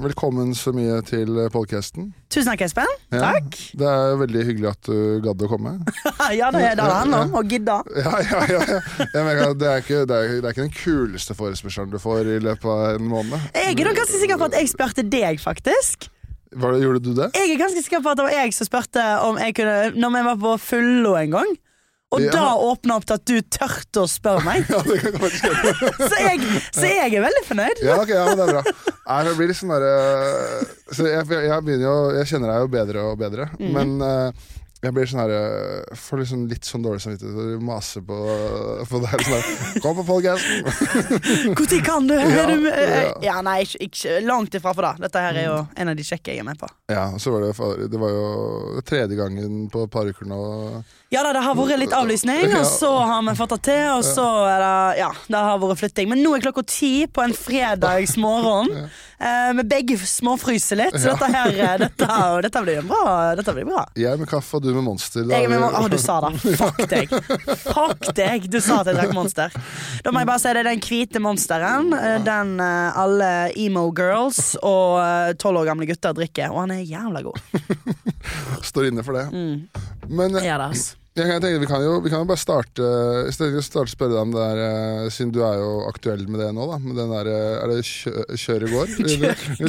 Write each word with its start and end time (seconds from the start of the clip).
velkommen 0.00 0.54
så 0.56 0.72
mye 0.74 0.98
til 1.06 1.36
podkasten. 1.52 2.08
Tusen 2.32 2.50
takk, 2.50 2.64
Espen. 2.66 2.90
Ja, 3.12 3.20
Takk. 3.34 3.58
Det 3.78 3.88
er 3.88 4.16
veldig 4.20 4.44
hyggelig 4.48 4.70
at 4.72 4.88
du 4.88 5.20
gadd 5.24 5.44
å 5.46 5.50
komme. 5.50 5.76
ja, 6.38 6.50
det 6.54 6.62
er 6.70 6.78
det 6.78 6.86
han 6.86 6.96
handler 7.04 7.26
om. 7.28 7.36
Å 7.38 7.42
gidde. 7.48 7.76
Ja, 8.00 8.14
ja, 8.24 8.40
ja, 8.50 8.62
ja. 8.74 8.80
Det, 9.12 9.68
er 9.70 9.84
ikke, 9.84 10.00
det, 10.08 10.16
er, 10.16 10.34
det 10.40 10.48
er 10.48 10.50
ikke 10.50 10.66
den 10.66 10.74
kuleste 10.74 11.36
forespørselen 11.38 11.94
du 11.94 12.00
får 12.02 12.32
i 12.36 12.40
løpet 12.44 12.66
av 12.70 12.98
en 12.98 13.08
måned. 13.12 13.48
Jeg 13.54 13.76
er 13.76 13.94
ganske 14.00 14.24
sikker 14.24 14.40
på 14.40 14.50
at 14.50 14.58
jeg 14.58 14.72
spurte 14.72 15.06
deg, 15.06 15.40
faktisk. 15.42 16.08
Hva 16.54 16.70
det, 16.74 16.84
gjorde 16.84 17.02
du 17.02 17.12
det? 17.18 17.30
Jeg 17.34 17.54
er 17.54 17.60
ganske 17.60 17.82
sikker 17.82 18.02
på 18.02 18.12
at 18.12 18.20
det 18.20 18.26
var 18.28 18.36
jeg 18.36 18.54
som 18.54 18.68
spurte 18.68 19.04
om 19.26 19.38
jeg 19.42 19.56
kunne 19.58 19.78
Når 19.98 20.12
vi 20.14 20.20
var 20.28 20.36
på 20.44 20.56
Fullo 20.62 21.16
en 21.18 21.34
gang. 21.34 21.54
Og 22.14 22.24
Ja. 22.24 22.32
da 22.32 22.46
åpna 22.70 22.98
opp 23.00 23.06
til 23.08 23.18
at 23.18 23.26
du 23.28 23.36
tørte 23.58 24.04
å 24.04 24.08
spørre 24.10 24.44
meg. 24.46 24.66
Ja, 24.74 24.80
det 24.86 24.98
kan 25.02 25.20
faktisk 25.20 25.44
hende. 25.50 25.92
Så 26.10 26.22
jeg, 26.22 26.40
så 26.74 26.88
jeg 26.88 27.14
er 27.18 27.24
veldig 27.24 27.44
fornøyd. 27.46 27.84
Ja, 27.84 28.00
ok, 28.00 28.10
ja, 28.14 28.24
men 28.30 28.40
det 28.40 28.46
er 28.48 28.52
bra. 28.56 28.92
Nei, 29.04 29.20
det 29.28 29.36
blir 29.38 29.50
litt 29.50 29.58
sånn 29.58 29.72
derre 29.74 29.94
Så 30.96 31.06
jeg, 31.06 31.24
jeg 31.28 31.64
begynner 31.66 31.84
jo 31.84 31.96
Jeg 32.16 32.28
kjenner 32.30 32.52
deg 32.54 32.62
jo 32.62 32.70
bedre 32.72 33.02
og 33.10 33.18
bedre, 33.20 33.48
mm. 33.60 33.66
men 33.74 33.92
uh, 34.00 34.46
jeg 34.84 34.92
blir 34.92 35.08
sånn 35.08 35.22
her 35.22 35.32
Får 35.96 36.20
liksom 36.20 36.44
litt 36.50 36.68
sånn 36.68 36.84
dårlig 36.84 37.02
samvittighet 37.04 37.38
og 37.56 37.62
maser 37.64 38.04
på, 38.04 38.18
på 38.90 39.00
deg. 39.04 39.14
Sånn 39.24 39.36
der, 39.36 39.80
Kom 39.84 39.96
på 40.00 40.04
podkasten! 40.08 40.66
Når 41.54 41.84
kan 41.86 42.08
du? 42.08 42.14
Ja, 42.18 42.44
du 42.50 42.58
med? 42.60 42.74
ja. 42.74 43.14
ja, 43.24 43.36
nei, 43.44 43.62
ikke, 43.64 43.80
ikke 43.88 44.18
langt 44.26 44.56
ifra 44.56 44.74
for 44.76 44.86
det. 44.86 45.06
Dette 45.06 45.22
her 45.24 45.40
er 45.40 45.48
jo 45.48 45.56
en 45.80 45.92
av 45.92 45.96
de 45.96 46.04
kjekke 46.06 46.34
jeg 46.34 46.42
er 46.42 46.48
med 46.48 46.60
på. 46.60 46.68
Ja, 46.92 47.06
og 47.14 47.22
så 47.22 47.32
var 47.32 47.46
det, 47.46 47.88
det 47.92 48.00
var 48.00 48.12
jo 48.12 48.84
tredje 48.84 49.18
gangen 49.18 49.64
på 49.72 49.86
et 49.86 49.94
par 49.94 50.10
uker 50.10 50.28
nå. 50.28 50.40
Ja 51.14 51.22
da, 51.22 51.30
det 51.36 51.42
har 51.46 51.54
vært 51.54 51.78
litt 51.78 51.94
avlysning, 51.94 52.50
og 52.58 52.64
så 52.66 52.90
har 53.06 53.22
vi 53.28 53.34
fått 53.38 53.52
det 53.54 53.60
til. 53.70 53.82
Og 53.94 54.02
så 54.06 54.24
er 54.50 54.58
det 54.64 54.72
Ja, 55.04 55.10
det 55.30 55.42
har 55.46 55.60
vært 55.62 55.78
flytting. 55.84 56.08
Men 56.10 56.22
nå 56.24 56.32
er 56.36 56.42
klokka 56.44 56.64
ti 56.66 56.92
på 57.06 57.22
en 57.22 57.34
fredagsmorgen. 57.36 58.72
eh, 59.20 59.52
Vi 59.54 59.62
begge 59.70 59.96
småfryser 59.98 60.80
litt, 60.80 60.96
så 60.98 61.12
dette 61.14 61.28
her 61.30 61.54
eh, 61.54 61.76
dette, 61.84 62.08
dette 62.48 62.62
blir 62.66 62.82
bra. 62.88 63.34
Dette 63.38 63.54
blir 63.56 63.68
bra. 63.68 63.84
Jeg 63.98 64.18
med 64.20 64.28
kaffe 64.30 64.58
og 64.58 64.64
du 64.66 64.72
med 64.74 64.84
Monster. 64.88 65.22
Da 65.28 65.38
Jeg, 65.38 65.50
med, 65.52 65.62
å, 65.62 65.84
du 65.92 65.98
sa 66.02 66.18
det. 66.26 66.32
Fuck 66.58 66.82
deg. 66.90 67.14
Fuck 67.62 68.10
deg. 68.18 68.48
Du 68.50 68.58
sa 68.64 68.80
at 68.82 68.90
jeg 68.90 68.98
drakk 68.98 69.14
Monster. 69.16 69.54
Da 70.04 70.10
må 70.12 70.24
jeg 70.24 70.30
bare 70.32 70.42
si 70.42 70.50
det 70.56 70.64
er 70.64 70.70
den 70.72 70.82
hvite 70.84 71.22
Monsteren. 71.22 71.92
eh, 71.94 72.18
Den 72.26 72.56
eh, 72.60 72.98
alle 73.04 73.30
emo 73.54 73.86
girls 73.96 74.56
og 74.62 74.98
eh, 75.04 75.30
tolv 75.40 75.62
år 75.62 75.70
gamle 75.70 75.86
gutter 75.88 76.16
drikker. 76.18 76.50
Og 76.50 76.64
han 76.64 76.74
er 76.74 76.82
jævla 76.82 77.22
god. 77.22 77.38
står 78.72 78.90
inne 78.90 79.04
for 79.06 79.16
det. 79.20 79.28
Mm. 79.30 80.10
Men 80.10 80.36
eh, 80.40 80.50
Ja, 80.50 80.58
det, 80.58 80.70
altså. 80.74 81.00
Jeg, 81.14 81.40
tenker, 81.40 81.60
vi, 81.62 81.68
kan 81.70 81.82
jo, 81.84 81.94
vi 82.02 82.10
kan 82.10 82.24
jo 82.24 82.26
bare 82.26 82.40
starte 82.42 82.88
I 83.28 83.32
stedet 83.34 83.54
for 83.54 83.62
å 83.62 83.66
starte 83.66 83.92
spørre 83.92 84.16
deg 84.16 84.22
om 84.24 84.32
det 84.34 84.42
der 84.42 84.62
eh, 84.64 85.08
Siden 85.14 85.32
du 85.34 85.40
er 85.46 85.60
jo 85.60 85.72
aktuell 85.86 86.24
med 86.26 86.42
det 86.42 86.50
nå, 86.56 86.66
da. 86.70 86.78
Med 86.82 86.98
den 86.98 87.12
der, 87.14 87.30
eh, 87.30 87.56
er 87.62 87.70
det 87.70 87.80
kjø, 87.86 88.14
Kjør 88.44 88.66
i 88.66 88.70
går? 88.72 88.94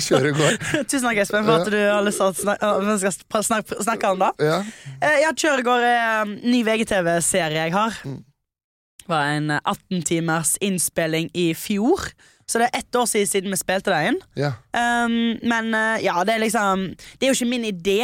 Kjør 0.08 0.30
i 0.32 0.36
går. 0.40 0.62
Tusen 0.90 1.06
takk, 1.06 1.22
Espen, 1.22 1.46
for 1.46 1.62
at 1.62 1.74
du 1.74 1.80
har 1.80 2.06
lyst 2.06 2.22
til 2.22 2.54
å, 2.56 3.00
skal 3.02 3.50
snakke, 3.50 3.82
snakke 3.86 4.14
om 4.16 4.24
det. 4.26 4.32
Ja. 4.48 4.62
ja, 5.22 5.34
Kjør 5.34 5.36
i 5.36 5.44
Kjøregård 5.44 5.86
er 5.86 6.08
en 6.24 6.40
ny 6.46 6.64
VGTV-serie 6.66 7.68
jeg 7.68 7.76
har. 7.76 8.00
Mm. 8.06 8.24
Det 9.06 9.14
var 9.14 9.36
en 9.36 9.52
eh, 9.54 9.62
18 9.70 10.02
timers 10.10 10.56
innspilling 10.66 11.30
i 11.38 11.52
fjor. 11.54 12.10
Så 12.50 12.62
det 12.62 12.70
er 12.70 12.80
ett 12.82 12.96
år 12.98 13.06
siden, 13.10 13.50
vi 13.54 13.58
spilte 13.58 13.94
det 13.94 14.02
inn. 14.10 14.22
ja. 14.38 14.54
Um, 14.74 15.38
men 15.46 15.74
eh, 15.74 16.06
ja, 16.06 16.24
det 16.26 16.36
er 16.36 16.42
liksom 16.44 16.92
Det 16.94 17.26
er 17.26 17.32
jo 17.32 17.38
ikke 17.38 17.54
min 17.54 17.70
idé. 17.70 18.02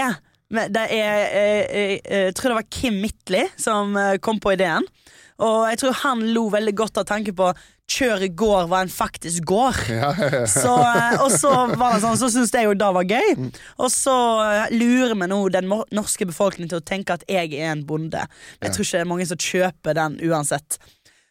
Men 0.51 0.71
det 0.75 0.87
er 0.91 1.21
eh, 1.31 1.61
eh, 1.65 1.99
Jeg 2.27 2.35
tror 2.37 2.51
det 2.51 2.59
var 2.61 2.71
Kim 2.71 3.01
Midtly 3.03 3.45
som 3.59 3.95
eh, 3.99 4.17
kom 4.23 4.41
på 4.43 4.55
ideen. 4.57 4.87
Og 5.41 5.63
jeg 5.71 5.79
tror 5.81 6.01
han 6.03 6.25
lo 6.35 6.49
veldig 6.53 6.73
godt 6.77 6.99
av 7.01 7.07
tanken 7.09 7.37
på 7.37 7.53
Kjør 7.91 8.21
i 8.23 8.29
går 8.39 8.69
var 8.71 8.85
en 8.85 8.91
faktisk 8.91 9.43
går. 9.49 9.79
Ja, 9.91 10.11
ja, 10.15 10.29
ja. 10.31 10.45
Så, 10.47 10.71
eh, 10.71 11.17
og 11.23 11.33
så 11.35 11.51
var 11.75 11.95
det 11.95 12.03
sånn 12.05 12.19
Så 12.19 12.29
syntes 12.31 12.53
jeg 12.55 12.69
jo 12.69 12.75
det 12.77 12.91
var 12.95 13.07
gøy. 13.09 13.49
Og 13.81 13.91
så 13.91 14.15
eh, 14.45 14.71
lurer 14.75 15.17
vi 15.17 15.27
nå 15.31 15.41
den 15.53 15.67
norske 15.91 16.27
befolkningen 16.29 16.71
til 16.71 16.79
å 16.79 16.87
tenke 16.93 17.17
at 17.17 17.25
jeg 17.31 17.51
er 17.57 17.73
en 17.73 17.83
bonde. 17.87 18.23
Men 18.59 18.69
jeg 18.69 18.77
tror 18.77 18.87
ikke 18.87 19.01
det 19.01 19.05
er 19.05 19.11
mange 19.11 19.27
som 19.31 19.43
kjøper 19.49 19.97
den 19.97 20.19
uansett. 20.29 20.79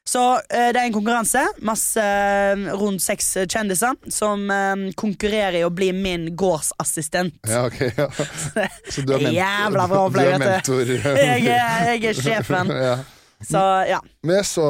Så 0.08 0.22
eh, 0.48 0.70
det 0.74 0.80
er 0.80 0.86
en 0.88 0.94
konkurranse. 0.94 1.42
Masse 1.66 2.02
eh, 2.02 2.64
rundt 2.80 3.02
seks 3.04 3.34
kjendiser 3.44 3.94
som 4.10 4.42
eh, 4.50 4.88
konkurrerer 4.98 5.60
i 5.60 5.64
å 5.66 5.70
bli 5.70 5.92
min 5.94 6.30
gårdsassistent. 6.38 7.38
ja, 7.46 7.66
ok. 7.68 7.80
Ja. 7.96 8.08
Så 8.92 9.04
du 9.06 9.14
er, 9.14 9.22
ment 9.28 9.36
Jævla 9.36 9.86
bra 9.90 10.02
opplegg, 10.08 10.36
mentor. 10.42 10.92
Jeg 11.20 11.46
jeg 11.46 12.04
er 12.10 12.22
sjefen. 12.24 12.74
ja. 12.90 12.98
Så 13.40 13.60
ja. 13.88 14.00
Men 14.22 14.36
jeg 14.36 14.46
så, 14.50 14.64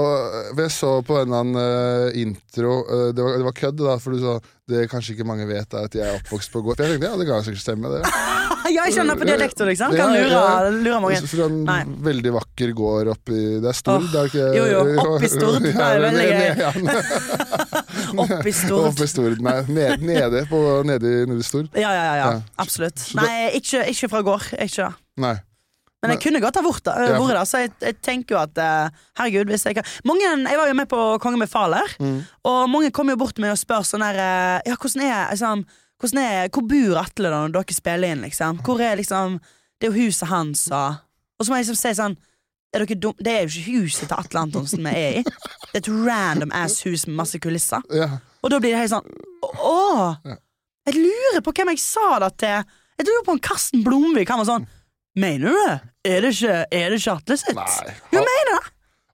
jeg 0.55 0.71
så 0.71 0.91
på 1.03 1.17
en 1.19 1.25
eller 1.25 1.41
annen 1.41 1.59
eh, 1.59 2.21
intro 2.23 2.77
eh, 2.85 3.09
det, 3.11 3.25
var, 3.25 3.39
det 3.41 3.47
var 3.49 3.57
kødd, 3.59 3.81
da, 3.83 3.97
for 3.99 4.15
du 4.15 4.23
sa 4.23 4.37
det 4.71 4.85
kanskje 4.93 5.17
ikke 5.17 5.27
mange 5.27 5.49
vet, 5.49 5.75
er 5.75 5.89
at 5.89 5.97
jeg 5.99 6.07
er 6.07 6.21
oppvokst 6.21 6.53
på 6.55 6.63
gård. 6.63 6.79
Jeg 6.79 6.95
tenkte 6.95 7.11
ja, 7.11 7.19
det 7.19 7.27
kan 7.27 7.43
sikkert 7.43 7.65
stemme, 7.65 7.91
det. 7.91 8.05
Ja, 8.69 8.85
jeg 8.87 8.95
skjønner 8.97 9.17
på 9.21 9.27
dialekter, 9.29 9.69
liksom. 9.71 9.95
Kan 9.97 10.13
lure, 10.15 10.71
lure 10.85 11.01
mange. 11.05 11.21
Fra 11.31 11.47
en 11.49 11.59
Nei. 11.67 11.81
veldig 12.11 12.33
vakker 12.37 12.73
gård 12.77 13.11
oppi 13.15 13.41
Det 13.63 13.71
er 13.73 13.77
Stord, 13.79 14.05
oh, 14.05 14.11
det 14.13 14.21
er 14.21 14.31
ikke 14.31 14.47
jo, 14.59 14.65
jo, 14.71 14.81
oppi 15.17 15.31
Stord. 15.33 15.61
Det 15.65 15.75
er 15.75 16.05
veldig 16.07 16.29
gøy. 16.31 16.49
Oppi 18.25 18.53
Stord. 18.55 18.89
Oppi 18.91 19.07
Stord, 19.11 19.39
nei. 19.45 19.59
Nede, 19.71 20.01
nede, 20.03 20.43
på, 20.51 20.59
nede 20.87 21.13
i 21.23 21.29
nede 21.31 21.45
Stord. 21.47 21.69
Ja, 21.79 21.93
ja, 21.95 22.03
ja, 22.09 22.17
ja. 22.21 22.41
Absolutt. 22.61 23.05
Nei, 23.19 23.51
ikke, 23.61 23.85
ikke 23.93 24.11
fra 24.11 24.23
gård. 24.27 24.51
Ikke 24.59 24.89
det. 24.89 24.91
Nei. 25.21 25.37
Men 26.01 26.15
jeg 26.15 26.23
kunne 26.23 26.41
godt 26.41 26.57
ha 26.57 26.63
vært 26.65 26.87
der, 26.89 27.39
så 27.45 27.59
jeg, 27.61 27.75
jeg 27.85 27.97
tenker 28.01 28.33
jo 28.35 28.39
at 28.41 28.57
eh, 28.57 29.03
Herregud, 29.21 29.51
hvis 29.53 29.67
jeg 29.69 29.77
kan 29.77 29.85
mange, 30.09 30.25
Jeg 30.49 30.57
var 30.57 30.71
jo 30.71 30.77
med 30.79 30.89
på 30.89 31.01
Kongen 31.21 31.43
befaler, 31.45 31.93
Mm. 32.01 32.23
og 32.49 32.71
mange 32.73 32.89
kommer 32.91 33.13
jo 33.13 33.21
bort 33.21 33.35
til 33.37 33.45
meg 33.45 33.53
og 33.53 33.61
spør 33.61 33.85
sånn 33.85 34.01
her 34.07 34.17
eh, 34.17 34.71
Ja, 34.71 34.79
hvordan 34.81 35.03
er, 35.05 35.29
liksom, 35.35 35.67
hvordan 35.67 35.67
er 36.21 36.49
Hvor 36.49 36.65
bor 36.67 36.99
Atle 37.03 37.31
da 37.31 37.43
når 37.45 37.55
dere 37.59 37.77
spiller 37.77 38.15
inn, 38.15 38.25
liksom? 38.25 38.61
Hvor 38.65 38.81
er 38.81 38.97
liksom 39.01 39.39
Det 39.81 39.89
er 39.89 39.93
jo 39.93 40.07
huset 40.07 40.29
hans, 40.29 40.67
og 40.73 40.95
Og 41.39 41.47
så 41.47 41.53
må 41.53 41.61
jeg 41.61 41.67
liksom 41.69 41.81
si 41.81 41.95
sånn 41.97 42.17
er? 42.71 42.85
Det 42.87 43.33
er 43.33 43.47
jo 43.49 43.51
ikke 43.51 43.81
huset 43.83 44.07
til 44.07 44.17
Atle 44.17 44.41
Antonsen 44.45 44.85
vi 44.85 44.91
er 44.95 45.21
i. 45.21 45.23
Det 45.25 45.75
er 45.75 45.81
et 45.81 45.89
random 45.91 46.53
ass 46.55 46.85
hus 46.87 47.07
med 47.09 47.17
masse 47.19 47.39
kulisser. 47.43 47.83
Ja. 47.91 48.21
Og 48.45 48.53
da 48.53 48.61
blir 48.63 48.77
det 48.77 48.83
helt 48.85 48.93
sånn 48.93 49.09
Åh! 49.43 50.19
Jeg 50.87 50.97
lurer 50.97 51.43
på 51.45 51.53
hvem 51.57 51.73
jeg 51.75 51.83
sa 51.83 52.19
det 52.23 52.31
til. 52.43 52.69
Jeg 53.01 53.09
lurer 53.09 53.25
på 53.27 53.35
om 53.35 53.41
Karsten 53.43 53.83
Blomvik. 53.85 54.31
Han 54.31 54.43
var 54.43 54.51
sånn 54.53 54.69
Mener 55.19 55.51
du 55.51 55.57
det? 55.59 55.79
Er 56.07 56.23
det 56.23 56.31
ikke, 56.37 56.59
er 56.71 56.93
det 56.93 57.01
ikke 57.01 57.15
Atle 57.19 57.37
sitt? 57.41 57.57
Nei. 57.59 57.95
Jo, 58.15 58.23
mener! 58.23 58.60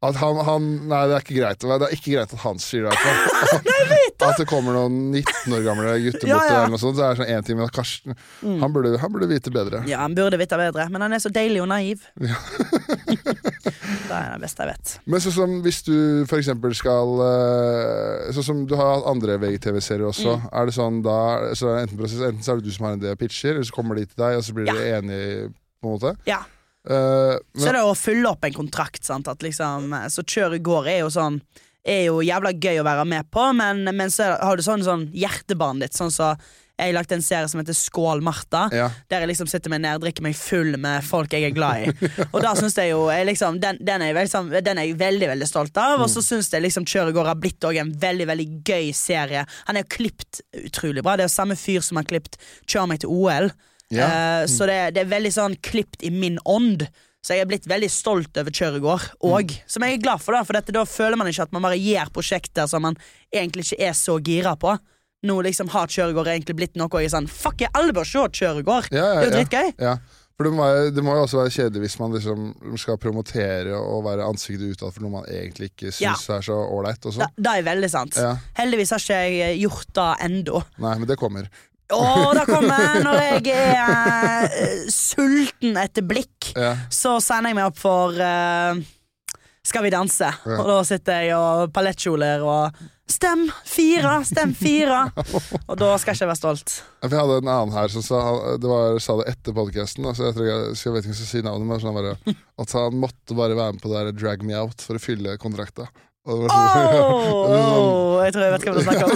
At 0.04 0.18
han, 0.20 0.36
han, 0.44 0.64
nei, 0.90 0.98
det 1.08 1.14
er 1.16 1.22
ikke 1.24 1.38
greit. 1.38 1.62
Det 1.64 1.86
er 1.88 1.94
ikke 1.96 2.12
greit 2.12 2.34
at 2.36 2.42
han 2.42 2.58
sier 2.60 2.84
det. 2.84 2.92
fall. 3.00 3.96
At 4.26 4.38
det 4.40 4.46
kommer 4.48 4.72
noen 4.72 5.10
19 5.12 5.52
år 5.52 5.62
gamle 5.64 6.00
gutter 6.00 6.28
Ja, 6.28 6.36
bort 6.38 6.50
ja. 6.50 6.64
eller 6.64 6.78
sånt. 6.80 6.96
Så 6.96 7.04
er 7.04 7.16
det 7.16 7.20
sånn 7.20 7.44
time 7.46 7.60
men 7.64 7.72
Karsten 7.74 8.14
han, 8.62 8.72
burde, 8.72 8.98
han 9.00 9.12
burde 9.12 9.28
vite 9.28 9.50
bedre. 9.52 9.82
Ja, 9.88 9.98
han 10.04 10.14
burde 10.16 10.38
vite 10.40 10.56
bedre, 10.60 10.86
men 10.92 11.02
han 11.04 11.12
er 11.16 11.20
så 11.20 11.28
deilig 11.32 11.60
og 11.64 11.68
naiv. 11.68 12.04
det 12.16 12.30
er 14.16 14.32
det 14.32 14.40
beste 14.42 14.64
jeg 14.64 14.72
vet. 14.72 14.94
Men 15.04 15.24
sånn 15.24 15.36
som 15.36 15.54
hvis 15.66 15.82
du 15.86 15.96
eksempel 16.40 16.74
skal 16.76 17.14
Sånn 18.36 18.46
som 18.50 18.64
du 18.68 18.74
har 18.78 18.94
hatt 18.96 19.08
andre 19.12 19.36
VGTV-serier 19.42 20.08
også. 20.08 20.36
Mm. 20.40 20.48
Er 20.60 20.68
det 20.70 20.76
sånn 20.76 21.00
da 21.04 21.18
så 21.58 21.74
enten, 21.76 22.00
enten 22.00 22.42
så 22.44 22.56
er 22.56 22.60
det 22.60 22.70
du 22.70 22.74
som 22.74 22.88
har 22.88 22.96
en 22.96 23.02
idé 23.04 23.12
og 23.14 23.20
pitcher, 23.20 23.54
eller 23.56 23.68
så 23.68 23.76
kommer 23.76 24.00
de 24.00 24.08
til 24.08 24.20
deg, 24.20 24.40
og 24.40 24.44
så 24.48 24.56
blir 24.56 24.70
Ja. 24.70 24.76
dere 24.76 25.00
enige, 25.00 25.48
på 25.80 25.90
en 25.90 25.96
måte. 25.98 26.14
Ja. 26.28 26.40
Eh, 26.86 27.38
Så 27.56 27.64
det 27.66 27.72
er 27.72 27.78
det 27.80 27.84
å 27.86 27.96
fylle 27.98 28.30
opp 28.30 28.44
en 28.46 28.52
kontrakt. 28.54 29.04
Sant? 29.04 29.28
At 29.28 29.42
liksom, 29.42 29.90
så 30.12 30.22
kjør 30.22 30.54
i 30.54 30.62
går 30.62 30.86
er 30.92 31.00
jo 31.04 31.08
sånn 31.10 31.40
Er 31.86 32.06
jo 32.08 32.18
jævla 32.18 32.50
gøy 32.58 32.80
å 32.80 32.84
være 32.86 33.04
med 33.06 33.28
på, 33.30 33.52
men, 33.54 33.84
men 33.94 34.08
så 34.10 34.24
det- 34.32 34.40
har 34.42 34.56
du 34.56 34.62
sånn, 34.62 34.82
sånn 34.82 35.04
hjertebarnet 35.14 35.80
ditt. 35.86 35.94
Sånn 35.94 36.10
så 36.10 36.32
jeg 36.76 36.90
har 36.90 36.96
lagt 36.98 37.12
en 37.14 37.22
serie 37.22 37.48
som 37.48 37.60
heter 37.60 37.72
Skål, 37.72 38.20
Martha. 38.20 38.68
ja. 38.74 38.90
Der 39.08 39.20
jeg 39.22 39.28
liksom 39.30 39.48
sitter 39.48 39.70
meg 39.70 39.80
ned, 39.80 40.00
drikker 40.02 40.20
meg 40.26 40.34
full 40.36 40.74
med 40.76 41.04
folk 41.06 41.30
jeg 41.32 41.44
er 41.46 41.54
glad 41.54 41.86
i. 41.86 42.08
Og 42.34 42.42
da 42.42 42.50
synes 42.58 42.74
jeg 42.76 42.90
jo 42.90 43.06
jeg 43.08 43.24
liksom, 43.30 43.60
den, 43.62 43.78
den, 43.80 44.02
er 44.02 44.12
liksom, 44.18 44.50
den 44.50 44.78
er 44.82 44.84
jeg 44.90 44.98
veldig 44.98 45.28
veldig 45.30 45.48
stolt 45.48 45.78
av. 45.78 46.02
Og 46.02 46.10
så 46.10 46.20
syns 46.26 46.50
jeg 46.52 46.66
liksom 46.66 46.84
Kjør 46.84 47.08
i 47.08 47.16
går 47.16 47.30
har 47.30 47.38
blitt 47.40 47.64
en 47.64 47.94
veldig 48.02 48.26
veldig 48.28 48.48
gøy 48.66 48.90
serie. 48.92 49.46
Han 49.70 49.76
er 49.78 49.86
jo 49.86 49.94
klipt 49.96 50.42
utrolig 50.66 51.02
bra. 51.06 51.16
Det 51.16 51.24
er 51.24 51.30
jo 51.30 51.36
samme 51.38 51.56
fyr 51.56 51.80
som 51.86 51.96
har 51.96 52.04
klipt 52.04 52.36
Kjør 52.66 52.88
meg 52.90 53.00
til 53.00 53.14
OL. 53.14 53.48
Ja. 53.94 54.06
Mm. 54.42 54.48
så 54.50 54.66
det, 54.66 54.78
det 54.96 55.04
er 55.04 55.10
veldig 55.10 55.30
sånn 55.30 55.52
klipt 55.62 56.02
i 56.02 56.10
min 56.10 56.40
ånd. 56.42 56.86
Så 57.26 57.34
jeg 57.34 57.42
er 57.42 57.48
blitt 57.50 57.64
veldig 57.66 57.88
stolt 57.90 58.38
over 58.38 58.54
Kjøregård 58.54 59.06
mm. 59.18 59.54
Som 59.70 59.82
jeg 59.82 59.96
er 59.96 60.02
glad 60.02 60.22
for, 60.22 60.36
da 60.36 60.44
for 60.46 60.58
dette, 60.58 60.74
da 60.74 60.84
føler 60.86 61.18
man 61.18 61.30
ikke 61.30 61.48
at 61.48 61.54
man 61.56 61.64
bare 61.64 61.78
gjør 61.78 62.12
prosjekter 62.14 62.68
som 62.70 62.84
man 62.86 62.98
egentlig 63.34 63.66
ikke 63.66 63.88
er 63.88 63.96
så 63.98 64.18
gira 64.22 64.54
på. 64.58 64.76
Nå 65.26 65.40
liksom 65.46 65.72
har 65.72 65.90
Kjøregård 65.90 66.30
egentlig 66.30 66.54
blitt 66.58 66.78
noe 66.78 67.02
jeg 67.02 67.10
er 67.10 67.16
sånn 67.16 67.26
Fuck, 67.30 67.64
jeg 67.64 67.74
alle 67.74 67.96
bør 67.96 68.06
se 68.06 68.22
Kjøregård! 68.40 68.92
Ja, 68.94 69.08
ja, 69.08 69.18
Det 69.18 69.18
er 69.18 69.26
jo 69.26 69.32
ja. 69.32 69.40
dritgøy. 69.40 69.74
Ja. 69.88 69.96
For 70.36 70.44
det 70.44 70.52
må, 70.52 70.64
det 70.92 71.02
må 71.02 71.14
jo 71.16 71.22
også 71.24 71.38
være 71.40 71.52
kjedelig 71.54 71.86
hvis 71.86 71.94
man 71.96 72.12
liksom 72.12 72.48
skal 72.78 72.98
promotere 73.00 73.78
og 73.78 74.02
være 74.04 74.26
ansiktet 74.28 74.76
utad 74.76 74.92
for 74.92 75.06
noe 75.06 75.14
man 75.14 75.30
egentlig 75.32 75.70
ikke 75.70 75.94
syns 75.96 76.26
er 76.28 76.44
så 76.44 76.58
ålreit. 76.60 77.08
og 77.08 77.16
det 77.16 77.54
er 77.54 77.64
veldig 77.64 77.88
sant. 77.88 78.18
Ja. 78.20 78.34
Heldigvis 78.58 78.92
har 78.92 79.00
ikke 79.00 79.22
jeg 79.24 79.62
gjort 79.62 79.94
det 79.96 80.10
ennå. 80.28 80.60
Nei, 80.84 80.92
men 81.00 81.08
det 81.08 81.16
kommer. 81.20 81.48
Å, 81.94 82.32
det 82.34 82.46
kommer 82.48 82.98
når 83.04 83.20
jeg 83.22 83.54
er 83.54 84.48
uh, 84.50 84.88
sulten 84.90 85.78
etter 85.78 86.06
blikk. 86.06 86.50
Ja. 86.56 86.74
Så 86.90 87.18
sender 87.22 87.52
jeg 87.52 87.60
meg 87.60 87.70
opp 87.70 87.78
for 87.78 88.16
uh, 88.18 88.74
Skal 89.66 89.86
vi 89.86 89.94
danse. 89.94 90.26
Ja. 90.26 90.58
Og 90.58 90.66
da 90.72 90.80
sitter 90.88 91.22
jeg 91.26 91.38
og 91.38 91.70
palettkjoler 91.74 92.42
og 92.46 92.84
Stem 93.06 93.44
fire! 93.62 94.24
Stem 94.26 94.50
fire! 94.58 95.04
og 95.70 95.76
da 95.78 95.92
skal 95.94 96.10
jeg 96.10 96.18
ikke 96.18 96.30
være 96.32 96.40
stolt. 96.40 96.72
Jeg 97.04 97.12
hadde 97.14 97.36
en 97.38 97.50
annen 97.52 97.74
her 97.76 97.92
som 97.92 98.02
sa 98.02 98.22
det, 98.58 98.66
var, 98.66 98.98
sa 99.02 99.14
det 99.20 99.28
etter 99.30 99.54
podkasten. 99.54 100.08
Altså 100.10 100.26
jeg, 100.26 100.34
jeg, 100.42 100.72
jeg 100.74 100.94
vet 100.96 101.06
ikke 101.06 101.12
om 101.12 101.14
jeg 101.14 101.20
skal 101.20 101.30
si 101.30 101.44
navnet, 101.46 101.68
men 101.70 101.84
sånn 101.84 101.94
bare, 101.94 102.16
at 102.64 102.74
han 102.74 102.98
måtte 102.98 103.38
bare 103.38 103.54
være 103.54 103.76
med 103.76 103.84
på 103.84 103.92
det 103.92 104.02
der 104.08 104.18
Drag 104.18 104.42
Me 104.42 104.58
Out 104.58 104.82
for 104.82 104.98
å 104.98 105.02
fylle 105.02 105.36
kontrakta. 105.38 105.86
Sånn- 106.26 106.50
Åh, 106.50 108.24
jeg 108.26 108.32
tror 108.34 108.42
jeg 108.42 108.52
vet 108.52 108.64
hva 108.66 108.72
du 108.74 108.80
snakker 108.82 109.04
om. 109.06 109.12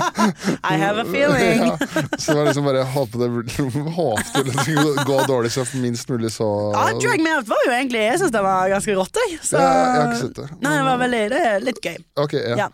I 0.72 0.78
have 0.80 0.98
a 0.98 1.04
feeling. 1.06 1.60
ja, 1.68 1.76
så 2.18 2.32
det 2.32 2.36
var 2.38 2.48
liksom 2.48 2.64
bare 2.66 2.82
håpe 2.96 3.20
det 3.20 3.28
håpte 3.96 4.42
det 4.48 4.54
skulle 4.64 5.04
gå 5.06 5.18
dårlig 5.30 5.52
så 5.54 5.64
minst 5.78 6.10
mulig 6.10 6.32
så 6.34 6.48
Ja, 6.74 6.88
Drag 6.98 7.22
Me 7.22 7.36
Out 7.36 7.46
var 7.50 7.62
jo 7.66 7.72
egentlig 7.76 8.02
Jeg 8.08 8.18
syns 8.24 8.34
det 8.34 8.42
var 8.42 8.68
ganske 8.74 8.96
rått. 8.98 9.20
Jeg. 9.22 9.38
Så, 9.42 9.60
Ja, 9.60 9.68
jeg 9.70 10.00
har 10.00 10.08
ikke 10.10 10.22
sett 10.24 10.40
det. 10.40 10.48
Nei, 10.66 10.74
det 10.80 10.86
var 10.90 10.98
veldig 11.04 11.22
Det 11.36 11.42
er 11.52 11.60
litt 11.70 11.80
gøy. 11.86 11.98
Ok, 12.26 12.34
ja. 12.40 12.56
Ja. 12.64 12.68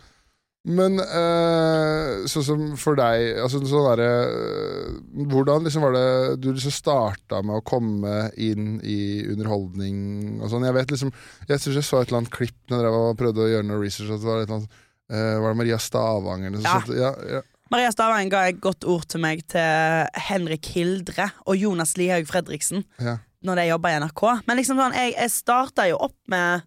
Men 0.69 0.99
eh, 1.01 2.27
sånn 2.29 2.45
som 2.45 2.65
for 2.81 2.99
deg 2.99 3.39
altså, 3.41 3.61
sånn 3.65 3.87
der, 3.89 4.03
eh, 4.05 4.89
Hvordan 5.31 5.65
liksom 5.65 5.87
var 5.87 5.95
det 5.97 6.09
du 6.43 6.51
liksom 6.51 6.75
starta 6.75 7.41
med 7.47 7.61
å 7.61 7.65
komme 7.65 8.27
inn 8.37 8.77
i 8.85 9.25
underholdning 9.33 10.43
og 10.43 10.53
sånn? 10.53 10.67
Jeg 10.69 10.77
vet 10.77 10.93
liksom 10.93 11.13
Jeg 11.49 11.63
syns 11.63 11.79
jeg 11.81 11.87
så 11.89 12.03
et 12.03 12.11
eller 12.11 12.23
annet 12.23 12.35
klipp 12.35 12.59
når 12.69 12.85
jeg 12.85 13.21
prøvde 13.23 13.47
å 13.47 13.49
gjøre 13.55 13.69
noe 13.71 13.81
research, 13.81 14.13
at 14.13 14.21
det 14.21 14.29
var 14.29 14.43
et 14.43 14.51
eller 14.51 14.59
annet 14.59 14.77
eh, 15.09 15.39
Var 15.41 15.49
det 15.49 15.61
Maria 15.63 15.81
Stavanger 15.81 16.53
Liksom, 16.53 16.69
Ja. 16.69 16.77
sånt? 16.85 17.01
Ja, 17.01 17.15
ja. 17.39 17.43
Maria 17.73 17.93
Stavanger 17.93 18.33
ga 18.33 18.45
et 18.49 18.61
godt 18.65 18.85
ord 18.89 19.09
til 19.09 19.25
meg 19.25 19.43
til 19.53 20.07
Henrik 20.29 20.69
Hildre 20.77 21.31
og 21.45 21.57
Jonas 21.61 21.97
Lihaug 22.01 22.29
Fredriksen 22.29 22.85
ja. 23.01 23.19
når 23.45 23.61
de 23.61 23.67
jobba 23.69 23.91
i 23.93 23.99
NRK. 24.01 24.23
Men 24.49 24.57
liksom 24.57 24.81
sånn, 24.81 24.97
jeg, 24.97 25.13
jeg 25.19 25.33
starta 25.35 25.85
jo 25.91 25.99
opp 26.09 26.17
med 26.33 26.65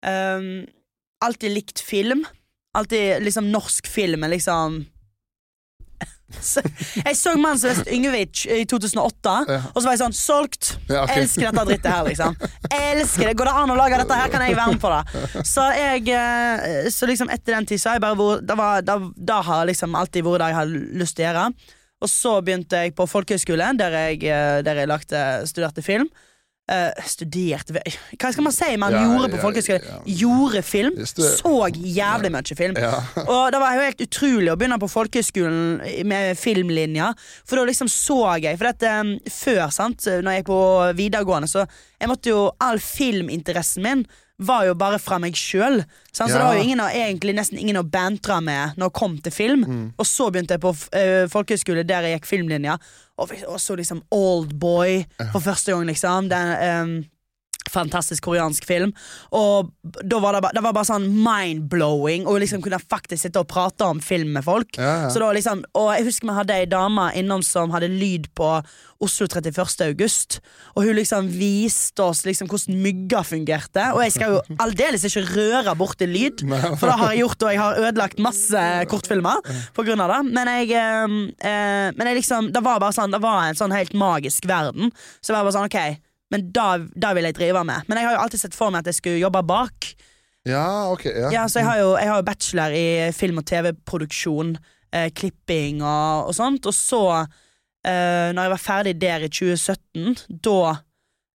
um, 0.00 0.64
Alltid 1.24 1.54
likt 1.54 1.80
film. 1.80 2.24
Alltid 2.74 3.22
liksom 3.22 3.50
norsk 3.54 3.86
film 3.86 4.24
er 4.26 4.34
liksom 4.34 4.80
så, 6.40 6.62
Jeg 7.04 7.16
så 7.16 7.34
Mannen 7.38 7.60
som 7.60 7.70
leste 7.70 7.92
Yngvik 7.94 8.40
i 8.50 8.64
2008, 8.66 9.34
Ja. 9.48 9.58
og 9.70 9.76
så 9.76 9.84
var 9.86 9.94
jeg 9.94 10.00
sånn 10.00 10.16
Solgt! 10.18 10.70
Ja, 10.88 11.04
okay. 11.04 11.20
Elsker 11.22 11.46
dette 11.50 11.64
drittet 11.68 11.90
her, 11.92 12.02
liksom. 12.08 12.34
Elsker 12.74 13.28
det. 13.28 13.36
Går 13.38 13.50
det 13.50 13.54
an 13.60 13.72
å 13.74 13.78
lage 13.78 14.00
dette 14.00 14.18
her, 14.18 14.32
kan 14.32 14.42
jeg 14.42 14.56
være 14.58 14.74
med 14.74 14.82
på 14.82 14.90
det. 14.90 15.44
Så 15.46 15.68
jeg 15.76 16.08
eh, 16.10 16.88
Så 16.94 17.06
liksom 17.10 17.30
etter 17.30 17.54
den 17.58 17.68
tid 17.70 17.80
så 17.82 17.92
har 17.92 18.00
jeg 18.00 18.06
bare 18.06 18.18
vært 18.18 18.46
Det, 18.48 18.58
var, 18.58 18.82
det, 18.88 18.98
det 19.30 19.40
har 19.52 19.64
liksom 19.70 19.94
alltid 20.00 20.26
vært 20.26 20.42
det 20.44 20.50
jeg 20.52 20.58
har 20.60 20.74
lyst 21.04 21.16
til 21.18 21.24
å 21.24 21.28
gjøre. 21.30 21.46
Og 22.04 22.10
så 22.10 22.34
begynte 22.44 22.82
jeg 22.82 22.96
på 22.98 23.06
folkehøyskole, 23.08 23.70
der 23.78 23.94
jeg, 24.02 24.24
eh, 24.26 24.58
der 24.66 24.82
jeg 24.82 24.90
lagde, 24.90 25.20
studerte 25.48 25.84
film. 25.86 26.10
Eh, 26.64 27.02
studerte 27.04 27.76
Hva 28.16 28.30
skal 28.32 28.44
man 28.46 28.52
si 28.56 28.70
man 28.80 28.94
Ja, 28.94 29.02
gjorde 29.04 29.28
på 29.34 29.36
ja, 29.36 29.42
folkehøyskole? 29.42 29.84
ja. 29.84 29.98
Gjorde 30.22 30.62
film. 30.64 30.94
Så 31.04 31.52
jævlig 31.76 32.30
mye 32.32 32.56
film. 32.56 32.78
Og 33.34 33.52
det 33.52 33.60
var 33.60 33.76
helt 33.76 34.00
utrolig 34.00 34.48
å 34.48 34.56
begynne 34.56 34.78
på 34.80 34.88
folkehøyskolen 34.88 36.06
med 36.08 36.38
filmlinja. 36.40 37.10
For 37.44 37.60
da 37.60 37.66
liksom 37.68 37.90
så 37.92 38.16
jeg 38.40 38.56
For 38.56 38.70
dette, 38.70 38.94
um, 39.04 39.12
før, 39.28 39.66
sant, 39.76 40.08
når 40.08 40.38
jeg 40.38 40.44
gikk 40.46 40.52
på 40.54 40.62
videregående, 41.02 41.52
så 41.52 41.66
jeg 42.00 42.08
måtte 42.08 42.32
jo 42.32 42.46
All 42.64 42.80
filminteressen 42.80 43.84
min 43.84 44.06
var 44.42 44.64
jo 44.66 44.74
bare 44.74 44.98
fra 44.98 45.20
meg 45.22 45.36
sjøl. 45.38 45.82
Så 46.10 46.26
det 46.26 46.40
var 46.40 46.56
jo 46.56 46.64
ingen 46.64 46.82
å, 46.82 46.88
egentlig 46.90 47.36
nesten 47.36 47.60
ingen 47.60 47.78
å 47.78 47.84
bantre 47.86 48.40
med 48.42 48.78
når 48.80 48.90
det 48.90 48.98
kom 48.98 49.16
til 49.22 49.34
film. 49.34 49.64
Og 49.94 50.06
så 50.08 50.28
begynte 50.32 50.56
jeg 50.56 50.64
på 50.64 50.74
uh, 50.74 51.24
folkehøyskole 51.30 51.86
der 51.86 52.08
jeg 52.08 52.18
gikk 52.18 52.30
filmlinja, 52.32 52.78
og, 53.22 53.30
og 53.46 53.60
så 53.62 53.76
liksom 53.78 54.02
Oldboy 54.14 55.04
for 55.30 55.44
første 55.44 55.74
gang, 55.74 55.86
liksom. 55.86 56.30
Den, 56.32 56.54
um, 56.82 56.94
fantastisk 57.72 58.24
koreansk 58.26 58.66
film. 58.68 58.94
Og 59.34 59.70
da 59.82 60.20
var 60.22 60.36
det, 60.36 60.44
bare, 60.44 60.56
det 60.56 60.64
var 60.64 60.76
bare 60.76 60.88
sånn 60.88 61.06
mind-blowing 61.24 62.28
å 62.28 62.36
liksom 62.40 62.64
kunne 62.64 62.80
faktisk 62.82 63.26
sitte 63.26 63.42
og 63.42 63.50
prate 63.50 63.86
om 63.88 64.02
film 64.04 64.34
med 64.36 64.46
folk. 64.46 64.78
Ja, 64.78 65.04
ja. 65.04 65.12
Så 65.12 65.22
da 65.22 65.30
liksom, 65.34 65.64
og 65.78 65.92
jeg 65.96 66.08
husker 66.08 66.30
vi 66.30 66.38
hadde 66.38 66.58
ei 66.58 66.68
dame 66.70 67.10
innom 67.18 67.44
som 67.44 67.74
hadde 67.74 67.90
lyd 67.92 68.30
på 68.38 68.56
Oslo 69.04 69.26
31. 69.28 69.58
august. 69.88 70.38
Og 70.74 70.86
hun 70.86 70.96
liksom 70.96 71.28
viste 71.32 72.04
oss 72.04 72.24
liksom 72.26 72.48
hvordan 72.50 72.80
mygga 72.84 73.24
fungerte. 73.26 73.90
Og 73.94 74.04
jeg 74.04 74.14
skal 74.16 74.36
jo 74.36 74.60
aldeles 74.62 75.04
ikke 75.08 75.24
røre 75.34 75.76
borti 75.78 76.08
lyd, 76.08 76.44
for 76.78 76.88
det 76.88 76.98
har 77.00 77.12
jeg 77.12 77.24
gjort, 77.24 77.44
og 77.44 77.52
jeg 77.52 77.62
har 77.62 77.82
ødelagt 77.82 78.22
masse 78.24 78.64
kortfilmer 78.90 79.44
på 79.76 79.84
grunn 79.86 80.02
av 80.04 80.14
det. 80.14 80.22
Men 80.30 80.52
jeg, 80.54 80.72
eh, 80.78 81.18
eh, 81.50 81.90
men 81.92 82.10
jeg 82.10 82.22
liksom, 82.22 82.52
det 82.54 82.64
var 82.64 82.80
bare 82.82 82.94
sånn 82.94 83.12
Det 83.14 83.20
var 83.22 83.48
en 83.48 83.58
sånn 83.58 83.74
helt 83.74 83.94
magisk 83.94 84.48
verden. 84.48 84.90
Så 85.20 85.32
jeg 85.32 85.38
var 85.38 85.46
bare 85.46 85.56
sånn, 85.58 85.70
ok 85.70 86.02
men 86.34 86.48
da, 86.50 87.12
vil 87.14 87.28
jeg 87.28 87.38
drive 87.38 87.62
med. 87.66 87.86
Men 87.86 88.00
jeg 88.00 88.08
har 88.08 88.16
jo 88.16 88.22
alltid 88.24 88.42
sett 88.42 88.58
for 88.58 88.74
meg 88.74 88.82
at 88.82 88.90
jeg 88.90 88.98
skulle 88.98 89.22
jobbe 89.22 89.44
bak. 89.46 89.92
ja, 90.44 90.90
ok. 90.90 91.06
Ja. 91.06 91.30
Ja, 91.32 91.48
så 91.48 91.62
jeg 91.62 91.68
har 91.70 91.78
jo, 91.80 91.92
jeg 91.96 92.10
har 92.10 92.20
jo 92.20 92.26
bachelor 92.26 92.74
i 92.76 92.86
film- 93.16 93.38
og 93.40 93.46
TV-produksjon, 93.48 94.56
eh, 94.92 95.10
klipping 95.14 95.82
og, 95.82 96.28
og 96.28 96.34
sånt. 96.36 96.66
Og 96.66 96.74
så, 96.74 97.04
eh, 97.86 98.32
når 98.34 98.42
jeg 98.42 98.54
var 98.56 98.64
ferdig 98.66 98.96
der 99.00 99.24
i 99.24 99.30
2017, 99.30 100.18
da 100.44 100.58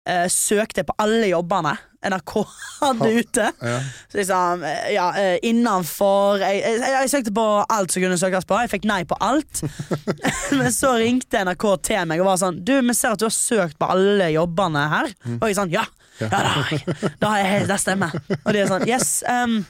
eh, 0.08 0.26
søkte 0.32 0.82
jeg 0.82 0.90
på 0.90 0.98
alle 0.98 1.30
jobbene 1.30 1.76
NRK 2.06 2.32
hadde 2.80 3.08
ute. 3.10 3.46
Ja. 3.60 3.78
Så 4.12 4.20
liksom, 4.20 4.62
eh, 4.64 4.90
ja, 4.94 5.08
eh, 5.18 5.38
innenfor 5.42 6.38
jeg, 6.42 6.60
jeg, 6.62 6.82
jeg 6.94 7.12
søkte 7.12 7.34
på 7.34 7.46
alt 7.64 7.94
som 7.94 8.04
kunne 8.04 8.18
søkes 8.20 8.46
på. 8.48 8.58
Jeg 8.62 8.72
fikk 8.76 8.88
nei 8.88 9.00
på 9.08 9.18
alt. 9.24 9.62
Men 10.58 10.70
så 10.74 10.94
ringte 11.00 11.42
NRK 11.48 11.66
til 11.90 12.04
meg 12.10 12.22
og 12.22 12.30
var 12.30 12.42
sånn 12.42 12.60
Du, 12.66 12.76
vi 12.78 12.94
ser 12.96 13.16
at 13.16 13.22
du 13.22 13.26
har 13.28 13.34
søkt 13.34 13.78
på 13.80 13.88
alle 13.90 14.30
jobbene 14.34 14.84
her. 14.94 15.10
Og 15.38 15.48
jeg 15.50 15.58
sånn, 15.58 15.74
ja. 15.74 15.86
Ja, 16.18 16.28
det 16.34 16.38
har 16.50 16.70
jeg. 16.74 16.84
Det, 16.98 17.32
jeg, 17.38 17.66
det 17.70 17.76
stemmer. 17.78 18.14
Og 18.40 18.48
de 18.54 18.62
er 18.62 18.70
sånn, 18.70 18.88
yes 18.90 19.18
Um, 19.26 19.60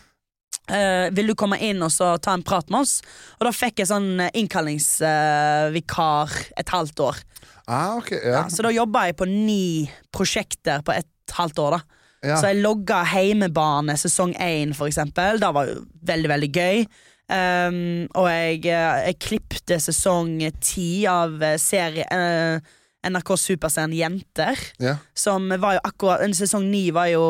Uh, 0.68 1.08
Vil 1.16 1.30
du 1.30 1.32
komme 1.38 1.56
inn 1.64 1.80
og 1.80 1.88
så 1.88 2.10
ta 2.20 2.34
en 2.36 2.42
prat 2.44 2.68
med 2.68 2.82
oss? 2.84 2.98
Og 3.38 3.46
da 3.46 3.52
fikk 3.56 3.80
jeg 3.80 3.88
sånn 3.88 4.20
innkallingsvikar 4.36 5.72
innkallingsvikar 5.72 6.34
et 6.60 6.72
halvt 6.74 7.00
år. 7.06 7.22
Ah, 7.64 7.94
okay, 7.96 8.20
Ja. 8.20 8.34
Ja, 8.34 8.42
så 8.52 8.66
da 8.66 8.72
jobba 8.74 9.06
jeg 9.08 9.16
på 9.16 9.24
ni 9.28 9.88
prosjekter 10.12 10.84
på 10.84 10.92
et 10.92 11.32
halvt 11.38 11.62
år. 11.64 11.78
da 11.78 11.97
Ja. 12.24 12.38
så 12.40 12.50
jeg 12.50 12.62
logga 12.64 13.04
Heimebane 13.06 13.94
sesong 13.98 14.34
1, 14.34 14.74
for 14.78 14.90
eksempel. 14.90 15.38
Det 15.38 15.52
var 15.54 15.68
jo 15.70 15.84
veldig, 16.08 16.32
veldig 16.32 16.50
gøy. 16.54 16.82
Um, 17.28 18.06
og 18.16 18.30
jeg, 18.32 18.62
eh, 18.72 19.00
jeg 19.10 19.18
klippte 19.20 19.76
sesong 19.84 20.38
10 20.40 20.84
av 21.12 21.42
eh, 21.44 21.58
serie 21.60 22.06
eh, 22.08 22.70
NRK 23.04 23.34
Superscenen 23.36 23.92
Jenter. 23.98 24.62
ja. 24.80 24.96
Som 25.12 25.50
var 25.60 25.76
jo 25.76 25.82
akkurat 25.84 26.24
Sesong 26.34 26.70
9 26.72 26.94
var 26.96 27.10
jo 27.12 27.26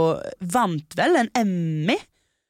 Vant 0.55 0.95
vel 0.97 1.19
en 1.19 1.33
Emmy? 1.35 1.99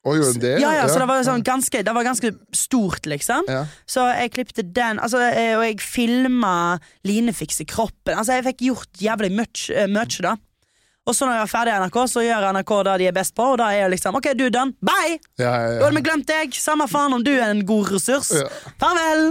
Og 0.05 0.19
gjorde 0.19 0.37
en 0.37 0.45
det? 0.45 0.53
Ja, 0.61 0.75
ja, 0.77 0.85
så 0.93 1.01
det 1.01 1.09
var, 1.09 1.25
sånn 1.27 1.43
ganske, 1.45 1.81
det 1.85 1.95
var 1.97 2.07
ganske 2.07 2.31
stort, 2.55 3.09
liksom. 3.09 3.49
Ja. 3.51 3.65
Så 3.89 4.05
jeg 4.13 4.35
klippte 4.37 4.63
den, 4.63 5.01
altså, 5.03 5.19
og 5.19 5.65
jeg 5.65 5.81
filma 5.83 6.79
Line 7.09 7.35
fikse 7.37 7.67
kroppen. 7.69 8.15
Altså, 8.15 8.39
jeg 8.39 8.47
fikk 8.53 8.69
gjort 8.69 9.03
jævlig 9.03 9.33
mye 9.35 9.89
da. 10.29 10.37
Og 11.09 11.17
så 11.17 11.25
når 11.25 11.39
jeg 11.39 11.45
er 11.47 11.51
ferdig 11.51 11.73
i 11.73 11.81
NRK, 11.81 11.99
så 12.13 12.23
gjør 12.25 12.47
NRK 12.53 12.73
det 12.85 12.97
de 13.01 13.07
er 13.09 13.17
best 13.17 13.35
på, 13.39 13.47
og 13.55 13.59
da 13.63 13.71
er 13.73 13.83
jeg 13.83 13.93
liksom 13.95 14.19
OK, 14.19 14.29
du 14.37 14.45
er 14.45 14.53
done. 14.53 14.77
Bye! 14.85 15.17
Ja, 15.41 15.49
ja, 15.49 15.71
ja, 15.73 15.79
hadde 15.81 15.97
vi 15.97 16.05
glemt 16.05 16.29
deg. 16.29 16.59
Samme 16.61 16.89
faen 16.91 17.17
om 17.17 17.25
du 17.25 17.33
er 17.33 17.49
en 17.49 17.65
god 17.69 17.95
ressurs. 17.95 18.29
Ja. 18.37 18.49
Farvel! 18.81 19.31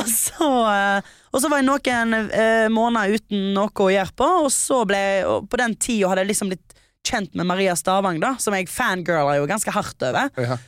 Og 0.00 0.08
så 0.08 0.50
eh, 0.72 1.10
Og 1.32 1.40
så 1.40 1.48
var 1.52 1.60
jeg 1.60 1.68
noen 1.68 2.16
eh, 2.32 2.66
måneder 2.72 3.14
uten 3.20 3.52
noe 3.54 3.70
å 3.70 3.90
gjøre 3.92 4.16
på, 4.18 4.28
og 4.46 4.50
så 4.52 4.82
ble 4.88 5.02
og 5.28 5.48
På 5.52 5.60
den 5.60 5.76
tida 5.76 6.10
hadde 6.10 6.24
jeg 6.24 6.32
liksom 6.32 6.52
blitt 6.52 6.76
kjent 7.06 7.32
med 7.38 7.48
Maria 7.50 7.74
Stavang, 7.78 8.20
da 8.22 8.36
som 8.38 8.54
jeg 8.54 8.70
fangirla 8.70 9.38
jo 9.38 9.48
ganske 9.50 9.74
hardt 9.74 10.04
over. 10.06 10.30
ja. 10.42 10.58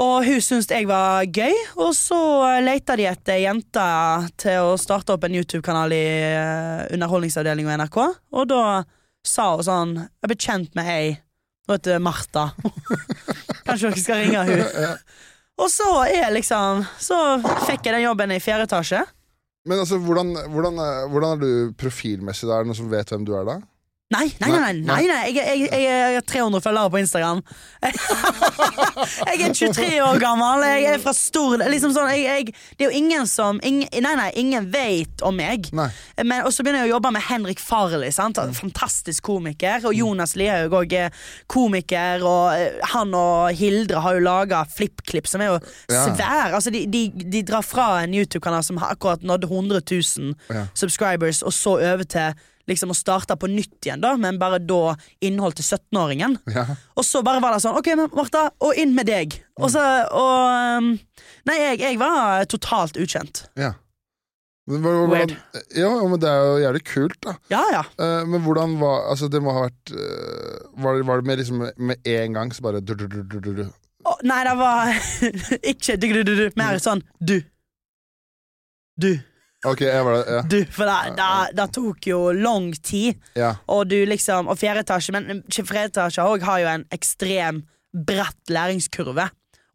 Og 0.00 0.24
hun 0.24 0.38
syntes 0.40 0.70
jeg 0.72 0.86
var 0.88 1.26
gøy, 1.28 1.52
og 1.76 1.90
så 1.92 2.16
leita 2.64 2.94
de 2.96 3.04
etter 3.10 3.42
jenter 3.42 4.30
til 4.40 4.70
å 4.70 4.78
starte 4.80 5.12
opp 5.12 5.26
en 5.26 5.34
YouTube-kanal 5.36 5.92
i 5.92 6.06
uh, 6.96 7.10
og 7.10 7.26
i 7.28 7.76
NRK. 7.82 7.98
Og 8.32 8.46
da 8.48 8.62
sa 9.26 9.50
hun 9.56 9.64
sånn 9.66 9.90
Jeg 10.00 10.28
ble 10.30 10.36
kjent 10.40 10.74
med 10.78 10.88
ei 10.90 11.10
som 11.66 11.74
heter 11.76 12.00
Martha. 12.02 12.44
Kanskje 13.66 13.90
dere 13.90 14.00
skal 14.02 14.20
ringe 14.22 14.44
henne. 14.48 14.92
Og 15.60 15.68
så 15.70 15.86
er 16.08 16.30
liksom 16.34 16.84
Så 16.98 17.16
fikk 17.68 17.84
jeg 17.86 17.94
den 17.98 18.06
jobben 18.06 18.32
i 18.34 18.40
fjerde 18.42 18.64
etasje. 18.66 19.02
Men 19.68 19.82
altså, 19.82 19.98
hvordan, 20.00 20.32
hvordan, 20.54 20.78
er- 20.80 21.08
hvordan 21.12 21.34
er 21.36 21.42
du 21.42 21.72
profilmessig? 21.78 22.48
Er 22.48 22.62
det 22.64 22.70
noen 22.70 22.78
som 22.78 22.88
vet 22.90 23.12
hvem 23.12 23.26
du 23.28 23.34
er 23.36 23.44
da? 23.44 23.58
Nei, 24.10 24.26
nei, 24.40 24.48
nei, 24.50 24.72
nei, 24.82 25.02
nei. 25.06 25.18
Jeg, 25.30 25.36
jeg, 25.38 25.66
jeg, 25.70 25.82
jeg 25.86 26.14
har 26.16 26.24
300 26.26 26.60
følgere 26.64 26.90
på 26.90 26.98
Instagram. 26.98 27.40
jeg 29.30 29.44
er 29.46 29.52
23 29.54 30.00
år 30.02 30.18
gammel. 30.18 30.64
Jeg 30.66 30.88
er 30.96 30.98
fra 31.04 31.12
stor 31.14 31.62
liksom 31.70 31.92
sånn, 31.94 32.10
Det 32.10 32.50
er 32.82 32.88
jo 32.88 32.90
ingen 32.90 33.28
som 33.30 33.60
ingen, 33.62 33.86
Nei, 34.02 34.14
nei, 34.18 34.26
ingen 34.42 34.66
vet 34.74 35.22
om 35.22 35.38
meg. 35.38 35.68
Men, 36.26 36.42
og 36.42 36.50
så 36.50 36.66
begynner 36.66 36.82
jeg 36.82 36.90
å 36.90 36.94
jobbe 36.96 37.14
med 37.14 37.26
Henrik 37.28 37.62
Farley. 37.62 38.10
Sant? 38.14 38.42
Fantastisk 38.58 39.28
komiker. 39.30 39.86
Og 39.86 39.94
Jonas 39.94 40.34
Lihaug 40.34 40.74
òg 40.82 40.96
er 41.04 41.14
komiker. 41.50 42.26
Og 42.26 42.58
eh, 42.58 42.82
han 42.96 43.14
og 43.14 43.54
Hildre 43.62 44.02
har 44.02 44.18
jo 44.18 44.26
laga 44.26 44.64
FlippKlipp, 44.74 45.30
som 45.30 45.46
er 45.46 45.52
jo 45.52 45.60
svær. 45.86 46.50
Altså, 46.58 46.74
de, 46.74 46.82
de, 46.90 47.06
de 47.30 47.44
drar 47.46 47.62
fra 47.62 47.92
en 48.02 48.18
YouTube-kanal 48.18 48.66
som 48.66 48.82
har 48.82 48.96
akkurat 48.98 49.22
nådde 49.22 49.46
100 49.54 49.86
000 49.86 50.34
Ja. 50.50 50.66
subscribers, 50.74 51.44
og 51.46 51.52
så 51.54 51.78
over 51.78 52.02
til 52.10 52.34
liksom 52.70 52.94
å 52.94 52.96
starte 52.96 53.36
på 53.36 53.50
nytt 53.50 53.84
igjen, 53.86 54.00
da 54.02 54.14
men 54.20 54.38
bare 54.40 54.58
da 54.62 54.94
innhold 55.26 55.58
til 55.58 55.66
17-åringen. 55.76 56.38
Ja. 56.54 56.64
Og 56.96 57.04
så 57.06 57.20
bare 57.26 57.42
var 57.42 57.54
det 57.56 57.60
sånn 57.66 57.76
OK, 57.78 57.92
men 57.98 58.08
Martha, 58.16 58.46
og 58.64 58.78
inn 58.80 58.94
med 58.96 59.10
deg. 59.10 59.36
Og 59.60 59.70
så 59.74 59.82
og 60.16 60.80
um, 60.80 60.90
Nei, 61.50 61.56
jeg, 61.60 61.80
jeg 61.84 61.98
var 62.00 62.44
totalt 62.50 62.96
ukjent. 63.00 63.44
ja. 63.60 63.74
Men, 64.70 64.84
hva- 64.84 65.06
Weird. 65.10 65.32
Ja, 65.74 65.88
men 66.06 66.20
det 66.22 66.28
er 66.30 66.44
jo 66.46 66.58
jævlig 66.62 66.80
kult, 66.86 67.16
da. 67.24 67.32
Ja, 67.50 67.62
ja. 67.74 67.80
Uh, 67.98 68.20
men 68.28 68.42
hvordan 68.44 68.76
var 68.78 69.08
Altså, 69.10 69.26
det 69.32 69.40
må 69.42 69.50
ha 69.56 69.64
vært 69.64 69.90
uh, 69.96 70.60
Var 70.84 71.00
det, 71.00 71.06
var 71.08 71.18
det 71.22 71.26
med, 71.26 71.40
liksom, 71.40 71.64
med 71.88 72.06
en 72.12 72.36
gang 72.36 72.52
så 72.54 72.62
bare 72.68 72.82
du, 72.84 72.92
du, 72.94 73.08
du, 73.10 73.16
du, 73.24 73.38
du, 73.42 73.48
du. 73.56 73.64
Å, 74.06 74.14
nei, 74.30 74.36
det 74.46 74.52
var 74.60 74.92
ikke 75.72 75.96
du, 75.98 76.06
du, 76.12 76.20
du, 76.28 76.32
du, 76.38 76.44
mer 76.60 76.78
sånn 76.84 77.02
du. 77.18 77.40
Du. 79.00 79.10
Ok, 79.68 79.82
jeg 79.84 80.04
var 80.06 80.16
det. 80.16 80.22
Ja. 80.32 80.42
Du. 80.48 80.58
For 80.72 80.88
det, 80.88 81.16
det, 81.18 81.32
det 81.58 81.66
tok 81.76 82.06
jo 82.08 82.20
lang 82.32 82.70
tid. 82.82 83.18
ja. 83.36 83.54
Og 83.68 83.90
du 83.90 83.98
liksom 84.08 84.48
Og 84.48 84.56
fjerde 84.56 84.80
etasje 84.86 85.12
Men 85.12 85.42
fjerde 85.50 85.90
etasje 85.90 86.24
også 86.24 86.48
har 86.48 86.62
jo 86.62 86.70
en 86.70 86.86
ekstrem 86.96 87.64
bratt 88.06 88.52
læringskurve. 88.52 89.26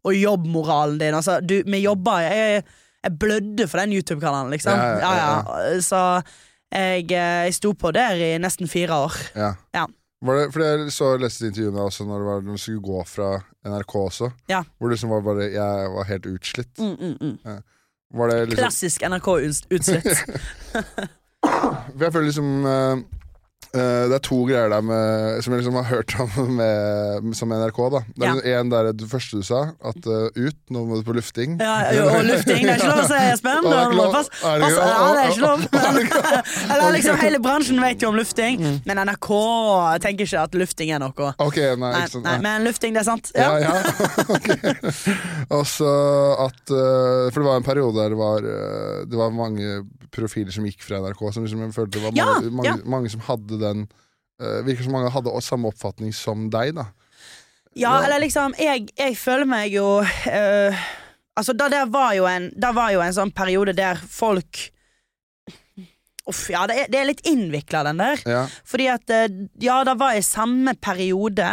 Og 0.06 0.16
jobbmoralen 0.16 0.98
din. 0.98 1.14
Altså, 1.14 1.40
du, 1.40 1.60
vi 1.66 1.82
jobba 1.84 2.20
jeg, 2.24 2.64
jeg 3.04 3.18
blødde 3.18 3.66
for 3.68 3.82
den 3.82 3.92
YouTube-kanalen, 3.98 4.50
liksom. 4.54 4.78
Ja, 4.78 5.12
ja. 5.18 5.80
Så 5.82 6.00
jeg, 6.72 7.10
eh, 7.10 7.46
jeg 7.46 7.54
sto 7.54 7.72
på 7.78 7.90
der 7.94 8.14
i 8.14 8.32
nesten 8.38 8.70
fire 8.70 9.04
år. 9.06 9.22
ja. 9.36 9.54
Ja. 9.74 9.86
Var 10.24 10.38
det, 10.38 10.52
fordi 10.52 10.66
jeg 10.66 10.92
så 10.94 11.10
leste 11.20 11.50
intervjuet 11.50 11.74
med 11.76 11.82
deg 11.92 12.06
når, 12.08 12.40
du 12.46 12.54
skulle 12.58 12.80
gå 12.82 13.02
fra 13.04 13.34
NRK 13.68 13.96
også. 14.00 14.30
Ja. 14.48 14.62
Hvor 14.78 14.88
du 14.88 14.94
liksom 14.94 15.12
var 15.12 15.20
bare 15.26 15.50
Jeg 15.52 15.90
var 15.92 16.08
helt 16.08 16.26
utslitt. 16.30 16.72
Mm, 16.80 16.96
mm, 16.96 17.16
mm. 17.20 17.58
Var 18.14 18.28
det 18.30 18.40
liksom 18.44 18.62
Klassisk 18.62 19.02
NRK-utslitt. 19.02 20.06
Jeg 22.00 22.12
føler 22.12 22.26
liksom 22.26 22.66
eh, 23.76 23.82
eh, 23.82 24.08
Det 24.10 24.16
er 24.18 24.22
to 24.24 24.38
greier 24.48 24.70
der 24.72 24.82
med, 24.84 25.42
som 25.44 25.52
jeg 25.54 25.62
liksom 25.62 25.76
har 25.78 25.86
hørt 25.90 26.14
om 26.20 26.50
med, 26.60 27.34
som 27.36 27.52
NRK. 27.52 27.78
da 27.94 28.00
Det 28.16 28.30
er 28.52 28.60
en 28.60 28.70
der 28.72 28.90
det 28.96 29.08
første 29.10 29.40
du 29.40 29.44
sa, 29.46 29.60
at 29.84 30.08
uh, 30.08 30.26
ut, 30.36 30.56
nå 30.72 30.84
må 30.88 30.98
du 31.00 31.04
på 31.06 31.14
lufting. 31.16 31.58
Ja, 31.60 31.76
jo, 31.96 32.06
og 32.10 32.24
lufting. 32.26 32.62
Det 32.64 32.74
er 32.74 32.80
ikke 32.80 32.90
lov 32.90 33.02
å 33.04 33.08
si, 33.10 33.20
Espen. 33.32 33.66
Ja, 33.66 33.70
det 33.70 33.76
er 33.76 33.86
Er 33.86 33.92
det 33.92 34.14
passe- 34.16 34.32
Ja, 34.46 35.08
det 35.12 35.22
er 35.22 35.30
ikke 35.30 35.44
lov. 35.44 35.60
Er 35.76 35.92
det 35.96 36.06
Eller 36.76 36.92
liksom 36.96 37.20
Hele 37.20 37.40
bransjen 37.44 37.80
vet 37.82 38.02
jo 38.02 38.08
om 38.12 38.16
lufting, 38.18 38.56
Mm. 38.66 38.76
men 38.86 38.98
NRK 39.06 39.28
tenker 40.02 40.24
ikke 40.26 40.42
at 40.46 40.54
lufting 40.56 40.90
er 40.94 41.02
noe. 41.02 41.32
Ok, 41.42 41.56
nei, 41.58 41.76
Nei, 41.76 41.90
ikke 42.06 42.14
sant. 42.16 42.24
nei, 42.24 42.36
men 42.44 42.64
lufting, 42.66 42.94
det 42.96 43.02
er 43.02 43.08
sant. 43.10 43.30
Ja, 43.36 43.50
Ja. 43.60 43.74
ja. 43.76 44.26
ok. 44.32 44.48
Og 45.56 45.64
så 45.68 45.90
at 46.46 46.72
uh, 46.72 47.28
For 47.30 47.40
det 47.42 47.46
var 47.48 47.60
en 47.60 47.66
periode 47.66 47.96
der 48.00 48.14
det 48.14 48.18
var, 48.18 48.40
det 49.10 49.18
var 49.18 49.30
mange 49.34 49.82
profiler 50.16 50.52
som 50.54 50.64
gikk 50.64 50.80
fra 50.86 51.00
NRK, 51.02 51.20
som 51.34 51.44
liksom 51.44 51.60
jeg 51.66 51.74
følte 51.76 51.98
det 51.98 52.04
var 52.06 52.14
mange, 52.16 52.50
mange, 52.56 52.70
ja. 52.70 52.76
mange 52.88 53.10
som 53.12 53.20
hadde 53.26 53.58
den 53.66 53.88
uh, 54.42 54.62
Virker 54.66 54.86
som 54.86 54.96
mange 54.96 55.12
hadde 55.14 55.34
samme 55.44 55.70
oppfatning 55.72 56.14
som 56.16 56.48
deg, 56.52 56.76
da. 56.78 56.90
Ja, 57.76 57.98
eller 58.04 58.22
liksom 58.22 58.54
Jeg, 58.58 58.88
jeg 58.96 59.16
føler 59.20 59.48
meg 59.48 59.74
jo 59.74 60.00
øh, 60.00 60.84
Altså, 61.36 61.52
da 61.52 61.68
der 61.68 61.90
var 61.92 62.14
jo 62.16 62.24
en 62.28 62.48
Da 62.56 62.72
var 62.76 62.94
jo 62.94 63.02
en 63.04 63.16
sånn 63.16 63.34
periode 63.36 63.76
der 63.76 64.00
folk 64.00 64.70
Uff, 66.26 66.48
ja, 66.50 66.64
det 66.66 66.74
er, 66.74 66.88
det 66.90 66.98
er 66.98 67.04
litt 67.06 67.20
innvikla, 67.30 67.84
den 67.86 68.00
der. 68.02 68.22
Ja, 68.26 68.40
Fordi 68.66 68.88
at 68.90 69.12
øh, 69.14 69.34
Ja, 69.62 69.76
det 69.86 69.92
var 70.00 70.16
i 70.18 70.24
samme 70.26 70.72
periode. 70.74 71.46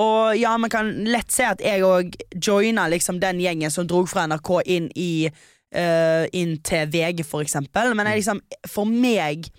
Og 0.00 0.32
ja, 0.38 0.54
man 0.56 0.72
kan 0.72 0.88
lett 1.04 1.28
se 1.34 1.44
at 1.44 1.60
jeg 1.60 1.84
òg 1.84 2.16
joina 2.32 2.86
liksom 2.88 3.18
den 3.20 3.42
gjengen 3.42 3.68
som 3.74 3.84
drog 3.90 4.08
fra 4.08 4.24
NRK 4.30 4.50
inn 4.64 4.88
i 4.96 5.28
øh, 5.28 6.24
Inn 6.40 6.56
til 6.64 6.88
VG, 6.88 7.20
for 7.28 7.44
eksempel. 7.44 7.92
Men 7.98 8.08
jeg 8.08 8.22
liksom, 8.22 8.40
for 8.64 8.88
meg 8.88 9.50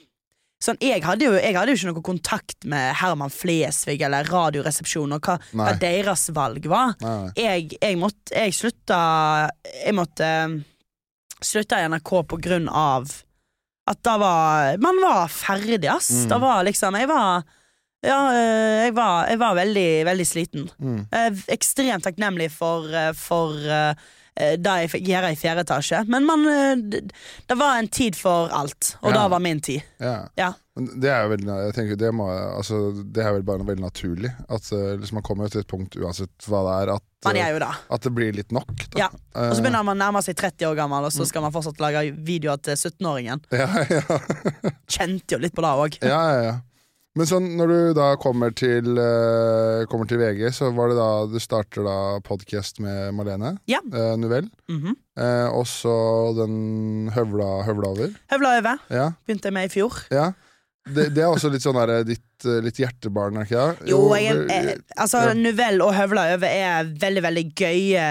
Sånn, 0.59 0.75
jeg, 0.83 0.99
hadde 1.07 1.23
jo, 1.23 1.35
jeg 1.39 1.55
hadde 1.55 1.71
jo 1.71 1.77
ikke 1.79 1.91
noe 1.93 2.03
kontakt 2.03 2.65
med 2.67 2.89
Herman 2.99 3.31
Flesvig 3.31 4.01
eller 4.03 4.27
Radioresepsjonen 4.27 5.15
og 5.15 5.29
hva, 5.29 5.37
hva 5.55 5.71
deres 5.79 6.25
valg 6.35 6.67
var. 6.67 6.97
nei, 6.99 7.13
nei. 7.21 7.29
Jeg, 7.39 7.77
jeg 7.79 7.99
måtte 8.01 8.35
Jeg 8.35 8.55
slutta 8.57 8.97
Jeg 9.85 9.95
måtte 9.95 10.27
eh, 10.27 10.57
slutta 11.39 11.79
i 11.79 11.87
NRK 11.87 12.11
på 12.27 12.41
grunn 12.43 12.67
av 12.67 13.07
at 13.89 14.03
da 14.05 14.17
var 14.21 14.75
Man 14.83 14.99
var 15.01 15.31
ferdig, 15.31 15.87
ass. 15.89 16.11
Mm. 16.11 16.27
Da 16.29 16.37
var 16.43 16.67
liksom 16.67 16.99
Jeg 16.99 17.07
var 17.09 17.47
Ja, 18.03 18.19
eh, 18.35 18.75
jeg 18.89 18.97
var, 18.99 19.31
jeg 19.31 19.39
var 19.39 19.55
veldig, 19.57 19.89
veldig 20.11 20.27
sliten. 20.27 20.67
Mm. 20.79 20.99
Er 21.11 21.39
ekstremt 21.55 22.03
takknemlig 22.03 22.51
for, 22.51 22.85
eh, 22.91 23.13
for 23.15 23.55
eh, 24.39 24.55
det 24.57 24.77
jeg 24.83 24.89
fikk 24.95 25.05
gjøre 25.11 25.33
i 25.33 25.37
fjerde 25.39 25.65
etasje. 25.67 26.01
Men 26.09 26.25
man, 26.27 26.47
eh, 26.49 26.73
det, 26.79 27.03
det 27.49 27.57
var 27.59 27.77
en 27.79 27.87
tid 27.91 28.15
for 28.17 28.49
alt, 28.55 28.95
og 29.03 29.11
Ja. 29.11 29.17
da 29.19 29.27
var 29.35 29.39
min 29.43 29.59
tid. 29.61 29.83
Ja. 29.99 30.17
Ja. 30.39 30.53
Det 30.79 31.09
er 31.11 31.25
veldig 31.27 31.43
jeg 31.65 31.73
tenker, 31.75 31.97
det, 31.99 32.09
må, 32.15 32.29
altså, 32.31 32.77
det 33.03 33.19
er 33.25 33.33
vel 33.35 33.43
bare 33.43 33.65
veldig 33.67 33.83
naturlig. 33.83 34.29
At 34.47 34.69
eh, 34.71 34.93
liksom, 35.01 35.17
Man 35.19 35.25
kommer 35.27 35.49
til 35.51 35.59
et 35.65 35.67
punkt 35.67 35.97
uansett 35.99 36.31
hva 36.47 36.61
det 36.63 36.75
er, 36.85 36.91
at, 36.95 37.03
det. 37.35 37.71
at 37.91 38.05
det 38.07 38.11
blir 38.15 38.31
litt 38.37 38.53
nok. 38.55 38.71
Da. 38.93 39.01
Ja. 39.01 39.09
Og 39.35 39.57
så 39.57 39.65
begynner 39.65 39.83
man 39.83 39.97
å 39.97 40.05
nærme 40.05 40.21
seg 40.23 40.37
30 40.39 40.69
år 40.71 40.77
gammel, 40.79 41.09
og 41.09 41.11
så 41.11 41.27
skal 41.27 41.43
man 41.43 41.51
fortsatt 41.51 41.81
lage 41.83 42.05
videoer 42.15 42.61
til 42.63 42.79
17-åringen. 42.79 43.43
ja, 43.51 43.67
ja. 43.97 44.71
Kjente 44.87 45.35
jo 45.35 45.41
litt 45.43 45.55
på 45.57 45.65
det 45.65 45.73
òg. 45.83 45.99
ja, 46.05 46.21
ja, 46.31 46.41
ja. 46.47 46.55
Men 47.17 47.27
sånn, 47.27 47.47
når 47.57 47.71
du 47.71 47.79
da 47.97 48.09
kommer 48.21 48.53
til, 48.55 48.91
uh, 48.95 49.85
kommer 49.89 50.07
til 50.09 50.21
VG, 50.21 50.43
så 50.55 50.69
var 50.75 50.91
det 50.91 50.99
da 50.99 51.09
du 51.29 51.39
starter 51.41 51.83
da 51.87 51.95
podkast 52.25 52.77
med 52.83 53.15
Malene. 53.17 53.55
Ja. 53.69 53.81
Eh, 53.81 54.13
Novell. 54.17 54.49
-hmm. 54.69 54.93
uh, 55.19 55.49
og 55.57 55.65
så 55.67 55.95
den 56.37 57.09
høvla, 57.15 57.63
høvla 57.65 57.87
over. 57.87 58.13
Høvla 58.31 58.57
over. 58.59 58.77
Ja. 58.89 59.11
Begynte 59.25 59.49
jeg 59.49 59.53
med 59.53 59.65
i 59.65 59.73
fjor. 59.73 60.05
ja. 60.11 60.31
Det, 60.89 61.09
det 61.13 61.21
er 61.21 61.29
også 61.29 61.49
litt 61.53 61.61
sånn 61.61 61.75
der, 61.75 62.03
ditt 62.07 62.45
eh, 62.45 62.61
litt 62.65 62.79
hjertebarn, 62.79 63.37
er 63.37 63.45
ikke 63.45 63.61
det? 63.61 63.89
Jo, 63.91 64.15
jeg, 64.15 64.39
jeg, 64.49 64.77
altså 64.97 65.21
ja. 65.27 65.33
Novell 65.37 65.83
og 65.85 65.93
Høvla 65.93 66.23
over 66.33 66.47
er 66.47 66.87
veldig 67.01 67.23
veldig 67.27 67.43
gøye 67.53 68.05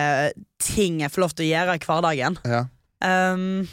ting 0.62 1.00
jeg 1.00 1.10
får 1.10 1.24
lov 1.24 1.34
til 1.34 1.48
å 1.48 1.48
gjøre 1.48 1.74
i 1.74 1.82
hverdagen. 1.88 2.38
ja, 2.44 2.66
Um, 2.98 3.68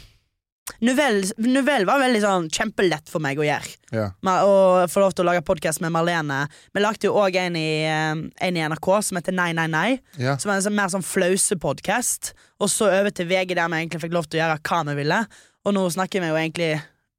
Novell, 0.82 1.22
Novell 1.38 1.84
var 1.88 2.00
veldig 2.02 2.20
sånn 2.24 2.46
kjempelett 2.52 3.08
for 3.08 3.22
meg 3.22 3.38
å 3.38 3.44
gjøre. 3.46 3.70
ja. 3.94 4.08
Å 4.26 4.86
få 4.90 5.00
lov 5.00 5.14
til 5.14 5.24
å 5.24 5.28
lage 5.30 5.44
podkast 5.46 5.80
med 5.80 5.92
Marlene. 5.94 6.48
Vi 6.74 6.82
lagde 6.82 7.06
jo 7.08 7.14
òg 7.16 7.36
en, 7.40 7.56
i, 7.56 7.86
um, 7.86 8.24
en 8.42 8.56
i 8.58 8.64
NRK 8.66 8.88
som 9.06 9.16
heter 9.20 9.32
Nei, 9.36 9.52
nei, 9.56 9.66
nei. 9.70 10.00
ja. 10.18 10.34
Som 10.42 10.50
er 10.50 10.56
en 10.58 10.64
sånn, 10.66 10.74
mer 10.76 10.90
sånn 10.92 11.06
flausepodkast. 11.06 12.32
Og 12.60 12.68
så 12.72 12.88
over 12.90 13.10
til 13.14 13.28
VG, 13.30 13.54
der 13.54 13.68
vi 13.70 13.80
egentlig 13.84 14.02
fikk 14.04 14.16
lov 14.16 14.26
til 14.28 14.40
å 14.40 14.44
gjøre 14.44 14.60
hva 14.66 14.80
vi 14.90 14.96
ville. 15.00 15.20
Og 15.66 15.74
nå 15.76 15.84
snakker 15.94 16.20
vi 16.24 16.30
jo 16.32 16.40
egentlig 16.40 16.72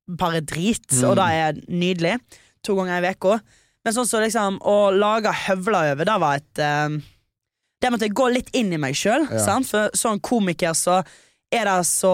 bare 0.08 0.42
drit, 0.42 0.86
Mm. 0.92 1.04
og 1.10 1.16
det 1.20 1.28
er 1.36 1.54
nydelig. 1.68 2.20
To 2.64 2.76
ganger 2.76 3.04
i 3.04 3.12
uka. 3.16 3.40
Men 3.84 3.94
sånn 3.96 4.08
så 4.08 4.20
liksom 4.24 4.60
å 4.62 4.92
lage 4.92 5.32
høvler 5.46 5.94
over, 5.94 6.06
det 6.06 6.20
var 6.20 6.36
et 6.36 6.60
um, 6.60 7.02
Det 7.80 7.92
måtte 7.94 8.08
jeg 8.08 8.14
gå 8.18 8.28
litt 8.34 8.50
inn 8.58 8.74
i 8.74 8.78
meg 8.82 8.96
sjøl. 8.98 9.28
Ja. 9.32 9.60
For 9.64 9.90
sånn 9.94 10.20
komiker 10.20 10.74
så 10.74 11.04
er 11.54 11.64
det 11.70 11.86
så 11.86 12.12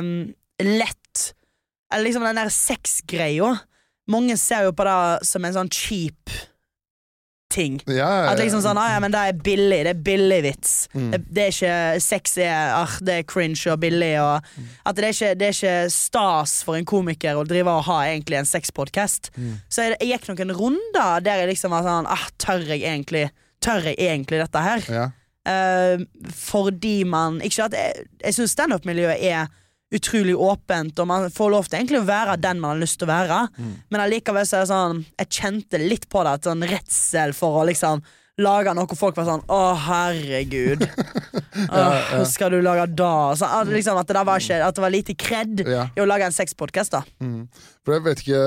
um, 0.00 0.32
lett 0.62 1.32
Eller 1.92 2.04
liksom 2.08 2.24
den 2.26 2.38
der 2.40 2.50
sexgreia. 2.50 3.52
Mange 4.10 4.36
ser 4.36 4.66
jo 4.66 4.72
på 4.74 4.84
det 4.86 5.26
som 5.26 5.44
en 5.46 5.54
sånn 5.54 5.70
cheap 5.70 6.30
ting. 7.56 7.80
ja, 7.86 7.94
ja, 7.94 8.06
ja. 8.24 8.30
At 8.32 8.40
liksom 8.40 8.60
sånn, 8.64 8.78
ah, 8.78 8.90
ja, 8.96 9.00
men 9.02 9.12
det 9.14 9.20
er 9.22 9.36
billig, 9.38 9.78
det 9.86 9.92
er 9.94 10.00
billig 10.06 10.38
vits. 10.44 10.72
Mm. 10.96 11.10
Det, 11.12 11.20
det 11.30 11.44
er 11.44 11.54
ikke 11.54 12.00
Sex 12.02 12.36
er, 12.42 12.72
ah, 12.74 12.96
det 13.06 13.20
er 13.20 13.28
cringe 13.28 13.62
og 13.72 13.80
billig 13.82 14.14
og 14.22 14.50
Mm. 14.56 14.66
At 14.88 14.96
det 14.96 15.04
er, 15.04 15.14
ikke, 15.14 15.34
det 15.36 15.46
er 15.46 15.54
ikke 15.54 15.90
stas 15.92 16.52
for 16.64 16.78
en 16.78 16.86
komiker 16.88 17.36
å 17.36 17.44
drive 17.48 17.72
og 17.72 17.84
ha 17.88 17.96
egentlig 18.06 18.38
en 18.38 18.48
sexpodcast. 18.48 19.30
Mm. 19.36 19.54
Så 19.68 19.84
jeg, 19.84 19.96
jeg 20.00 20.10
gikk 20.14 20.28
noen 20.30 20.54
runder 20.56 21.24
der 21.24 21.42
jeg 21.42 21.50
liksom 21.50 21.74
var 21.74 21.84
sånn 21.86 22.08
ah, 22.08 22.26
Tør 22.40 22.64
jeg 22.66 22.82
egentlig 22.82 23.26
Tør 23.64 23.88
jeg 23.90 23.98
egentlig 24.00 24.42
dette 24.42 24.64
her? 24.66 24.90
ja. 24.90 25.06
Uh, 25.46 26.02
fordi 26.34 27.04
man 27.06 27.36
Ikke 27.46 27.68
at 27.68 27.74
Jeg, 27.78 28.06
jeg 28.18 28.34
syns 28.34 28.54
standup-miljøet 28.56 29.22
er 29.22 29.44
utrolig 29.94 30.34
åpent, 30.34 30.98
og 30.98 31.06
man 31.08 31.30
får 31.30 31.50
lov 31.52 31.66
til 31.68 31.78
egentlig 31.78 32.02
å 32.02 32.08
være 32.08 32.38
den 32.42 32.60
man 32.62 32.74
har 32.74 32.82
lyst 32.82 32.98
til 32.98 33.06
å 33.06 33.12
være. 33.12 33.40
Mm. 33.56 33.74
Men 33.92 34.02
allikevel 34.02 34.46
så 34.48 34.58
er 34.58 34.64
det 34.64 34.70
sånn 34.72 35.02
Jeg 35.14 35.34
kjente 35.38 35.82
litt 35.82 36.08
på 36.10 36.24
det, 36.26 36.32
et 36.34 36.48
sånn 36.48 36.64
redsel 36.66 37.36
for 37.36 37.60
å 37.60 37.66
liksom 37.70 38.02
lage 38.42 38.72
noe 38.76 38.98
folk 38.98 39.16
var 39.16 39.28
sånn 39.28 39.44
Å, 39.52 39.60
herregud. 39.86 40.82
Åh, 41.72 42.18
skal 42.28 42.52
du 42.52 42.58
lage 42.64 42.84
da? 42.92 43.32
Så, 43.38 43.48
at, 43.48 43.70
liksom, 43.72 43.96
at, 44.00 44.10
det 44.10 44.24
var 44.28 44.42
ikke, 44.42 44.58
at 44.66 44.76
det 44.76 44.84
var 44.84 44.92
lite 44.92 45.16
kred 45.16 45.62
ja. 45.64 45.86
i 45.96 46.02
å 46.02 46.08
lage 46.08 46.28
en 46.28 46.36
sexpodkast, 46.36 46.98
da. 46.98 47.02
Mm. 47.24 47.46
For 47.86 47.96
jeg 47.96 48.04
vet 48.04 48.24
ikke, 48.24 48.42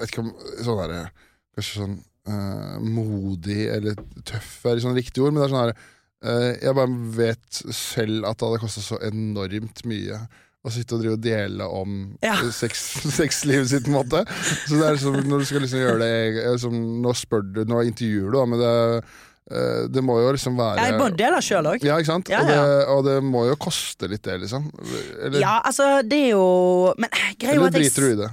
vet 0.00 0.14
ikke 0.14 0.24
om 0.24 0.32
sånn 0.66 0.82
der, 0.82 1.12
Kanskje 1.54 1.84
sånn 1.84 1.98
uh, 2.26 2.78
modig 2.82 3.68
eller 3.70 4.00
tøff 4.26 4.64
er 4.66 4.80
sånn 4.82 4.96
riktig 4.98 5.22
ord, 5.22 5.34
men 5.34 5.44
det 5.44 5.46
er 5.46 5.52
sånn 5.52 5.62
her 5.62 5.74
uh, 5.76 6.48
Jeg 6.64 6.78
bare 6.80 6.96
vet 7.20 7.60
selv 7.70 8.26
at 8.26 8.40
det 8.40 8.48
hadde 8.48 8.62
kosta 8.64 8.82
så 8.82 8.98
enormt 9.06 9.84
mye 9.86 10.24
å 10.64 10.72
sitte 10.72 10.96
og 10.96 11.02
drive 11.02 11.18
og 11.18 11.20
dele 11.24 11.66
om 11.68 11.96
Ja. 12.24 12.38
eh, 12.40 12.48
sex, 12.56 12.86
sexlivet 13.20 13.68
sitt, 13.68 13.84
på 13.84 13.92
en 13.92 13.98
måte. 14.00 14.22
Så 14.64 14.78
det 14.80 14.86
er 14.88 14.96
som 15.02 15.18
når 15.20 15.42
du 15.44 15.48
skal 15.50 15.60
liksom 15.66 15.82
gjøre 15.82 15.98
det 16.00 16.44
eh, 16.46 16.56
som, 16.62 16.78
Nå 17.04 17.12
spør 17.18 17.44
du, 17.52 17.62
nå 17.68 17.82
intervjuer 17.90 18.30
du, 18.32 18.38
da, 18.38 18.44
men 18.48 18.62
det, 18.62 18.72
eh, 19.52 19.82
det 19.92 20.04
må 20.06 20.16
jo 20.22 20.30
liksom 20.32 20.56
være 20.56 20.86
Jeg 20.88 20.96
må 21.02 21.10
dele 21.20 21.42
sjøl 21.44 21.68
òg. 21.74 21.84
Ja, 21.84 21.98
ikke 22.00 22.12
sant? 22.14 22.32
Ja, 22.32 22.40
Og, 22.40 22.48
det, 22.48 22.62
og 22.94 23.02
det 23.10 23.18
må 23.28 23.44
jo 23.50 23.58
koste 23.60 24.08
litt, 24.08 24.24
det, 24.24 24.38
liksom. 24.46 24.70
Eller, 25.20 25.36
Ja, 25.42 25.58
altså, 25.68 26.00
det 26.06 26.22
er 26.30 26.32
jo 26.32 26.48
Men 26.96 27.12
greia 27.12 27.58
er 27.58 27.66
at 27.68 27.76
jeg 27.76 27.84
driter 27.84 28.08
du 28.08 28.14
i 28.14 28.18
det? 28.24 28.30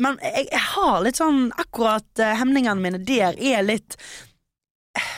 Men 0.00 0.16
jeg, 0.24 0.46
jeg 0.48 0.64
har 0.72 1.02
litt 1.04 1.18
sånn 1.20 1.42
Akkurat 1.60 2.08
uh, 2.24 2.30
hemningene 2.40 2.80
mine 2.80 3.02
der 3.04 3.36
er 3.36 3.60
litt 3.66 3.98
eh, 4.96 5.10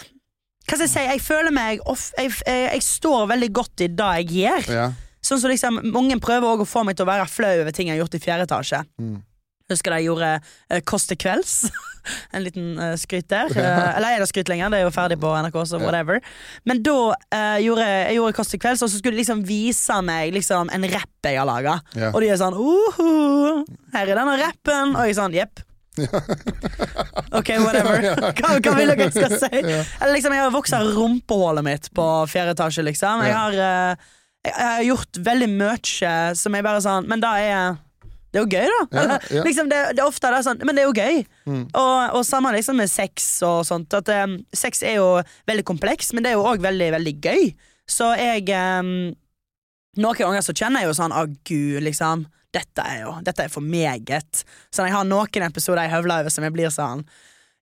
Hva 0.66 0.74
skal 0.74 0.82
jeg 0.88 0.90
si? 0.96 1.04
Jeg 1.12 1.22
føler 1.22 1.54
meg 1.54 1.82
off, 1.86 2.08
jeg, 2.18 2.32
jeg, 2.42 2.66
jeg 2.72 2.82
står 2.82 3.28
veldig 3.36 3.50
godt 3.54 3.84
i 3.86 3.88
det 3.94 4.10
jeg 4.18 4.30
gjør. 4.40 4.70
Ja. 4.80 4.86
Sånn 5.24 5.40
som 5.40 5.52
liksom 5.52 5.80
Mange 5.94 6.18
prøver 6.22 6.50
også 6.50 6.66
å 6.66 6.72
få 6.74 6.84
meg 6.86 6.98
til 6.98 7.06
å 7.06 7.12
være 7.12 7.30
flau 7.30 7.54
over 7.62 7.74
ting 7.74 7.88
jeg 7.88 7.96
har 7.96 8.04
gjort 8.04 8.18
i 8.18 8.22
fjerde 8.22 8.48
etasje. 8.48 8.82
Mm. 9.00 9.16
Husker 9.72 9.94
da 9.94 10.00
jeg 10.00 10.10
gjorde 10.10 10.30
uh, 10.36 10.80
Kåss 10.84 11.08
til 11.08 11.18
kvelds. 11.20 11.54
en 12.36 12.44
liten 12.44 12.74
uh, 12.76 12.92
skryt 13.00 13.30
der. 13.32 13.52
Uh, 13.56 13.96
eller 13.96 14.10
er 14.12 14.22
det 14.22 14.28
skryt 14.28 14.50
lenger? 14.52 14.72
Det 14.72 14.82
er 14.82 14.84
jo 14.84 14.94
ferdig 14.94 15.16
på 15.22 15.32
NRK, 15.46 15.56
så 15.70 15.80
whatever. 15.80 16.20
Men 16.68 16.82
da 16.84 16.96
uh, 17.14 17.58
gjorde 17.64 17.86
jeg 17.88 18.18
gjorde 18.18 18.38
Kåss 18.38 18.52
til 18.52 18.60
kvelds, 18.64 18.84
og 18.84 18.92
så 18.92 19.00
skulle 19.00 19.16
de 19.16 19.22
liksom 19.22 19.44
vise 19.48 20.00
meg 20.04 20.34
liksom 20.36 20.72
en 20.74 20.88
rapp 20.92 21.30
jeg 21.30 21.40
har 21.40 21.48
laga. 21.48 21.78
Ja. 21.96 22.12
Og 22.12 22.20
de 22.20 22.32
er 22.32 22.40
sånn 22.40 22.58
Uhu, 22.58 23.64
Her 23.94 24.10
er 24.10 24.18
denne 24.20 24.36
rappen. 24.42 24.92
Og 24.98 25.08
jeg 25.08 25.16
er 25.16 25.22
sånn 25.22 25.38
Jepp. 25.38 25.64
ok, 27.38 27.50
whatever. 27.62 28.02
Hva, 28.34 28.56
hva 28.58 28.72
vil 28.74 28.90
dere 28.90 29.06
jeg 29.06 29.14
skal 29.14 29.36
si? 29.38 29.60
Eller 29.62 30.16
liksom, 30.16 30.34
Jeg 30.34 30.42
har 30.42 30.52
voksa 30.54 30.82
rumpehullet 30.84 31.66
mitt 31.66 31.88
på 31.94 32.08
fjerde 32.30 32.56
etasje, 32.56 32.84
liksom. 32.86 33.22
Jeg 33.24 33.36
har, 33.38 33.58
eh, 33.62 34.12
jeg, 34.44 34.54
har 34.60 34.84
gjort 34.84 35.18
veldig 35.24 35.50
mye 35.54 36.12
som 36.36 36.56
jeg 36.56 36.64
bare 36.66 36.82
sånn 36.84 37.08
Men 37.08 37.22
da 37.22 37.34
er 37.40 37.48
jeg 37.48 37.80
det 38.34 38.40
er 38.40 38.42
jo 38.42 38.50
gøy, 38.50 38.66
da. 38.66 38.78
Ja, 38.90 39.18
ja. 39.30 39.42
Liksom 39.46 39.68
det, 39.70 39.76
det 39.94 40.02
er 40.02 40.08
ofte 40.10 40.26
det 40.26 40.38
er 40.40 40.42
sånn, 40.42 40.62
men 40.66 40.74
det 40.74 40.82
er 40.82 40.88
jo 40.88 40.94
gøy. 40.98 41.20
Mm. 41.46 41.60
Og, 41.70 41.98
og 42.18 42.24
samme 42.26 42.50
liksom 42.50 42.80
med 42.82 42.90
sex 42.90 43.28
og 43.46 43.60
sånt. 43.68 43.94
At 43.94 44.10
um, 44.10 44.32
Sex 44.50 44.82
er 44.82 44.96
jo 44.96 45.06
veldig 45.46 45.62
kompleks, 45.68 46.10
men 46.10 46.26
det 46.26 46.32
er 46.32 46.40
jo 46.40 46.48
òg 46.50 46.64
veldig, 46.64 46.88
veldig 46.96 47.12
gøy. 47.22 47.44
Så 47.86 48.10
jeg 48.18 48.50
um, 48.50 49.12
Noen 50.02 50.18
ganger 50.18 50.42
så 50.42 50.56
kjenner 50.56 50.82
jeg 50.82 50.90
jo 50.90 50.96
sånn 50.98 51.14
Å, 51.14 51.22
gud, 51.46 51.78
liksom. 51.86 52.26
Dette 52.50 52.82
er 52.82 53.04
jo 53.04 53.14
Dette 53.22 53.46
er 53.46 53.54
for 53.54 53.62
meget. 53.62 54.42
Så 54.74 54.82
jeg 54.82 54.96
har 54.96 55.06
noen 55.06 55.46
episoder 55.46 55.86
jeg 55.86 55.94
høvler 55.94 56.24
over 56.24 56.34
som 56.34 56.42
jeg 56.42 56.56
blir 56.58 56.74
sånn 56.74 57.06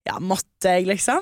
ja, 0.02 0.16
måtte 0.18 0.70
jeg, 0.74 0.86
liksom? 0.88 1.20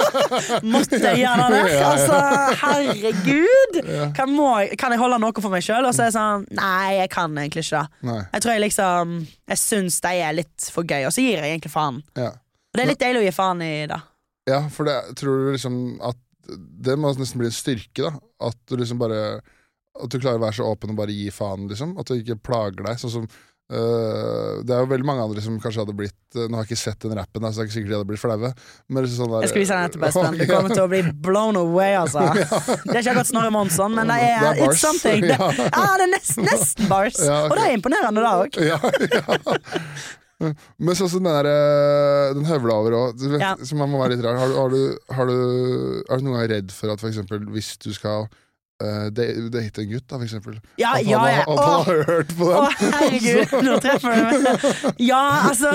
måtte 0.72 0.98
jeg 0.98 1.20
gjøre 1.20 1.44
det? 1.52 1.60
Altså, 1.86 2.16
herregud! 2.62 3.76
Kan, 4.16 4.32
må, 4.34 4.48
kan 4.80 4.90
jeg 4.94 4.98
holde 4.98 5.18
noe 5.22 5.42
for 5.44 5.52
meg 5.52 5.62
sjøl? 5.62 5.86
Og 5.86 5.94
så 5.94 6.04
er 6.04 6.08
jeg 6.10 6.16
sånn 6.16 6.46
Nei, 6.58 6.96
jeg 6.98 7.10
kan 7.14 7.38
egentlig 7.38 7.62
ikke 7.68 7.84
det. 8.02 8.16
Jeg 8.34 8.42
tror 8.42 8.52
jeg 8.56 8.64
liksom 8.64 9.12
Jeg 9.52 9.60
syns 9.62 10.00
de 10.02 10.12
er 10.26 10.34
litt 10.40 10.66
for 10.74 10.88
gøy, 10.90 11.04
og 11.06 11.14
så 11.14 11.22
gir 11.22 11.38
jeg 11.38 11.54
egentlig 11.54 11.70
faen. 11.74 12.00
Ja. 12.18 12.32
Og 12.34 12.78
det 12.78 12.82
er 12.84 12.90
litt 12.92 13.02
deilig 13.02 13.22
å 13.22 13.26
gi 13.28 13.36
faen 13.36 13.62
i 13.66 13.70
det. 13.90 14.00
ja, 14.50 14.60
for 14.74 14.90
det 14.90 14.98
tror 15.18 15.44
du 15.44 15.52
liksom 15.54 15.78
at 16.10 16.18
Det 16.86 16.96
må 16.98 17.10
nesten 17.14 17.38
bli 17.38 17.50
en 17.50 17.54
styrke, 17.54 18.08
da. 18.08 18.12
At 18.50 18.58
du 18.66 18.74
liksom 18.80 18.98
bare 18.98 19.38
At 19.38 20.10
du 20.10 20.18
klarer 20.18 20.38
å 20.40 20.44
være 20.48 20.58
så 20.58 20.66
åpen 20.70 20.94
og 20.94 20.98
bare 20.98 21.14
gi 21.14 21.30
faen, 21.34 21.68
liksom. 21.70 21.94
At 21.98 22.10
du 22.10 22.18
ikke 22.18 22.40
plager 22.42 22.82
deg. 22.86 22.98
Sånn 22.98 23.14
som 23.20 23.30
øh, 23.70 24.60
det 24.66 24.74
er 24.74 24.82
jo 24.82 24.88
veldig 24.90 25.06
mange 25.06 25.22
andre 25.24 25.42
som 25.44 25.56
kanskje 25.62 25.84
hadde 25.84 25.94
blitt 25.96 26.36
øh, 26.36 26.48
Nå 26.50 26.58
har 26.58 26.64
jeg 26.66 26.72
ikke 26.72 26.80
sett 26.82 27.00
den 27.06 27.14
rappen, 27.18 27.42
da, 27.44 27.50
så 27.50 27.60
det 27.60 27.64
er 27.64 27.68
ikke 27.68 27.76
sikkert 27.78 27.92
de 27.92 27.96
hadde 27.98 28.08
blitt 28.10 28.22
flaue. 28.22 28.50
Men 28.90 29.06
det 29.06 29.12
sånn 29.14 29.34
Jeg 29.44 29.52
skal 29.52 29.62
vise 29.64 29.78
deg 29.78 29.90
etterpå, 29.90 30.08
Espen. 30.10 30.38
Du 30.40 30.46
kommer 30.50 30.74
til 30.74 30.84
å 30.84 30.88
bli 30.90 31.02
blown 31.26 31.58
away, 31.60 31.94
altså. 31.98 32.26
Det 32.34 32.94
er 32.94 33.02
ikke 33.02 33.14
akkurat 33.14 33.30
Snorre 33.32 33.52
Monsson, 33.54 33.94
men 33.98 34.10
det 34.12 34.20
er, 34.26 34.46
Det 34.46 34.64
er 34.66 34.72
it's 34.74 34.82
something. 34.82 35.26
Det, 35.26 35.36
Ja. 35.40 35.50
ja, 35.70 35.84
det 36.00 36.06
er 36.08 36.12
nesten, 36.16 36.48
nesten 36.50 36.90
bars. 36.90 37.20
Ja, 37.22 37.44
okay. 37.44 37.50
Og 37.50 37.60
det 37.60 37.66
er 37.68 37.76
imponerende, 37.78 38.24
det 38.24 38.32
òg. 38.44 38.58
ja, 38.66 38.80
ja. 39.20 39.38
Men 40.80 40.96
sånn 40.96 41.10
som 41.12 41.20
den 41.20 41.34
der 41.34 41.46
øh, 41.50 42.30
Den 42.38 42.46
høvla 42.48 42.76
over 42.80 42.94
òg, 42.96 43.24
som 43.68 43.80
man 43.82 43.90
må 43.92 44.00
være 44.00 44.14
litt 44.16 44.24
rar. 44.24 44.38
Har 44.40 44.48
du, 44.48 44.56
har 44.56 44.70
du, 44.72 44.78
har 45.18 45.28
du, 45.28 45.34
er 46.08 46.20
du 46.22 46.24
noen 46.24 46.38
gang 46.38 46.48
redd 46.54 46.72
for 46.72 46.92
at 46.94 47.04
eksempel 47.10 47.44
hvis 47.52 47.74
du 47.84 47.90
skal 47.96 48.24
øh, 48.80 49.06
date 49.14 49.46
date 49.54 49.82
en 49.84 49.90
gutt, 49.92 50.06
da, 50.10 50.18
for 50.18 50.26
eksempel 50.26 50.58
Ja, 50.80 50.94
At 50.96 51.04
han, 51.04 51.10
ja, 51.10 51.22
ja. 51.28 51.44
at 51.44 51.62
han 51.62 51.86
har 51.86 52.02
hørt 52.10 52.34
på 52.38 52.50
Å, 52.50 52.64
herregud, 52.80 53.54
nå 53.66 53.78
treffer 53.84 54.16
du 54.16 54.44
meg. 54.44 54.66
Ja, 55.04 55.22
altså 55.50 55.72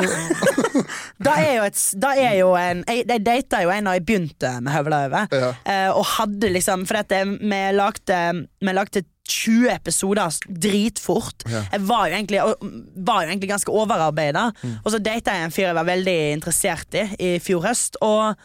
Da 1.26 1.36
er 1.42 1.52
jo 1.60 1.66
et 1.70 1.82
da 2.02 2.14
er 2.20 2.38
jo 2.40 2.54
en 2.60 2.84
Jeg, 2.90 3.06
jeg 3.10 3.26
data 3.26 3.64
jo 3.64 3.74
en 3.74 3.90
da 3.90 3.96
jeg 3.98 4.06
begynte 4.08 4.52
med 4.64 4.74
Høveløve. 4.76 5.26
Ja. 5.32 5.52
Eh, 5.64 5.90
og 5.94 6.06
hadde 6.16 6.52
liksom 6.54 6.86
For 6.90 7.02
dette, 7.02 7.22
vi 7.40 7.62
lagde 7.76 8.22
Vi 8.62 8.76
lagde 8.76 9.06
20 9.26 9.72
episoder 9.74 10.36
dritfort. 10.46 11.48
Ja. 11.50 11.64
Jeg 11.72 11.86
var 11.90 12.10
jo 12.10 12.14
egentlig, 12.14 12.42
var 13.08 13.24
jo 13.24 13.32
egentlig 13.32 13.50
ganske 13.50 13.74
overarbeida. 13.74 14.52
Mm. 14.62 14.76
Og 14.84 14.92
så 14.94 15.00
data 15.02 15.34
jeg 15.34 15.48
en 15.48 15.56
fyr 15.56 15.70
jeg 15.72 15.78
var 15.80 15.88
veldig 15.88 16.18
interessert 16.36 17.00
i 17.00 17.06
i 17.18 17.32
fjor 17.42 17.66
høst. 17.66 17.98
Og, 18.06 18.38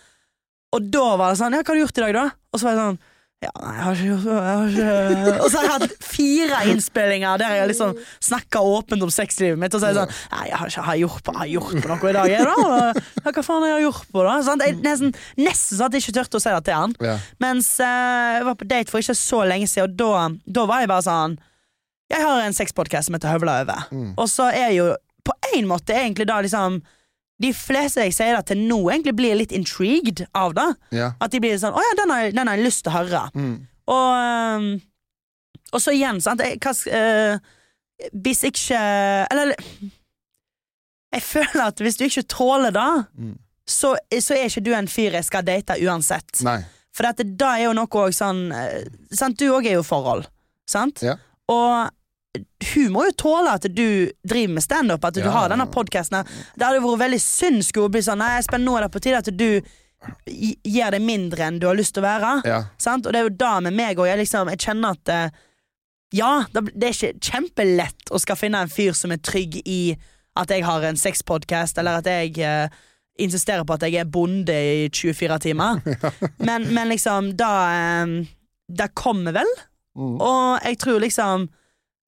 og 0.72 0.88
da 0.94 1.06
var 1.20 1.32
det 1.32 1.40
sånn 1.42 1.56
Ja, 1.56 1.60
hva 1.60 1.74
har 1.74 1.80
du 1.80 1.84
gjort 1.84 2.00
i 2.00 2.04
dag, 2.06 2.16
da? 2.16 2.26
Og 2.50 2.60
så 2.60 2.68
var 2.68 2.76
jeg 2.76 2.84
sånn 2.84 3.00
ja, 3.40 3.48
jeg 3.56 3.80
har 3.86 3.94
ikke 3.96 4.32
jeg 4.36 4.42
har 4.44 4.66
ikke... 4.68 5.34
Og 5.40 5.46
så 5.48 5.60
har 5.60 5.64
jeg 5.64 5.72
hatt 5.72 6.04
fire 6.04 6.58
innspillinger 6.68 7.38
der 7.40 7.54
jeg 7.56 7.70
liksom 7.70 7.94
snakka 8.20 8.60
åpent 8.60 9.06
om 9.06 9.12
sexlivet 9.14 9.56
mitt. 9.62 9.72
Og 9.72 9.80
så 9.80 9.88
er 9.88 9.94
jeg 9.94 10.00
sånn 10.02 10.12
Nei, 10.34 10.42
jeg 10.50 10.58
har 10.60 10.72
ikke 10.74 10.84
har 10.90 10.98
gjort, 11.00 11.22
på, 11.24 11.34
har 11.38 11.48
gjort 11.48 11.78
på 11.80 11.88
noe 11.88 12.10
i 12.10 12.16
dag, 12.18 12.28
jeg, 12.34 12.44
da? 12.44 12.92
Ja, 13.24 13.32
hva 13.32 13.44
faen 13.46 13.64
har 13.64 13.72
jeg 13.72 13.86
gjort 13.86 14.04
på, 14.12 14.24
da? 14.28 14.34
Sånn, 14.44 14.64
Jeg, 14.66 14.76
nesten, 14.84 15.14
nesten 15.40 15.80
så 15.80 15.88
at 15.88 15.96
jeg 15.96 16.04
ikke 16.04 16.16
turte 16.20 16.36
å 16.36 16.44
si 16.44 16.52
det 16.52 16.60
til 16.68 16.76
han. 16.82 16.94
Ja. 17.08 17.16
Mens 17.40 17.70
eh, 17.80 18.28
jeg 18.36 18.46
var 18.50 18.58
på 18.60 18.68
date 18.74 18.92
for 18.92 19.00
ikke 19.00 19.16
så 19.16 19.40
lenge 19.48 19.70
siden, 19.72 19.88
og 19.88 19.96
da, 20.04 20.52
da 20.60 20.66
var 20.68 20.84
jeg 20.84 20.92
bare 20.92 21.06
sånn 21.08 21.38
Jeg 22.12 22.26
har 22.26 22.44
en 22.44 22.56
sexpodkast 22.60 23.08
som 23.08 23.16
heter 23.16 23.32
Høvla 23.38 23.60
over, 23.64 23.88
Mm. 23.90 24.12
og 24.20 24.26
så 24.28 24.50
er 24.52 24.74
jo 24.76 24.90
på 25.24 25.32
en 25.56 25.66
måte 25.70 25.94
egentlig 25.96 26.28
da 26.28 26.42
liksom 26.44 26.82
De 27.40 27.52
fleste 27.56 28.04
jeg 28.04 28.12
sier 28.12 28.36
det 28.36 28.44
til 28.50 28.58
nå, 28.68 28.76
egentlig 28.92 29.14
blir 29.16 29.38
litt 29.38 29.52
intrigued 29.56 30.26
av 30.36 30.52
det. 30.58 30.66
Ja. 30.92 31.12
At 31.24 31.32
de 31.32 31.40
blir 31.40 31.56
sånn 31.60 31.72
Å 31.76 31.80
ja, 31.86 31.94
den 32.02 32.12
har, 32.12 32.30
den 32.36 32.50
har 32.50 32.58
jeg 32.58 32.66
lyst 32.66 32.82
til 32.84 32.92
å 32.92 32.96
høre. 32.98 33.22
Mm. 33.34 33.54
Og, 33.90 34.66
og 35.72 35.80
så 35.82 35.94
igjen, 35.96 36.20
sant 36.22 36.42
hva, 36.62 36.72
uh, 36.94 37.40
Hvis 38.12 38.44
ikke 38.46 38.78
Eller 39.32 39.54
Jeg 41.10 41.24
føler 41.26 41.62
at 41.64 41.80
hvis 41.82 41.96
du 41.98 42.04
ikke 42.06 42.26
tåler 42.30 42.74
det, 42.76 42.90
Mm. 43.18 43.32
så, 43.66 43.94
så 44.20 44.36
er 44.36 44.46
ikke 44.46 44.62
du 44.68 44.70
en 44.76 44.88
fyr 44.90 45.16
jeg 45.18 45.26
skal 45.26 45.42
date 45.46 45.76
uansett. 45.82 46.42
Nei. 46.46 46.60
For 46.94 47.06
dette, 47.06 47.24
da 47.38 47.52
er 47.56 47.64
jo 47.68 47.72
noe 47.78 47.86
også 47.86 48.18
sånn 48.24 48.44
eh, 48.54 48.84
sant? 49.14 49.38
Du 49.38 49.50
òg 49.54 49.66
er 49.66 49.76
jo 49.78 49.82
forhold, 49.86 50.26
sant? 50.70 51.02
Ja. 51.06 51.16
Og 51.50 51.90
hun 52.74 52.92
må 52.94 53.04
jo 53.08 53.14
tåle 53.24 53.56
at 53.58 53.66
du 53.66 54.10
driver 54.22 54.54
med 54.54 54.62
standup, 54.62 55.04
at 55.04 55.14
du 55.14 55.20
Ja, 55.24 55.32
har 55.34 55.50
denne 55.50 55.66
podkasten. 55.66 56.26
Det 56.54 56.66
hadde 56.66 56.82
vært 56.84 57.04
veldig 57.04 57.20
synd 57.22 57.64
skulle 57.66 57.90
bli 57.90 58.02
sånn 58.06 58.20
Nei, 58.22 58.36
Espen, 58.38 58.64
nå 58.64 58.76
er 58.78 58.86
det 58.86 58.92
på 58.94 59.02
tide 59.02 59.22
at 59.22 59.30
du 59.34 59.62
gir 60.30 60.94
deg 60.94 61.02
mindre 61.04 61.44
enn 61.44 61.58
du 61.60 61.66
har 61.68 61.76
lyst 61.76 61.96
til 61.96 62.04
å 62.04 62.08
være. 62.08 62.34
Ja. 62.48 62.60
Sant? 62.80 63.06
Og 63.06 63.12
det 63.12 63.20
er 63.20 63.28
jo 63.28 63.36
da 63.42 63.56
med 63.64 63.76
meg 63.76 63.98
òg. 63.98 64.08
Jeg, 64.08 64.22
liksom, 64.22 64.52
jeg 64.54 64.62
kjenner 64.62 64.96
at 64.96 65.12
eh, 65.12 65.40
Ja, 66.16 66.30
det, 66.54 66.64
det 66.74 66.88
er 66.88 66.96
ikke 66.96 67.32
kjempelett 67.32 68.10
å 68.10 68.18
skal 68.18 68.38
finne 68.38 68.62
en 68.64 68.72
fyr 68.72 68.94
som 68.96 69.12
er 69.14 69.20
trygg 69.22 69.60
i 69.64 69.96
at 70.38 70.50
jeg 70.50 70.64
har 70.64 70.86
en 70.86 70.96
sexpodkast, 70.98 71.78
eller 71.78 71.98
at 72.00 72.06
jeg 72.06 72.38
uh, 72.46 72.70
insisterer 73.18 73.66
på 73.66 73.74
at 73.74 73.82
jeg 73.82 73.98
er 73.98 74.08
bonde 74.08 74.54
i 74.54 74.88
24 74.88 75.38
timer. 75.42 75.82
men, 76.48 76.68
men 76.70 76.88
liksom, 76.88 77.32
da 77.36 77.52
um, 78.06 78.20
Det 78.70 78.92
kommer 78.94 79.34
vel. 79.34 79.50
Mm. 79.98 80.16
Og 80.22 80.62
jeg 80.64 80.78
tror 80.78 81.02
liksom 81.02 81.48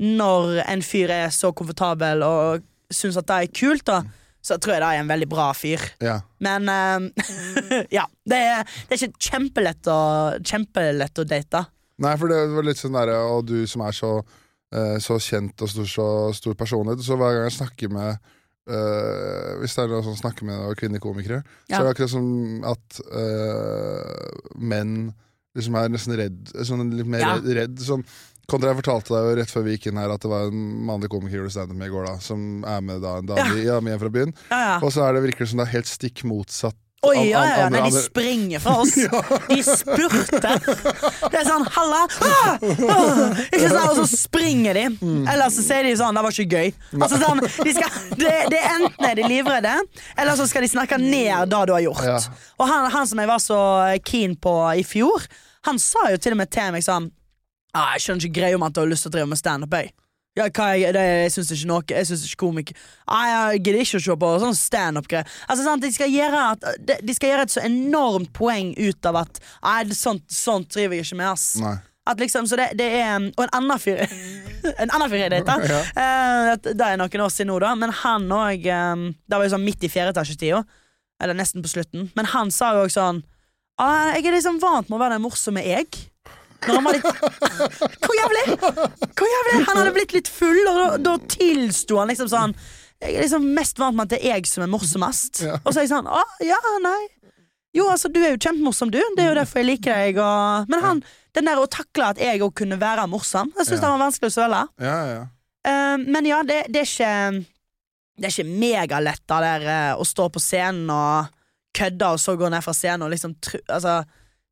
Når 0.02 0.58
en 0.66 0.82
fyr 0.82 1.12
er 1.14 1.30
så 1.34 1.52
komfortabel 1.54 2.24
og 2.26 2.64
syns 2.92 3.16
at 3.20 3.28
det 3.30 3.36
er 3.38 3.52
kult, 3.54 3.84
da, 3.88 4.00
så 4.42 4.56
tror 4.58 4.74
jeg 4.74 4.82
det 4.82 4.88
er 4.90 5.00
en 5.04 5.10
veldig 5.12 5.28
bra 5.30 5.48
fyr. 5.54 5.82
ja. 6.02 6.18
Men 6.42 6.66
uh, 6.68 7.06
ja. 7.98 8.08
Det 8.26 8.38
er, 8.38 8.66
det 8.88 8.96
er 8.96 9.06
ikke 9.06 9.30
kjempelett 9.30 9.88
å, 9.90 10.00
kjempelett 10.42 11.22
å 11.22 11.26
date. 11.26 11.64
Nei, 12.02 12.16
for 12.18 12.32
det 12.32 12.40
var 12.50 12.66
litt 12.66 12.80
sånn 12.80 12.94
derre 12.96 13.18
Og 13.30 13.44
du 13.46 13.66
som 13.70 13.82
er 13.86 13.94
så, 13.94 14.10
uh, 14.74 14.96
så 15.02 15.18
kjent 15.22 15.62
og 15.62 15.70
stor, 15.70 15.88
så 15.90 16.06
stor 16.34 16.56
personlighet, 16.58 17.04
så 17.06 17.18
hver 17.20 17.36
gang 17.38 17.50
jeg 17.50 17.58
snakker 17.60 17.92
med 17.94 18.32
Uh, 18.62 19.58
Hvis 19.58 19.72
det 19.74 19.82
er 19.82 19.88
noe 19.90 20.04
sånn 20.06 20.14
snakker 20.20 20.46
med 20.46 20.54
kvinnekomikere 20.78 20.78
kvinnelige 20.78 21.02
komikere, 21.02 21.38
så 21.66 21.80
er 21.80 21.86
det 21.88 21.94
akkurat 21.96 22.12
som 22.12 22.28
at 22.70 23.00
uh, 23.10 24.52
menn 24.54 24.92
liksom 25.58 25.74
er 25.80 25.90
nesten 25.90 26.14
redd 26.14 26.52
Sånn 26.62 26.92
litt 26.94 27.10
mer 27.10 27.24
Ja. 27.24 27.32
redd 27.42 27.82
sånn 27.82 28.04
Kontra 28.50 28.72
jeg 28.72 28.80
fortalte 28.82 29.14
deg 29.14 29.26
jo 29.28 29.34
rett 29.38 29.52
før 29.54 29.66
vi 29.66 29.76
gikk 29.76 29.90
inn 29.90 30.00
her 30.02 30.12
at 30.12 30.22
det 30.24 30.30
var 30.32 30.50
en 30.50 30.62
mannlig 30.88 31.10
komiker 31.12 31.38
gjorde 31.40 31.54
standup 31.54 31.78
med 31.78 31.90
i 31.90 31.94
går, 31.94 32.08
da 32.10 32.14
som 32.22 32.64
er 32.68 32.80
med 32.84 33.02
da 33.04 33.16
en 33.20 33.28
dame 33.30 33.58
ja. 33.62 33.78
en 33.78 34.00
fra 34.02 34.12
byen. 34.12 34.34
Ja. 34.50 34.78
Og 34.82 34.90
så 34.94 35.06
er 35.06 35.16
det 35.16 35.26
virker 35.28 35.46
det 35.46 35.52
som 35.52 35.62
det 35.62 35.68
er 35.68 35.76
helt 35.78 35.90
stikk 35.90 36.24
motsatt 36.28 36.78
Oi, 37.04 37.16
An- 37.18 37.28
ja, 37.28 37.38
an- 37.38 37.48
ja, 37.48 37.58
ja. 37.58 37.68
Nei, 37.68 37.90
de 37.90 37.98
springer 37.98 38.60
fra 38.62 38.76
oss. 38.82 38.92
De 38.94 39.56
spurter. 39.66 40.60
Det 41.32 41.38
er 41.40 41.48
sånn 41.48 41.64
'halla', 41.66 42.02
ah, 42.06 42.52
ah. 42.94 43.40
Ikke 43.48 43.70
sånn, 43.72 43.88
og 43.88 43.96
så 43.98 44.04
springer 44.06 44.78
de. 44.78 44.84
Mm. 45.00 45.24
Eller 45.32 45.50
så 45.50 45.64
sier 45.66 45.82
de 45.82 45.96
sånn 45.98 46.14
'det 46.14 46.22
var 46.22 46.36
ikke 46.36 46.54
gøy'. 46.54 47.00
Altså 47.00 47.18
sånn, 47.18 47.42
de 47.42 47.72
skal, 47.74 47.96
det, 48.20 48.36
det 48.54 48.60
Enten 48.70 49.08
er 49.08 49.18
de 49.18 49.24
livredde, 49.26 49.74
eller 50.14 50.38
så 50.38 50.46
skal 50.46 50.62
de 50.62 50.70
snakke 50.70 51.00
ned 51.02 51.50
det 51.50 51.64
du 51.66 51.74
har 51.74 51.82
gjort. 51.82 52.30
Og 52.62 52.70
han, 52.70 52.86
han 52.94 53.10
som 53.10 53.18
jeg 53.18 53.32
var 53.32 53.42
så 53.42 53.58
keen 54.06 54.38
på 54.38 54.54
i 54.78 54.86
fjor, 54.86 55.26
han 55.66 55.82
sa 55.82 56.06
jo 56.14 56.22
til 56.22 56.36
og 56.36 56.42
med 56.44 56.54
til 56.54 56.70
meg 56.70 56.86
sånn 56.86 57.10
ah, 57.74 57.92
'Jeg 57.92 58.04
skjønner 58.04 58.26
ikke 58.26 58.40
greia 58.40 58.56
om 58.56 58.66
at 58.66 58.74
du 58.74 58.80
har 58.80 58.90
lyst 58.90 59.06
til 59.06 59.12
å 59.12 59.16
drive 59.16 59.32
med 59.32 59.40
standup'. 59.40 59.76
jeg.» 59.80 59.92
Ja, 60.32 60.46
jeg, 60.48 60.94
det, 60.96 61.00
jeg 61.04 61.32
syns 61.34 61.50
ikke 61.52 61.68
noe 61.68 61.84
Jeg 61.92 62.06
syns 62.08 62.22
ikke 62.24 62.40
komikk 62.40 62.70
ah, 63.04 63.50
Jeg 63.52 63.60
gidder 63.66 63.82
ikke 63.82 63.98
å 63.98 64.04
se 64.06 64.14
på 64.16 64.28
sånn 64.40 64.54
standup-greier. 64.56 65.28
Altså, 65.44 65.64
sant, 65.66 65.84
de, 65.84 65.90
skal 65.92 66.08
gjøre 66.08 66.44
at, 66.54 66.68
de, 66.80 66.96
de 67.04 67.16
skal 67.16 67.34
gjøre 67.34 67.44
et 67.44 67.52
så 67.52 67.64
enormt 67.68 68.32
poeng 68.32 68.70
ut 68.78 69.08
av 69.10 69.18
at 69.26 69.40
ah, 69.60 69.82
sånt, 69.92 70.24
sånt 70.32 70.70
driver 70.72 70.96
jeg 70.96 71.04
ikke 71.04 71.18
med, 71.20 71.34
ass. 71.34 71.44
Nei. 71.60 71.74
At 72.08 72.18
liksom, 72.18 72.48
så 72.48 72.56
det, 72.58 72.70
det 72.80 72.88
er 72.98 73.12
Og 73.28 73.44
en 73.44 73.52
annen 73.54 73.78
fyr 73.78 74.00
En 74.82 74.88
annen 74.88 75.06
fyr 75.12 75.20
jeg 75.20 75.30
data 75.36 75.54
ja. 75.70 75.82
uh, 75.94 76.48
det 76.64 76.88
er 76.88 76.96
noen 76.98 77.22
år 77.22 77.30
siden 77.30 77.52
nå, 77.52 77.60
da, 77.62 77.76
men 77.78 77.92
han 78.00 78.24
òg 78.34 78.64
Det 78.64 79.36
var 79.36 79.44
jo 79.46 79.52
sånn 79.52 79.62
midt 79.68 79.84
i 79.84 79.92
fjerdeetasjetida. 79.92 80.64
Eller 81.22 81.38
nesten 81.38 81.62
på 81.62 81.70
slutten. 81.70 82.08
Men 82.18 82.26
han 82.32 82.50
sa 82.50 82.72
jo 82.74 82.88
òg 82.88 82.96
sånn 82.96 83.20
ah, 83.76 84.16
Jeg 84.16 84.24
er 84.24 84.38
liksom 84.40 84.58
vant 84.64 84.88
med 84.88 84.96
å 84.96 85.04
være 85.04 85.20
den 85.20 85.26
morsomme 85.28 85.62
jeg. 85.62 86.08
Når 86.66 86.78
han 86.78 86.86
var 86.86 86.96
litt 86.96 87.06
Hvor 88.04 88.18
jævlig? 88.18 88.44
Hvor 89.18 89.30
jævlig? 89.32 89.56
Han 89.68 89.80
hadde 89.80 89.94
blitt 89.96 90.14
litt 90.16 90.30
full, 90.30 90.60
og 90.70 90.78
da, 90.78 90.86
da 91.10 91.16
tilsto 91.34 91.98
han 92.00 92.12
liksom 92.12 92.30
sånn 92.32 92.54
Jeg 93.02 93.16
er 93.16 93.24
liksom 93.26 93.48
mest 93.56 93.80
vant 93.82 93.98
med 93.98 94.06
at 94.06 94.14
det 94.14 94.20
er 94.22 94.36
jeg 94.38 94.46
som 94.50 94.64
er 94.66 94.70
morsomst. 94.70 95.42
Og 95.62 95.72
så 95.72 95.80
er 95.80 95.84
jeg 95.86 95.92
sånn 95.94 96.06
Å, 96.10 96.22
ja, 96.46 96.60
nei. 96.84 97.00
Jo, 97.72 97.86
altså, 97.88 98.10
du 98.12 98.20
er 98.20 98.34
jo 98.34 98.40
kjempemorsom, 98.42 98.90
du. 98.92 98.98
Det 99.16 99.24
er 99.24 99.30
jo 99.30 99.36
derfor 99.38 99.62
jeg 99.62 99.70
liker 99.70 99.96
deg. 99.96 100.18
Og... 100.20 100.68
Men 100.68 100.82
han, 100.84 100.98
den 101.32 101.48
der 101.48 101.60
å 101.62 101.68
takle 101.72 102.10
at 102.12 102.20
jeg 102.20 102.42
òg 102.44 102.52
kunne 102.60 102.76
være 102.80 103.06
morsom, 103.08 103.48
jeg 103.56 103.64
syns 103.64 103.78
Ja. 103.78 103.84
det 103.86 103.92
var 103.94 104.02
vanskelig 104.02 104.28
å 104.28 104.34
svelge. 104.34 104.60
Ja, 104.84 104.98
ja. 105.08 105.22
Uh, 105.62 105.96
men 106.04 106.26
ja, 106.26 106.40
det, 106.42 106.64
det 106.74 106.80
er 106.82 106.88
ikke 106.90 107.44
Det 108.18 108.26
er 108.28 108.32
ikke 108.34 108.56
megalett 108.60 109.22
der 109.30 109.62
eh, 109.62 109.92
å 109.94 110.04
stå 110.04 110.26
på 110.34 110.40
scenen 110.42 110.90
og 110.92 111.30
kødde, 111.72 112.10
og 112.12 112.20
så 112.20 112.34
gå 112.36 112.50
ned 112.52 112.60
fra 112.66 112.74
scenen 112.76 113.06
og 113.06 113.12
liksom 113.14 113.32
tru, 113.40 113.56
Altså, 113.72 114.02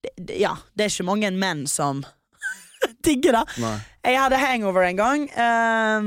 det, 0.03 0.39
ja. 0.41 0.55
Det 0.75 0.87
er 0.87 0.93
ikke 0.93 1.09
mange 1.09 1.31
menn 1.37 1.67
som 1.71 2.03
digger 3.07 3.41
det. 3.41 3.45
Nei. 3.63 3.77
Jeg 4.01 4.17
hadde 4.17 4.41
hangover 4.41 4.87
en 4.87 4.97
gang, 4.97 5.29
Um, 5.37 6.07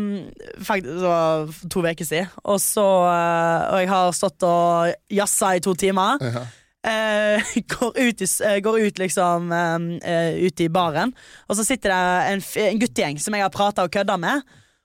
faktisk 0.66 0.96
det 0.98 1.06
var 1.06 1.52
to 1.70 1.84
uker 1.86 2.06
siden. 2.06 2.30
Og 2.44 2.58
så 2.62 2.82
uh, 2.82 3.74
Og 3.74 3.84
jeg 3.84 3.90
har 3.92 4.12
stått 4.18 4.46
og 4.48 4.94
jazza 5.14 5.54
i 5.54 5.62
to 5.62 5.76
timer. 5.78 6.18
Ja. 6.22 6.46
Uh, 6.84 7.52
går, 7.76 7.94
ut 7.96 8.22
i, 8.22 8.28
eh, 8.44 8.58
går 8.60 8.80
ut 8.88 8.98
liksom 9.00 9.52
um, 9.52 9.86
ut 10.04 10.60
i 10.60 10.68
baren, 10.68 11.14
og 11.48 11.56
så 11.56 11.64
sitter 11.64 11.94
det 11.94 12.00
en, 12.34 12.42
en 12.66 12.82
guttegjeng 12.82 13.22
som 13.24 13.38
jeg 13.38 13.46
har 13.46 13.54
prata 13.54 13.86
og 13.86 13.94
kødda 13.94 14.18
med, 14.20 14.42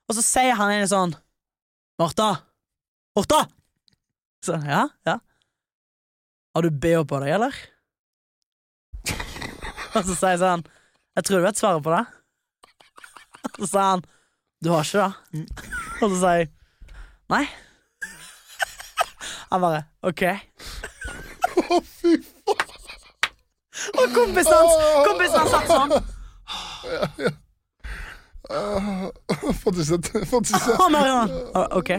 og 0.06 0.14
så 0.14 0.22
sier 0.22 0.54
han 0.54 0.76
ene 0.76 0.86
sånn 0.86 1.16
Martha! 1.98 2.36
Martha! 3.18 3.40
Så 4.46 4.60
ja, 4.62 4.84
ja. 5.08 5.16
Har 6.54 6.62
du 6.62 6.70
BH 6.70 7.02
på 7.10 7.18
deg, 7.24 7.34
eller? 7.34 7.58
Og 9.96 10.04
så 10.04 10.14
sier 10.14 10.34
jeg 10.34 10.40
sånn 10.42 10.62
Jeg 11.18 11.26
tror 11.26 11.40
du 11.40 11.46
vet 11.48 11.58
svaret 11.60 11.84
på 11.84 11.94
det. 11.94 12.04
Og 13.48 13.60
så 13.62 13.68
sa 13.72 13.86
han 13.94 14.04
Du 14.64 14.70
har 14.74 14.84
ikke 14.84 15.06
det? 15.06 15.44
Og 16.02 16.06
så 16.12 16.16
sier 16.20 16.42
jeg 16.42 16.50
Nei. 17.28 17.44
Han 19.50 19.60
bare 19.64 19.82
OK. 20.08 20.22
Å, 20.28 21.78
fy 21.84 22.14
faen. 22.24 22.64
Og 23.98 24.14
kompisen 24.14 24.54
hans 24.54 24.74
Kompisen 25.08 25.38
hans 25.42 25.52
satt 25.52 25.68
sånn. 25.72 25.92
Ja, 26.88 27.08
Fått 27.18 27.37
i 28.48 29.84
seg 29.84 30.08
Fått 30.30 30.48
i 30.48 30.56
seg 30.56 30.78
Han 30.80 30.94
bare 30.96 31.12
sånn 31.12 31.32
«Å, 31.52 31.62
OK. 31.80 31.90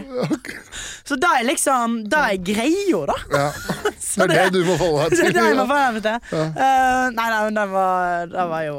Så 1.06 1.18
da 1.20 1.36
er 1.38 1.46
liksom 1.46 2.00
Da 2.10 2.24
er 2.32 2.40
greia, 2.42 3.02
da. 3.10 3.16
Ja. 3.30 3.44
Det 4.10 4.24
er 4.26 4.50
det 4.50 4.58
du 4.58 4.64
må 4.66 4.74
holde 4.80 5.04
det 5.14 5.20
er 5.28 5.34
det 5.36 5.44
jeg 5.44 5.56
må 5.56 5.62
til. 5.62 5.70
fornærme 5.70 6.00
til. 6.02 6.16
Eh, 6.34 7.04
nei, 7.14 7.26
nei, 7.30 7.42
men 7.46 7.58
det 7.60 7.66
var, 7.70 8.24
det 8.32 8.46
var 8.50 8.64
jo 8.66 8.78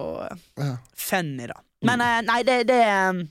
funny, 1.07 1.47
da. 1.47 1.55
Men 1.88 2.03
eh, 2.03 2.17
nei, 2.27 2.41
det, 2.47 2.57
det 2.67 2.79
eh, 2.84 3.21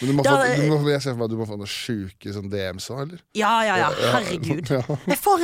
Men 0.00 0.08
du 0.08 0.14
må 0.16 0.22
Da- 0.22 0.36
få, 0.38 0.56
du 0.56 0.68
må, 0.70 0.90
jeg 0.90 1.02
ser 1.02 1.12
for 1.12 1.18
meg 1.18 1.24
at 1.26 1.30
du 1.30 1.36
må 1.40 1.46
få 1.48 1.56
noen 1.58 1.68
sjuke 1.70 2.32
sånn 2.32 2.48
DMs 2.52 2.86
òg, 2.94 3.00
eller? 3.02 3.22
Ja, 3.34 3.54
ja, 3.66 3.76
ja. 3.76 3.88
Ja, 3.90 3.98
ja. 3.98 4.12
Herregud. 4.14 4.70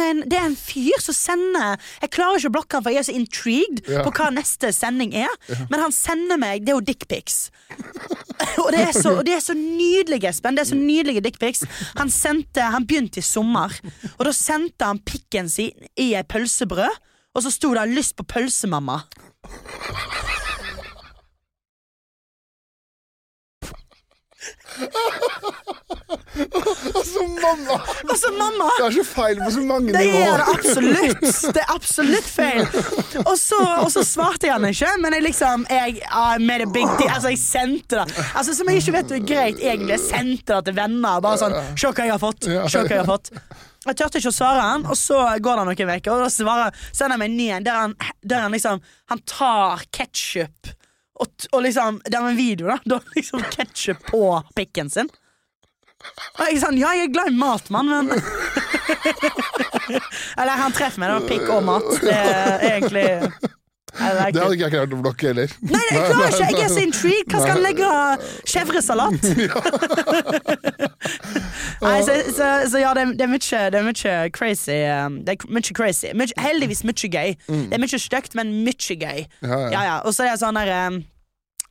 En, 0.06 0.20
det 0.30 0.38
er 0.38 0.46
en 0.46 0.54
fyr 0.56 1.00
som 1.02 1.14
sender 1.16 1.76
Jeg 2.02 2.10
klarer 2.14 2.38
ikke 2.38 2.50
å 2.52 2.54
blokke 2.54 2.78
han, 2.78 2.84
for 2.86 2.94
jeg 2.94 3.02
er 3.02 3.08
så 3.08 3.16
intrigued 3.18 3.82
Ja. 3.90 4.04
på 4.06 4.12
hva 4.14 4.28
neste 4.32 4.70
sending 4.72 5.12
er. 5.18 5.32
Men 5.70 5.80
han 5.82 5.92
sender 5.92 6.38
meg 6.38 6.64
Det 6.64 6.72
er 6.72 6.78
jo 6.78 6.86
dickpics. 6.92 7.50
og 8.62 8.70
det 8.72 8.80
er, 8.86 8.92
så, 8.94 9.16
og 9.18 9.24
det 9.26 9.34
er 9.34 9.42
så 9.44 9.54
nydelige, 9.58 10.30
Espen. 10.30 10.54
Det 10.56 10.62
er 10.66 10.70
så 10.70 10.78
nydelige 10.78 11.24
dickpics. 11.26 11.64
Han 11.96 12.08
sendte 12.10 12.70
Han 12.76 12.86
begynte 12.86 13.18
i 13.18 13.26
sommer, 13.26 13.74
og 14.18 14.24
da 14.28 14.32
sendte 14.32 14.84
han 14.86 15.02
pikken 15.02 15.50
sin 15.50 15.72
i 15.98 16.12
ei 16.14 16.22
pølsebrød, 16.22 17.02
og 17.34 17.42
så 17.44 17.50
sto 17.52 17.74
det 17.74 17.88
'lyst 17.90 18.14
på 18.16 18.24
pølsemamma'. 18.24 19.02
Altså, 26.36 27.22
mamma! 27.42 27.76
Altså, 28.10 28.30
mamma! 28.38 28.68
Det 28.78 28.86
er 28.86 28.94
så 28.98 29.04
feil 29.08 29.40
på 29.40 29.50
så 29.54 29.62
mange 29.64 29.92
Det 29.94 30.02
er 30.02 30.04
det 30.04 30.12
nivåer. 30.12 30.42
absolutt! 30.52 31.54
Det 31.56 31.62
er 31.62 31.72
absolutt 31.74 32.28
feil. 32.28 32.62
Og 33.24 33.36
så, 33.40 33.60
og 33.82 33.88
så 33.94 34.04
svarte 34.06 34.48
jeg 34.48 34.56
han 34.56 34.68
ikke, 34.68 34.90
men 35.02 35.16
jeg 35.16 35.26
liksom 35.30 35.66
Jeg 35.70 36.02
a 36.10 36.36
big. 36.38 36.88
Altså, 37.08 37.32
jeg 37.32 37.38
sendte 37.40 38.02
det. 38.02 38.24
Altså, 38.34 38.54
Som 38.54 38.68
jeg 38.70 38.82
ikke 38.82 38.96
vet 38.98 39.16
er 39.16 39.24
greit, 39.32 39.62
egentlig. 39.62 39.96
Jeg 39.96 40.04
sendte 40.08 40.58
det 40.58 40.64
til 40.68 40.76
venner. 40.76 41.22
Bare 41.24 41.40
sånn 41.40 41.56
Se 41.76 41.88
hva 41.88 42.04
jeg 42.04 42.14
har 42.14 42.22
fått. 42.22 42.44
Se 42.44 42.82
hva 42.82 42.84
jeg 42.90 43.02
har 43.02 43.08
fått. 43.08 43.32
Jeg 43.86 43.94
turte 44.00 44.18
ikke 44.18 44.32
å 44.32 44.34
svare 44.34 44.62
han, 44.66 44.86
og 44.90 44.96
så 44.98 45.20
går 45.38 45.60
det 45.60 45.64
noen 45.68 45.92
uker, 46.00 46.10
og 46.16 46.24
da 46.24 46.30
svarer, 46.32 46.74
sender 46.90 47.14
han 47.14 47.20
meg 47.22 47.30
en 47.30 47.36
ny 47.38 47.46
en 47.54 47.66
der 47.68 47.76
han, 47.78 47.92
der 48.26 48.42
han 48.42 48.56
liksom 48.56 48.80
Han 49.12 49.20
tar 49.30 49.84
ketsjup 49.94 50.72
og, 51.16 51.26
og 51.52 51.62
liksom 51.64 52.00
Det 52.04 52.18
er 52.18 52.28
en 52.28 52.36
video, 52.36 52.66
da. 52.68 52.78
Da 52.84 53.00
liksom 53.16 53.42
ketsjup 53.52 53.96
på 54.10 54.42
pikken 54.56 54.90
sin. 54.92 55.08
Og 56.36 56.42
jeg 56.44 56.60
sånn, 56.60 56.76
ja, 56.78 56.92
jeg 56.94 57.04
er 57.08 57.12
glad 57.14 57.28
i 57.32 57.38
mat, 57.40 57.70
mann, 57.72 57.88
men 57.88 58.12
Eller 60.38 60.60
han 60.60 60.72
treffer 60.76 61.00
meg, 61.02 61.10
var 61.14 61.28
pikk 61.30 61.46
og 61.50 61.64
mat. 61.66 61.88
Det 62.04 62.14
er 62.14 62.60
egentlig 62.68 63.06
I 63.96 64.08
like 64.16 64.32
Det 64.36 64.42
hadde 64.42 64.54
ikke 64.56 64.64
jeg 64.66 64.72
klart 64.74 64.92
å 64.92 64.98
blokke 65.02 65.26
heller. 65.30 65.52
Nei, 65.62 65.82
jeg 65.90 66.02
klarer 66.10 66.28
ikke, 66.28 66.48
jeg 66.58 66.64
er 66.66 66.72
så 66.74 66.82
intrigued. 66.84 67.30
Hva 67.32 67.40
skal 67.42 67.52
han 67.54 67.62
legge 67.64 67.86
av 67.88 68.26
chèvresalat? 68.52 69.20
Nei, 71.82 72.00
så, 72.06 72.14
så, 72.36 72.46
så 72.70 72.80
ja, 72.80 72.92
det, 72.96 73.02
er- 73.06 73.14
det 73.18 73.24
er 73.26 73.30
mye 73.32 73.62
Det 73.72 73.78
er 73.80 73.86
mye 73.86 74.16
crazy. 74.36 74.78
um, 74.90 75.18
Det 75.26 75.36
er 75.36 75.48
mye 75.52 75.74
crazy. 75.76 76.12
Mye, 76.16 76.32
heldigvis 76.40 76.84
mye 76.88 77.10
gøy. 77.12 77.34
Det 77.48 77.76
er 77.76 77.82
mye 77.82 78.00
stygt, 78.02 78.34
men 78.38 78.52
mye 78.66 78.96
gøy. 79.00 79.24
Ja, 79.42 79.60
ja. 79.72 79.96
Og 80.04 80.14
så 80.16 80.24
er 80.26 80.34
det 80.34 80.40
sånn 80.42 80.58
der 80.60 80.72
um, 80.88 81.00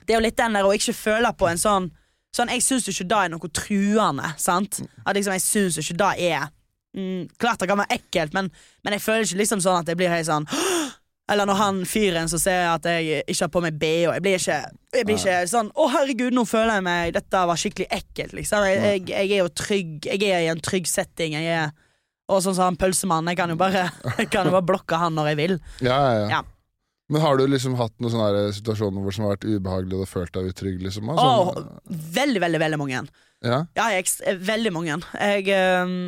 Det 0.06 0.14
er 0.16 0.20
jo 0.20 0.26
litt 0.28 0.38
den 0.40 0.54
der 0.58 0.68
å 0.68 0.74
ikke 0.76 0.94
føle 0.98 1.32
på 1.38 1.50
en 1.52 1.62
sånn 1.62 1.92
Sånn, 2.36 2.50
Jeg 2.52 2.66
syns 2.66 2.90
ikke 2.92 3.06
det 3.08 3.16
er 3.24 3.30
noe 3.32 3.48
truende. 3.56 4.34
Sant? 4.42 4.82
At 5.08 5.16
liksom, 5.16 5.34
Jeg 5.38 5.44
syns 5.46 5.78
ikke 5.80 5.96
det 6.02 6.10
er 6.34 6.50
mm, 6.98 7.30
Klart 7.40 7.62
det 7.64 7.70
kan 7.72 7.80
være 7.80 7.96
ekkelt, 7.96 8.34
men, 8.36 8.50
men 8.84 8.98
jeg 8.98 9.02
føler 9.06 9.24
ikke 9.24 9.40
liksom 9.40 9.62
sånn 9.64 9.80
at 9.80 9.88
jeg 9.94 9.96
blir 10.02 10.12
helt 10.12 10.28
sånn 10.28 10.48
Eller 11.32 11.50
når 11.50 11.58
han 11.58 11.78
fyren 11.90 12.30
som 12.30 12.38
jeg 12.38 12.68
at 12.70 12.86
jeg 12.86 13.24
ikke 13.26 13.48
har 13.48 13.52
på 13.54 13.62
meg 13.66 13.78
BH 13.82 14.12
Jeg 14.14 14.22
blir 14.22 14.36
ikke, 14.38 14.58
jeg 14.94 15.08
blir 15.08 15.18
ikke 15.18 15.38
sånn 15.50 15.72
Å, 15.74 15.88
herregud, 15.96 16.36
nå 16.38 16.44
føler 16.46 16.78
jeg 16.78 16.86
meg 16.86 17.16
Dette 17.16 17.42
var 17.50 17.58
skikkelig 17.58 17.88
ekkelt, 17.98 18.36
liksom. 18.38 18.68
Jeg, 18.70 18.84
jeg, 18.84 19.08
jeg 19.10 19.32
er 19.32 19.42
jo 19.42 19.50
trygg 19.50 20.06
Jeg 20.12 20.22
er 20.30 20.44
i 20.46 20.52
en 20.54 20.62
trygg 20.62 20.86
setting. 20.92 21.34
Jeg 21.40 21.50
er 21.64 21.74
og 22.26 22.42
sånn 22.42 22.56
som 22.58 22.66
han 22.72 22.78
pølsemannen, 22.82 23.30
jeg 23.30 23.38
kan 23.38 23.52
jo 23.54 23.58
bare 23.60 23.84
kan 24.34 24.48
jo 24.48 24.54
bare 24.56 24.66
blokke 24.66 24.98
han 24.98 25.14
når 25.14 25.28
jeg 25.32 25.38
vil. 25.44 25.52
Ja, 25.86 25.98
ja, 26.02 26.14
ja. 26.24 26.30
Ja. 26.40 26.40
Men 27.14 27.22
har 27.22 27.38
du 27.38 27.44
liksom 27.46 27.76
hatt 27.78 27.94
noen 28.02 28.16
sånne 28.16 28.48
situasjoner 28.58 29.04
hvor 29.04 29.14
som 29.14 29.28
har 29.28 29.36
vært 29.36 29.46
ubehagelig 29.46 29.94
og 29.94 30.00
du 30.00 30.06
har 30.08 30.10
følt 30.10 30.34
deg 30.34 30.48
utrygg? 30.50 30.80
Liksom, 30.82 31.12
Sånn, 31.12 31.20
Åh, 31.22 31.52
sånn, 31.54 32.00
veldig, 32.16 32.42
veldig, 32.42 32.62
veldig 32.64 32.80
mange. 32.82 33.04
ja? 33.46 33.60
Ja, 33.78 33.90
jeg, 33.94 34.08
er 34.26 34.40
veldig 34.42 34.72
mange. 34.74 34.98
Jeg 35.22 35.52
ehm, 35.54 36.00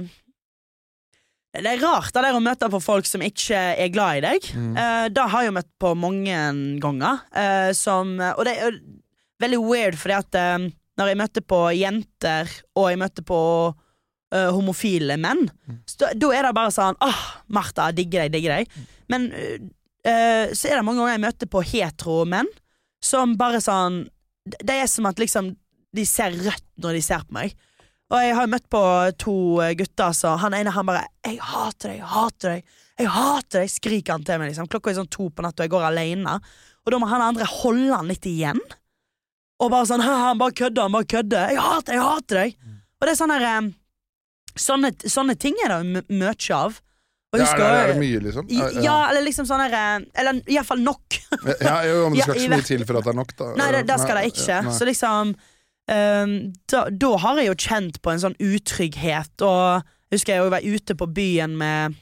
Det 1.55 1.71
er 1.71 1.81
rart 1.81 2.11
det 2.13 2.21
der 2.25 2.35
å 2.37 2.43
møte 2.43 2.67
på 2.69 2.81
folk 2.83 3.07
som 3.09 3.23
ikke 3.23 3.57
er 3.79 3.93
glad 3.93 4.19
i 4.19 4.25
deg. 4.25 4.49
Mm. 4.53 4.73
Uh, 4.77 5.05
det 5.09 5.29
har 5.31 5.45
jeg 5.45 5.55
møtt 5.55 5.69
på 5.81 5.93
mange 5.97 6.41
ganger. 6.83 7.23
Uh, 7.31 7.71
som, 7.77 8.17
og 8.19 8.43
det 8.45 8.57
er 8.61 8.81
veldig 9.41 9.61
weird, 9.63 9.97
fordi 9.97 10.17
at 10.17 10.37
uh, 10.37 10.67
når 10.97 11.11
jeg 11.11 11.19
møtte 11.19 11.43
på 11.45 11.59
jenter, 11.77 12.53
og 12.77 12.89
jeg 12.89 12.99
møtte 13.01 13.23
på 13.25 13.39
eh, 14.33 14.49
homofile 14.53 15.17
menn, 15.21 15.45
mm. 15.69 15.81
da, 16.01 16.11
er 16.33 16.47
det 16.47 16.53
bare 16.57 16.73
sånn 16.73 16.97
Åh, 17.05 17.23
Martha, 17.53 17.91
digger 17.95 18.25
deg, 18.25 18.33
digger 18.33 18.57
deg. 18.57 18.79
Men 19.11 19.29
eh, 19.35 20.49
så 20.57 20.71
er 20.71 20.79
det 20.79 20.85
mange 20.87 21.03
ganger 21.03 21.15
jeg 21.15 21.25
møter 21.27 21.51
på 21.53 21.63
hetero 21.69 22.23
menn, 22.29 22.49
som 23.03 23.37
bare 23.37 23.61
sånn 23.61 24.07
Det 24.47 24.63
det 24.65 24.77
er 24.81 24.87
som 24.89 25.05
at 25.05 25.19
liksom 25.21 25.51
de 25.93 26.03
ser 26.07 26.33
rødt 26.33 26.65
når 26.81 26.97
de 26.97 27.01
ser 27.03 27.23
på 27.27 27.35
meg. 27.35 27.53
Og 28.07 28.21
jeg 28.23 28.35
har 28.37 28.47
møtt 28.47 28.67
på 28.71 28.81
to 29.19 29.33
gutter, 29.75 30.13
så 30.15 30.37
han 30.39 30.53
ene 30.55 30.71
han 30.71 30.85
bare 30.87 31.07
'Jeg 31.25 31.39
hater 31.43 31.89
deg, 31.89 31.97
jeg 31.99 32.07
hater 32.07 32.49
deg. 32.55 32.63
Jeg 32.97 33.07
hater 33.13 33.59
deg, 33.59 33.69
skriker 33.69 34.11
han 34.13 34.23
til 34.23 34.39
meg. 34.39 34.49
liksom 34.51 34.67
Klokka 34.67 34.91
er 34.91 34.95
sånn 35.01 35.09
to 35.11 35.29
på 35.29 35.43
natta, 35.43 35.63
og 35.63 35.67
jeg 35.67 35.73
går 35.75 35.87
alene. 35.91 36.39
Og 36.85 36.91
da 36.91 36.99
må 36.99 37.07
han 37.11 37.21
andre 37.21 37.45
holde 37.45 37.93
han 37.95 38.07
litt 38.07 38.23
igjen. 38.25 38.59
Og 39.59 39.71
bare 39.71 39.85
sånn 39.85 40.01
Han 40.01 40.37
bare 40.37 40.51
kødder, 40.53 40.81
han 40.83 40.91
bare 40.91 41.03
kødder. 41.05 41.49
Jeg 41.51 41.59
hater, 41.59 41.93
jeg 41.93 42.01
hater 42.01 42.35
deg! 42.35 42.55
Og 43.01 43.05
det 43.07 43.11
er 43.11 43.19
sånn 43.19 43.33
her 43.35 43.45
eh, 43.45 43.71
sånne, 44.57 44.91
sånne 45.05 45.35
ting 45.37 45.55
er 45.65 45.69
det 45.75 46.05
mye 46.09 46.33
av. 46.55 46.79
Og 47.33 47.39
Ja, 47.41 47.43
husker, 47.43 47.59
er, 47.59 47.73
det, 47.75 47.83
er 47.83 47.93
det 47.93 47.99
mye, 47.99 48.19
liksom? 48.23 48.45
I- 48.49 48.83
Ja, 48.85 49.09
eller 49.09 49.21
liksom 49.21 49.45
sånn 49.45 49.59
her 49.59 49.73
eh, 49.75 50.05
Eller 50.15 50.39
iallfall 50.47 50.79
nok. 50.79 51.19
ja, 51.59 51.83
jo, 51.83 52.09
men 52.09 52.13
det 52.15 52.23
skal 52.23 52.35
ikke 52.35 52.47
så 52.47 52.49
mye 52.55 52.67
til 52.71 52.85
for 52.87 52.97
at 52.97 53.03
det 53.03 53.11
er 53.11 53.19
nok, 53.19 53.35
da. 53.37 53.49
Nei, 53.59 53.71
det, 53.75 53.85
det 53.89 53.99
skal 53.99 54.15
det 54.21 54.25
ikke. 54.31 54.61
Nei. 54.63 54.73
Så 54.79 54.87
liksom 54.87 55.35
da, 55.87 56.81
da 56.91 57.09
har 57.23 57.39
jeg 57.39 57.47
jo 57.47 57.59
kjent 57.63 58.01
på 58.03 58.11
en 58.11 58.19
sånn 58.19 58.35
utrygghet, 58.43 59.33
og 59.45 59.85
jeg 60.07 60.17
husker 60.17 60.35
jeg 60.35 60.51
var 60.51 60.65
ute 60.65 60.95
på 60.99 61.07
byen 61.15 61.55
med 61.59 61.95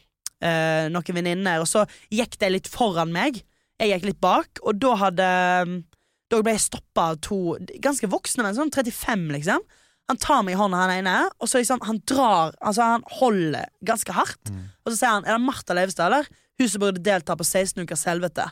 uh, 0.44 0.86
noen 0.94 1.18
venninner, 1.18 1.62
og 1.62 1.70
så 1.70 1.86
gikk 2.14 2.40
de 2.42 2.52
litt 2.56 2.70
foran 2.72 3.14
meg. 3.14 3.44
Jeg 3.82 3.92
gikk 3.92 4.10
litt 4.10 4.22
bak, 4.24 4.62
og 4.64 4.80
da 4.80 4.96
hadde 5.02 5.32
Da 6.32 6.38
ble 6.42 6.54
jeg 6.56 6.64
stoppa 6.64 7.10
av 7.12 7.18
to 7.22 7.58
ganske 7.84 8.08
voksne 8.10 8.46
menn, 8.46 8.56
sånn 8.58 8.74
35, 8.74 9.28
liksom. 9.36 9.66
Han 10.10 10.22
tar 10.22 10.44
meg 10.46 10.56
i 10.56 10.60
hånda, 10.60 10.80
han 10.86 10.94
ene, 11.00 11.16
og 11.42 11.50
så 11.50 11.60
liksom 11.60 11.82
han 11.86 12.00
drar 12.06 12.54
Altså 12.62 12.90
han 12.94 13.06
holder 13.20 13.70
ganske 13.86 14.14
hardt. 14.14 14.50
Mm. 14.50 14.68
Og 14.86 14.92
så 14.92 15.00
sier 15.00 15.14
han 15.18 15.26
Er 15.26 15.38
det 15.38 15.46
Martha 15.46 15.78
Leivestad, 15.78 16.08
eller? 16.10 16.30
Hun 16.56 16.72
som 16.72 16.84
burde 16.86 17.04
delta 17.04 17.36
på 17.36 17.46
16 17.46 17.84
ukers 17.84 18.06
helvete. 18.08 18.48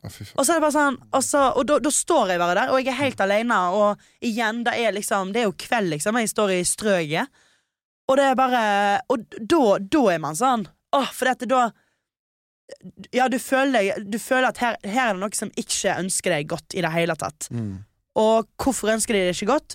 Og 0.00 0.44
så 0.46 0.54
er 0.54 0.58
det 0.58 0.64
bare 0.64 0.74
sånn 0.74 0.98
så, 1.26 1.42
og 1.58 1.66
da, 1.68 1.78
da 1.82 1.92
står 1.92 2.32
jeg 2.32 2.40
bare 2.40 2.56
der, 2.56 2.72
og 2.72 2.80
jeg 2.80 2.92
er 2.92 2.98
helt 3.02 3.20
alene. 3.24 3.58
Og 3.76 4.24
igjen, 4.24 4.62
det 4.66 4.76
er 4.80 4.96
liksom 4.96 5.34
Det 5.34 5.42
er 5.42 5.48
jo 5.48 5.56
kveld, 5.60 5.92
liksom. 5.94 6.18
Jeg 6.20 6.32
står 6.32 6.54
i 6.56 6.62
strøket. 6.68 7.42
Og 8.10 8.18
det 8.18 8.26
er 8.26 8.38
bare 8.38 8.64
Og 9.12 9.36
da, 9.38 9.62
da 9.78 10.02
er 10.14 10.22
man 10.22 10.38
sånn 10.38 10.66
Åh, 10.96 11.12
for 11.14 11.30
dette 11.30 11.46
da 11.50 11.68
Ja, 13.14 13.28
du 13.30 13.38
føler, 13.42 13.92
du 14.02 14.18
føler 14.22 14.50
at 14.50 14.62
her, 14.62 14.80
her 14.86 15.10
er 15.10 15.14
det 15.14 15.22
noe 15.22 15.36
som 15.38 15.52
ikke 15.58 15.94
ønsker 15.98 16.34
deg 16.34 16.50
godt 16.50 16.76
i 16.78 16.82
det 16.84 16.92
hele 16.94 17.16
tatt. 17.18 17.48
Mm. 17.50 17.80
Og 18.22 18.46
hvorfor 18.62 18.92
ønsker 18.94 19.16
de 19.16 19.24
det 19.26 19.34
ikke 19.34 19.50
godt? 19.50 19.74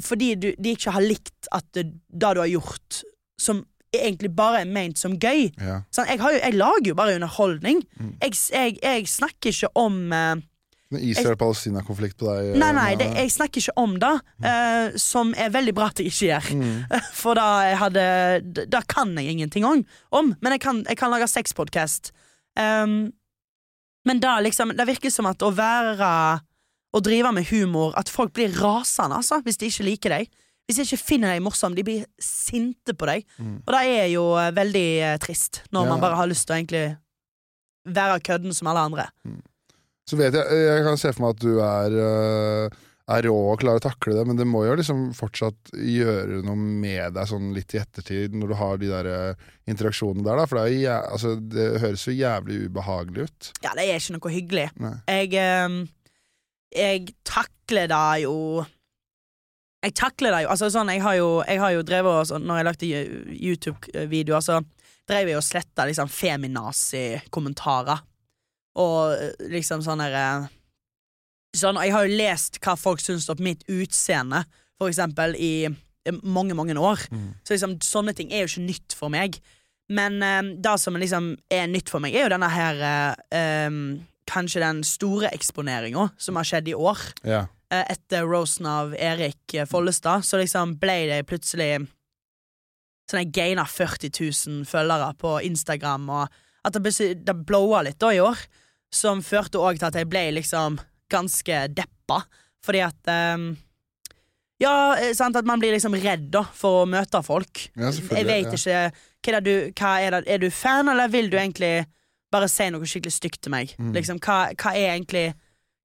Fordi 0.00 0.30
du, 0.40 0.46
de 0.56 0.72
ikke 0.72 0.94
har 0.94 1.04
likt 1.04 1.50
at 1.52 1.66
det, 1.76 1.90
det 2.08 2.30
du 2.32 2.40
har 2.40 2.48
gjort, 2.48 3.02
som 3.36 3.60
egentlig 3.92 4.32
bare 4.36 4.62
er 4.62 4.70
ment 4.70 5.00
som 5.00 5.18
gøy. 5.20 5.50
Ja. 5.60 5.82
Sånn, 5.92 6.08
jeg, 6.08 6.20
har 6.22 6.34
jo, 6.34 6.40
jeg 6.40 6.56
lager 6.56 6.92
jo 6.92 6.96
bare 6.98 7.18
underholdning. 7.18 7.82
Mm. 7.98 8.14
Jeg, 8.22 8.38
jeg, 8.52 8.78
jeg 8.82 9.10
snakker 9.10 9.52
ikke 9.52 9.70
om 9.78 9.98
uh, 10.12 10.40
Israel-Palestina-konflikt 11.00 12.18
på 12.20 12.28
deg? 12.28 12.52
Nei, 12.60 12.70
nei, 12.76 12.88
eh, 12.92 12.98
det, 13.00 13.08
jeg 13.22 13.32
snakker 13.38 13.64
ikke 13.64 13.78
om 13.80 13.96
det, 14.02 14.12
Uh, 14.42 14.96
som 14.98 15.28
er 15.38 15.52
veldig 15.54 15.72
bra 15.76 15.86
at 15.92 16.00
jeg 16.02 16.10
ikke 16.10 16.26
gjør. 16.26 16.46
mm. 16.58 16.78
For 17.20 17.38
da 17.38 17.74
hadde 17.78 18.04
Da 18.66 18.80
kan 18.90 19.12
jeg 19.14 19.30
ingenting 19.30 19.64
om, 19.68 19.84
om 20.10 20.32
men 20.42 20.56
jeg 20.56 20.64
kan, 20.64 20.80
jeg 20.88 20.98
kan 20.98 21.12
lage 21.12 21.28
sexpodkast. 21.30 22.10
Um, 22.58 23.12
men 24.04 24.18
da 24.20 24.34
liksom 24.42 24.74
Det 24.76 24.84
virker 24.84 25.12
som 25.14 25.24
at 25.30 25.40
å 25.40 25.48
være 25.54 26.08
Å 26.92 27.00
drive 27.00 27.30
med 27.32 27.46
humor 27.48 27.94
At 27.96 28.10
folk 28.12 28.34
blir 28.36 28.52
rasende, 28.58 29.22
altså, 29.22 29.38
hvis 29.46 29.56
de 29.62 29.70
ikke 29.70 29.86
liker 29.86 30.16
deg. 30.18 30.32
Hvis 30.72 30.78
jeg 30.80 30.88
ikke 30.88 31.04
finner 31.12 31.34
deg 31.34 31.42
morsom. 31.44 31.74
De 31.76 31.82
blir 31.84 32.06
sinte 32.22 32.94
på 32.96 33.04
deg. 33.10 33.26
Mm. 33.36 33.58
Og 33.66 33.74
det 33.76 33.80
er 34.00 34.06
jo 34.08 34.22
eh, 34.40 34.48
veldig 34.56 34.86
eh, 35.04 35.16
trist, 35.20 35.60
når 35.70 35.84
Ja. 35.84 35.90
man 35.92 36.00
bare 36.00 36.16
har 36.16 36.30
lyst 36.30 36.46
til 36.48 36.54
å 36.54 36.60
egentlig 36.62 36.86
være 37.92 38.22
kødden 38.24 38.54
som 38.56 38.70
alle 38.72 38.86
andre. 38.88 39.04
Så 40.08 40.16
vet 40.16 40.32
jeg 40.34 40.62
Jeg 40.64 40.84
kan 40.86 40.96
se 40.96 41.12
for 41.12 41.22
meg 41.26 41.36
at 41.36 41.42
du 41.44 41.60
er, 41.60 41.96
øh, 42.02 42.80
er 43.12 43.22
rå 43.28 43.34
og 43.52 43.60
klarer 43.60 43.82
å 43.82 43.84
takle 43.84 44.14
det, 44.16 44.24
men 44.26 44.38
det 44.40 44.46
må 44.48 44.64
jo 44.64 44.74
liksom 44.78 45.12
fortsatt 45.14 45.72
gjøre 45.76 46.40
noe 46.46 46.56
med 46.56 47.12
deg 47.18 47.28
sånn 47.28 47.52
litt 47.54 47.74
i 47.76 47.80
ettertid, 47.82 48.32
når 48.34 48.48
du 48.48 48.54
har 48.58 48.80
de 48.80 48.88
der 48.88 49.08
interaksjonene 49.68 50.24
der, 50.24 50.40
da. 50.40 50.46
For 50.48 50.62
det, 50.62 50.78
jo 50.80 50.94
altså, 50.96 51.34
det 51.36 51.66
høres 51.82 52.06
jo 52.08 52.14
jævlig 52.16 52.60
ubehagelig 52.70 53.26
ut. 53.28 53.50
Ja, 53.66 53.74
det 53.76 53.84
er 53.90 53.98
ikke 54.00 54.16
noe 54.16 54.32
hyggelig. 54.38 54.68
Jeg 55.10 55.88
Jeg 56.72 57.12
takler 57.28 57.90
det 57.92 58.22
jo 58.24 58.64
Jeg 59.82 59.96
takler 59.98 60.34
det 60.34 60.44
jo 60.44 60.52
Altså 60.54 60.70
sånn, 60.72 60.92
jeg 60.94 61.02
har 61.02 61.18
jo, 61.18 61.28
jeg 61.46 61.60
har 61.62 61.74
jo 61.74 61.84
drevet 61.86 62.20
og 62.20 62.28
sånn, 62.30 62.46
Når 62.46 62.60
jeg 62.60 62.68
lagde 62.68 62.86
YouTube-videoer, 63.34 64.44
så 64.44 64.60
drev 65.10 65.32
jeg 65.32 65.38
og 65.40 65.44
sletta 65.44 65.86
liksom 65.88 66.10
feminazi-kommentarer. 66.14 68.04
Og 68.78 69.14
eh, 69.16 69.48
liksom 69.52 69.82
sånn 69.84 70.02
der 70.04 70.14
eh, 70.18 70.50
Sånn, 71.58 71.80
Jeg 71.84 71.92
har 71.92 72.06
jo 72.06 72.20
lest 72.20 72.60
hva 72.64 72.76
folk 72.80 73.02
syns 73.02 73.26
om 73.28 73.42
mitt 73.44 73.66
utseende, 73.68 74.46
for 74.80 74.88
eksempel, 74.88 75.34
i 75.36 75.66
eh, 75.66 76.14
mange, 76.22 76.54
mange 76.56 76.72
år. 76.80 77.02
Mm. 77.12 77.26
Så 77.44 77.52
liksom, 77.56 77.74
sånne 77.84 78.14
ting 78.16 78.32
er 78.32 78.46
jo 78.46 78.52
ikke 78.54 78.70
nytt 78.70 78.96
for 78.96 79.12
meg. 79.12 79.36
Men 79.92 80.22
eh, 80.24 80.54
det 80.64 80.78
som 80.80 80.96
liksom 80.96 81.34
er 81.52 81.68
nytt 81.68 81.92
for 81.92 82.00
meg, 82.00 82.16
er 82.16 82.24
jo 82.24 82.32
denne 82.36 82.48
her 82.54 82.86
em, 83.34 83.82
Kanskje 84.32 84.62
den 84.62 84.80
store 84.86 85.28
eksponeringa 85.34 86.06
som 86.16 86.38
har 86.38 86.46
skjedd 86.46 86.70
i 86.70 86.76
år. 86.78 87.00
Ja. 87.26 87.42
Eh, 87.72 87.84
etter 87.92 88.26
rosen 88.28 88.66
av 88.66 88.94
Erik 88.98 89.54
eh, 89.54 89.66
Follestad, 89.66 90.24
så 90.24 90.36
liksom 90.36 90.76
ble 90.80 91.06
det 91.08 91.24
plutselig 91.28 91.86
Sånn 93.10 93.24
jeg 93.24 93.32
gaina 93.34 93.64
40 93.66 94.12
000 94.14 94.66
følgere 94.68 95.08
på 95.18 95.32
Instagram, 95.44 96.04
og 96.14 96.36
at 96.64 96.76
det, 96.78 96.92
det 97.26 97.34
blowa 97.44 97.80
litt 97.82 97.98
da 98.00 98.12
i 98.14 98.20
år. 98.22 98.38
Som 98.94 99.24
førte 99.26 99.58
òg 99.58 99.80
til 99.80 99.88
at 99.88 99.98
jeg 99.98 100.08
ble 100.08 100.22
liksom 100.36 100.78
ganske 101.12 101.58
deppa, 101.74 102.20
fordi 102.64 102.84
at 102.86 103.10
um, 103.34 103.48
Ja, 104.62 104.94
eh, 104.94 105.10
sant, 105.18 105.36
at 105.36 105.48
man 105.48 105.60
blir 105.60 105.74
liksom 105.74 105.96
redd 105.98 106.30
da 106.32 106.44
for 106.54 106.84
å 106.84 106.88
møte 106.88 107.24
folk. 107.26 107.66
Ja, 107.74 107.90
jeg 107.90 108.28
vet 108.28 108.52
ikke 108.54 108.78
hva 108.92 109.34
er, 109.34 109.42
du, 109.42 109.54
hva 109.74 109.92
er, 109.98 110.14
det, 110.14 110.22
er 110.30 110.44
du 110.44 110.48
fan, 110.54 110.92
eller 110.92 111.10
vil 111.10 111.32
du 111.32 111.36
egentlig 111.40 111.74
bare 112.32 112.48
si 112.48 112.70
noe 112.70 112.86
skikkelig 112.86 113.16
stygt 113.18 113.42
til 113.42 113.56
meg? 113.56 113.74
Mm. 113.80 113.92
Liksom, 113.98 114.22
hva, 114.22 114.42
hva 114.54 114.76
er 114.78 114.94
egentlig 114.94 115.30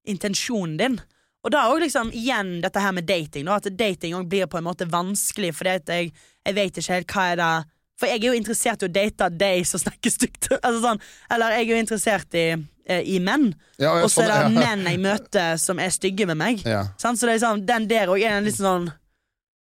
intensjonen 0.08 0.78
din? 0.80 1.00
Og 1.46 1.52
da 1.54 1.64
òg 1.70 1.82
liksom 1.84 2.10
igjen 2.16 2.58
dette 2.64 2.82
her 2.82 2.94
med 2.96 3.06
dating, 3.08 3.46
da, 3.46 3.58
at 3.60 3.68
dating 3.78 4.16
også 4.18 4.30
blir 4.30 4.48
på 4.50 4.58
en 4.58 4.66
måte 4.66 4.88
vanskelig, 4.90 5.52
fordi 5.54 5.74
at 5.78 5.92
jeg, 5.94 6.10
jeg 6.44 6.56
vet 6.56 6.80
ikke 6.80 6.96
helt 6.96 7.14
hva 7.14 7.26
er 7.32 7.42
det 7.42 7.50
For 7.98 8.06
jeg 8.06 8.20
er 8.20 8.26
jo 8.28 8.38
interessert 8.38 8.82
i 8.82 8.86
å 8.86 8.94
date 8.94 9.28
deg 9.34 9.64
som 9.66 9.80
snakker 9.82 10.12
stygt. 10.14 10.50
altså 10.64 10.80
sånn, 10.84 11.00
eller 11.34 11.56
jeg 11.56 11.64
er 11.64 11.72
jo 11.72 11.80
interessert 11.82 12.38
i, 12.38 12.46
eh, 12.86 13.02
i 13.02 13.18
menn, 13.18 13.52
Ja, 13.78 13.96
og 14.02 14.10
så 14.10 14.22
er 14.22 14.30
det 14.30 14.38
sånn, 14.44 14.54
ja. 14.58 14.64
menn 14.68 14.86
jeg 14.86 15.02
møter 15.02 15.58
som 15.58 15.82
er 15.82 15.90
stygge 15.94 16.28
med 16.30 16.38
meg. 16.38 16.62
Ja. 16.66 16.84
Sånn, 16.98 17.18
Så 17.18 17.26
det 17.26 17.36
er 17.36 17.40
liksom, 17.40 17.66
den 17.66 17.88
der 17.90 18.12
òg 18.12 18.22
er 18.22 18.38
en 18.38 18.46
litt 18.46 18.58
sånn 18.58 18.90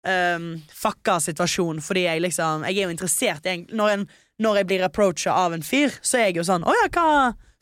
um, 0.07 0.49
fucka 0.73 1.19
situasjon, 1.21 1.81
fordi 1.85 2.07
jeg 2.07 2.25
liksom 2.25 2.65
Jeg 2.69 2.79
er 2.79 2.89
jo 2.89 2.95
interessert 2.95 3.47
i 3.47 3.57
når, 3.69 3.97
en, 3.97 4.07
når 4.43 4.63
jeg 4.63 4.71
blir 4.71 4.85
approacha 4.87 5.35
av 5.45 5.57
en 5.57 5.65
fyr, 5.67 5.93
så 6.03 6.21
er 6.21 6.31
jeg 6.31 6.41
jo 6.41 6.49
sånn 6.49 6.65
Å 6.65 6.77
ja, 6.83 6.89
hva 6.93 7.09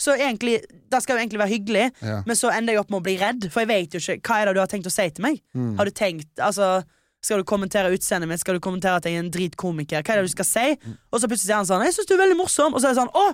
Så 0.00 0.14
egentlig 0.16 0.62
Det 0.90 1.02
skal 1.04 1.18
jo 1.18 1.20
egentlig 1.20 1.38
være 1.42 1.52
hyggelig, 1.52 1.90
Ja. 2.02 2.22
men 2.26 2.36
så 2.36 2.48
ender 2.54 2.72
jeg 2.74 2.80
opp 2.80 2.90
med 2.90 3.00
å 3.02 3.04
bli 3.04 3.16
redd, 3.20 3.50
for 3.52 3.60
jeg 3.60 3.68
vet 3.68 3.94
jo 3.94 4.00
ikke 4.00 4.22
Hva 4.30 4.40
er 4.40 4.48
det 4.48 4.54
du 4.56 4.60
har 4.62 4.70
tenkt 4.72 4.88
å 4.88 4.94
si 4.94 5.06
til 5.10 5.22
meg? 5.26 5.42
Mm. 5.54 5.76
Har 5.76 5.84
du 5.84 5.90
tenkt 5.92 6.40
Altså 6.40 6.82
skal 7.22 7.42
du 7.42 7.44
kommentere 7.44 7.92
utseendet 7.92 8.30
mitt? 8.30 8.40
Skal 8.40 8.56
du 8.56 8.60
kommentere 8.64 8.96
at 8.96 9.04
jeg 9.04 9.18
er 9.18 9.20
en 9.20 9.30
dritkomiker? 9.30 10.00
Hva 10.00 10.14
er 10.14 10.22
det 10.22 10.30
du 10.30 10.32
skal 10.32 10.46
si? 10.48 10.94
Og 11.12 11.20
så 11.20 11.28
plutselig 11.28 11.50
sier 11.50 11.58
han 11.60 11.66
sånn 11.68 11.84
'Jeg 11.84 11.92
syns 11.92 12.08
du 12.08 12.14
er 12.14 12.22
veldig 12.24 12.38
morsom', 12.40 12.72
og 12.72 12.80
så 12.80 12.88
er 12.88 12.94
det 12.94 13.00
sånn 13.02 13.12
'Å, 13.12 13.24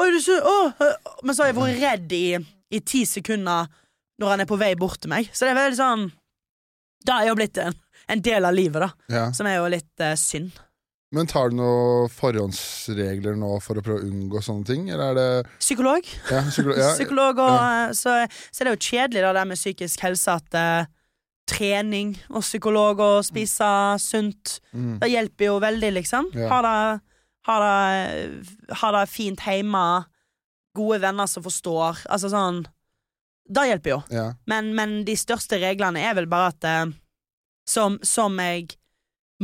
oi, 0.00 0.10
du 0.10 0.20
sy 0.24 0.32
å, 0.40 0.72
øh». 0.80 0.94
Men 1.22 1.34
så 1.34 1.42
har 1.44 1.52
jeg 1.52 1.56
vært 1.60 1.80
redd 1.82 2.12
i, 2.12 2.38
i 2.72 2.80
ti 2.80 3.04
sekunder 3.04 3.68
når 4.18 4.28
han 4.30 4.40
er 4.40 4.46
på 4.48 4.56
vei 4.58 4.74
bort 4.74 4.98
til 5.02 5.10
meg. 5.10 5.28
Så 5.28 5.44
det 5.44 5.50
er 5.52 5.60
veldig 5.60 5.76
sånn 5.76 6.12
Da 7.04 7.20
er 7.20 7.28
jo 7.28 7.34
blitt 7.34 7.58
en, 7.58 7.74
en 8.08 8.20
del 8.22 8.44
av 8.46 8.54
livet, 8.54 8.80
da. 8.80 8.90
ja. 9.10 9.30
Som 9.32 9.46
er 9.46 9.56
jo 9.56 9.68
litt 9.68 10.00
uh, 10.00 10.14
synd. 10.16 10.52
Men 11.14 11.28
tar 11.30 11.52
du 11.52 11.58
noen 11.60 12.10
forhåndsregler 12.10 13.36
nå 13.38 13.52
for 13.62 13.78
å 13.78 13.84
prøve 13.84 14.02
å 14.02 14.08
unngå 14.08 14.42
sånne 14.42 14.66
ting, 14.66 14.88
eller 14.90 15.12
er 15.12 15.18
det 15.18 15.54
Psykolog. 15.62 16.08
ja, 16.30 16.42
psykolo 16.48 16.76
ja, 16.78 16.90
Psykolog 16.98 17.40
og 17.44 17.54
ja. 17.54 17.94
så, 17.94 18.16
så 18.50 18.62
er 18.62 18.68
det 18.68 18.74
jo 18.74 18.82
kjedelig 18.90 19.22
da, 19.22 19.32
det 19.38 19.46
med 19.52 19.60
psykisk 19.60 20.04
helse 20.06 20.34
at 20.34 20.58
uh, 20.58 20.90
trening 21.50 22.14
og 22.32 22.42
psykolog 22.42 23.02
og 23.04 23.18
spise 23.26 23.70
sunt 24.02 24.58
mm. 24.72 24.98
Det 25.02 25.10
hjelper 25.12 25.50
jo 25.50 25.56
veldig, 25.62 25.92
liksom. 26.00 26.30
Ha, 26.34 26.60
det, 26.66 26.76
ha, 27.48 27.58
det, 27.62 28.76
ha 28.80 28.92
det 28.98 29.04
fint 29.12 29.46
hjemme. 29.46 29.84
Gode 30.74 30.98
venner 31.04 31.28
som 31.30 31.44
forstår. 31.44 32.00
Altså 32.10 32.32
sånn 32.32 32.64
Det 33.46 33.68
hjelper 33.68 33.92
jo. 33.92 33.98
ja. 34.10 34.30
Men, 34.50 34.72
men 34.74 35.02
de 35.06 35.14
største 35.20 35.60
reglene 35.62 36.02
er 36.02 36.16
vel 36.18 36.26
bare 36.30 36.54
at 36.54 36.66
uh, 36.66 36.96
som, 37.68 38.00
som 38.02 38.40
jeg 38.42 38.74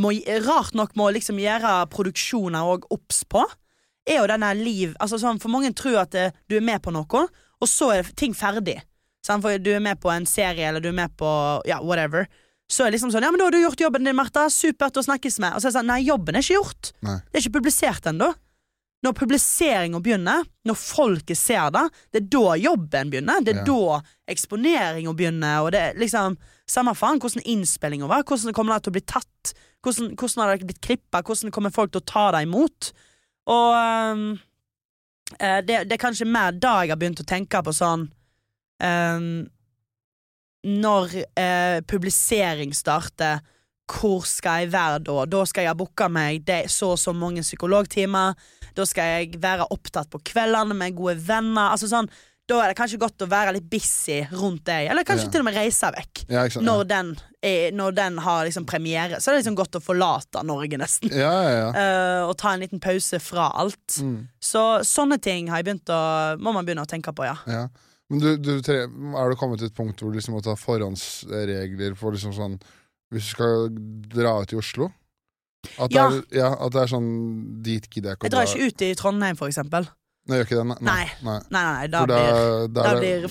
må, 0.01 0.13
rart 0.47 0.75
nok 0.79 0.95
må 0.99 1.11
liksom 1.15 1.39
gjøre 1.41 1.75
produksjoner 1.93 2.67
og 2.75 2.87
obs 2.95 3.23
på, 3.31 3.45
er 4.09 4.23
jo 4.23 4.29
denne 4.31 4.51
liv 4.57 4.95
altså 4.99 5.19
sånn, 5.21 5.39
For 5.43 5.53
mange 5.53 5.71
tror 5.77 6.01
at 6.03 6.15
eh, 6.19 6.33
du 6.49 6.57
er 6.57 6.65
med 6.65 6.81
på 6.83 6.93
noe, 6.95 7.27
og 7.61 7.69
så 7.69 7.91
er 7.99 8.09
ting 8.17 8.33
ferdig. 8.35 8.79
Sånn, 9.27 9.43
For 9.45 9.61
du 9.61 9.71
er 9.77 9.83
med 9.85 10.01
på 10.01 10.09
en 10.13 10.25
serie, 10.27 10.65
eller 10.71 10.81
du 10.81 10.89
er 10.89 10.97
med 10.97 11.13
på 11.21 11.29
ja, 11.69 11.79
whatever. 11.85 12.25
Så 12.71 12.85
er 12.85 12.91
det 12.91 12.97
liksom 12.99 13.11
sånn 13.13 13.27
Ja, 13.27 13.31
men 13.35 13.41
da 13.43 13.49
har 13.49 13.53
du 13.55 13.61
gjort 13.61 13.83
jobben 13.83 14.07
din, 14.07 14.17
Martha. 14.17 14.47
Supert 14.49 14.97
å 14.97 15.03
snakkes 15.05 15.41
med. 15.43 15.53
Og 15.57 15.61
så 15.61 15.69
er 15.69 15.73
det 15.75 15.79
sånn 15.81 15.91
Nei, 15.91 16.01
jobben 16.07 16.39
er 16.39 16.45
ikke 16.47 16.57
gjort. 16.61 16.93
Nei. 17.05 17.17
Det 17.27 17.37
er 17.41 17.45
ikke 17.45 17.59
publisert 17.59 18.07
ennå. 18.09 18.31
Når 19.05 19.15
publiseringa 19.17 20.01
begynner, 20.05 20.45
når 20.69 20.77
folket 20.77 21.39
ser 21.41 21.71
det, 21.73 21.87
det 22.13 22.21
er 22.21 22.27
da 22.37 22.57
jobben 22.61 23.11
begynner. 23.13 23.41
Det 23.45 23.55
er 23.57 23.61
Ja. 23.61 23.65
da 23.65 24.01
eksponeringa 24.35 25.15
begynner. 25.17 25.65
Og 25.65 25.73
det 25.73 25.81
er 25.81 26.01
liksom 26.01 26.39
Samme 26.71 26.93
faen 26.95 27.19
hvordan 27.19 27.43
innspillinga 27.51 28.07
var, 28.07 28.23
hvordan 28.23 28.55
kommer 28.55 28.77
det 28.77 28.85
til 28.85 28.93
å 28.93 28.95
bli 28.95 29.01
tatt, 29.03 29.49
hvordan, 29.85 30.15
hvordan 30.19 30.45
har 30.45 30.57
det 30.57 30.69
blitt 30.69 30.85
klippa, 30.85 31.23
hvordan 31.25 31.53
kommer 31.55 31.75
folk 31.75 31.93
til 31.93 32.03
å 32.03 32.09
ta 32.09 32.27
deg 32.37 32.49
imot. 32.49 32.91
Og 33.51 33.77
eh, 35.39 35.61
det, 35.67 35.85
det 35.89 35.97
er 35.97 36.03
kanskje 36.03 36.29
mer 36.29 36.57
da 36.57 36.81
jeg 36.83 36.93
har 36.93 37.01
begynt 37.01 37.23
å 37.23 37.29
tenke 37.29 37.63
på 37.65 37.75
sånn 37.75 38.09
ehm, 38.83 39.47
Når 40.67 41.15
uh, 41.25 41.79
publisering 41.89 42.75
starter, 42.77 43.41
hvor 43.91 44.27
skal 44.29 44.65
jeg 44.65 44.73
være 44.75 44.99
da? 45.07 45.25
Da 45.31 45.45
skal 45.49 45.65
jeg 45.65 45.73
ha 45.73 45.79
booka 45.79 46.09
meg 46.13 46.45
det, 46.47 46.67
så 46.71 46.93
og 46.95 47.01
så 47.01 47.15
mange 47.17 47.43
psykologtimer. 47.43 48.37
Da 48.77 48.85
skal 48.87 49.15
jeg 49.17 49.41
være 49.43 49.71
opptatt 49.73 50.11
på 50.13 50.21
kveldene 50.31 50.77
med 50.77 50.99
gode 50.99 51.17
venner. 51.25 51.73
Altså 51.73 51.89
sånn 51.91 52.11
da 52.51 52.59
er 52.65 52.73
det 52.73 52.77
kanskje 52.81 52.99
godt 53.01 53.23
å 53.25 53.29
være 53.31 53.55
litt 53.57 53.69
busy 53.71 54.19
rundt 54.35 54.65
deg, 54.69 54.89
eller 54.91 55.07
kanskje 55.07 55.29
Ja. 55.29 55.33
til 55.37 55.43
og 55.45 55.47
med 55.49 55.57
reise 55.57 55.91
vekk. 55.95 56.23
Ja, 56.29 56.43
sant? 56.51 56.67
Når 56.67 56.83
den, 56.91 57.13
er, 57.47 57.71
når 57.73 57.95
den 57.97 58.19
har 58.25 58.45
liksom 58.49 58.67
premiere, 58.69 59.21
så 59.23 59.31
er 59.31 59.37
det 59.39 59.45
liksom 59.45 59.59
godt 59.61 59.79
å 59.79 59.83
forlate 59.85 60.43
Norge, 60.47 60.79
nesten. 60.81 61.13
Ja, 61.15 61.31
ja, 61.47 61.53
ja. 61.61 61.69
Eh, 61.71 62.25
og 62.29 62.35
ta 62.43 62.53
en 62.57 62.65
liten 62.65 62.83
pause 62.83 63.21
fra 63.23 63.49
alt. 63.63 64.01
Mm. 64.03 64.27
Så 64.43 64.65
sånne 64.89 65.21
ting 65.23 65.49
har 65.53 65.63
jeg 65.63 65.71
begynt 65.71 65.95
å, 65.95 66.01
må 66.43 66.53
man 66.57 66.67
begynne 66.67 66.83
å 66.87 66.91
tenke 66.91 67.15
på, 67.15 67.25
ja. 67.29 67.37
ja. 67.47 67.69
Men 68.11 68.19
du, 68.25 68.31
du, 68.43 68.53
er 68.59 69.31
du 69.31 69.37
kommet 69.39 69.61
til 69.63 69.71
et 69.71 69.77
punkt 69.77 70.01
hvor 70.03 70.11
du 70.11 70.19
liksom 70.19 70.35
må 70.35 70.43
ta 70.43 70.57
forhåndsregler 70.59 71.95
for 71.99 72.17
liksom 72.17 72.33
sånn 72.35 72.57
Hvis 73.11 73.29
du 73.29 73.35
skal 73.37 73.69
dra 74.11 74.33
ut 74.43 74.53
i 74.53 74.59
Oslo? 74.59 74.91
At, 75.79 75.93
Ja. 75.93 76.09
det, 76.11 76.25
er, 76.33 76.39
ja, 76.41 76.49
at 76.57 76.73
det 76.75 76.81
er 76.83 76.91
sånn 76.91 77.09
Dit 77.63 77.87
gidder 77.93 78.11
jeg 78.15 78.19
ikke 78.19 78.27
Jeg 78.27 78.35
drar 78.35 78.49
ikke 78.49 78.67
ut 78.67 78.83
i 78.87 78.91
Trondheim, 78.99 79.37
for 79.39 79.51
eksempel. 79.51 79.87
Nei, 80.29 80.37
gjør 80.39 80.49
ikke 80.49 80.59
det? 80.59 80.65
Nei. 80.71 80.81
Nei. 80.87 81.07
nei. 81.27 81.39
Nei, 81.51 81.63
nei, 81.65 81.87
da 81.91 82.03
da, 82.07 82.17
blir 82.17 82.69
da 82.77 82.91
blir 82.99 83.29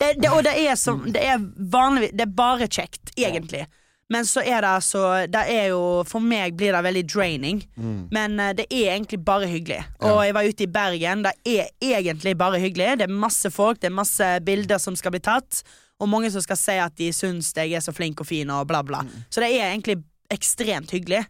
det, 0.00 0.10
det, 0.22 0.30
Og 0.30 0.42
det 0.44 0.52
er 0.56 0.76
som 0.78 1.04
Det 1.12 1.22
er 1.22 1.38
vanligvis 1.72 2.12
Det 2.16 2.26
er 2.26 2.34
bare 2.36 2.68
kjekt, 2.68 3.14
egentlig. 3.16 3.64
Men 4.12 4.26
så 4.28 4.42
er 4.44 4.60
det 4.64 4.70
altså 4.70 5.02
Det 5.30 5.42
er 5.54 5.70
jo 5.72 5.82
For 6.08 6.20
meg 6.24 6.56
blir 6.58 6.74
det 6.76 6.82
veldig 6.84 7.04
draining. 7.08 7.62
mm. 7.76 8.08
Men 8.12 8.40
eh, 8.40 8.54
det 8.58 8.66
er 8.68 8.94
egentlig 8.96 9.22
bare 9.24 9.48
hyggelig. 9.48 9.80
Og 10.04 10.20
jeg 10.26 10.34
var 10.36 10.48
ute 10.48 10.66
i 10.66 10.72
Bergen. 10.72 11.24
Det 11.24 11.32
er 11.48 11.70
egentlig 11.80 12.36
bare 12.38 12.60
hyggelig. 12.60 12.98
Det 13.00 13.08
er 13.08 13.20
masse 13.24 13.50
folk, 13.50 13.80
det 13.80 13.88
er 13.88 13.96
masse 13.96 14.28
bilder 14.44 14.78
som 14.82 14.96
skal 14.98 15.14
bli 15.14 15.22
tatt. 15.24 15.62
Og 16.02 16.10
mange 16.10 16.30
som 16.34 16.42
skal 16.44 16.58
si 16.58 16.76
at 16.82 16.96
de 16.98 17.12
syns 17.14 17.52
jeg 17.56 17.72
er 17.72 17.84
så 17.84 17.94
flink 17.94 18.20
og 18.20 18.26
fin, 18.26 18.50
og 18.50 18.66
bla, 18.68 18.82
bla. 18.82 19.04
Så 19.30 19.40
det 19.40 19.52
er 19.54 19.70
egentlig 19.70 20.00
ekstremt 20.32 20.90
hyggelig. 20.92 21.22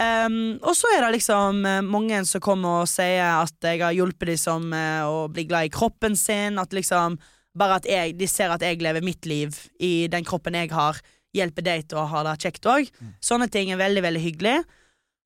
Um, 0.00 0.56
og 0.64 0.72
så 0.78 0.88
er 0.94 1.02
det 1.04 1.18
liksom 1.18 1.64
eh, 1.68 1.82
mange 1.84 2.22
som 2.24 2.40
kommer 2.40 2.86
og 2.86 2.88
sier 2.88 3.42
at 3.42 3.66
jeg 3.66 3.82
har 3.82 3.92
hjulpet 3.92 4.30
dem 4.30 4.38
som 4.40 4.70
eh, 4.72 5.02
å 5.04 5.26
bli 5.28 5.44
glad 5.50 5.68
i 5.68 5.72
kroppen 5.74 6.16
sin. 6.16 6.60
At 6.62 6.76
liksom 6.76 7.20
Bare 7.50 7.80
at 7.80 7.86
jeg, 7.90 8.12
de 8.14 8.28
ser 8.30 8.52
at 8.54 8.62
jeg 8.62 8.78
lever 8.78 9.02
mitt 9.02 9.26
liv 9.26 9.56
i 9.82 10.06
den 10.06 10.22
kroppen 10.22 10.54
jeg 10.54 10.70
har. 10.70 11.00
Hjelper 11.34 11.64
deg 11.66 11.88
til 11.90 11.98
å 11.98 12.04
ha 12.06 12.20
det 12.22 12.36
kjekt 12.44 12.68
òg. 12.70 12.86
Sånne 13.18 13.48
ting 13.50 13.72
er 13.74 13.80
veldig, 13.80 14.04
veldig 14.04 14.22
hyggelig. 14.22 14.52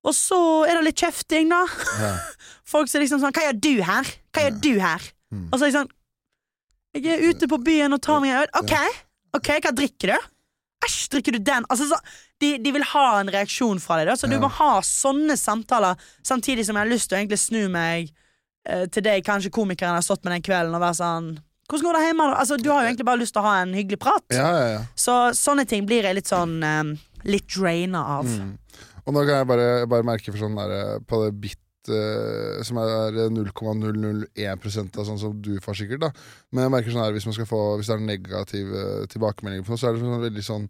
Og 0.01 0.13
så 0.17 0.39
er 0.65 0.79
det 0.79 0.87
litt 0.87 1.03
kjefting, 1.03 1.53
da. 1.53 1.61
Ja. 2.01 2.09
Folk 2.73 2.89
som 2.89 3.03
liksom 3.03 3.21
sånn 3.21 3.33
Hva 3.35 3.45
gjør 3.45 3.59
du 3.61 3.71
her? 3.85 4.09
Hva 4.33 4.47
gjør 4.47 4.57
du 4.65 4.71
her? 4.81 5.05
Mm. 5.33 5.45
Og 5.51 5.53
så 5.53 5.67
er 5.67 5.69
jeg 5.69 5.77
sånn 5.77 5.93
Jeg 6.97 7.13
er 7.13 7.27
ute 7.29 7.51
på 7.53 7.61
byen 7.69 7.93
og 7.93 8.01
tar 8.01 8.25
meg 8.25 8.33
en 8.33 8.41
øl. 8.41 8.51
OK, 8.63 8.75
ok, 9.37 9.51
hva 9.61 9.75
drikker 9.77 10.15
du? 10.15 10.27
Æsj, 10.85 10.99
drikker 11.13 11.35
du 11.35 11.41
den? 11.45 11.65
Altså, 11.69 11.87
så, 11.89 11.97
de, 12.43 12.55
de 12.61 12.73
vil 12.75 12.85
ha 12.91 13.05
en 13.19 13.31
reaksjon 13.33 13.81
fra 13.81 13.99
deg, 13.99 14.11
da, 14.11 14.17
så 14.19 14.29
du 14.29 14.37
må 14.41 14.49
ha 14.59 14.69
sånne 14.85 15.37
samtaler 15.39 15.99
samtidig 16.25 16.67
som 16.67 16.77
jeg 16.77 16.85
har 16.85 16.91
lyst 16.91 17.09
til 17.09 17.17
å 17.17 17.21
egentlig 17.23 17.41
snu 17.41 17.65
meg 17.73 18.11
eh, 18.69 18.85
til 18.91 19.05
deg, 19.05 19.25
kanskje 19.25 19.53
komikeren 19.55 19.97
har 19.97 20.05
stått 20.05 20.25
med 20.25 20.35
den 20.37 20.45
kvelden, 20.45 20.77
og 20.77 20.85
være 20.85 20.99
sånn 21.01 21.35
Hvordan 21.65 21.81
går 21.87 21.95
det 21.97 22.01
hjemme? 22.05 22.25
Altså, 22.37 22.55
du 22.61 22.67
har 22.69 22.83
jo 22.83 22.89
egentlig 22.91 23.07
bare 23.07 23.17
lyst 23.23 23.33
til 23.33 23.41
å 23.41 23.47
ha 23.47 23.55
en 23.63 23.71
hyggelig 23.73 23.97
prat. 24.03 24.25
ja, 24.29 24.49
ja, 24.53 24.65
ja. 24.75 24.81
Så 24.93 25.15
sånne 25.33 25.65
ting 25.65 25.87
blir 25.89 26.05
jeg 26.05 26.19
litt 26.19 26.29
sånn 26.29 26.59
eh, 26.61 26.95
Litt 27.25 27.47
draina 27.49 28.03
av. 28.19 28.27
Mm. 28.29 28.51
Og 29.01 29.15
nå 29.15 29.23
kan 29.25 29.39
jeg 29.39 29.47
bare, 29.49 29.69
bare 29.89 30.05
merke 30.05 30.29
for 30.29 30.37
sånn 30.43 30.53
der, 30.59 30.99
på 31.09 31.23
det 31.23 31.31
bit 31.41 31.57
eh, 31.93 32.63
som 32.65 32.79
er 32.81 33.19
0,001% 33.33 34.99
av 34.99 35.07
sånn 35.07 35.21
som 35.21 35.37
du 35.43 35.55
får 35.63 35.79
sikkert, 35.81 36.05
da. 36.07 36.11
Men 36.51 36.65
jeg 36.65 36.73
merker 36.75 36.95
sånn 36.95 37.03
her, 37.05 37.15
hvis, 37.15 37.27
man 37.29 37.37
skal 37.37 37.49
få, 37.49 37.61
hvis 37.77 37.91
det 37.91 37.97
er 37.97 38.05
negative 38.07 38.83
tilbakemeldinger 39.13 39.67
på 39.67 39.73
noe, 39.73 39.81
så 39.81 39.89
er 39.89 39.95
det 39.95 40.03
sånn 40.03 40.25
veldig 40.25 40.45
sånn 40.45 40.67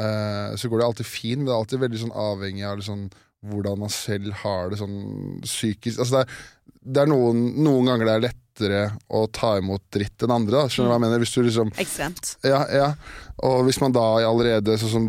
uh, 0.00 0.54
Så 0.60 0.70
går 0.70 0.80
det 0.80 0.88
alltid 0.88 1.10
fint, 1.10 1.40
men 1.40 1.48
det 1.48 1.54
er 1.54 1.62
alltid 1.62 1.84
veldig 1.84 2.02
sånn 2.04 2.16
avhengig 2.24 2.66
av 2.68 2.80
liksom, 2.80 3.06
hvordan 3.50 3.82
man 3.84 3.92
selv 3.92 4.32
har 4.44 4.72
det 4.72 4.80
sånn 4.80 4.96
psykisk 5.44 6.00
Altså 6.00 6.16
det 6.16 6.22
er, 6.24 6.38
det 6.94 7.02
er 7.02 7.10
noen, 7.10 7.44
noen 7.64 7.90
ganger 7.90 8.08
det 8.08 8.14
er 8.14 8.26
lettere 8.54 8.92
å 9.10 9.26
ta 9.32 9.56
imot 9.58 9.82
dritt 9.92 10.22
enn 10.22 10.30
andre, 10.34 10.62
da. 10.64 10.68
Skjønner 10.70 10.88
du 10.88 10.92
hva 10.92 10.98
jeg 10.98 11.04
mener? 11.04 11.22
Hvis 11.22 11.34
du 11.34 11.42
liksom 11.42 11.72
Ekstremt. 11.80 12.36
ja, 12.44 12.64
ja. 12.72 12.94
Og 13.44 13.64
hvis 13.66 13.80
man 13.82 13.90
da 13.90 14.00
allerede 14.22 14.76
Sånn 14.78 14.90
som 14.92 15.06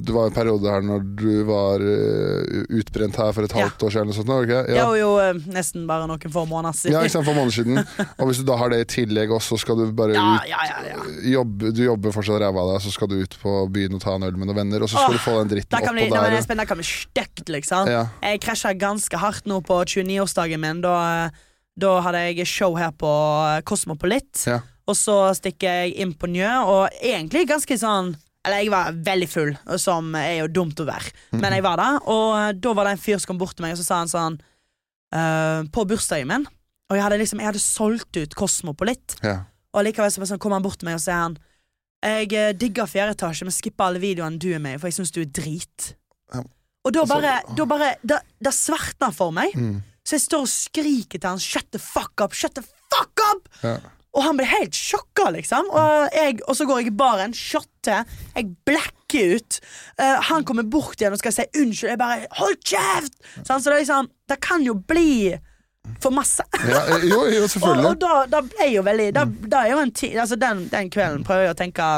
det 0.00 0.12
var 0.14 0.30
en 0.30 0.34
periode 0.34 0.64
her 0.70 0.80
når 0.80 1.02
du 1.20 1.44
var 1.44 1.82
uh, 1.84 2.64
utbrent 2.72 3.16
her 3.20 3.32
for 3.36 3.44
et 3.44 3.52
Ja. 3.52 3.66
halvt 3.66 3.82
år 3.84 3.90
siden. 3.92 4.12
sånt? 4.16 4.26
Det 4.48 4.74
Ja. 4.74 4.86
er 4.90 4.96
jo 4.96 5.10
uh, 5.20 5.34
nesten 5.52 5.86
bare 5.86 6.06
noen 6.08 6.18
få 6.18 6.46
måneder 6.48 6.72
siden. 6.74 6.92
Ja, 6.92 7.02
ikke 7.02 7.10
sant, 7.18 7.26
for 7.26 7.34
måneder 7.34 7.52
siden. 7.52 7.78
Og 8.18 8.28
hvis 8.28 8.38
du 8.38 8.44
da 8.44 8.56
har 8.56 8.70
det 8.70 8.80
i 8.80 8.84
tillegg, 9.04 9.30
og 9.30 9.40
så 9.42 9.58
skal 9.58 9.76
du 9.76 9.92
bare 9.92 10.14
Ja, 10.14 10.36
ut 10.36 10.48
ja, 10.48 10.56
ja, 10.64 10.78
ja. 10.88 11.02
jobbe, 11.36 11.72
Du 11.76 11.84
jobber 11.84 12.12
fortsatt 12.12 12.40
ræva 12.40 12.64
av 12.64 12.72
deg, 12.74 12.82
så 12.86 12.92
skal 12.92 13.08
du 13.08 13.20
ut 13.20 13.36
på 13.42 13.68
byen 13.70 13.94
og 13.94 14.00
ta 14.00 14.14
en 14.16 14.22
øl 14.24 14.36
med 14.36 14.48
noen 14.48 14.56
venner, 14.56 14.82
og 14.82 14.88
så 14.88 14.96
skal 14.96 15.12
Åh, 15.12 15.18
du 15.18 15.18
få 15.18 15.36
den 15.44 15.48
dritten 15.52 15.76
Det 15.76 15.84
oppå 15.84 15.94
der. 16.16 16.56
Det 16.56 16.68
kan 16.68 16.78
bli 16.80 16.84
stygt, 16.88 17.48
liksom. 17.52 17.86
Ja. 17.92 18.06
Jeg 18.22 18.40
krasja 18.40 18.72
ganske 18.72 19.16
hardt 19.20 19.44
nå 19.44 19.60
på 19.60 19.84
29-årsdagen 19.84 20.60
min. 20.60 20.80
Da, 20.80 21.30
da 21.76 21.98
hadde 22.04 22.22
jeg 22.30 22.48
show 22.48 22.76
her 22.78 22.92
på 22.96 23.10
Cosmopolit. 23.68 24.46
Ja. 24.48 24.60
Og 24.86 24.96
så 24.96 25.16
stikker 25.36 25.82
jeg 25.82 25.96
inn 26.02 26.14
på 26.16 26.28
Njø, 26.30 26.50
og 26.64 27.00
egentlig 27.02 27.46
ganske 27.50 27.78
sånn 27.80 28.14
Eller 28.46 28.62
jeg 28.62 28.70
var 28.70 28.94
veldig 28.94 29.26
full, 29.26 29.48
som 29.82 30.12
er 30.14 30.44
jo 30.44 30.50
dumt 30.60 30.78
å 30.78 30.86
være. 30.86 31.10
Men 31.34 31.56
jeg 31.56 31.64
var 31.66 31.80
der, 31.80 31.96
og 32.06 32.60
da 32.62 32.74
var 32.78 32.86
det 32.86 32.92
en 32.94 33.02
fyr 33.02 33.18
som 33.18 33.32
kom 33.32 33.40
bort 33.40 33.56
til 33.58 33.66
meg, 33.66 33.74
og 33.74 33.80
så 33.80 33.86
sa 33.88 33.98
han 34.04 34.12
sånn 34.12 34.36
uh, 34.38 35.66
På 35.74 35.82
bursdagen 35.88 36.30
min 36.30 36.46
Og 36.46 36.94
jeg 36.94 37.02
hadde 37.02 37.18
liksom 37.18 37.42
Jeg 37.42 37.50
hadde 37.50 37.64
solgt 37.64 38.20
ut 38.20 38.38
Kosmopolitt. 38.38 39.18
Ja. 39.26 39.40
Og 39.74 39.84
likevel 39.88 40.14
så 40.14 40.22
sånn, 40.22 40.38
kommer 40.38 40.60
han 40.60 40.66
bort 40.66 40.78
til 40.78 40.88
meg 40.88 41.00
og 41.00 41.02
sier 41.02 41.18
han 41.24 41.34
Jeg 42.06 42.30
eh, 42.38 42.54
digger 42.54 42.86
fjerde 42.88 43.16
etasje, 43.16 43.48
men 43.48 43.56
skipper 43.56 43.90
alle 43.90 44.00
videoene 44.00 44.38
du 44.38 44.52
er 44.54 44.62
med 44.62 44.78
i, 44.78 44.80
for 44.80 44.88
jeg 44.88 45.00
syns 45.00 45.12
du 45.12 45.24
er 45.24 45.32
drit. 45.34 45.90
Ja. 46.32 46.46
Og 46.86 46.94
da 46.94 47.02
Altså, 47.02 47.18
bare, 47.18 47.34
da 47.58 47.66
bare 47.66 48.20
da 48.38 48.52
svartna 48.54 49.10
for 49.12 49.34
meg. 49.34 49.58
Mm. 49.58 49.82
Så 50.06 50.16
jeg 50.16 50.24
står 50.26 50.46
og 50.46 50.52
skriker 50.52 51.18
til 51.18 51.28
han 51.28 51.42
'shut 51.42 51.66
the 51.74 51.82
fuck 51.82 52.22
up', 52.22 52.34
shut 52.34 52.54
the 52.54 52.62
fuck 52.62 53.22
up! 53.32 53.48
Ja. 53.62 53.76
Og 54.16 54.22
han 54.24 54.38
blir 54.38 54.48
helt 54.48 54.72
sjokka, 54.72 55.28
liksom. 55.34 55.66
Og, 55.68 56.06
jeg, 56.14 56.38
og 56.48 56.56
så 56.56 56.64
går 56.64 56.78
jeg 56.80 56.86
i 56.88 56.96
baren, 56.96 57.34
shotter, 57.36 58.06
jeg 58.32 58.46
blacker 58.64 59.34
ut. 59.36 59.58
Uh, 60.00 60.16
han 60.30 60.46
kommer 60.48 60.64
bort 60.64 60.96
igjen 61.00 61.12
og 61.12 61.20
skal 61.20 61.34
si 61.36 61.44
unnskyld. 61.58 61.90
Jeg 61.90 62.00
bare 62.00 62.30
'hold 62.38 62.56
kjeft!' 62.64 63.18
Sånn, 63.42 63.60
så 63.60 63.70
det 63.70 63.82
liksom 63.82 64.08
Det 64.28 64.40
kan 64.40 64.64
jo 64.64 64.74
bli 64.74 65.36
for 66.00 66.10
masse. 66.10 66.42
Ja, 66.66 66.80
eh, 66.96 67.04
jo, 67.06 67.26
jo, 67.30 67.42
Og, 67.46 67.50
selvfølgelig. 67.50 67.86
og 67.86 68.00
da, 68.00 68.14
da 68.26 68.40
ble 68.42 68.64
jeg 68.64 68.74
jo 68.74 68.82
veldig 68.82 69.12
da, 69.14 69.24
da 69.24 69.60
er 69.62 69.70
jo 69.70 69.78
en 69.84 69.92
ti, 69.94 70.08
altså 70.18 70.38
den, 70.40 70.68
den 70.72 70.90
kvelden 70.90 71.22
prøver 71.26 71.46
jeg 71.46 71.54
å 71.54 71.58
tenke 71.60 71.90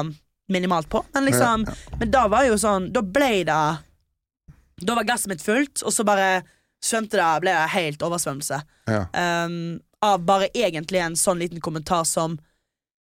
minimalt 0.52 0.88
på. 0.92 1.04
Men 1.14 1.24
liksom 1.28 1.66
Men 2.00 2.10
da 2.10 2.26
var 2.28 2.44
jo 2.48 2.58
sånn 2.60 2.92
Da 2.92 3.02
ble 3.02 3.44
det 3.48 3.62
Da 4.84 4.94
var 4.94 5.04
glasset 5.04 5.28
mitt 5.32 5.42
fullt, 5.42 5.82
og 5.82 5.92
så 5.92 6.04
bare 6.04 6.42
svømte 6.84 7.18
det, 7.18 7.28
ble 7.42 7.54
jeg 7.54 7.74
helt 7.74 8.04
oversvømmelse. 8.06 8.60
Ja. 8.90 9.04
Um, 9.12 9.78
av 10.04 10.22
bare 10.22 10.50
egentlig 10.54 11.00
en 11.02 11.18
sånn 11.18 11.40
liten 11.40 11.62
kommentar 11.62 12.04
som 12.06 12.36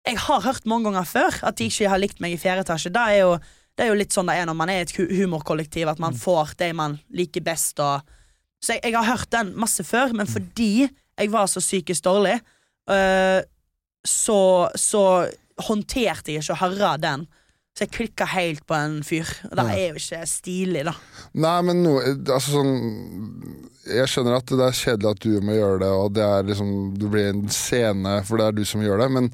jeg 0.09 0.17
har 0.23 0.45
hørt 0.47 0.69
mange 0.69 0.89
ganger 0.89 1.09
før. 1.09 1.41
At 1.45 1.59
de 1.59 1.69
ikke 1.69 1.91
har 1.93 2.01
likt 2.01 2.23
meg 2.25 2.35
i 2.35 2.41
fjerde 2.41 2.65
etasje. 2.65 2.93
Det 2.95 3.03
er 3.13 3.19
jo, 3.21 3.35
det 3.77 3.85
er 3.85 3.91
jo 3.93 3.99
litt 4.01 4.15
sånn 4.15 4.31
det 4.31 4.39
er 4.41 4.49
når 4.49 4.57
man 4.57 4.73
er 4.73 4.85
et 4.85 4.95
humorkollektiv, 4.97 5.91
at 5.91 6.01
man 6.03 6.17
får 6.17 6.55
det 6.61 6.71
man 6.79 6.97
liker 7.15 7.45
best. 7.45 7.83
Og, 7.85 8.07
så 8.63 8.79
jeg, 8.79 8.87
jeg 8.89 8.97
har 8.97 9.11
hørt 9.11 9.33
den 9.35 9.53
masse 9.61 9.85
før, 9.85 10.15
men 10.17 10.31
fordi 10.31 10.89
jeg 10.89 11.33
var 11.35 11.51
så 11.51 11.61
psykisk 11.61 12.07
dårlig, 12.07 12.39
uh, 12.91 13.41
så, 14.07 14.41
så 14.79 15.05
håndterte 15.69 16.33
jeg 16.33 16.47
ikke 16.47 16.57
å 16.57 16.63
høre 16.63 16.95
den. 17.03 17.27
Så 17.79 17.85
jeg 17.87 17.93
klikka 17.95 18.27
helt 18.33 18.65
på 18.67 18.75
en 18.75 18.97
fyr. 19.07 19.29
Og 19.47 19.55
det 19.55 19.65
Ja. 19.69 19.75
er 19.77 19.93
jo 19.93 20.01
ikke 20.01 20.25
stilig, 20.27 20.81
da. 20.89 20.95
Nei, 21.39 21.57
men 21.63 21.83
noe 21.85 22.01
Altså 22.35 22.57
sånn 22.59 22.73
Jeg 23.89 24.09
skjønner 24.11 24.37
at 24.41 24.51
det 24.51 24.67
er 24.67 24.77
kjedelig 24.77 25.11
at 25.15 25.23
du 25.25 25.41
må 25.47 25.55
gjøre 25.55 25.79
det, 25.85 25.89
og 25.95 26.13
det 26.17 26.25
er 26.27 26.43
liksom 26.51 26.73
Du 26.99 27.07
blir 27.13 27.31
en 27.31 27.47
scene, 27.55 28.17
for 28.27 28.37
det 28.41 28.47
er 28.49 28.53
du 28.59 28.65
som 28.69 28.83
gjør 28.83 28.99
det, 29.05 29.11
men 29.15 29.31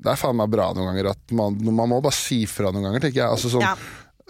det 0.00 0.12
er 0.12 0.16
faen 0.16 0.36
meg 0.36 0.48
bra 0.52 0.70
noen 0.72 0.86
ganger 0.94 1.10
at 1.10 1.32
man, 1.36 1.58
man 1.60 1.88
må 1.90 1.98
bare 2.00 2.16
si 2.16 2.46
fra 2.48 2.70
noen 2.72 2.86
ganger, 2.86 3.00
tenker 3.04 3.20
jeg. 3.20 3.28
Altså 3.34 3.50
sånn 3.52 3.60
Ja. 3.66 3.74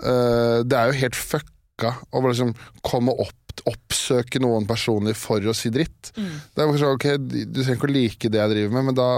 eh, 0.03 0.63
Det 0.67 0.77
er 0.79 0.91
jo 0.93 0.99
helt 1.03 1.15
fucka 1.19 1.93
å 2.13 2.23
bare 2.23 2.33
liksom 2.35 2.55
komme 2.83 3.15
opp 3.19 3.40
Oppsøke 3.71 4.41
noen 4.43 4.67
personlig 4.69 5.17
for 5.19 5.43
å 5.51 5.55
si 5.57 5.71
dritt. 5.75 6.13
Mm. 6.17 6.29
Det 6.55 6.63
er 6.63 6.69
bare 6.71 6.81
sånn, 6.81 6.97
ok, 6.97 7.07
Du 7.51 7.61
trenger 7.61 7.77
ikke 7.79 7.89
å 7.91 7.95
like 7.95 8.31
det 8.33 8.41
jeg 8.41 8.53
driver 8.55 8.75
med, 8.77 8.87
men 8.91 8.99
da 8.99 9.09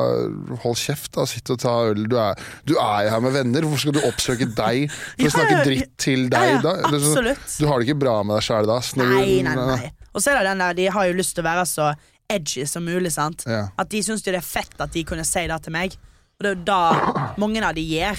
hold 0.64 0.80
kjeft. 0.80 1.12
da 1.16 1.26
Sitt 1.28 1.52
og 1.52 1.60
ta 1.62 1.74
øl. 1.90 2.06
Du 2.10 2.16
er, 2.20 2.38
du 2.68 2.74
er 2.78 3.10
her 3.12 3.24
med 3.24 3.36
venner. 3.36 3.66
Hvorfor 3.66 3.84
skal 3.86 3.96
du 3.98 4.02
oppsøke 4.08 4.48
deg 4.56 4.86
for 4.92 5.28
å 5.28 5.32
snakke 5.36 5.58
dritt 5.68 5.92
til 6.02 6.28
deg? 6.32 6.60
Da? 6.64 6.76
Sånn- 6.86 7.02
absolutt. 7.02 7.58
du 7.58 7.66
har 7.68 7.78
det 7.82 7.88
ikke 7.90 8.00
bra 8.06 8.16
med 8.26 8.38
deg 8.38 8.48
sjæl 8.48 8.70
da? 8.70 8.78
Nei, 9.02 9.26
nei, 9.46 9.56
nei. 9.74 9.92
Og 10.12 10.20
så 10.24 10.32
er 10.32 10.40
det 10.40 10.48
den 10.50 10.64
der, 10.64 10.78
de 10.80 10.88
har 10.92 11.08
jo 11.08 11.18
lyst 11.20 11.36
til 11.36 11.44
å 11.44 11.48
være 11.50 11.66
så 11.68 11.92
edgy 12.32 12.64
som 12.68 12.84
mulig, 12.86 13.12
sant. 13.14 13.44
Ja. 13.48 13.66
At 13.80 13.92
de 13.92 14.00
syns 14.04 14.24
det 14.24 14.34
er 14.38 14.44
fett 14.44 14.74
at 14.80 14.92
de 14.94 15.04
kunne 15.08 15.24
si 15.28 15.44
det 15.48 15.60
til 15.64 15.74
meg. 15.76 15.96
Og 16.38 16.44
det 16.44 16.50
er 16.50 16.56
jo 16.56 16.64
da 16.66 17.34
mange 17.40 17.62
av 17.62 17.76
de 17.76 17.84
gjør. 17.86 18.18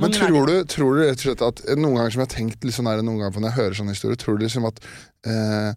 Men 0.00 0.12
tror 0.14 0.48
du, 0.48 0.54
tror 0.72 0.96
du 0.96 1.02
rett 1.04 1.20
og 1.20 1.24
slett 1.26 1.42
at 1.44 1.60
Noen 1.76 1.98
ganger 1.98 2.14
som 2.14 2.22
jeg 2.22 2.28
har 2.28 2.32
tenkt 2.34 2.64
her, 2.64 3.02
noen 3.04 3.20
ganger 3.20 3.42
når 3.44 3.50
jeg 3.50 3.58
hører 3.58 3.76
sånne 3.78 3.94
historier, 3.94 4.18
tror 4.18 4.38
du 4.38 4.46
liksom 4.46 4.66
at 4.66 4.80
eh, 5.26 5.72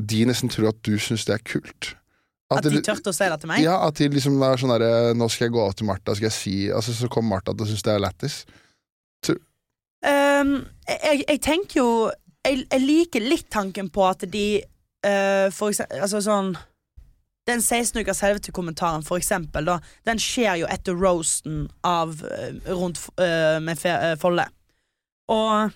de 0.00 0.20
nesten 0.28 0.52
tror 0.52 0.70
at 0.72 0.78
du 0.86 0.94
syns 0.98 1.26
det 1.28 1.36
er 1.36 1.44
kult? 1.44 1.94
At 2.50 2.64
de 2.66 2.72
de- 2.74 2.82
turte 2.82 3.12
å 3.12 3.14
si 3.14 3.28
det 3.30 3.38
til 3.40 3.50
meg? 3.52 3.62
Ja, 3.62 3.76
at 3.86 4.00
de 4.00 4.08
liksom 4.10 4.40
er 4.42 4.58
sånn 4.58 4.72
derre 4.72 5.12
Nå 5.14 5.28
skal 5.30 5.46
jeg 5.46 5.54
gå 5.54 5.62
av 5.62 5.76
til 5.78 5.86
Martha, 5.86 6.16
skal 6.16 6.26
jeg 6.26 6.34
si 6.34 6.54
Altså, 6.74 6.94
så 6.96 7.10
kommer 7.12 7.36
Martha 7.36 7.54
til 7.54 7.62
å 7.62 7.70
synes 7.70 7.86
det 7.86 7.94
er 7.94 8.02
lættis. 8.02 8.40
Um, 10.00 10.64
jeg, 10.88 11.24
jeg 11.28 11.40
tenker 11.44 11.76
jo 11.76 11.88
jeg, 12.40 12.62
jeg 12.64 12.80
liker 12.80 13.20
litt 13.20 13.50
tanken 13.52 13.90
på 13.92 14.06
at 14.08 14.24
de 14.32 14.62
uh, 15.04 15.52
For 15.52 15.68
eksempel 15.68 16.00
Altså 16.00 16.22
sånn 16.24 16.54
Den 17.50 17.60
16 17.60 18.00
ukers 18.00 18.22
helvete-kommentaren, 18.24 19.04
for 19.04 19.20
eksempel, 19.20 19.66
da, 19.68 19.76
den 20.08 20.20
skjer 20.22 20.62
jo 20.62 20.70
etter 20.70 20.94
roasten 20.94 21.64
av 21.84 22.20
eh, 22.28 22.56
rundt 22.68 23.00
uh, 23.18 23.56
med 23.64 23.80
eh, 23.88 24.12
Folle. 24.20 24.44
Og 25.32 25.72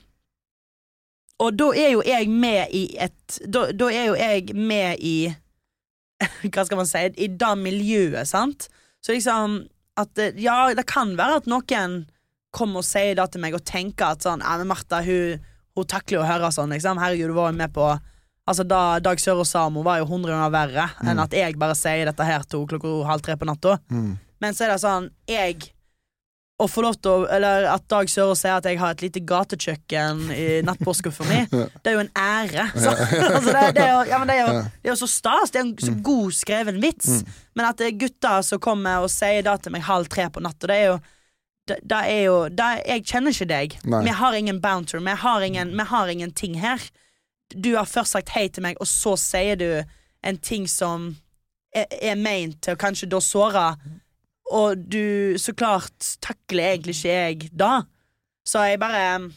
Og 1.42 1.56
da 1.58 1.70
er 1.74 1.94
jo 1.96 2.02
jeg 2.06 2.30
med 2.30 2.74
i 2.74 2.84
et 3.02 3.38
Da, 3.50 3.66
da 3.74 3.88
er 3.90 4.10
jo 4.12 4.16
jeg 4.18 4.54
med 4.54 5.00
i 5.02 5.16
Hva 6.52 6.64
skal 6.66 6.78
man 6.78 6.88
si 6.88 7.04
I 7.18 7.28
det 7.28 7.52
miljøet, 7.58 8.28
sant? 8.30 8.68
Så 9.04 9.16
liksom 9.16 9.64
at 10.00 10.18
eh, 10.18 10.36
Ja, 10.40 10.68
det 10.74 10.86
kan 10.90 11.16
være 11.18 11.42
at 11.42 11.50
noen 11.50 12.04
kommer 12.54 12.82
og 12.82 12.86
sier 12.86 13.16
det 13.18 13.26
til 13.34 13.42
meg 13.42 13.56
og 13.56 13.64
tenker 13.66 14.14
at 14.14 14.26
sånn 14.26 14.44
Ja, 14.44 14.56
men 14.60 14.70
Martha, 14.70 15.02
hun, 15.02 15.42
hun 15.74 15.90
takler 15.90 16.20
jo 16.20 16.24
å 16.24 16.28
høre 16.28 16.52
sånn, 16.54 16.74
liksom. 16.74 17.00
Herregud, 17.02 17.32
du 17.34 17.38
var 17.38 17.50
jo 17.50 17.58
med 17.58 17.74
på 17.74 17.88
Altså, 18.44 18.66
da 18.68 19.00
Dag 19.00 19.20
Sørås 19.22 19.54
sa 19.54 19.64
om 19.66 19.78
hun 19.80 19.86
var 19.86 20.02
jo 20.02 20.06
100 20.06 20.28
ganger 20.28 20.50
verre 20.52 20.88
enn 21.00 21.22
at 21.22 21.32
jeg 21.32 21.56
bare 21.56 21.76
sier 21.78 22.04
dette 22.04 22.26
her 22.28 22.44
to 22.44 22.60
klokka 22.68 22.90
halv 23.08 23.22
tre 23.24 23.38
på 23.40 23.48
natta. 23.48 23.78
Mm. 23.88 24.10
Men 24.44 24.56
så 24.56 24.66
er 24.66 24.74
det 24.74 24.82
sånn 24.82 25.06
Jeg 25.30 25.70
å 26.62 26.66
få 26.70 26.84
lov 26.84 26.98
til 27.02 27.10
å 27.10 27.28
Eller 27.34 27.66
at 27.66 27.86
Dag 27.90 28.10
Sørås 28.10 28.44
sier 28.44 28.54
at 28.54 28.66
jeg 28.68 28.78
har 28.78 28.94
et 28.94 29.02
lite 29.02 29.22
gatekjøkken 29.26 30.20
i 30.34 30.44
nattbordsskuffa 30.66 31.26
mi, 31.26 31.40
det 31.50 31.90
er 31.90 31.96
jo 31.96 32.04
en 32.04 32.12
ære. 32.14 32.68
Så, 32.76 32.92
altså 32.94 33.54
det, 33.56 33.64
det, 33.74 33.82
er 33.82 33.90
jo, 33.90 34.04
ja, 34.12 34.20
men 34.20 34.30
det, 34.30 34.36
er 34.36 34.44
jo, 34.44 34.60
det 34.62 34.90
er 34.90 34.92
jo 34.92 35.00
så 35.02 35.10
stas. 35.10 35.54
Det 35.54 35.60
er 35.60 35.66
en 35.66 35.74
så 35.82 35.96
god 36.06 36.36
skreven 36.38 36.78
vits. 36.82 37.24
Men 37.58 37.68
at 37.70 37.80
det 37.80 37.90
er 37.90 37.98
gutter 38.04 38.46
som 38.46 38.62
kommer 38.62 39.02
og 39.02 39.10
sier 39.12 39.42
det 39.46 39.56
til 39.64 39.74
meg 39.74 39.86
halv 39.88 40.10
tre 40.12 40.28
på 40.30 40.42
natta, 40.44 40.70
det 40.70 40.78
er 40.78 40.88
jo 40.92 41.00
det, 41.64 41.78
det 41.88 41.98
er 42.12 42.22
jo 42.26 42.38
det, 42.52 42.70
Jeg 42.92 43.04
kjenner 43.08 43.34
ikke 43.34 43.48
deg. 43.48 43.76
Nei. 43.88 44.02
Vi 44.04 44.14
har 44.20 44.36
ingen 44.36 44.60
bounter. 44.60 45.00
Vi 45.00 45.16
har, 45.24 45.44
ingen, 45.46 45.72
vi 45.72 45.86
har 45.90 46.12
ingenting 46.12 46.58
her. 46.60 46.82
Du 47.54 47.74
har 47.76 47.88
først 47.88 48.14
sagt 48.14 48.34
hei 48.36 48.48
til 48.52 48.66
meg, 48.66 48.76
og 48.80 48.88
så 48.90 49.14
sier 49.20 49.56
du 49.56 49.68
en 50.24 50.38
ting 50.40 50.68
som 50.68 51.14
er, 51.74 51.88
er 52.00 52.20
meint 52.20 52.60
til 52.64 52.76
å 52.76 52.80
kanskje 52.80 53.08
da 53.12 53.20
såre, 53.24 53.66
og 54.52 54.76
du 54.76 55.38
Så 55.40 55.54
klart 55.56 56.16
takler 56.24 56.74
egentlig 56.74 56.96
ikke 56.98 57.14
jeg 57.14 57.50
da. 57.56 57.84
Så 58.46 58.64
jeg 58.68 58.80
bare 58.82 59.30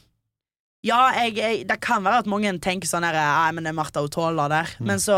Ja, 0.86 1.08
jeg, 1.16 1.38
jeg, 1.38 1.64
det 1.70 1.80
kan 1.82 2.04
være 2.04 2.24
at 2.24 2.30
mange 2.30 2.52
tenker 2.64 2.90
sånn 2.90 3.08
her 3.08 3.16
Nei, 3.16 3.52
men 3.56 3.66
det 3.66 3.72
er 3.72 3.80
Martha 3.80 4.04
hun 4.04 4.12
tåler 4.14 4.52
der. 4.52 4.76
Men 4.80 5.00
så 5.04 5.18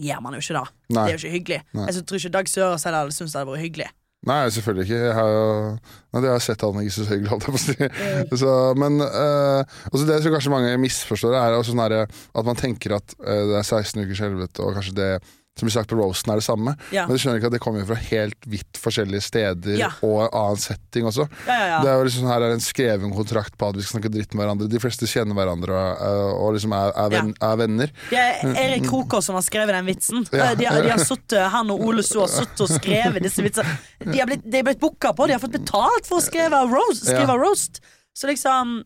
gjør 0.00 0.20
man 0.24 0.36
jo 0.36 0.42
ikke 0.42 0.58
det. 0.58 0.66
Mm. 0.66 0.92
Nei. 0.96 1.06
Det 1.06 1.08
er 1.08 1.16
jo 1.16 1.22
ikke 1.22 1.38
hyggelig. 1.38 1.62
Nei. 1.76 1.88
Jeg 1.88 2.04
tror 2.04 2.20
ikke 2.20 2.36
Dag 2.36 2.50
Sørås 2.50 2.86
hadde 2.86 3.16
syntes 3.16 3.34
det 3.34 3.40
hadde 3.40 3.52
vært 3.54 3.64
hyggelig. 3.64 3.90
Nei, 4.28 4.50
selvfølgelig 4.52 4.84
ikke. 4.84 4.96
Jeg 5.00 5.16
har 5.16 5.30
jo 5.32 5.44
Nei, 5.70 6.20
det 6.20 6.28
har 6.28 6.34
jeg 6.36 6.44
sett 6.44 6.64
han 6.66 6.80
ikke 6.82 6.92
så 6.92 7.06
hyggelig, 7.08 7.30
holdt 7.30 7.46
jeg 7.46 7.54
på 7.54 7.60
å 7.60 7.62
si. 7.62 7.90
Så, 8.42 8.54
men 8.76 9.00
uh, 9.00 9.62
også 9.92 10.08
det 10.08 10.18
som 10.20 10.34
kanskje 10.34 10.52
mange 10.52 10.72
misforstår, 10.82 11.36
er 11.38 11.56
også 11.56 11.72
sånn 11.72 11.84
at 11.86 12.48
man 12.48 12.58
tenker 12.58 12.98
at 12.98 13.14
uh, 13.22 13.44
det 13.48 13.60
er 13.62 13.64
16 13.64 14.02
ukers 14.02 14.24
helvete, 14.26 14.64
og 14.66 14.76
kanskje 14.76 14.96
det 14.98 15.10
som 15.58 15.66
blir 15.66 15.74
sagt 15.74 15.90
på 15.90 15.96
roasten, 15.98 16.30
er 16.32 16.38
det 16.40 16.44
samme. 16.46 16.72
Ja. 16.94 17.02
Men 17.08 17.16
du 17.16 17.20
skjønner 17.20 17.40
ikke 17.40 17.48
at 17.50 17.54
det 17.56 17.60
kommer 17.60 17.82
fra 17.84 17.96
helt 18.06 18.46
vidt 18.48 18.78
forskjellige 18.80 19.20
steder 19.26 19.76
Ja. 19.76 19.88
og 20.06 20.22
en 20.22 20.30
annen 20.38 20.60
setting 20.62 21.04
også. 21.10 21.26
Ja, 21.46 21.52
ja, 21.52 21.66
ja. 21.72 21.80
Det 21.82 21.90
er 21.90 21.98
jo 21.98 22.04
liksom 22.06 22.28
Her 22.30 22.44
er 22.46 22.54
en 22.54 22.62
skreven 22.64 23.12
kontrakt 23.12 23.56
på 23.58 23.68
at 23.68 23.76
vi 23.76 23.82
skal 23.82 23.98
snakke 23.98 24.12
dritt 24.14 24.32
med 24.32 24.44
hverandre. 24.46 24.68
De 24.70 24.80
fleste 24.80 25.08
kjenner 25.10 25.36
hverandre 25.36 25.74
og, 25.74 26.04
eh, 26.06 26.30
og 26.46 26.54
liksom 26.56 26.72
er, 26.78 26.92
er, 26.94 27.10
venn, 27.16 27.34
er 27.50 27.56
venner. 27.60 27.92
Det 28.08 28.22
er 28.22 28.54
Erik 28.62 28.86
Krokås 28.88 29.28
som 29.28 29.36
har 29.36 29.44
skrevet 29.44 29.74
den 29.76 29.90
vitsen. 29.90 30.24
De, 30.30 30.38
de 30.62 30.70
har 30.70 31.02
suttet, 31.04 31.50
Han 31.52 31.74
og 31.74 31.82
Ole 31.90 32.02
So 32.06 32.22
har 32.24 32.32
sittet 32.32 32.64
og 32.64 32.70
skrevet 32.70 33.20
disse 33.26 33.44
vitsene. 33.44 33.74
De 34.06 34.16
har 34.18 34.30
blitt, 34.30 34.46
de 34.46 34.56
har 34.62 34.64
blitt 34.70 34.80
booka 34.80 35.12
på, 35.12 35.26
de 35.28 35.36
har 35.36 35.42
fått 35.42 35.58
betalt 35.58 36.08
for 36.08 36.22
å 36.22 36.24
skrive 36.24 36.62
roast. 36.70 37.04
Skrive 37.10 37.36
roast. 37.42 37.82
Så 38.16 38.30
liksom 38.30 38.78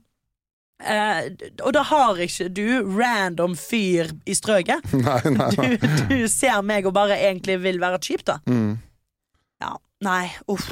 eh, 0.82 1.28
Og 1.64 1.72
da 1.76 1.82
har 1.86 2.18
ikke 2.24 2.48
du 2.54 2.64
random 2.98 3.54
fyr 3.58 4.10
i 4.26 4.34
strøket. 4.34 4.82
Nei, 5.06 5.20
nei, 5.30 5.50
Du, 5.54 5.62
nei. 5.62 5.94
du 6.10 6.28
ser 6.32 6.62
meg 6.66 6.86
og 6.88 6.94
bare 6.96 7.18
egentlig 7.20 7.60
vil 7.62 7.78
være 7.82 8.00
kjip, 8.02 8.24
da. 8.26 8.38
Mm. 8.48 8.74
Ja, 9.62 9.74
Nei, 10.04 10.26
uff. 10.50 10.66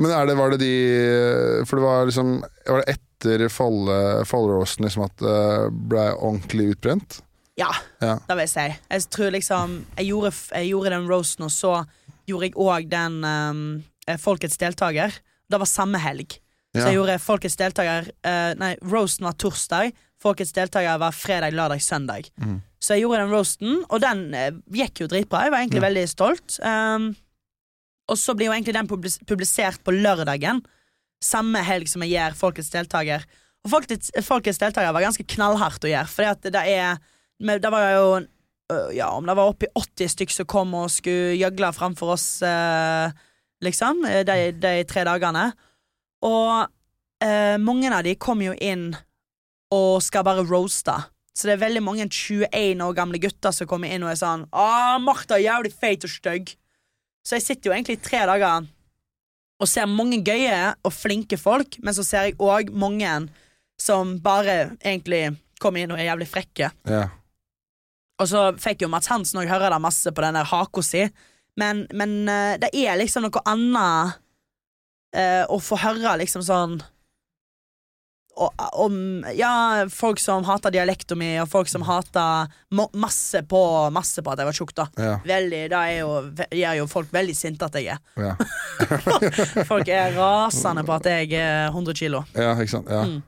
Men 0.00 0.10
er 0.12 0.26
det, 0.28 0.34
var 0.36 0.50
det 0.52 0.58
de 0.60 0.72
For 1.64 1.78
det 1.78 1.84
var 1.86 2.08
liksom 2.08 2.32
Var 2.66 2.82
det 2.82 2.96
etter 2.96 3.46
Folle-roasten 3.48 4.84
liksom 4.84 5.06
at 5.06 5.14
det 5.22 5.36
ble 5.88 6.02
ordentlig 6.16 6.66
utbrent? 6.74 7.20
Ja, 7.56 7.70
Ja. 8.04 8.18
det 8.26 8.34
vil 8.36 8.42
jeg 8.44 8.52
si. 8.52 8.66
Jeg 8.92 9.06
tror 9.14 9.30
liksom 9.32 9.76
Jeg 9.96 10.10
gjorde, 10.10 10.32
jeg 10.52 10.68
gjorde 10.74 10.90
den 10.92 11.06
roasten, 11.08 11.46
og 11.48 11.54
så 11.54 11.70
gjorde 12.28 12.50
jeg 12.50 12.56
òg 12.60 12.88
den 12.92 13.16
um, 13.24 13.62
Folkets 14.20 14.58
deltaker. 14.60 15.14
Det 15.48 15.58
var 15.62 15.66
samme 15.70 15.98
helg. 16.02 16.36
Så 16.80 16.88
jeg 16.90 16.98
gjorde 16.98 17.18
Folkets 17.22 17.58
deltaker 17.60 18.10
eh, 18.26 18.52
Nei, 18.60 18.72
roasten 18.84 19.28
var 19.28 19.36
torsdag. 19.40 19.92
Folkets 20.22 20.54
deltaker 20.56 20.98
var 21.00 21.14
fredag, 21.14 21.54
lørdag, 21.56 21.82
søndag. 21.84 22.30
Mm. 22.40 22.58
Så 22.80 22.96
jeg 22.96 23.04
gjorde 23.04 23.24
den 23.24 23.32
roasten, 23.34 23.78
og 23.90 24.02
den 24.04 24.26
eh, 24.36 24.52
gikk 24.72 25.04
jo 25.04 25.10
dritbra. 25.10 25.46
Jeg 25.46 25.54
var 25.54 25.64
egentlig 25.64 25.84
veldig 25.84 26.04
stolt. 26.10 26.58
Um, 26.62 27.10
og 28.06 28.18
så 28.20 28.36
blir 28.36 28.50
jo 28.50 28.54
egentlig 28.54 28.76
den 28.76 28.88
publis 28.88 29.18
publisert 29.26 29.82
på 29.84 29.94
lørdagen. 29.94 30.62
Samme 31.22 31.62
helg 31.66 31.90
som 31.90 32.04
jeg 32.04 32.14
gjør 32.14 32.38
Folkets 32.38 32.70
deltaker. 32.74 33.26
Og 33.66 33.72
Folkets, 33.72 34.12
Folkets 34.22 34.60
deltaker 34.62 34.94
var 34.94 35.04
ganske 35.08 35.26
knallhardt 35.34 35.86
å 35.86 35.90
gjøre, 35.90 36.30
at 36.30 36.50
det 36.54 36.64
er 36.70 36.98
Det 37.38 37.70
var 37.72 37.90
jo 37.92 38.06
øh, 38.72 38.90
Ja, 38.94 39.10
om 39.10 39.26
det 39.26 39.36
var 39.36 39.50
oppi 39.50 39.66
80 39.74 40.12
stykk 40.14 40.30
som 40.32 40.46
kom 40.46 40.74
og 40.74 40.90
skulle 40.90 41.34
gjøgle 41.36 41.72
framfor 41.72 42.14
oss, 42.14 42.42
eh, 42.42 43.10
liksom, 43.60 44.04
eh, 44.04 44.22
de, 44.24 44.52
de 44.52 44.84
tre 44.84 45.04
dagene. 45.04 45.52
Og 46.26 46.66
eh, 47.24 47.56
mange 47.62 47.90
av 47.92 48.04
de 48.06 48.16
kom 48.18 48.42
jo 48.44 48.54
inn 48.58 48.90
og 49.74 50.02
skal 50.04 50.26
bare 50.26 50.44
roaste. 50.46 50.94
Så 51.36 51.48
det 51.48 51.56
er 51.56 51.64
veldig 51.66 51.82
mange 51.84 52.06
21 52.08 52.80
år 52.82 52.94
gamle 52.96 53.20
gutter 53.20 53.52
som 53.52 53.68
kommer 53.68 53.92
inn 53.92 54.04
og 54.06 54.12
er 54.12 54.20
sånn 54.20 54.46
Åh, 54.56 54.96
Martha 55.04 55.36
er 55.36 55.50
jævlig 55.50 55.74
feit 55.76 56.06
og 56.06 56.12
stygg. 56.12 56.54
Så 57.26 57.36
jeg 57.36 57.44
sitter 57.44 57.70
jo 57.70 57.76
egentlig 57.76 57.98
i 57.98 58.04
tre 58.06 58.22
dager 58.28 58.70
og 59.56 59.68
ser 59.68 59.88
mange 59.88 60.20
gøye 60.20 60.74
og 60.84 60.92
flinke 60.92 61.38
folk, 61.40 61.78
men 61.80 61.96
så 61.96 62.04
ser 62.04 62.28
jeg 62.28 62.36
òg 62.44 62.68
mange 62.76 63.12
som 63.80 64.16
bare 64.20 64.76
egentlig 64.82 65.30
kommer 65.60 65.80
inn 65.80 65.94
og 65.94 66.00
er 66.00 66.10
jævlig 66.10 66.28
frekke. 66.28 66.68
Ja. 66.88 67.06
Og 68.20 68.28
så 68.28 68.42
fikk 68.60 68.84
jo 68.84 68.90
Mats 68.92 69.08
Hansen 69.12 69.40
òg 69.40 69.48
høre 69.48 69.70
det 69.72 69.80
masse 69.80 70.12
på 70.12 70.24
den 70.24 70.36
der 70.36 70.48
haka 70.48 70.84
si, 70.84 71.06
men, 71.60 71.84
men 71.96 72.18
eh, 72.28 72.56
det 72.60 72.72
er 72.76 72.98
liksom 73.00 73.24
noe 73.24 73.44
annet 73.48 74.20
eh, 75.16 75.42
å 75.48 75.58
få 75.62 75.78
høre 75.80 76.18
liksom 76.22 76.44
sånn 76.46 76.78
om 78.36 79.24
Ja, 79.32 79.86
folk 79.88 80.20
som 80.20 80.44
hater 80.44 80.74
dialekta 80.74 81.16
mi, 81.16 81.30
og 81.40 81.48
folk 81.48 81.70
som 81.72 81.86
hater 81.88 82.50
masse 82.92 83.40
på 83.48 83.60
Masse 83.94 84.20
på 84.20 84.32
at 84.32 84.42
jeg 84.42 84.48
var 84.50 84.58
tjukk, 84.58 84.74
da. 84.76 84.86
Ja. 85.00 85.14
Veldig, 85.24 85.62
da 85.72 85.84
er 85.88 86.02
jo, 86.02 86.10
gjør 86.52 86.80
jo 86.82 86.88
folk 86.90 87.14
veldig 87.16 87.36
sinte 87.36 87.64
at 87.64 87.78
jeg 87.80 87.94
er. 87.94 88.02
Ja. 88.20 88.34
Folk 89.70 89.88
er 89.88 90.12
rasende 90.18 90.84
på 90.84 90.98
at 90.98 91.08
jeg 91.08 91.32
er 91.40 91.70
100 91.70 91.96
kilo. 91.96 92.24
ja, 92.36 92.52
ikke 92.52 92.74
sant. 92.76 92.92
Ja. 92.92 93.06
Mm. 93.08 93.22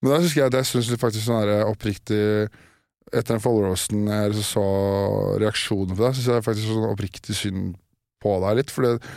Men 0.00 0.12
da 0.12 0.22
syns 0.22 0.36
jeg 0.36 0.48
at 0.48 0.56
jeg 0.56 0.68
syns 0.70 0.90
faktisk 1.00 1.24
sånn 1.26 1.52
oppriktig 1.66 2.22
Etter 3.12 3.36
den 3.36 3.40
Follow-roasten 3.42 4.08
jeg 4.10 4.42
så 4.44 4.64
reaksjonen 5.40 5.94
på 5.94 6.02
deg, 6.02 6.16
syns 6.16 6.26
jeg 6.32 6.44
faktisk 6.48 6.72
sånn 6.72 6.88
oppriktig 6.90 7.36
synd 7.38 7.76
på 8.24 8.32
deg 8.42 8.58
litt. 8.58 8.72
For 8.74 8.82
det, 8.82 9.12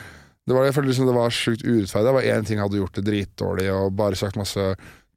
det 0.49 0.57
var, 0.57 0.65
jeg 0.65 0.73
følte 0.75 0.89
liksom 0.89 1.07
det 1.11 1.15
var 1.15 1.29
sjukt 1.35 1.61
urettferdig. 1.63 2.09
Det 2.09 2.15
var 2.17 2.25
én 2.33 2.45
ting 2.47 2.57
jeg 2.57 2.65
hadde 2.65 2.79
gjort 2.81 2.97
det 2.97 3.05
dritdårlig, 3.05 3.69
og 3.75 3.93
bare 3.99 4.17
sagt 4.17 4.39
masse 4.39 4.67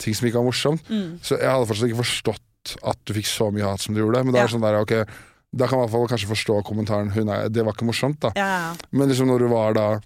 ting 0.03 0.15
som 0.19 0.29
ikke 0.29 0.39
var 0.43 0.49
morsomt. 0.51 0.85
Mm. 0.93 1.19
Så 1.25 1.39
jeg 1.41 1.49
hadde 1.49 1.69
fortsatt 1.71 1.89
ikke 1.89 2.03
forstått 2.05 2.77
at 2.93 2.99
du 3.09 3.15
fikk 3.17 3.27
så 3.31 3.49
mye 3.51 3.65
hat 3.67 3.81
som 3.83 3.97
du 3.97 4.03
gjorde. 4.05 4.21
Men 4.27 4.35
det 4.37 4.43
Ja. 4.43 4.45
er 4.47 4.53
sånn 4.53 4.63
der, 4.65 4.77
ok 4.85 4.95
da 5.53 5.67
kan 5.69 5.77
man 5.79 5.85
i 5.85 5.91
hvert 5.91 5.99
fall 5.99 6.09
kanskje 6.09 6.29
forstå 6.31 6.55
kommentaren 6.65 7.11
er, 7.29 7.49
'det 7.53 7.63
var 7.65 7.75
ikke 7.75 7.85
morsomt', 7.85 8.21
da. 8.21 8.31
Ja, 8.35 8.47
ja. 8.73 8.75
Men 8.91 9.09
liksom 9.11 9.27
når 9.29 9.39
du 9.39 9.49
var 9.49 9.75
da 9.75 10.01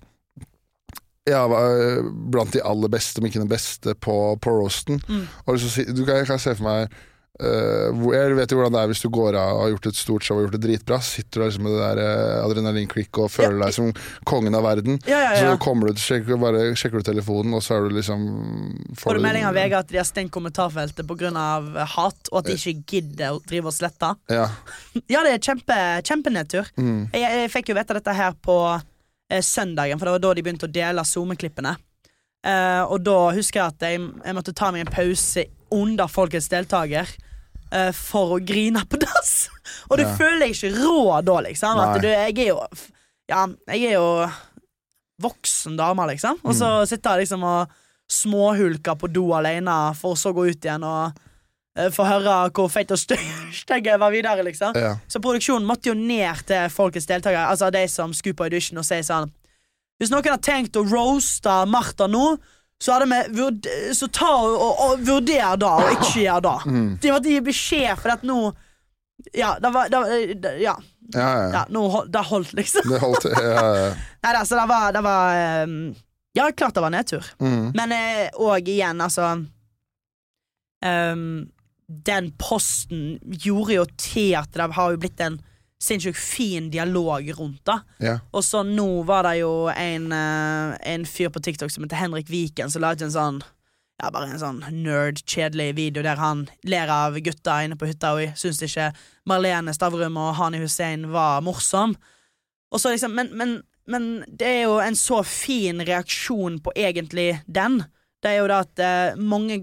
ja, 1.28 1.46
var, 1.46 1.70
øh, 1.70 2.04
blant 2.30 2.52
de 2.52 2.62
aller 2.64 2.88
beste, 2.88 3.18
om 3.20 3.26
ikke 3.26 3.38
den 3.42 3.48
beste, 3.48 3.94
på, 3.94 4.36
på 4.42 4.50
roasten 4.50 5.00
Mm. 5.08 5.26
og 5.46 5.54
liksom, 5.54 5.94
du 5.94 6.04
kan, 6.04 6.16
Jeg 6.16 6.26
kan 6.26 6.38
se 6.38 6.54
for 6.54 6.64
meg 6.64 6.90
Jeg 7.36 8.36
vet 8.38 8.52
jo 8.52 8.56
hvordan 8.56 8.72
det 8.72 8.80
er 8.80 8.88
hvis 8.88 9.02
du 9.04 9.08
går 9.12 9.36
av 9.36 9.50
og 9.58 9.62
har 9.62 9.72
gjort 9.74 9.88
et 9.90 9.98
stort 9.98 10.24
show 10.24 10.38
og 10.38 10.46
gjort 10.46 10.54
det 10.56 10.62
dritbra. 10.62 10.98
Sitter 11.04 11.36
du 11.36 11.42
der 11.42 11.50
liksom 11.50 11.66
med 11.66 11.74
det 11.74 11.82
der 11.82 12.00
øh, 12.00 12.44
adrenalinkick 12.46 13.20
og 13.20 13.28
føler 13.32 13.58
deg 13.60 13.74
som 13.76 13.90
kongen 14.28 14.56
av 14.56 14.64
verden. 14.64 14.96
ja, 15.04 15.18
ja, 15.20 15.32
ja. 15.34 15.50
Så 15.52 15.58
kommer 15.60 15.90
du, 15.92 16.00
sjekker, 16.00 16.40
bare 16.40 16.70
sjekker 16.78 17.02
du 17.02 17.08
telefonen, 17.10 17.52
og 17.58 17.64
så 17.64 17.76
er 17.76 17.88
du 17.88 17.96
liksom 17.98 18.24
Får 18.96 19.18
du 19.18 19.24
melding 19.26 19.44
av 19.48 19.56
VG 19.56 19.76
at 19.76 19.92
de 19.92 20.00
har 20.00 20.08
stengt 20.08 20.32
kommentarfeltet 20.32 21.04
pga. 21.06 21.32
hat, 21.96 22.30
og 22.32 22.38
at 22.40 22.48
de 22.48 22.56
ikke 22.56 22.96
gidder 22.96 23.36
å 23.36 23.42
drive 23.44 23.72
og 23.72 23.76
slette? 23.76 24.14
Ja. 24.32 24.48
Ja, 25.12 25.20
det 25.22 25.36
er 25.36 25.42
kjempe, 25.44 25.74
kjempenedtur. 26.08 26.68
Mm. 26.80 27.10
Jeg, 27.12 27.24
jeg 27.42 27.50
fikk 27.52 27.70
jo 27.70 27.76
vite 27.76 27.94
dette 27.98 28.14
her 28.16 28.32
på 28.42 28.56
eh, 28.74 29.42
søndagen, 29.44 30.00
for 30.00 30.08
det 30.08 30.14
var 30.16 30.24
da 30.24 30.32
de 30.34 30.44
begynte 30.46 30.68
å 30.68 30.72
dele 30.72 31.04
SoMe-klippene. 31.04 31.74
Eh, 32.46 32.82
og 32.86 33.04
da 33.04 33.18
husker 33.36 33.60
jeg 33.60 33.74
at 33.74 33.86
jeg, 33.86 34.02
jeg 34.24 34.36
måtte 34.38 34.54
ta 34.56 34.72
meg 34.74 34.86
en 34.86 34.92
pause 34.92 35.46
under 35.74 36.10
Folkets 36.10 36.48
deltaker 36.52 37.10
eh, 37.72 37.92
for 37.92 38.36
å 38.36 38.44
grine 38.44 38.82
på 38.88 38.98
dass. 39.02 39.48
Og 39.90 39.98
du 39.98 40.04
Ja. 40.04 40.14
føler 40.16 40.40
deg 40.46 40.54
ikke 40.54 40.74
rå 40.78 41.22
da, 41.24 41.40
liksom. 41.46 41.78
At 41.82 42.00
du, 42.02 42.08
jeg 42.08 42.38
er 42.38 42.48
jo 42.52 42.60
Ja, 43.28 43.46
jeg 43.72 43.88
er 43.90 43.94
jo 43.98 44.30
voksen 45.22 45.76
dame, 45.76 46.06
liksom. 46.12 46.38
Og 46.44 46.54
så 46.54 46.68
Mm. 46.82 46.86
sitter 46.86 47.10
jeg 47.16 47.26
liksom 47.26 47.42
og 47.44 47.68
småhulker 48.10 48.94
på 48.98 49.08
do 49.12 49.32
alene, 49.34 49.94
for 49.96 50.14
så 50.14 50.30
å 50.30 50.34
gå 50.36 50.50
ut 50.50 50.60
igjen 50.64 50.84
og 50.84 51.12
uh, 51.78 51.88
få 51.90 52.04
høre 52.06 52.50
hvor 52.54 52.68
feit 52.70 52.90
og 52.92 52.98
stygg 52.98 53.24
stygg 53.64 53.86
jeg 53.86 53.98
var 53.98 54.10
videre, 54.12 54.44
liksom. 54.44 54.74
Ja. 54.76 54.96
Så 55.08 55.18
produksjonen 55.20 55.66
måtte 55.66 55.90
jo 55.90 55.94
ned 55.94 56.44
til 56.46 56.68
folkets 56.70 57.06
deltakere, 57.06 57.48
altså 57.50 57.70
de 57.72 57.82
som 57.88 58.12
skulle 58.14 58.34
på 58.38 58.44
audition, 58.46 58.78
og 58.78 58.84
si 58.84 59.00
sånn 59.02 59.30
Hvis 59.98 60.10
noen 60.12 60.28
har 60.28 60.38
tenkt 60.44 60.76
å 60.76 60.84
roaste 60.84 61.66
Martha 61.66 62.06
nå, 62.06 62.36
så, 62.82 62.92
hadde 62.92 63.06
vi 63.08 63.38
vurd 63.40 63.66
så 63.96 64.08
ta 64.12 64.28
og, 64.36 64.54
og, 64.60 64.80
og 64.84 65.04
vurder 65.06 65.56
det, 65.56 65.70
og 65.70 65.92
ikke 65.94 66.24
gjør 66.26 66.42
det. 66.44 66.56
Mm. 66.68 66.88
De 67.02 67.12
måtte 67.14 67.32
gi 67.32 67.40
beskjed, 67.46 67.94
for 68.02 68.16
at 68.16 68.26
nå 68.26 68.40
Ja, 69.32 69.54
det 69.60 69.70
var, 69.72 69.88
det 69.88 70.40
det- 70.44 70.58
Ja, 70.60 70.76
Ja, 71.14 71.20
ja, 71.38 71.50
ja. 71.52 71.64
nå 71.72 72.04
det 72.12 72.24
holdt, 72.28 72.52
liksom. 72.58 72.88
Det 72.90 73.00
holdt 73.00 73.24
ja, 73.30 73.64
ja. 73.78 73.90
Nei, 74.26 74.34
altså, 74.34 74.58
det 74.60 74.68
var, 74.68 74.92
det 74.92 75.02
var 75.06 75.36
ehm, 75.40 75.94
Ja, 76.36 76.50
klart 76.52 76.74
det 76.74 76.82
var 76.84 76.92
nedtur. 76.92 77.24
Mm. 77.40 77.72
Men 77.78 77.92
òg 78.34 78.50
og 78.60 78.68
igjen, 78.68 79.00
altså 79.00 79.30
um, 80.84 81.46
Den 81.88 82.32
posten 82.38 83.18
gjorde 83.24 83.78
jo 83.78 83.84
til 83.96 84.34
at 84.36 84.50
det 84.52 84.68
har 84.76 84.92
jo 84.92 85.00
blitt 85.00 85.22
en 85.24 85.40
sinnssykt 85.82 86.18
fin 86.18 86.70
dialog 86.72 87.28
rundt 87.38 87.64
det. 87.68 87.80
ja. 88.08 88.18
Og 88.32 88.44
så 88.44 88.62
nå 88.64 89.02
var 89.08 89.26
det 89.28 89.38
jo 89.42 89.68
en, 89.68 90.08
eh, 90.12 90.76
en 90.92 91.04
fyr 91.06 91.28
på 91.28 91.42
TikTok 91.42 91.70
som 91.70 91.84
heter 91.84 92.00
Henrik 92.00 92.30
Viken, 92.32 92.70
som 92.70 92.82
la 92.82 92.94
ut 92.94 93.04
en 93.04 93.12
sånn 93.12 93.42
ja, 93.96 94.10
bare 94.12 94.28
en 94.28 94.40
sånn 94.40 94.58
nerd, 94.84 95.22
kjedelig 95.24 95.70
video 95.76 96.04
der 96.04 96.20
han 96.20 96.44
ler 96.68 96.90
av 96.92 97.16
gutta 97.24 97.62
inne 97.64 97.78
på 97.80 97.88
hytta, 97.88 98.12
og 98.12 98.36
syns 98.36 98.60
ikke 98.64 98.90
Marlene 99.28 99.72
Stavrum 99.72 100.18
og 100.20 100.34
Hani 100.36 100.60
Hussein 100.60 101.08
var 101.14 101.40
morsom. 101.44 101.96
Og 102.72 102.82
så 102.82 102.92
liksom, 102.92 103.14
men, 103.16 103.32
men, 103.36 103.54
men 103.88 104.10
det 104.28 104.50
er 104.50 104.62
jo 104.66 104.78
en 104.84 104.98
så 104.98 105.22
fin 105.24 105.80
reaksjon 105.80 106.60
på 106.60 106.74
egentlig 106.76 107.38
den. 107.46 107.80
Det 108.20 108.34
er 108.34 108.40
jo 108.42 108.50
det 108.50 108.60
at 108.66 108.84
eh, 108.84 109.18
mange 109.20 109.62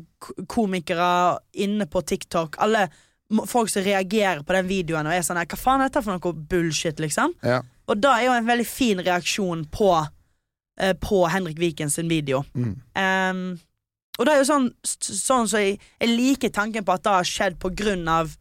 komikere 0.49 1.39
inne 1.59 1.83
på 1.89 1.99
TikTok 2.07 2.55
Alle 2.63 2.85
folk 3.49 3.69
som 3.69 3.85
reagerer 3.85 4.43
på 4.45 4.55
den 4.55 4.67
videoen 4.69 5.07
og 5.09 5.15
er 5.15 5.23
sånn 5.25 5.39
Hva 5.41 5.59
faen 5.59 5.81
er 5.83 5.89
dette 5.89 6.03
for 6.05 6.15
noe 6.15 6.47
bullshit, 6.49 6.99
liksom? 7.03 7.35
ja. 7.43 7.61
Og 7.91 7.99
da 7.99 8.13
er 8.15 8.29
jo 8.29 8.35
en 8.37 8.47
veldig 8.47 8.65
fin 8.67 9.01
reaksjon 9.03 9.65
på 9.71 9.89
uh, 9.99 10.93
På 11.03 11.25
Henrik 11.27 11.59
Viken 11.59 11.91
sin 11.91 12.07
video. 12.07 12.43
Mm. 12.55 12.77
Um, 12.95 13.41
og 14.19 14.27
det 14.27 14.33
er 14.33 14.39
jo 14.39 14.47
sånn 14.47 14.69
som 14.85 15.17
Sånn 15.19 15.49
så 15.51 15.59
jeg, 15.63 15.81
jeg 15.99 16.13
liker 16.13 16.53
tanken 16.53 16.85
på 16.85 16.95
at 16.95 17.03
det 17.03 17.17
har 17.17 17.27
skjedd 17.27 17.59
på 17.59 17.73
grunn 17.75 18.07
av 18.07 18.37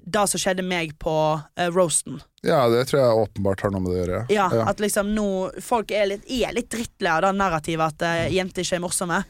det 0.00 0.22
som 0.30 0.40
skjedde 0.40 0.62
meg 0.64 0.94
på 1.02 1.12
uh, 1.36 1.68
roasten. 1.74 2.20
ja, 2.46 2.62
det 2.72 2.86
tror 2.88 3.00
jeg 3.00 3.24
åpenbart 3.24 3.64
har 3.66 3.72
noe 3.74 3.82
med 3.84 3.90
det 3.90 3.96
å 3.96 4.00
gjøre. 4.00 4.20
Ja, 4.32 4.46
ja. 4.54 4.64
At 4.70 4.80
liksom 4.80 5.10
nå 5.12 5.26
Folk 5.60 5.90
er 5.92 6.06
litt, 6.14 6.24
er 6.30 6.54
litt 6.56 6.70
drittlei 6.72 7.12
av 7.12 7.26
det 7.26 7.34
narrativet 7.36 7.98
at 7.98 8.06
uh, 8.06 8.32
jenter 8.32 8.64
ikke 8.64 8.78
er 8.78 8.84
morsomme. 8.86 9.20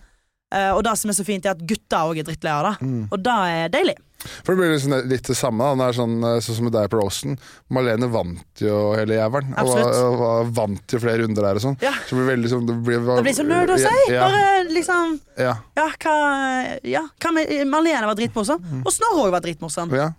Eh, 0.52 0.70
og 0.74 0.82
det 0.82 0.96
som 0.98 1.10
er 1.12 1.14
så 1.14 1.24
fint, 1.26 1.44
er 1.46 1.54
at 1.54 1.60
gutter 1.66 2.06
òg 2.10 2.18
er 2.18 2.26
drittlei 2.26 2.52
av 2.52 2.64
det. 2.66 2.86
Mm. 2.86 3.02
Og 3.12 3.18
det 3.22 3.34
er 3.56 3.68
deilig. 3.70 3.96
For 4.44 4.52
det 4.52 4.58
blir 4.60 4.72
liksom 4.74 4.92
litt 5.08 5.28
det 5.30 5.36
samme. 5.38 5.64
Det 5.80 5.84
er 5.86 5.94
sånn, 5.96 6.16
eh, 6.28 6.40
sånn 6.44 6.56
som 6.58 6.64
med 6.66 6.74
deg 6.74 6.90
på 6.92 6.98
Rosen. 7.00 7.38
Marlene 7.72 8.08
vant 8.12 8.60
jo 8.60 8.92
hele 8.98 9.16
jævelen. 9.16 9.54
Og 9.62 9.70
og, 9.80 10.24
og 10.26 10.50
vant 10.58 10.92
jo 10.92 11.00
flere 11.00 11.22
runder 11.22 11.46
der 11.46 11.60
og 11.60 11.64
sånn. 11.64 11.78
Ja. 11.80 11.92
Så 12.04 12.16
det 12.16 12.18
blir 12.20 12.28
veldig 12.34 12.50
sånn 12.52 12.66
Det 12.68 12.76
blir, 12.84 13.00
Det 13.06 13.22
blir 13.24 13.36
så 13.38 13.46
nerd 13.48 13.70
å 13.72 13.78
si! 13.80 13.94
Ja, 14.12 14.26
Bare 14.28 14.64
liksom 14.74 15.14
ja, 15.40 15.54
Ja, 15.78 15.86
hva, 16.04 16.16
ja, 16.84 17.04
hva 17.22 17.32
med 17.38 17.54
Marlene 17.70 18.06
var 18.10 18.18
dritmorsom, 18.18 18.60
Mm. 18.60 18.82
og 18.84 18.92
Snorre 18.92 19.24
òg 19.24 19.30
var 19.38 19.40
dritmorsom. 19.46 19.94
ja, 19.96 20.10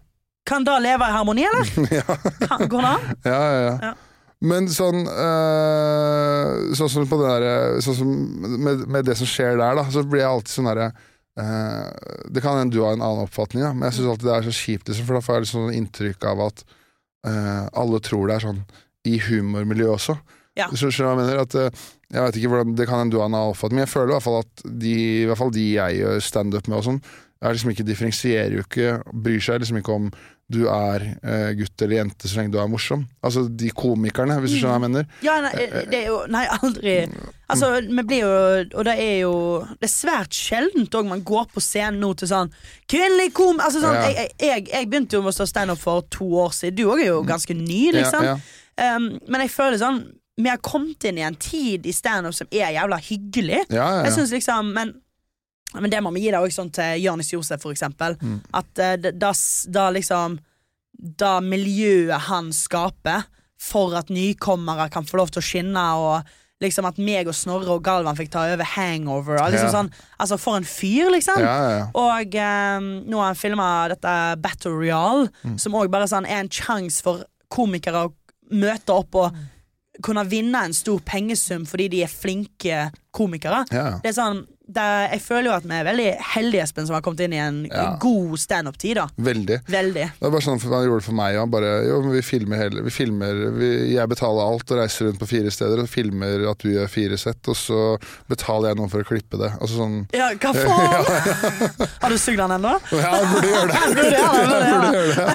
Kan 0.49 0.63
da 0.65 0.79
leve 0.81 1.05
i 1.05 1.11
harmoni, 1.13 1.45
eller? 1.45 1.69
ja, 1.99 2.17
Kan, 2.47 2.65
går 2.71 2.81
det 2.81 2.93
an? 2.95 3.19
ja, 3.27 3.41
ja, 3.51 3.77
ja. 3.91 3.93
Men 4.41 4.67
sånn 4.73 5.03
eh, 5.05 6.73
Sånn 6.77 6.89
som 6.89 7.07
på 7.09 7.19
det 7.21 7.29
der 7.29 7.79
Sånn 7.85 7.97
som 7.99 8.11
med, 8.57 8.85
med 8.89 9.05
det 9.05 9.15
som 9.19 9.29
skjer 9.29 9.59
der, 9.59 9.77
da, 9.77 9.85
så 9.93 10.01
blir 10.01 10.23
jeg 10.23 10.31
alltid 10.31 10.53
sånn 10.55 10.69
derre 10.71 10.87
eh, 10.89 11.87
Det 12.33 12.43
kan 12.43 12.57
hende 12.57 12.73
du 12.73 12.81
har 12.81 12.97
en 12.97 13.05
annen 13.05 13.27
oppfatning, 13.27 13.63
da, 13.67 13.73
men 13.75 13.89
jeg 13.89 13.99
syns 13.99 14.13
alltid 14.15 14.29
det 14.31 14.37
er 14.37 14.47
så 14.49 14.55
kjipt, 14.57 14.89
liksom, 14.89 15.07
for 15.07 15.17
da 15.17 15.23
får 15.25 15.37
jeg 15.37 15.47
liksom 15.47 15.73
inntrykk 15.77 16.29
av 16.33 16.45
at 16.49 16.63
eh, 17.29 17.65
alle 17.83 18.01
tror 18.03 18.29
det 18.29 18.37
er 18.37 18.47
sånn 18.49 18.63
i 19.09 19.17
humormiljøet 19.17 19.95
også. 19.95 20.15
Ja. 20.59 20.67
Så 20.75 20.91
jeg 20.91 21.17
mener? 21.17 21.41
At, 21.41 21.55
eh, 21.55 21.83
jeg 22.11 22.25
vet 22.25 22.37
ikke 22.37 22.51
hvordan, 22.51 22.75
Det 22.75 22.87
kan 22.89 22.99
hende 22.99 23.15
du 23.15 23.21
har 23.21 23.29
en 23.29 23.37
annen 23.37 23.53
oppfatning, 23.53 23.79
men 23.79 23.87
jeg 23.87 23.93
føler 23.93 24.11
i 24.11 24.15
hvert 24.17 24.27
fall 24.27 24.41
at 24.41 24.63
de, 24.65 24.95
i 25.21 25.25
hvert 25.29 25.39
fall 25.39 25.53
de 25.55 25.67
jeg 25.77 26.01
gjør 26.01 26.23
standup 26.25 26.67
med, 26.67 26.77
og 26.81 26.87
sånn, 26.89 27.01
er 27.41 27.55
liksom 27.55 27.71
ikke 27.73 27.87
differensierer 27.87 28.57
jo 28.57 28.65
ikke, 28.65 28.89
bryr 29.13 29.41
seg 29.41 29.61
liksom 29.61 29.79
ikke 29.79 29.95
om 29.95 30.09
du 30.51 30.61
er 30.69 31.03
eh, 31.23 31.51
gutt 31.59 31.81
eller 31.85 31.97
jente 32.01 32.29
så 32.29 32.39
lenge 32.39 32.53
du 32.53 32.57
er 32.61 32.69
morsom. 32.71 33.05
Altså 33.23 33.45
de 33.47 33.69
komikerne, 33.75 34.35
hvis 34.43 34.55
du 34.55 34.59
skjønner 34.59 34.75
hva 34.75 34.79
jeg 34.79 34.85
mener. 34.87 35.07
Ja, 35.25 35.37
nei, 35.45 35.51
det 35.91 35.99
er 36.01 36.07
jo 36.09 36.17
Nei, 36.31 36.43
aldri 36.59 36.95
Altså, 37.51 37.69
vi 37.83 38.03
blir 38.07 38.21
jo 38.23 38.31
Og 38.79 38.85
det 38.87 38.93
er 39.03 39.17
jo 39.25 39.33
Det 39.81 39.87
er 39.89 39.91
svært 39.91 40.35
sjeldent 40.37 40.95
òg 40.95 41.09
man 41.09 41.23
går 41.27 41.49
på 41.51 41.63
scenen 41.63 41.99
nå 41.99 42.13
til 42.19 42.29
sånn 42.31 42.51
Kvinnelig 42.91 43.33
kom... 43.35 43.59
Altså 43.63 43.81
sånn 43.83 43.97
Ja. 43.97 44.07
jeg, 44.07 44.31
jeg, 44.39 44.65
jeg 44.71 44.89
begynte 44.91 45.17
jo 45.19 45.23
med 45.25 45.33
å 45.33 45.35
stå 45.35 45.47
standup 45.51 45.81
for 45.81 46.05
to 46.13 46.29
år 46.45 46.53
siden. 46.55 46.77
Du 46.79 46.85
òg 46.93 47.03
er 47.03 47.09
jo 47.11 47.21
ganske 47.27 47.55
ny, 47.57 47.83
liksom. 47.97 48.23
Ja, 48.27 48.37
ja. 48.37 48.95
Um, 48.95 49.09
men 49.27 49.43
jeg 49.43 49.51
føler 49.53 49.77
sånn 49.81 49.99
Vi 50.39 50.47
har 50.49 50.61
kommet 50.63 51.03
inn 51.09 51.19
i 51.19 51.25
en 51.27 51.35
tid 51.35 51.85
i 51.85 51.93
standup 51.95 52.33
som 52.37 52.47
er 52.55 52.71
jævla 52.77 52.97
hyggelig. 53.03 53.65
Ja, 53.69 53.87
ja, 53.97 54.03
Jeg 54.07 54.15
synes 54.15 54.31
liksom 54.39 54.71
Men, 54.77 54.95
men 55.79 55.89
det 55.89 56.01
må 56.03 56.11
vi 56.13 56.25
gi 56.25 56.31
deg 56.31 56.41
også 56.43 56.61
sånn 56.63 56.71
til 56.75 57.01
Jonis 57.05 57.31
Josef, 57.33 57.61
for 57.61 57.71
eksempel. 57.71 58.17
Mm. 58.21 58.39
At 58.53 58.81
uh, 58.83 58.95
da 59.11 59.31
da 59.71 59.89
liksom 59.91 60.39
Da 61.01 61.39
miljøet 61.41 62.27
han 62.27 62.51
skaper 62.53 63.23
for 63.61 63.95
at 63.97 64.09
nykommere 64.09 64.89
kan 64.91 65.05
få 65.07 65.17
lov 65.17 65.29
til 65.31 65.39
å 65.41 65.45
skinne, 65.45 65.83
og 65.97 66.23
liksom 66.61 66.85
at 66.85 66.97
meg 67.01 67.27
og 67.29 67.33
Snorre 67.33 67.69
og 67.73 67.81
Galvan 67.85 68.17
fikk 68.17 68.29
ta 68.33 68.43
over 68.53 68.63
Hangover. 68.75 69.39
Og 69.41 69.51
liksom 69.53 69.69
Ja. 69.69 69.71
sånn, 69.79 69.89
altså 70.19 70.37
For 70.37 70.57
en 70.57 70.63
fyr, 70.63 71.09
liksom. 71.09 71.39
ja, 71.39 71.69
ja. 71.79 71.85
Og 71.95 72.35
um, 72.35 72.89
nå 73.09 73.17
har 73.17 73.25
han 73.31 73.35
filma 73.35 73.87
dette 73.89 74.35
Battle 74.41 74.71
Royale, 74.71 75.29
Mm. 75.43 75.57
som 75.59 75.73
òg 75.73 75.89
bare 75.89 76.05
sånn 76.07 76.25
er 76.27 76.39
en 76.43 76.49
sjanse 76.49 77.01
for 77.01 77.23
komikere 77.49 78.05
å 78.09 78.13
møte 78.51 78.89
opp 78.93 79.15
og 79.15 79.35
kunne 80.03 80.25
vinne 80.29 80.55
en 80.65 80.73
stor 80.73 80.99
pengesum 80.99 81.65
fordi 81.65 81.87
de 81.89 82.03
er 82.03 82.07
flinke 82.07 82.91
komikere. 83.13 83.65
Det 84.01 84.09
er 84.11 84.13
sånn, 84.21 84.45
det, 84.75 84.87
jeg 85.13 85.21
føler 85.25 85.47
jo 85.49 85.55
at 85.57 85.65
vi 85.67 85.75
er 85.77 85.85
veldig 85.87 86.07
heldige, 86.33 86.63
Espen, 86.65 86.85
som 86.87 86.95
har 86.97 87.03
kommet 87.05 87.19
inn 87.25 87.33
i 87.35 87.39
en 87.41 87.59
Ja. 87.71 87.95
god 87.99 88.37
standup-tid. 88.39 88.99
Veldig. 89.17 89.57
Veldig. 89.71 90.05
Det 90.19 90.27
er 90.27 90.31
bare 90.33 90.41
sånn 90.45 90.59
for 90.61 90.73
Han 90.75 90.85
gjorde 90.87 91.01
det 91.01 91.05
for 91.07 91.17
meg. 91.17 91.35
Han 91.39 91.51
bare 91.51 91.71
Jo, 91.87 92.01
vi 92.11 92.21
filmer 92.21 92.57
hele 92.57 92.81
Vi 92.85 92.91
filmer 92.91 93.33
vi, 93.57 93.69
Jeg 93.95 94.07
betaler 94.11 94.41
alt 94.47 94.71
og 94.71 94.77
reiser 94.81 95.05
rundt 95.07 95.19
på 95.21 95.27
fire 95.29 95.51
steder 95.51 95.79
og 95.83 95.89
filmer 95.89 96.43
at 96.51 96.59
du 96.63 96.69
gjør 96.71 96.87
fire 96.91 97.17
sett, 97.17 97.41
og 97.51 97.55
så 97.55 97.79
betaler 98.31 98.69
jeg 98.71 98.77
noen 98.79 98.89
for 98.91 99.01
å 99.03 99.07
klippe 99.07 99.37
det. 99.41 99.51
Altså 99.61 99.75
sånn 99.81 99.97
Ja, 100.15 100.29
hva 100.35 100.51
faen? 100.61 101.87
Har 102.01 102.09
du 102.09 102.17
sugd 102.17 102.37
den 102.41 102.51
ennå? 102.57 102.73
Ja, 102.91 103.11
jeg 103.17 103.27
burde 103.31 103.49
gjøre 103.51 103.67
det! 103.71 103.79
Burde 104.01 104.15
jeg 104.15 104.21
det, 104.21 104.21
jeg 104.71 104.81
burde 104.81 104.97
gjøre 104.97 105.15
det. 105.15 105.31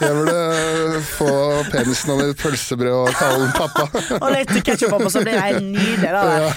Jeg 0.00 0.12
burde 0.18 1.00
få 1.10 1.30
penisen 1.70 2.10
over 2.14 2.30
et 2.30 2.40
pølsebrød 2.40 2.94
og 3.00 3.14
kalle 3.18 3.38
den 3.44 3.52
pappa. 3.56 3.84
Og 4.20 4.28
litt 4.34 4.52
ketsjup 4.66 4.92
oppå, 4.98 5.10
så 5.12 5.22
blir 5.24 5.36
jeg 5.38 5.60
nydelig. 5.64 6.10
Da, 6.10 6.22
der. 6.24 6.50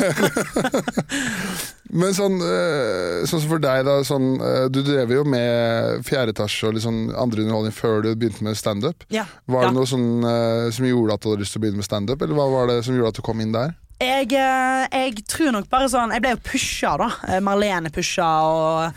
Men 1.94 2.14
sånn, 2.18 2.40
eh, 2.42 3.22
sånn 3.30 3.42
som 3.44 3.50
for 3.52 3.62
deg, 3.62 3.84
da. 3.86 4.00
Sånn, 4.08 4.40
eh, 4.42 4.68
du 4.74 4.80
drev 4.82 5.12
jo 5.14 5.24
med 5.30 6.02
fjerde 6.08 6.34
etasje 6.34 6.72
og 6.72 6.80
sånn 6.82 7.12
andre 7.14 7.44
underholdning 7.44 7.76
før 7.76 8.02
du 8.02 8.16
begynte 8.16 8.42
med 8.48 8.58
standup. 8.58 9.04
Ja. 9.14 9.26
Var 9.48 9.68
det 9.68 9.70
Ja. 9.70 9.76
noe 9.78 9.86
sånn, 9.86 10.24
eh, 10.26 10.72
som 10.72 10.86
gjorde 10.86 11.14
at 11.14 11.22
du 11.22 11.30
hadde 11.30 11.42
lyst 11.44 11.54
til 11.54 11.62
å 11.62 11.66
begynne 11.66 11.82
med 11.84 11.86
standup, 11.86 12.22
eller 12.22 12.34
hva 12.36 12.50
var 12.52 12.68
det 12.68 12.84
som 12.86 12.96
gjorde 12.96 13.08
at 13.10 13.14
du 13.16 13.22
kom 13.22 13.42
inn 13.42 13.52
der? 13.52 13.76
Jeg, 14.02 14.30
jeg 14.32 15.26
tror 15.28 15.52
nok 15.54 15.70
bare 15.70 15.88
sånn 15.88 16.12
Jeg 16.12 16.22
ble 16.22 16.32
jo 16.32 16.38
pusha, 16.44 16.98
da. 16.98 17.40
Marlene 17.40 17.92
pusha, 17.94 18.26
og 18.42 18.94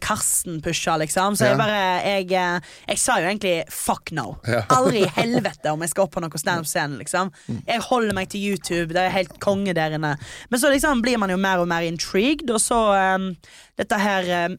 Karsten 0.00 0.62
pusha, 0.64 0.94
liksom. 0.96 1.36
Så 1.36 1.50
jeg 1.50 1.58
bare 1.60 1.80
jeg, 2.00 2.30
eh, 2.32 2.76
jeg 2.88 3.00
sa 3.00 3.18
jo 3.20 3.28
egentlig 3.28 3.54
fuck 3.72 4.12
no. 4.16 4.38
Aldri 4.72 5.02
i 5.04 5.10
helvete 5.18 5.72
om 5.74 5.84
jeg 5.84 5.92
skal 5.92 6.06
opp 6.06 6.14
på 6.16 6.22
noen 6.24 6.40
standup-scene, 6.40 6.96
liksom. 7.02 7.32
Jeg 7.66 7.84
holder 7.84 8.16
meg 8.16 8.30
til 8.32 8.46
YouTube, 8.52 8.94
det 8.94 9.02
er 9.02 9.12
helt 9.14 9.36
konge 9.42 9.74
der 9.76 9.98
inne. 9.98 10.14
Men 10.50 10.62
så 10.62 10.70
liksom 10.72 11.02
blir 11.04 11.20
man 11.20 11.32
jo 11.32 11.38
mer 11.40 11.60
og 11.60 11.68
mer 11.68 11.84
intrigued, 11.84 12.50
og 12.50 12.62
så 12.62 12.78
um, 13.16 13.28
dette 13.76 13.98
her 14.00 14.30
um, 14.48 14.56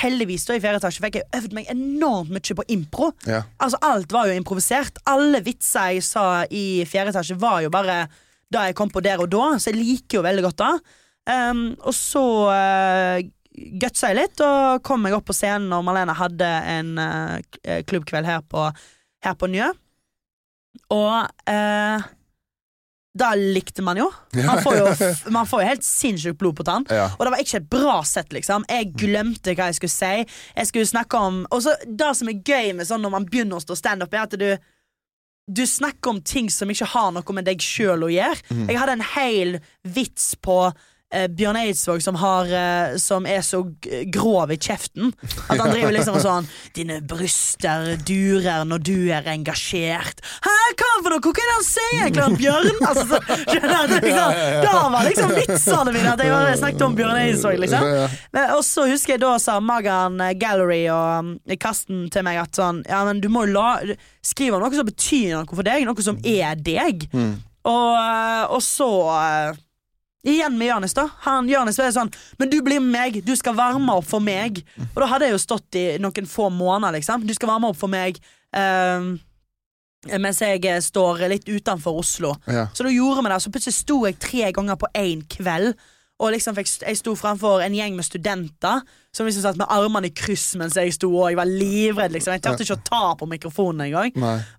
Heldigvis, 0.00 0.46
da, 0.48 0.56
i 0.56 0.62
fjerde 0.62 0.80
etasje 0.80 1.04
fikk 1.04 1.20
jeg 1.20 1.28
øvd 1.36 1.56
meg 1.58 1.68
enormt 1.72 2.32
mye 2.32 2.56
på 2.56 2.66
impro. 2.72 3.10
Ja. 3.28 3.42
Altså 3.60 3.80
Alt 3.84 4.14
var 4.14 4.30
jo 4.30 4.38
improvisert. 4.38 5.02
Alle 5.10 5.42
vitser 5.44 5.96
jeg 5.96 6.06
sa 6.06 6.46
i 6.48 6.82
fjerde 6.88 7.12
etasje, 7.12 7.36
var 7.40 7.60
jo 7.64 7.72
bare 7.72 8.06
da 8.50 8.64
jeg 8.66 8.74
kom 8.78 8.90
på 8.90 9.02
der 9.04 9.20
og 9.22 9.28
da, 9.30 9.52
så 9.60 9.70
jeg 9.70 9.78
liker 9.78 10.18
jo 10.18 10.24
veldig 10.26 10.46
godt 10.48 10.64
det. 10.64 10.96
Um, 11.30 11.66
og 11.86 11.94
så 11.94 12.24
uh, 12.48 13.20
gutsa 13.54 14.12
jeg 14.12 14.20
litt, 14.20 14.40
og 14.44 14.82
kom 14.86 15.02
meg 15.04 15.16
opp 15.16 15.26
på 15.30 15.36
scenen 15.36 15.68
når 15.72 15.84
Marlene 15.86 16.16
hadde 16.16 16.48
en 16.70 16.94
uh, 17.00 17.82
klubbkveld 17.88 18.28
her 18.28 18.44
på, 18.46 18.68
her 19.26 19.36
på 19.38 19.50
Njø. 19.50 19.72
Og 20.94 21.26
uh, 21.50 22.08
Da 23.20 23.28
likte 23.34 23.82
man 23.82 23.98
jo. 23.98 24.06
Man 24.38 24.60
får 24.62 24.76
jo, 24.78 24.90
man 25.34 25.48
får 25.50 25.64
jo 25.64 25.70
helt 25.72 25.86
sinnssykt 25.86 26.38
blod 26.38 26.60
på 26.60 26.66
tann. 26.68 26.86
Ja. 26.86 27.08
Og 27.16 27.26
det 27.26 27.32
var 27.34 27.42
ikke 27.42 27.58
et 27.58 27.70
bra 27.72 27.96
sett, 28.06 28.30
liksom. 28.32 28.64
Jeg 28.70 28.92
glemte 28.94 29.56
hva 29.58 29.66
jeg 29.70 29.80
skulle 29.80 29.96
si. 29.96 30.12
Jeg 30.54 30.70
skulle 30.70 30.86
snakke 30.86 31.18
om 31.18 31.40
Og 31.50 31.64
så 31.66 31.74
Det 31.84 32.12
som 32.16 32.30
er 32.30 32.38
gøy 32.38 32.70
med 32.78 32.86
sånn 32.86 33.02
når 33.02 33.16
man 33.16 33.26
begynner 33.26 33.58
å 33.58 33.64
stå 33.64 33.74
standup, 33.78 34.14
er 34.14 34.28
at 34.28 34.38
du 34.38 34.52
du 35.50 35.64
snakker 35.66 36.12
om 36.12 36.20
ting 36.22 36.46
som 36.52 36.70
ikke 36.70 36.86
har 36.92 37.08
noe 37.10 37.34
med 37.34 37.48
deg 37.48 37.62
sjøl 37.64 38.04
å 38.06 38.10
gjøre. 38.12 38.38
Mm. 38.54 38.68
Jeg 38.70 38.78
hadde 38.78 38.92
en 38.94 39.08
hel 39.16 39.56
vits 39.82 40.28
på 40.38 40.58
eh, 41.12 41.26
Bjørn 41.28 41.56
Eidsvåg 41.60 42.02
som, 42.04 42.14
har, 42.20 42.46
eh, 42.46 42.96
som 43.02 43.26
er 43.26 43.40
så 43.46 43.60
g- 43.82 44.04
grov 44.14 44.50
i 44.54 44.56
kjeften. 44.56 45.12
At 45.48 45.58
han 45.58 45.70
driver 45.74 45.92
liksom 45.96 46.16
og 46.18 46.22
sånn 46.24 46.48
'Dine 46.74 47.00
bryster 47.02 47.96
durer 48.06 48.64
når 48.64 48.82
du 48.86 49.10
er 49.10 49.22
engasjert'. 49.32 50.22
Hæ, 50.46 50.54
hva 50.78 50.90
for 51.02 51.10
noe? 51.10 51.20
Hva 51.20 51.30
er 51.30 51.48
det 51.50 51.56
han 51.56 51.66
sier, 51.66 52.00
egentlig, 52.04 52.24
han 52.24 52.36
Bjørn? 52.36 52.80
Altså, 52.90 53.06
så, 53.10 53.20
skjønner 53.50 53.88
du, 53.90 53.96
liksom, 54.06 54.40
da 54.64 54.74
var 54.94 55.04
liksom 55.08 55.34
vitsene 55.36 55.92
mine 55.94 56.12
at 56.14 56.22
jeg 56.24 56.30
bare 56.34 56.56
snakket 56.60 56.82
om 56.86 56.94
Bjørn 56.98 57.20
Eidsvåg, 57.24 57.58
liksom. 57.64 57.86
Ja. 57.94 58.08
Men, 58.32 58.50
og 58.56 58.64
så 58.66 58.86
husker 58.90 59.14
jeg 59.16 59.20
da 59.24 59.34
sa 59.42 59.58
Magan 59.60 60.20
eh, 60.20 60.34
Gallery 60.38 60.84
og 60.92 61.24
um, 61.24 61.32
Karsten 61.60 62.06
til 62.10 62.22
meg 62.26 62.38
at 62.42 62.54
sånn 62.56 62.82
Ja, 62.88 63.04
men 63.04 63.20
du 63.20 63.28
må 63.32 63.46
jo 63.46 63.52
la 63.58 63.80
Skriv 64.22 64.54
om 64.54 64.60
noe 64.62 64.74
som 64.76 64.86
betyr 64.86 65.34
noe 65.38 65.48
for 65.56 65.64
deg, 65.66 65.84
noe 65.88 66.02
som 66.04 66.18
er 66.24 66.54
deg. 66.60 67.06
Og, 67.12 67.96
eh, 67.96 68.44
og 68.52 68.60
så 68.64 68.88
eh, 69.16 69.58
Igjen 70.26 70.58
med 70.58 70.68
Jonis, 70.68 70.94
da. 70.94 71.06
Han 71.24 71.48
Jonis 71.48 71.78
var 71.80 71.92
sånn 71.96 72.10
Men 72.38 72.50
du 72.52 72.58
blir 72.60 72.80
med 72.80 72.92
meg, 72.92 73.18
du 73.24 73.32
skal 73.36 73.56
varme 73.56 73.94
opp 73.96 74.04
for 74.08 74.20
meg. 74.20 74.60
Og 74.90 75.00
da 75.00 75.08
hadde 75.14 75.30
jeg 75.30 75.36
jo 75.36 75.40
stått 75.40 75.78
i 75.80 75.84
noen 76.02 76.28
få 76.28 76.50
måneder, 76.52 76.98
liksom. 76.98 77.24
Du 77.24 77.32
skal 77.36 77.54
varme 77.54 77.70
opp 77.72 77.80
for 77.80 77.88
meg. 77.92 78.20
ehm, 78.56 79.14
mens 80.20 80.40
jeg 80.40 80.64
eh, 80.64 80.80
står 80.80 81.26
litt 81.28 81.48
utenfor 81.48 82.00
Oslo. 82.00 82.34
Ja. 82.46 82.68
Så 82.74 82.84
da 82.84 82.92
gjorde 82.92 83.24
vi 83.24 83.32
det, 83.32 83.40
så 83.40 83.52
plutselig 83.52 83.76
sto 83.76 83.98
jeg 84.06 84.18
tre 84.20 84.52
ganger 84.52 84.76
på 84.80 84.88
én 84.96 85.24
kveld. 85.28 85.74
Og 86.20 86.32
liksom 86.34 86.56
fikk, 86.56 86.68
jeg 86.84 87.00
sto 87.00 87.14
framfor 87.16 87.64
en 87.64 87.76
gjeng 87.76 87.96
med 87.96 88.04
studenter 88.04 88.82
som 89.16 89.26
liksom 89.26 89.42
satt 89.42 89.56
med 89.58 89.66
armene 89.70 90.06
i 90.06 90.12
kryss 90.14 90.52
mens 90.60 90.76
jeg 90.78 90.92
sto, 90.94 91.08
og 91.10 91.30
jeg 91.32 91.38
var 91.40 91.48
livredd. 91.50 92.12
liksom 92.14 92.36
Jeg 92.36 92.42
turte 92.44 92.62
ikke 92.62 92.76
å 92.78 92.84
ta 92.86 93.14
på 93.18 93.26
mikrofonen 93.26 93.88
engang. 93.88 94.12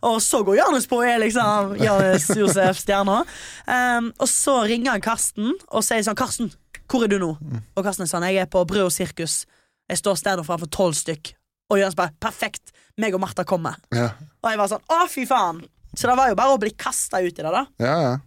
Og 0.07 0.17
så 0.23 0.41
går 0.43 0.57
Janus 0.59 0.87
på, 0.91 0.99
og 0.99 1.07
er 1.07 1.21
liksom 1.23 1.75
Janus 1.79 2.27
Josef 2.35 2.81
Stjerna. 2.81 3.21
Um, 3.67 4.11
og 4.19 4.27
så 4.27 4.57
ringer 4.67 4.91
han 4.97 5.05
Karsten 5.05 5.53
og 5.69 5.85
sier 5.87 6.03
sånn 6.03 6.19
'Karsten, 6.19 6.51
hvor 6.91 7.03
er 7.05 7.07
du 7.07 7.19
nå?' 7.19 7.37
Og 7.75 7.83
Karsten 7.85 8.03
er 8.03 8.11
sånn 8.11 8.27
'Jeg 8.27 8.43
er 8.43 8.51
på 8.51 8.65
Brød 8.67 8.89
og 8.89 8.91
sirkus. 8.91 9.45
Jeg 9.89 9.97
står 9.97 10.19
standup 10.19 10.45
framfor 10.45 10.67
tolv 10.67 10.95
stykk.' 10.99 11.33
Og 11.71 11.79
Johannes 11.79 11.95
bare 11.95 12.11
'Perfekt, 12.19 12.75
meg 12.97 13.13
og 13.15 13.21
Martha 13.21 13.43
kommer'. 13.43 13.79
Ja. 13.95 14.11
Og 14.43 14.51
jeg 14.51 14.57
var 14.57 14.67
sånn 14.67 14.83
'Å, 14.89 15.07
fy 15.07 15.25
faen'. 15.25 15.63
Så 15.95 16.07
det 16.07 16.17
var 16.17 16.27
jo 16.27 16.35
bare 16.35 16.55
å 16.55 16.59
bli 16.59 16.71
kasta 16.71 17.19
ut 17.23 17.39
i 17.39 17.43
det, 17.43 17.51
da. 17.51 17.65
ja, 17.79 17.95
ja. 18.01 18.19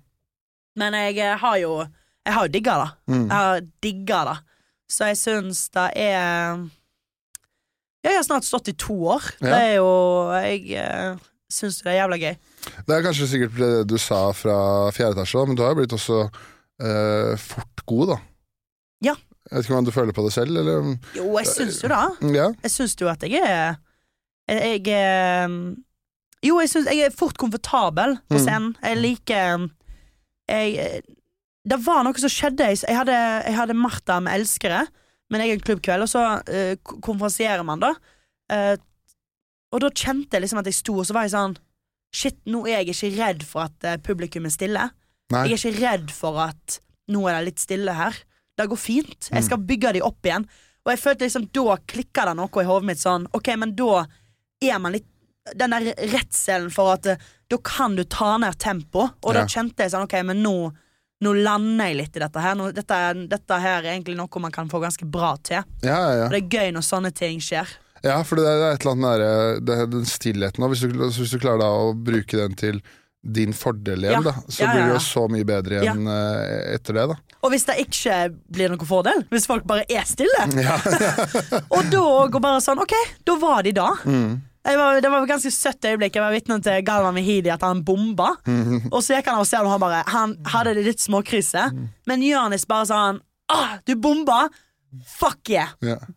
Men 0.77 0.93
jeg 0.93 1.19
eh, 1.19 1.37
har 1.39 1.57
jo 1.59 1.87
Jeg 2.27 2.33
har 2.33 2.47
jo 2.47 2.53
digga 2.53 2.75
det. 2.81 2.91
Mm. 3.13 3.29
Jeg 3.29 3.37
har 3.37 3.61
digga 3.85 4.25
det. 4.25 4.37
Så 4.91 5.09
jeg 5.11 5.17
syns 5.21 5.69
det 5.75 5.91
er 5.97 6.65
jeg 8.05 8.19
har 8.19 8.25
snart 8.27 8.45
stått 8.45 8.69
i 8.69 8.75
to 8.77 8.95
år. 9.15 9.25
Ja. 9.41 9.47
Det 9.49 9.61
er 9.65 9.75
jo 9.79 9.87
Jeg 10.37 10.75
eh, 10.77 11.15
syns 11.55 11.79
det 11.81 11.89
er 11.95 12.03
jævla 12.03 12.19
gøy. 12.21 12.35
Det 12.85 12.97
er 12.99 13.05
kanskje 13.07 13.29
sikkert 13.31 13.55
det 13.57 13.71
du 13.89 13.95
sa 14.01 14.27
fra 14.37 14.57
fjerde 14.93 15.17
etasje, 15.23 15.47
men 15.49 15.57
du 15.57 15.63
har 15.65 15.73
jo 15.73 15.79
blitt 15.81 15.95
også 15.97 16.19
eh, 16.29 17.33
fort 17.41 17.85
god, 17.89 18.13
da. 18.13 18.19
Ja. 19.09 19.15
Jeg 19.51 19.57
vet 19.59 19.65
ikke 19.69 19.79
om 19.79 19.85
du 19.89 19.93
føler 19.93 20.13
på 20.17 20.25
det 20.25 20.33
selv, 20.37 20.57
eller 20.61 20.95
Jo, 21.17 21.31
jeg 21.39 21.49
syns 21.49 21.81
jo 21.85 21.89
det. 21.93 22.03
Ja. 22.37 22.47
Jeg 22.65 22.71
syns 22.77 22.95
jo 23.01 23.09
at 23.13 23.25
jeg 23.29 23.41
er 23.41 23.75
Jeg, 24.49 24.85
er 24.93 25.49
Jo, 26.45 26.59
jeg 26.61 26.69
syns 26.73 26.89
jeg 26.93 27.07
er 27.09 27.17
fort 27.17 27.39
komfortabel 27.41 28.19
på 28.29 28.37
Mm. 28.37 28.45
scenen. 28.45 28.77
Jeg 28.83 28.97
liker 29.01 29.69
Jeg 30.49 31.03
Det 31.67 31.79
var 31.85 32.03
noe 32.05 32.21
som 32.21 32.29
skjedde. 32.33 32.67
Jeg, 32.77 32.97
hadde, 32.97 33.15
jeg 33.47 33.57
hadde 33.57 33.75
Martha 33.79 34.19
med 34.21 34.35
Elskere, 34.37 34.83
min 35.33 35.41
egen 35.41 35.61
klubbkveld, 35.65 36.05
og 36.05 36.11
så 36.13 36.25
uh, 36.45 36.75
konferansierer 37.01 37.65
man, 37.65 37.81
da. 37.81 37.95
Uh, 38.53 38.77
og 39.73 39.81
da 39.81 39.89
kjente 39.91 40.37
jeg 40.37 40.45
liksom 40.45 40.61
at 40.61 40.69
jeg 40.69 40.77
sto, 40.77 40.99
og 41.01 41.07
så 41.09 41.17
var 41.17 41.25
jeg 41.29 41.33
sånn 41.37 41.57
Shit, 42.15 42.37
nå 42.47 42.61
er 42.71 42.85
jeg 42.85 42.93
ikke 42.93 43.09
redd 43.17 43.41
for 43.49 43.65
at 43.65 43.87
uh, 43.89 43.97
publikum 43.99 44.45
er 44.47 44.53
stille. 44.55 44.83
Nei. 45.35 45.41
Jeg 45.51 45.57
er 45.57 45.63
ikke 45.65 45.81
redd 45.83 46.13
for 46.15 46.37
at 46.45 46.77
nå 47.11 47.25
er 47.27 47.41
det 47.41 47.49
litt 47.49 47.65
stille 47.65 47.97
her. 47.97 48.21
Det 48.55 48.69
går 48.71 48.79
fint. 48.79 49.31
Jeg 49.33 49.41
Mm. 49.41 49.47
skal 49.49 49.65
bygge 49.67 49.93
de 49.97 50.03
opp 50.07 50.23
igjen. 50.29 50.45
Og 50.85 50.93
jeg 50.93 51.01
følte 51.03 51.25
liksom 51.27 51.49
da 51.57 51.75
klikka 51.91 52.27
det 52.29 52.37
noe 52.39 52.63
i 52.63 52.69
hodet 52.69 52.87
mitt 52.87 53.01
sånn 53.03 53.25
Ok, 53.35 53.49
men 53.59 53.73
da 53.75 54.05
er 54.63 54.79
man 54.79 54.93
litt 54.95 55.09
Den 55.57 55.73
der 55.75 55.91
redselen 56.13 56.71
for 56.73 56.93
at 56.95 57.03
da 57.51 57.57
kan 57.65 57.97
du 57.97 58.05
ta 58.05 58.37
ned 58.39 58.59
tempo. 58.63 59.09
Og 59.25 59.35
Ja. 59.35 59.41
da 59.41 59.47
kjente 59.51 59.83
jeg 59.83 59.91
sånn 59.91 60.05
Ok, 60.07 60.15
men 60.25 60.43
nå 60.45 60.71
nå 61.25 61.33
lander 61.45 61.89
jeg 61.91 61.97
litt 62.03 62.19
i 62.19 62.23
dette 62.25 62.43
her. 62.45 62.55
Nå, 62.59 62.69
dette, 62.77 62.99
dette 63.33 63.61
her 63.65 63.81
er 63.83 63.93
egentlig 63.95 64.17
noe 64.19 64.43
man 64.45 64.53
kan 64.55 64.69
få 64.73 64.81
ganske 64.85 65.07
bra 65.09 65.35
til. 65.47 65.65
Ja, 65.85 66.01
ja. 66.21 66.27
Og 66.29 66.35
det 66.37 66.43
er 66.45 66.53
gøy 66.59 66.75
når 66.77 66.85
sånne 66.87 67.11
ting 67.17 67.41
skjer. 67.45 67.73
ja, 68.05 68.19
for 68.29 68.37
det 68.37 68.45
er 68.51 68.67
et 68.75 68.85
eller 68.85 68.93
annet 68.93 69.07
nære 69.09 69.31
det 69.65 69.79
den 69.95 70.05
stillheten. 70.11 70.69
Hvis 70.69 70.85
du, 70.85 70.93
hvis 71.01 71.33
du 71.33 71.41
klarer 71.41 71.65
da 71.65 71.71
å 71.73 71.95
bruke 71.97 72.37
den 72.37 72.55
til 72.61 72.83
din 73.25 73.55
fordel 73.57 74.03
igjen, 74.05 74.21
Ja. 74.21 74.21
da, 74.21 74.33
så 74.53 74.67
blir 74.69 74.83
det 74.85 74.91
jo 74.93 74.99
så 75.01 75.23
mye 75.33 75.47
bedre 75.49 75.79
igjen 75.81 76.03
eh, 76.13 76.75
etter 76.75 76.93
det, 76.99 77.05
da. 77.09 77.15
Og 77.41 77.55
hvis 77.55 77.65
det 77.65 77.79
ikke 77.87 78.17
blir 78.53 78.69
noen 78.69 78.85
fordel, 78.89 79.23
hvis 79.33 79.47
folk 79.49 79.65
bare 79.65 79.87
er 79.89 80.05
stille, 80.05 80.43
Ja. 80.67 80.77
og 81.75 81.89
da 81.89 82.03
går 82.35 82.43
bare 82.45 82.61
sånn 82.61 82.83
Ok, 82.85 82.93
da 83.25 83.39
var 83.41 83.65
de 83.65 83.73
da. 83.81 83.87
Mm. 84.05 84.35
Var, 84.65 85.01
det 85.05 85.11
var 85.13 85.23
et 85.23 85.29
ganske 85.29 85.51
søtt 85.53 85.85
øyeblikk. 85.85 86.15
Jeg 86.17 86.25
var 86.25 86.33
vitne 86.33 86.57
til 86.65 86.85
Galvan 86.87 87.15
Mehidi 87.15 87.51
at 87.53 87.63
han 87.67 87.83
bomba. 87.85 88.31
Mhm. 88.49 88.87
Og 88.91 89.03
så 89.05 89.19
gikk 89.19 89.29
han 89.29 89.41
av 89.43 89.45
scenen, 89.49 89.67
og 89.69 89.75
han 89.77 89.83
bare 89.83 90.03
Han 90.15 90.37
hadde 90.55 90.75
det 90.79 90.85
litt 90.87 91.03
småkrise. 91.05 91.67
Mhm. 91.73 91.89
Men 92.09 92.23
Jonis 92.25 92.65
bare 92.67 92.87
sa 92.87 93.07
han 93.07 93.21
Åh, 93.53 93.75
Du 93.85 93.95
bomba! 93.97 94.49
Fuck 95.19 95.51
yeah! 95.51 95.69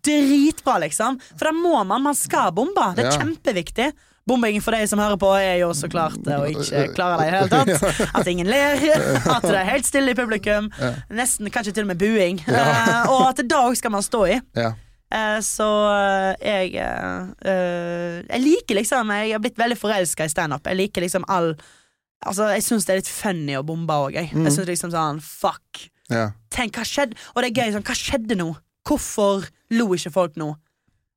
Dritbra, 0.06 0.78
liksom. 0.80 1.20
For 1.38 1.50
da 1.50 1.52
må 1.52 1.84
man. 1.86 2.04
Man 2.04 2.16
skal 2.16 2.52
bombe. 2.56 2.94
Det 2.96 3.06
er 3.08 3.18
kjempeviktig. 3.20 3.92
Bombing 4.28 4.60
for 4.62 4.76
deg 4.76 4.88
som 4.92 5.00
hører 5.00 5.16
på, 5.20 5.30
er 5.40 5.62
jo 5.62 5.70
så 5.76 5.88
klart 5.92 6.20
å 6.28 6.42
ikke 6.52 6.90
klare 6.98 7.16
det 7.22 7.28
i 7.30 7.32
hele 7.32 7.48
tatt. 7.48 8.10
At 8.20 8.28
ingen 8.28 8.48
ler. 8.48 8.76
At 9.38 9.46
det 9.48 9.56
er 9.56 9.70
helt 9.72 9.88
stille 9.88 10.12
i 10.12 10.18
publikum. 10.20 10.68
Nesten 11.10 11.48
kanskje 11.54 11.74
til 11.78 11.88
og 11.88 11.94
med 11.94 12.02
buing. 12.02 12.42
Eh, 12.44 13.08
og 13.08 13.30
at 13.30 13.40
det 13.40 13.48
da 13.52 13.62
òg 13.70 13.78
skal 13.80 13.94
man 13.96 14.04
stå 14.04 14.26
i. 14.28 14.40
Eh, 15.08 15.40
så 15.40 15.66
eh, 15.96 16.34
jeg 16.44 16.74
eh, 16.84 18.18
Jeg 18.28 18.42
liker 18.44 18.76
liksom 18.76 19.08
Jeg 19.16 19.32
har 19.32 19.40
blitt 19.40 19.60
veldig 19.60 19.78
forelska 19.80 20.28
i 20.28 20.32
standup. 20.32 20.68
Jeg 20.68 20.82
liker 20.82 21.06
liksom 21.06 21.28
all 21.32 21.54
Altså, 22.26 22.48
jeg 22.50 22.66
syns 22.66 22.88
det 22.88 22.94
er 22.96 23.00
litt 23.00 23.12
funny 23.14 23.54
å 23.56 23.64
bombe 23.64 23.94
òg, 23.94 24.16
jeg. 24.18 24.32
Jeg 24.34 24.52
synes 24.56 24.72
liksom 24.72 24.92
sånn 24.92 25.20
Fuck. 25.22 25.84
Ja. 26.10 26.32
Tenk, 26.50 26.80
hva 26.80 26.86
skjedde? 26.88 27.16
Og 27.36 27.44
det 27.44 27.52
er 27.52 27.60
gøy 27.62 27.76
sånn, 27.76 27.86
hva 27.86 27.96
skjedde 27.96 28.38
nå? 28.40 28.48
Hvorfor 28.88 29.46
lo 29.78 29.86
ikke 29.94 30.12
folk 30.16 30.40
nå? 30.40 30.48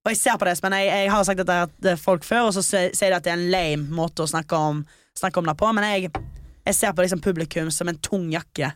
Og 0.04 0.10
jeg 0.12 0.18
ser 0.20 0.36
på 0.40 0.44
det, 0.48 0.54
men 0.64 0.76
jeg, 0.76 0.90
jeg 0.92 1.10
har 1.12 1.24
sagt 1.24 1.40
dette 1.40 1.56
til 1.84 1.96
folk 2.00 2.26
før, 2.26 2.50
og 2.50 2.54
så 2.56 2.62
sier 2.64 2.92
de 2.92 3.16
at 3.16 3.24
det 3.24 3.32
er 3.32 3.38
en 3.38 3.50
lame 3.52 3.96
måte 3.96 4.24
å 4.24 4.28
snakke 4.28 4.56
om, 4.56 4.84
snakke 5.16 5.40
om 5.40 5.48
det 5.48 5.56
på, 5.60 5.72
men 5.76 5.86
jeg, 5.88 6.12
jeg 6.66 6.76
ser 6.76 6.94
på 6.96 7.04
liksom 7.04 7.20
publikum 7.24 7.68
som 7.74 7.88
en 7.88 8.00
tung 8.00 8.30
jakke. 8.32 8.72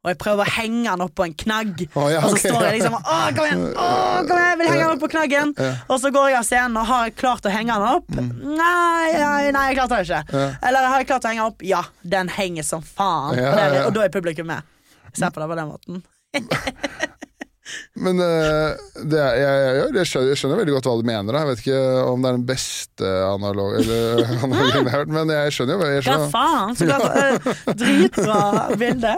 Og 0.00 0.08
jeg 0.08 0.16
prøver 0.16 0.48
å 0.48 0.52
henge 0.54 0.84
den 0.86 1.02
opp 1.04 1.12
på 1.18 1.26
en 1.26 1.34
knagg. 1.42 1.82
Oh, 1.92 2.06
ja, 2.08 2.22
Og 2.24 2.32
så 2.32 2.48
står 2.48 2.62
jeg 2.64 2.78
liksom 2.78 2.94
Å, 2.96 3.16
kom 3.36 3.44
igjen! 3.44 3.64
Å, 3.76 3.88
kom 4.24 4.38
igjen! 4.38 4.48
Jeg 4.48 4.58
vil 4.62 4.70
henge 4.70 4.80
den 4.86 4.94
opp 4.94 5.02
på 5.02 5.10
knaggen! 5.12 5.52
Ja. 5.60 5.72
Og 5.92 6.00
så 6.00 6.12
går 6.14 6.30
jeg 6.30 6.38
av 6.38 6.46
scenen 6.48 6.80
og 6.80 6.88
har 6.88 7.10
jeg 7.10 7.16
klart 7.20 7.44
å 7.44 7.52
henge 7.52 7.76
den 7.76 7.98
opp. 7.98 8.16
Nei, 8.16 9.10
nei, 9.20 9.52
nei, 9.52 9.66
jeg 9.68 9.76
klarte 9.76 9.98
det 9.98 10.08
ikke. 10.08 10.40
Ja. 10.40 10.48
Eller 10.70 10.88
har 10.88 11.04
jeg 11.04 11.10
klart 11.12 11.28
å 11.28 11.34
henge 11.34 11.44
den 11.44 11.52
opp? 11.52 11.66
Ja, 11.68 11.84
den 12.16 12.32
henger 12.32 12.64
som 12.70 12.84
faen. 12.86 13.36
Og, 13.36 13.60
det 13.60 13.84
og 13.84 13.92
da 13.98 14.06
er 14.06 14.14
publikum 14.16 14.48
med. 14.48 14.64
Ser 15.12 15.34
på 15.34 15.44
det 15.44 15.50
på 15.52 15.60
den 15.60 15.74
måten. 15.74 16.04
Men 18.00 18.20
eh, 18.24 18.80
det 19.10 19.20
jeg, 19.20 19.40
jeg, 19.42 19.88
jeg, 19.96 20.08
skjønner, 20.10 20.30
jeg 20.32 20.40
skjønner 20.40 20.60
veldig 20.62 20.76
godt 20.76 20.88
hva 20.90 20.94
du 21.00 21.08
mener. 21.08 21.32
Da. 21.32 21.42
Jeg 21.42 21.50
vet 21.50 21.62
ikke 21.64 21.80
om 22.10 22.22
det 22.22 22.30
er 22.30 22.38
den 22.38 22.46
beste 22.48 23.12
analog, 23.26 23.74
eller, 23.80 24.22
analogien 24.46 24.78
jeg 24.80 24.86
har 24.86 24.96
hørt, 24.98 25.12
men 25.16 25.34
jeg 25.34 25.56
skjønner 25.56 25.76
jo. 25.76 26.04
Hva 26.06 26.30
faen? 26.32 26.78
Så 26.78 26.88
godt, 26.90 27.08
øh, 27.10 27.50
dritbra 27.82 28.40
bilde. 28.80 29.16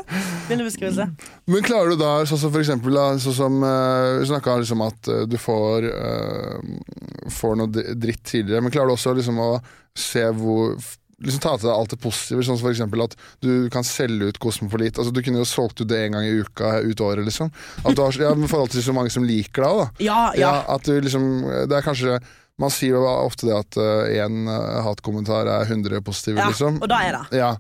Bildebeskrivelse. 0.49 1.09
Men 1.53 1.67
klarer 1.67 1.93
du 1.93 2.01
da, 2.01 2.15
sånn 2.29 2.41
som 2.41 2.55
for 2.55 2.63
eksempel 2.63 2.99
sånn 3.23 3.35
som 3.37 3.63
uh, 3.65 4.21
Vi 4.21 4.29
snakka 4.31 4.57
liksom 4.61 4.83
at 4.85 5.09
eh, 5.11 5.25
du 5.31 5.39
får, 5.41 5.87
uh, 5.91 7.31
får 7.33 7.57
noe 7.59 7.87
dritt 7.99 8.23
tidligere, 8.29 8.63
men 8.63 8.75
klarer 8.75 8.93
du 8.93 8.97
også 8.97 9.15
liksom 9.19 9.41
å 9.43 9.53
se 9.99 10.25
hvor 10.39 10.77
Liksom 11.23 11.43
Ta 11.43 11.55
til 11.57 11.69
deg 11.71 11.75
alt 11.75 11.95
det 11.95 12.01
positive, 12.03 12.45
sånn 12.47 12.59
som 12.61 12.71
eksempel 12.71 13.05
at 13.05 13.17
du 13.45 13.69
kan 13.73 13.87
selge 13.87 14.31
ut 14.31 14.41
Kosmopolit. 14.43 14.99
Altså, 14.99 15.15
du 15.15 15.23
kunne 15.25 15.43
jo 15.43 15.49
solgt 15.49 15.83
ut 15.83 15.91
det 15.91 16.05
en 16.07 16.19
gang 16.19 16.29
i 16.29 16.37
uka 16.43 16.77
ut 16.83 17.03
året, 17.05 17.25
liksom. 17.27 17.53
At 17.83 17.97
du 17.97 18.05
har, 18.05 18.21
ja, 18.21 18.33
med 18.39 18.51
forhold 18.51 18.75
til 18.75 18.85
så 18.85 18.95
mange 18.97 19.13
som 19.15 19.27
liker 19.27 19.67
deg, 19.67 19.83
da. 19.83 19.89
Ja, 20.11 20.23
ja. 20.39 20.55
At 20.73 20.87
du 20.87 20.97
liksom 21.03 21.45
Det 21.71 21.77
er 21.77 21.85
kanskje 21.85 22.17
Man 22.61 22.73
sier 22.75 22.99
jo 22.99 23.05
ofte 23.07 23.49
det 23.49 23.55
at 23.57 23.79
én 24.13 24.49
hatkommentar 24.85 25.49
er 25.49 25.71
100 25.71 26.03
positive, 26.05 26.43
ja. 26.43 26.51
liksom. 26.53 26.83
Og 26.83 26.91
da 26.91 27.01
er 27.07 27.17
det. 27.19 27.41
Ja. 27.41 27.55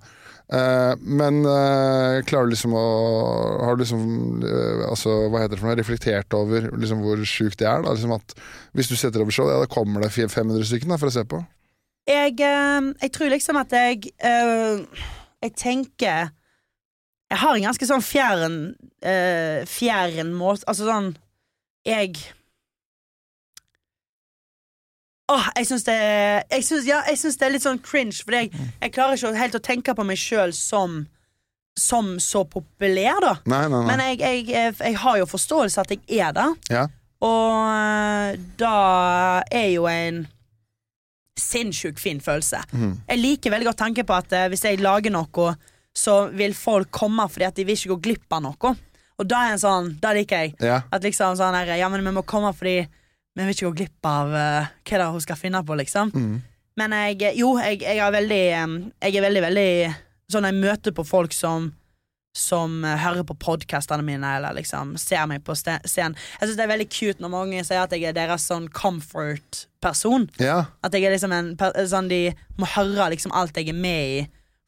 Uh, 0.52 0.92
men 1.00 1.38
eh, 1.48 2.18
klarer 2.28 2.50
du 2.50 2.52
liksom 2.52 2.74
å 2.76 2.82
Har 3.62 3.78
du 3.78 3.84
liksom 3.86 4.42
eh, 4.44 4.82
Altså, 4.84 5.14
hva 5.32 5.40
heter 5.40 5.54
det 5.54 5.60
for 5.62 5.70
noe? 5.70 5.76
Reflektert 5.78 6.36
over 6.36 6.66
liksom 6.76 7.00
hvor 7.00 7.22
sjukt 7.24 7.56
det 7.62 7.70
er? 7.70 7.80
Da? 7.80 7.94
Liksom 7.94 8.12
at 8.18 8.34
Hvis 8.76 8.90
du 8.90 8.96
setter 8.98 9.24
over 9.24 9.32
show, 9.32 9.48
ja, 9.48 9.62
da 9.62 9.70
kommer 9.70 10.04
det 10.04 10.10
500 10.12 10.66
stykker 10.68 10.92
da, 10.92 10.98
for 11.00 11.08
å 11.08 11.14
se 11.14 11.24
på. 11.30 11.40
Jeg, 12.08 12.32
øh, 12.40 12.94
jeg 13.02 13.12
tror 13.14 13.28
liksom 13.30 13.56
at 13.60 13.72
jeg 13.72 14.02
øh, 14.26 14.80
Jeg 15.42 15.52
tenker 15.56 16.28
Jeg 17.30 17.38
har 17.38 17.54
en 17.54 17.62
ganske 17.68 17.86
sånn 17.86 18.02
fjern 18.02 18.56
eh, 19.06 19.62
Fjern 19.70 20.32
måte 20.34 20.66
Altså 20.66 20.88
sånn 20.88 21.12
Jeg 21.86 22.16
Åh, 25.32 25.46
jeg 25.56 25.66
syns 25.70 25.86
det 25.86 25.94
Jeg 26.50 26.64
synes, 26.66 26.86
ja, 26.90 26.98
jeg 27.08 27.18
syns 27.22 27.38
det 27.38 27.46
er 27.46 27.54
litt 27.54 27.64
sånn 27.64 27.78
cringe, 27.80 28.18
fordi 28.24 28.42
jeg, 28.42 28.66
jeg 28.82 28.92
klarer 28.92 29.16
ikke 29.16 29.38
helt 29.38 29.56
å 29.56 29.62
tenke 29.70 29.94
på 29.96 30.04
meg 30.04 30.18
sjøl 30.20 30.52
som 30.56 31.04
Som 31.78 32.16
så 32.20 32.42
populær, 32.44 33.22
da. 33.24 33.36
Nei, 33.48 33.62
nei, 33.70 33.78
nei. 33.78 33.86
Men 33.88 34.02
jeg, 34.10 34.18
jeg, 34.20 34.42
jeg, 34.50 34.74
jeg 34.82 34.98
har 35.06 35.22
jo 35.22 35.30
forståelse 35.30 35.80
at 35.86 35.94
jeg 35.94 36.20
er 36.26 36.34
det. 36.36 36.50
ja. 36.74 36.88
Og 37.22 37.54
eh, 37.70 38.32
da 38.58 38.76
er 39.54 39.68
jo 39.70 39.84
en 39.86 40.24
sinnssykt 41.42 42.00
fin 42.00 42.22
følelse. 42.22 42.62
Mm. 42.72 42.94
Jeg 43.08 43.20
liker 43.20 43.54
veldig 43.54 43.70
godt 43.70 43.82
tanken 43.82 44.08
på 44.08 44.16
at 44.16 44.32
eh, 44.36 44.48
hvis 44.52 44.64
jeg 44.68 44.80
lager 44.82 45.14
noe, 45.14 45.52
så 45.92 46.16
vil 46.32 46.54
folk 46.56 46.88
komme 46.94 47.26
fordi 47.28 47.48
at 47.48 47.58
de 47.58 47.66
vil 47.68 47.76
ikke 47.76 47.94
gå 47.96 48.00
glipp 48.08 48.38
av 48.38 48.46
noe. 48.46 48.74
Og 49.20 49.28
da 49.28 49.42
er 49.44 49.54
en 49.54 49.60
sånn, 49.60 49.90
da 50.02 50.14
liker 50.16 50.46
jeg. 50.46 50.54
ja. 50.64 50.80
At 50.90 51.04
liksom 51.04 51.36
sånn 51.38 51.54
her, 51.54 51.74
Ja, 51.78 51.90
men 51.92 52.04
vi 52.04 52.14
må 52.14 52.24
komme 52.26 52.54
fordi 52.56 52.80
vi 53.32 53.44
vil 53.44 53.54
ikke 53.54 53.68
gå 53.70 53.76
glipp 53.82 54.08
av 54.08 54.32
uh, 54.32 54.70
hva 54.84 54.96
det 54.98 55.04
er 55.04 55.12
hun 55.12 55.22
skal 55.24 55.38
finne 55.40 55.60
på, 55.64 55.76
liksom. 55.78 56.10
Mm. 56.12 56.40
Men 56.80 56.96
jeg, 56.96 57.36
jo, 57.36 57.52
jeg, 57.60 57.82
jeg 57.84 58.00
er 58.00 58.12
veldig 58.14 58.42
eh, 58.56 58.74
Jeg 59.04 59.16
er 59.18 59.24
veldig, 59.26 59.42
veldig 59.44 59.70
Sånn 60.32 60.46
jeg 60.48 60.56
møter 60.56 60.94
på 60.96 61.04
folk 61.04 61.34
som 61.36 61.66
som 62.36 62.84
eh, 62.84 62.98
hører 63.00 63.26
på 63.28 63.36
podkastene 63.40 64.04
mine 64.06 64.28
eller 64.38 64.56
liksom 64.56 64.94
ser 65.00 65.26
meg 65.30 65.44
på 65.44 65.56
scenen. 65.56 66.16
Jeg 66.16 66.46
synes 66.46 66.58
det 66.58 66.64
er 66.64 66.72
veldig 66.72 66.88
cute 66.92 67.24
når 67.24 67.32
mange 67.32 67.64
sier 67.66 67.84
at 67.84 67.92
jeg 67.92 68.08
er 68.08 68.16
deres 68.16 68.46
sånn 68.48 68.70
comfort-person. 68.72 70.28
ja. 70.40 70.62
At 70.82 70.96
jeg 70.96 71.06
er 71.06 71.14
liksom 71.14 71.34
en 71.36 71.52
sånn 71.88 72.08
De 72.10 72.22
må 72.60 72.68
høre 72.74 73.10
liksom 73.12 73.34
alt 73.36 73.56
jeg 73.56 73.72
er 73.72 73.78
med 73.78 74.16
i. 74.16 74.22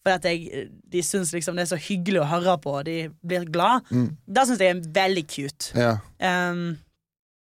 For 0.04 0.18
at 0.18 0.26
jeg, 0.28 0.68
de 0.92 1.00
syns 1.00 1.32
liksom 1.32 1.56
det 1.56 1.64
er 1.64 1.72
så 1.72 1.80
hyggelig 1.80 2.20
å 2.20 2.28
høre 2.28 2.58
på, 2.60 2.74
og 2.80 2.84
de 2.84 3.08
blir 3.24 3.46
glad. 3.48 3.86
Mm. 3.88 4.10
Det 4.28 4.44
syns 4.44 4.60
jeg 4.60 4.74
er 4.74 4.88
veldig 5.00 5.24
cute. 5.24 5.72
ja. 5.72 5.96
Um, 6.20 6.76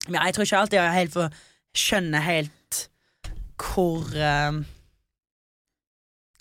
men 0.08 0.20
jeg 0.20 0.36
tror 0.36 0.44
ikke 0.48 0.60
alltid 0.60 0.80
jeg 0.80 0.96
helt 0.98 1.14
får 1.14 1.36
skjønne 1.80 2.22
helt 2.24 2.80
hvor 3.64 4.04
um, 4.20 4.64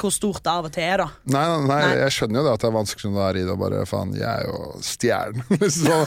Hvor 0.03 0.11
stort 0.11 0.43
det 0.43 0.51
av 0.51 0.67
og 0.67 0.73
til 0.75 0.83
er, 0.83 1.03
da. 1.05 1.09
Nei, 1.31 1.43
nei, 1.47 1.59
nei, 1.69 1.79
Nei. 1.83 1.91
jeg 2.01 2.15
skjønner 2.17 2.41
jo 2.41 2.45
det 2.47 2.53
at 2.57 2.63
det 2.65 2.69
er 2.69 2.75
vanskelig 2.75 3.11
når 3.13 3.15
du 3.15 3.23
er 3.23 3.39
i 3.39 3.45
det 3.47 3.57
bare 3.61 3.83
faen, 3.87 4.15
jeg 4.19 4.27
er 4.27 4.49
jo 4.49 4.59
stjernen. 4.83 5.45
Liksom. 5.63 6.03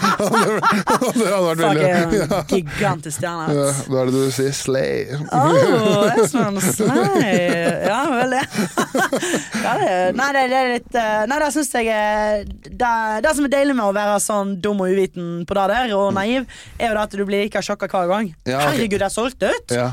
det 1.15 1.29
hadde 1.31 1.45
vært 1.45 1.61
veldig 1.61 1.85
er 1.85 2.15
ja. 2.17 2.39
gigantisk 2.49 3.21
stjerne. 3.21 3.55
Ja, 3.55 3.67
da. 3.71 4.01
Er 4.01 4.09
det 4.11 4.15
du 4.15 4.33
sier? 4.35 4.51
Slay. 4.55 5.05
Oh, 5.31 6.09
Espen 6.15 6.59
Slay. 6.63 7.85
Ja 7.85 8.01
vel, 8.11 8.35
det. 8.35 8.43
Ja, 9.65 9.73
det 9.79 9.93
nei, 10.17 10.27
det, 10.35 10.41
er 10.45 10.67
litt 10.69 10.97
eh, 10.99 11.21
Nei, 11.29 11.37
det 11.41 11.47
syns 11.55 11.71
jeg 11.73 11.89
er 11.91 12.43
det, 12.45 12.91
det 13.25 13.31
som 13.37 13.47
er 13.47 13.53
deilig 13.53 13.75
med 13.77 13.87
å 13.87 13.93
være 13.95 14.17
sånn 14.21 14.55
dum 14.61 14.83
og 14.83 14.91
uviten 14.93 15.45
på 15.47 15.57
det 15.57 15.65
der, 15.71 15.93
og 15.97 16.11
naiv, 16.15 16.45
er 16.77 16.91
jo 16.91 16.97
det 16.97 17.05
at 17.05 17.15
du 17.15 17.23
blir 17.23 17.45
like 17.45 17.63
sjokka 17.65 17.89
hver 17.91 18.09
gang. 18.11 18.33
Ja, 18.43 18.59
okay. 18.59 18.75
Herregud, 18.75 18.99
det 18.99 19.07
er 19.07 19.13
solgt 19.15 19.45
ut! 19.45 19.73
Ja, 19.75 19.91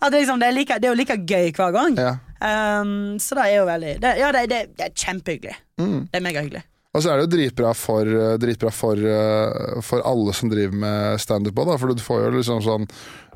At 0.00 0.10
det, 0.12 0.22
liksom, 0.22 0.40
det, 0.40 0.50
er 0.50 0.56
like, 0.56 0.80
det 0.80 0.88
er 0.88 0.94
jo 0.94 0.98
like 0.98 1.16
gøy 1.28 1.54
hver 1.56 1.76
gang. 1.76 1.96
ja. 2.00 2.16
Um, 2.40 3.18
så 3.20 3.36
det 3.36 3.46
er 3.46 3.56
jo 3.58 3.64
veldig 3.68 3.94
det, 4.00 4.10
Ja, 4.16 4.32
det, 4.32 4.46
det, 4.48 4.60
det 4.78 4.86
er 4.88 4.94
kjempehyggelig. 4.96 5.56
Mm. 5.80 5.98
Det 6.08 6.20
er 6.20 6.24
megahyggelig. 6.24 6.64
Og 6.90 7.04
så 7.04 7.12
er 7.12 7.20
det 7.20 7.28
jo 7.28 7.34
dritbra 7.36 7.70
for, 7.78 8.02
eh, 8.02 8.36
dritbra 8.42 8.70
for, 8.74 8.98
eh, 8.98 9.80
for 9.80 10.02
alle 10.02 10.32
som 10.34 10.50
driver 10.50 10.74
med 10.74 11.20
standup 11.22 11.54
òg. 11.54 11.78
For 11.78 11.94
du 11.94 12.02
får 12.02 12.24
jo 12.24 12.30
liksom 12.34 12.62
sånn 12.66 12.88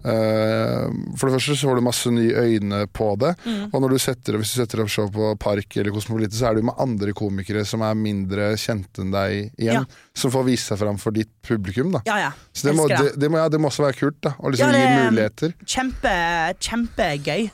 eh, 0.05 0.91
For 1.17 1.31
det 1.31 1.39
første 1.39 1.55
så 1.57 1.69
får 1.71 1.79
du 1.79 1.81
masse 1.87 2.11
nye 2.11 2.35
øyne 2.35 2.81
på 2.93 3.15
det. 3.17 3.37
Mm. 3.47 3.71
Og 3.73 3.91
du 3.91 3.97
setter, 3.97 4.37
hvis 4.37 4.53
du 4.53 4.59
setter 4.59 4.83
opp 4.83 4.91
show 4.91 5.07
på 5.09 5.39
Park 5.39 5.77
eller 5.77 5.95
Kosmopolite, 5.95 6.35
så 6.35 6.51
er 6.51 6.57
du 6.57 6.63
med 6.63 6.75
andre 6.83 7.15
komikere 7.15 7.65
som 7.65 7.81
er 7.81 7.95
mindre 7.95 8.51
kjente 8.59 9.01
enn 9.01 9.15
deg 9.15 9.55
igjen. 9.57 9.87
Som 10.13 10.35
får 10.35 10.45
vise 10.51 10.67
seg 10.67 10.83
fram 10.83 10.99
for 10.99 11.15
ditt 11.15 11.31
publikum. 11.47 11.95
Ja, 12.05 12.19
ja. 12.27 12.33
Så 12.53 12.69
det 12.69 12.75
må, 12.77 12.89
det, 12.89 12.99
det. 12.99 13.21
det, 13.23 13.31
må, 13.31 13.39
ja, 13.39 13.49
det 13.49 13.61
må 13.63 13.71
også 13.71 13.87
være 13.87 14.01
kult. 14.03 14.21
da 14.21 14.35
Og 14.41 14.53
liksom 14.53 14.75
Ja, 14.75 14.83
gi 14.83 15.07
muligheter. 15.07 15.55
Kjempe, 15.65 16.17
kjempegøy. 16.59 17.53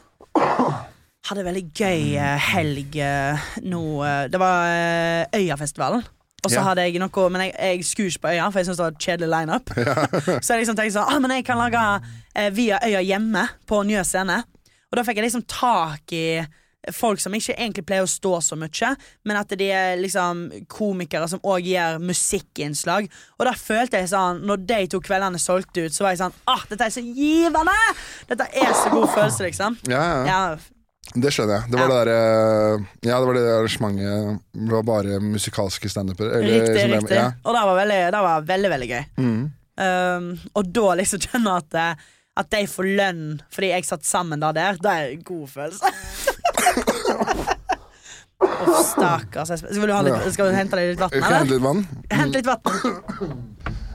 Hadde 1.29 1.45
veldig 1.45 1.63
gøy 1.77 2.15
eh, 2.17 2.47
helg 2.55 2.97
eh, 2.97 3.51
nå 3.69 3.81
eh, 4.07 4.23
Det 4.33 4.41
var 4.41 5.27
Øyafestivalen. 5.37 6.07
Og 6.41 6.49
så 6.49 6.57
Ja. 6.57 6.63
hadde 6.71 6.87
jeg 6.87 6.97
noe 7.03 7.27
Men 7.31 7.43
jeg, 7.43 7.53
jeg 7.59 7.85
skulle 7.85 8.09
ikke 8.09 8.23
på 8.25 8.31
Øya, 8.33 8.47
for 8.49 8.59
jeg 8.59 8.67
syntes 8.71 8.79
det 8.81 8.87
var 8.87 8.95
et 8.95 9.05
kjedelig 9.05 9.29
lineup. 9.35 9.75
så 10.45 10.55
jeg 10.55 10.63
liksom 10.63 10.79
tenkte 10.79 10.95
sånn 10.97 11.11
ah, 11.13 11.19
Men 11.21 11.37
jeg 11.37 11.45
kan 11.45 11.61
lage 11.61 11.83
eh, 12.35 12.49
Via 12.57 12.81
Øya 12.87 13.03
hjemme 13.05 13.45
på 13.69 13.83
Njø 13.85 14.03
scene. 14.09 14.41
Og 14.91 14.97
da 14.99 15.05
fikk 15.07 15.21
jeg 15.21 15.29
liksom 15.29 15.45
tak 15.47 16.17
i 16.17 16.25
folk 16.97 17.21
som 17.21 17.35
ikke 17.37 17.53
egentlig 17.61 17.85
pleier 17.85 18.07
å 18.07 18.09
stå 18.09 18.39
så 18.41 18.57
mye, 18.57 18.89
men 19.29 19.37
at 19.37 19.51
de 19.61 19.67
er 19.69 19.99
liksom 20.01 20.47
komikere 20.73 21.29
som 21.29 21.43
òg 21.45 21.69
gjør 21.69 21.99
musikkinnslag. 22.01 23.05
Og 23.37 23.45
da 23.47 23.53
følte 23.53 24.01
jeg 24.01 24.09
sånn 24.09 24.41
Når 24.49 24.63
de 24.65 24.79
to 24.95 25.01
kveldene 25.05 25.39
solgte 25.39 25.85
ut, 25.85 25.93
så 25.95 26.07
var 26.07 26.15
jeg 26.17 26.23
sånn 26.23 26.33
ah, 26.49 26.65
dette 26.73 26.89
er 26.89 26.95
så 26.97 27.05
givende! 27.05 27.77
Dette 28.33 28.49
er 28.49 28.73
så 28.73 28.89
god 28.97 29.09
følelse, 29.13 29.45
liksom. 29.51 29.77
Ja, 29.93 30.01
ja. 30.01 30.25
Ja, 30.25 30.41
Det 31.15 31.33
skjønner 31.35 31.57
jeg. 31.57 31.71
Det 31.73 31.79
var 31.81 31.89
det 31.91 31.97
der, 32.07 32.85
Ja, 33.09 33.17
det 33.19 33.27
var 33.27 33.35
det 33.35 33.43
arrangementet 33.51 34.43
Det 34.55 34.71
var 34.71 34.85
bare 34.87 35.21
musikalske 35.23 35.91
standupere. 35.91 36.39
eller 36.39 36.61
Riktig, 36.61 36.85
riktig. 36.93 37.17
Ja. 37.17 37.33
Og 37.43 37.55
det 37.57 37.63
var 37.67 37.77
veldig, 37.81 38.01
det 38.15 38.23
var 38.27 38.47
veldig, 38.47 38.71
veldig 38.71 38.89
gøy. 38.91 39.05
Mm. 39.17 39.41
Um, 39.81 40.31
og 40.55 40.73
da 40.77 40.95
liksom 41.01 41.23
kjenne 41.27 41.57
at, 41.57 41.75
eh, 41.75 41.95
at 42.41 42.51
de 42.53 42.67
får 42.69 42.91
lønn 42.99 43.25
fordi 43.51 43.73
jeg 43.73 43.89
satt 43.89 44.05
sammen 44.07 44.43
da 44.43 44.53
der, 44.55 44.79
det 44.83 44.91
er 44.93 45.15
en 45.15 45.25
god 45.27 45.49
følelse. 45.49 45.85
oh, 48.45 48.83
stakkars. 48.85 49.55
Skal 49.57 50.33
skal 50.35 50.51
du 50.51 50.55
hente 50.55 50.77
deg 50.77 50.93
litt 50.93 51.01
vann, 51.01 51.17
Eller? 51.17 51.39
hente 51.39 51.55
litt 51.55 51.65
vann? 51.65 51.87
Hent 52.13 52.39
litt 52.39 52.47
vann. 52.47 52.63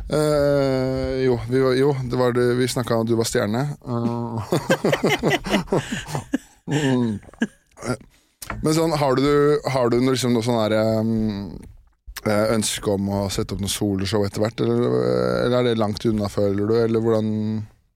Uh, 0.06 1.24
jo, 1.24 1.40
vi 1.50 1.58
jo, 1.80 1.96
det 2.06 2.18
var 2.20 2.36
det 2.36 2.52
vi 2.60 2.68
snakka 2.70 3.00
om 3.00 3.06
at 3.06 3.10
du 3.10 3.16
var 3.18 3.26
stjerne. 3.30 3.64
Eh, 3.88 4.38
mm. 6.72 7.20
Men 8.62 8.76
sånn, 8.78 8.94
har 9.00 9.18
du, 9.18 9.30
har 9.74 9.90
du 9.92 9.98
liksom, 10.00 10.36
noe 10.36 10.46
sånn 10.46 10.60
derre 10.60 10.82
um, 11.02 11.56
eh, 12.26 12.46
ønske 12.56 12.94
om 12.94 13.10
å 13.10 13.24
sette 13.34 13.56
opp 13.56 13.64
noe 13.64 13.72
soloshow 13.72 14.26
etter 14.28 14.44
hvert, 14.44 14.62
eller, 14.62 14.86
eller 15.46 15.58
er 15.60 15.70
det 15.70 15.80
langt 15.82 16.06
unna, 16.08 16.30
føler 16.32 16.70
du, 16.70 16.76
eller 16.84 17.04
hvordan 17.04 17.32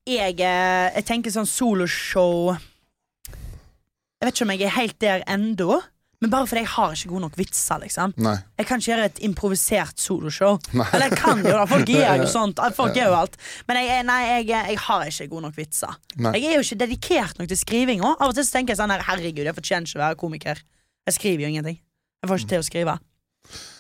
Jeg, 0.10 0.40
eh, 0.42 0.90
jeg 0.96 1.06
tenker 1.06 1.34
sånn 1.34 1.50
soloshow 1.50 2.56
Jeg 2.56 4.26
vet 4.26 4.34
ikke 4.34 4.48
om 4.48 4.54
jeg 4.56 4.66
er 4.68 4.76
helt 4.76 5.00
der 5.04 5.26
ennå. 5.30 5.80
Men 6.20 6.32
bare 6.34 6.48
fordi 6.52 6.62
jeg 6.66 6.72
har 6.74 6.96
ikke 6.98 7.10
gode 7.14 7.24
nok 7.24 7.38
vitser. 7.40 7.80
liksom 7.80 8.14
Nei. 8.20 8.36
Jeg 8.60 8.68
kan 8.68 8.82
ikke 8.82 8.92
gjøre 8.92 9.06
et 9.08 9.20
improvisert 9.24 10.02
soloshow. 10.04 10.58
Eller 10.94 11.06
jeg 11.08 11.20
kan 11.22 11.40
jo 11.40 11.54
da, 11.56 11.64
folk 11.70 11.92
gjør 11.96 12.24
jo 12.24 12.28
sånt. 12.32 12.60
Folk 12.76 12.98
gjør 12.98 13.14
jo 13.14 13.20
alt. 13.22 13.38
Men 13.70 13.80
jeg, 13.80 14.04
nei, 14.10 14.20
jeg, 14.28 14.50
jeg 14.52 14.82
har 14.84 15.06
ikke 15.08 15.30
gode 15.32 15.46
nok 15.48 15.60
vitser. 15.60 15.96
Nei. 16.20 16.34
Jeg 16.36 16.52
er 16.52 16.60
jo 16.60 16.66
ikke 16.68 16.82
dedikert 16.84 17.40
nok 17.40 17.52
til 17.52 17.62
skriving. 17.62 18.04
Av 18.04 18.28
og 18.28 18.36
til 18.36 18.48
så 18.48 18.58
tenker 18.58 18.76
jeg 18.76 18.82
sånn 18.82 18.92
her, 18.92 19.06
herregud, 19.08 19.46
jeg 19.48 19.56
fortjener 19.62 19.88
ikke 19.88 20.02
å 20.02 20.04
være 20.04 20.20
komiker. 20.26 20.64
Jeg 21.08 21.16
skriver 21.16 21.46
jo 21.46 21.54
ingenting. 21.54 21.80
Jeg 22.20 22.32
får 22.32 22.44
ikke 22.44 22.52
til 22.52 22.66
å 22.66 22.68
skrive. 22.68 23.00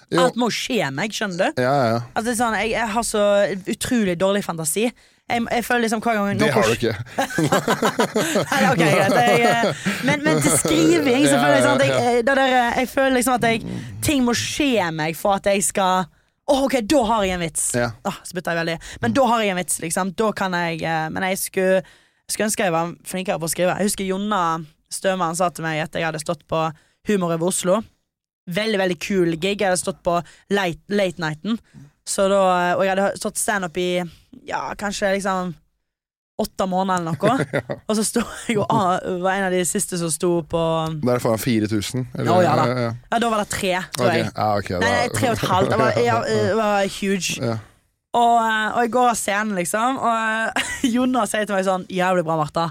Jo. 0.09 0.23
Alt 0.23 0.39
må 0.41 0.47
skje 0.53 0.87
meg, 0.95 1.13
skjønner 1.13 1.51
du. 1.51 1.61
Ja, 1.61 1.73
ja. 1.91 1.97
Altså, 2.17 2.33
sånn, 2.39 2.55
jeg, 2.63 2.71
jeg 2.73 2.93
har 2.95 3.05
så 3.05 3.23
utrolig 3.75 4.15
dårlig 4.17 4.41
fantasi. 4.47 4.87
Jeg, 5.29 5.43
jeg 5.51 5.65
føler 5.65 5.81
liksom 5.85 6.01
hver 6.01 6.15
gang 6.17 6.39
Det 6.39 6.47
har 6.53 6.63
du 6.65 6.73
ikke. 6.73 6.93
Nei, 8.51 8.61
ok, 8.71 8.79
greit. 8.81 9.17
Jeg, 9.19 9.41
eh, 9.45 9.83
men, 10.07 10.23
men 10.25 10.39
til 10.41 10.55
skriving 10.57 11.27
så 11.27 11.35
føler 11.35 11.53
jeg 11.53 11.65
sånn 11.65 11.83
at 11.83 11.83
jeg, 11.85 11.99
eh, 11.99 12.21
der, 12.25 12.41
eh, 12.45 12.79
jeg 12.81 12.89
føler 12.89 13.13
liksom 13.19 13.35
at 13.37 13.45
jeg, 13.45 13.75
ting 14.05 14.25
må 14.25 14.33
skje 14.37 14.87
meg 14.95 15.17
for 15.19 15.37
at 15.37 15.51
jeg 15.51 15.65
skal 15.67 16.09
Åh, 16.49 16.63
ok, 16.65 16.79
da 16.89 16.99
har 17.05 17.23
jeg 17.27 17.35
en 17.35 17.41
vits. 17.43 17.63
Ja. 17.77 17.91
Oh, 18.09 18.15
så 18.25 18.33
bytter 18.33 18.55
jeg 18.55 18.59
veldig. 18.63 18.77
Men 19.03 19.13
da 19.13 19.25
har 19.29 19.43
jeg 19.43 19.53
en 19.53 19.59
vits, 19.59 19.75
liksom. 19.83 20.15
Da 20.17 20.31
kan 20.33 20.55
jeg 20.57 20.79
Men 21.13 21.27
jeg 21.27 21.37
skulle, 21.37 21.83
skulle 22.25 22.47
ønske 22.47 22.65
jeg 22.65 22.73
var 22.73 22.95
flinkere 23.05 23.37
på 23.37 23.45
å 23.45 23.51
skrive. 23.53 23.75
Jeg 23.77 23.91
husker 23.91 24.07
Jonna 24.07 24.39
Støman 24.89 25.37
sa 25.37 25.51
til 25.53 25.67
meg 25.67 25.83
at 25.83 25.93
jeg 25.93 26.07
hadde 26.07 26.23
stått 26.23 26.41
på 26.49 26.63
Humor 27.05 27.35
over 27.35 27.51
Oslo. 27.51 27.77
Veldig, 28.49 28.79
veldig 28.81 28.97
kul 28.97 29.35
gig. 29.37 29.59
Jeg 29.61 29.67
hadde 29.69 29.77
stått 29.77 30.01
på 30.01 30.17
Late, 30.49 30.81
late 30.89 31.21
Nighten. 31.21 31.61
Så 32.09 32.25
da, 32.31 32.43
og 32.75 32.83
jeg 32.85 32.95
hadde 32.95 33.09
stått 33.19 33.37
standup 33.37 33.77
i 33.77 33.89
ja, 34.49 34.63
kanskje 34.79 35.13
liksom 35.17 35.53
åtte 36.39 36.65
måneder 36.71 37.01
eller 37.01 37.15
noe. 37.19 37.77
Og 37.89 37.97
så 37.97 38.03
sto 38.07 38.23
jeg 38.47 38.59
og 38.61 39.23
var 39.23 39.33
en 39.35 39.47
av 39.49 39.53
de 39.53 39.61
siste 39.67 39.99
som 39.99 40.11
sto 40.13 40.29
på 40.47 40.59
Da 41.01 41.11
er 41.11 41.19
det 41.19 41.23
foran 41.23 41.41
4000? 41.41 42.05
Eller? 42.15 42.31
Å, 42.31 42.37
ja 42.45 42.53
da. 42.55 42.67
ja. 42.69 42.91
Ja, 43.11 43.19
da 43.19 43.31
var 43.33 43.43
det 43.43 43.49
tre, 43.51 43.73
tror 43.95 44.07
Ok, 44.07 44.15
jeg. 44.15 44.29
Okay, 44.31 44.77
ok, 44.77 44.85
Nei, 44.85 45.09
tre 45.15 45.31
og 45.31 45.35
et 45.35 45.47
halvt. 45.51 45.73
Det 45.73 45.79
var, 45.81 45.99
ja, 46.09 46.19
det 46.29 46.59
var 46.59 46.93
huge. 46.95 47.35
Ja. 47.43 47.57
Og, 48.17 48.35
eh, 48.41 48.67
og 48.73 48.79
jeg 48.85 48.93
går 48.95 49.09
av 49.11 49.17
scenen, 49.19 49.57
liksom, 49.59 49.99
og 50.01 50.61
Jonas 50.95 50.95
Jonna 50.95 51.25
sier 51.29 51.49
til 51.49 51.57
meg 51.59 51.67
sånn 51.67 51.83
Jævlig 51.93 52.23
bra, 52.25 52.39
Martha. 52.39 52.69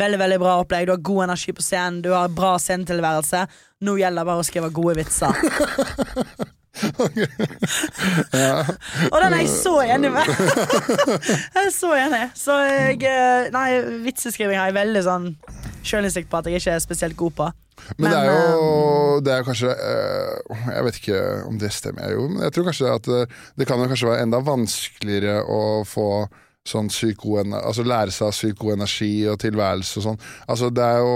Veldig 0.00 0.20
veldig 0.22 0.38
bra 0.38 0.54
opplegg. 0.62 0.86
Du 0.86 0.94
har 0.94 1.02
god 1.10 1.24
energi 1.28 1.52
på 1.54 1.66
scenen. 1.66 2.00
Du 2.04 2.12
har 2.14 2.30
bra 2.32 2.54
scenetilværelse. 2.62 3.44
Nå 3.86 3.96
gjelder 3.98 4.22
det 4.22 4.30
bare 4.30 4.42
å 4.42 4.46
skrive 4.46 4.72
gode 4.74 4.96
vitser. 5.00 6.50
og 9.10 9.16
den 9.18 9.34
er 9.34 9.40
jeg 9.40 9.48
så 9.50 9.80
enig 9.82 10.12
med. 10.14 10.22
jeg 11.54 11.64
er 11.64 11.72
så 11.74 11.90
enig. 11.98 12.30
Så 12.38 12.54
jeg 12.62 13.02
eh, 13.10 13.50
Nei, 13.54 13.70
vitseskriving 14.06 14.58
har 14.60 14.66
jeg 14.70 14.78
veldig 14.78 15.02
sånn 15.06 15.26
sjølinnsikt 15.86 16.28
på 16.30 16.38
at 16.40 16.46
jeg 16.48 16.54
ikke 16.60 16.74
er 16.76 16.82
spesielt 16.84 17.16
god 17.18 17.32
på. 17.40 17.46
Men, 17.96 18.08
det 18.12 18.18
er 18.18 18.24
jo 18.28 19.20
Det 19.24 19.32
er 19.32 19.46
kanskje 19.46 19.70
eh, 19.72 20.32
Jeg 20.76 20.84
vet 20.84 20.96
ikke 21.00 21.20
om 21.48 21.54
det 21.62 21.70
stemmer, 21.72 22.06
jo, 22.12 22.20
men 22.28 22.40
jeg 22.44 22.52
tror 22.52 22.66
kanskje 22.68 22.92
at 22.92 23.04
det, 23.08 23.22
det 23.56 23.64
kan 23.68 23.80
jo 23.80 23.88
kanskje 23.88 24.10
være 24.10 24.22
enda 24.26 24.38
vanskeligere 24.44 25.36
å 25.48 25.60
få 25.88 26.08
sånn 26.68 26.90
Altså 27.56 27.82
lære 27.86 28.12
seg 28.12 28.34
psykoenergi 28.34 29.26
og 29.32 29.38
tilværelse 29.40 29.98
og 30.00 30.04
sånn. 30.04 30.20
Altså 30.46 30.68
det 30.70 30.84
er 30.84 30.98
jo 31.00 31.14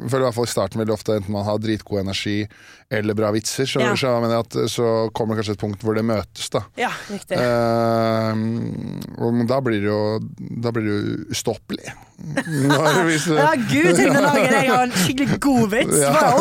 Jeg 0.00 0.10
føler 0.10 0.22
i 0.24 0.26
hvert 0.28 0.38
fall 0.38 0.48
i 0.48 0.54
starten 0.54 0.80
veldig 0.82 0.94
ofte 0.96 1.16
enten 1.18 1.32
man 1.34 1.44
har 1.44 1.58
dritgod 1.60 2.00
energi 2.00 2.38
eller 2.90 3.12
bra 3.12 3.28
vitser, 3.34 3.66
så, 3.68 3.82
Ja. 3.84 3.92
så, 4.00 4.14
at, 4.32 4.54
så 4.72 5.10
kommer 5.12 5.34
det 5.36 5.42
kanskje 5.42 5.52
et 5.58 5.60
punkt 5.60 5.82
hvor 5.84 5.94
det 5.98 6.06
møtes, 6.08 6.48
da. 6.48 6.62
Ja, 6.80 6.88
riktig. 7.10 7.36
Eh, 7.36 8.38
og 9.20 9.42
da 9.50 9.58
blir 9.60 9.82
det 9.82 9.90
jo 9.90 9.98
Da 10.64 10.72
blir 10.72 10.86
det 10.86 10.94
jo 10.94 11.18
ustoppelig. 11.36 11.92
Når, 12.48 13.02
hvis, 13.06 13.26
Ja, 13.28 13.50
gud, 13.60 13.92
tenk 13.94 14.14
den 14.16 14.24
dagen 14.24 14.56
jeg 14.56 14.70
har 14.72 14.86
en 14.86 14.94
skikkelig 14.96 15.38
god 15.44 15.68
vits. 15.74 15.98
Ja. 16.08 16.32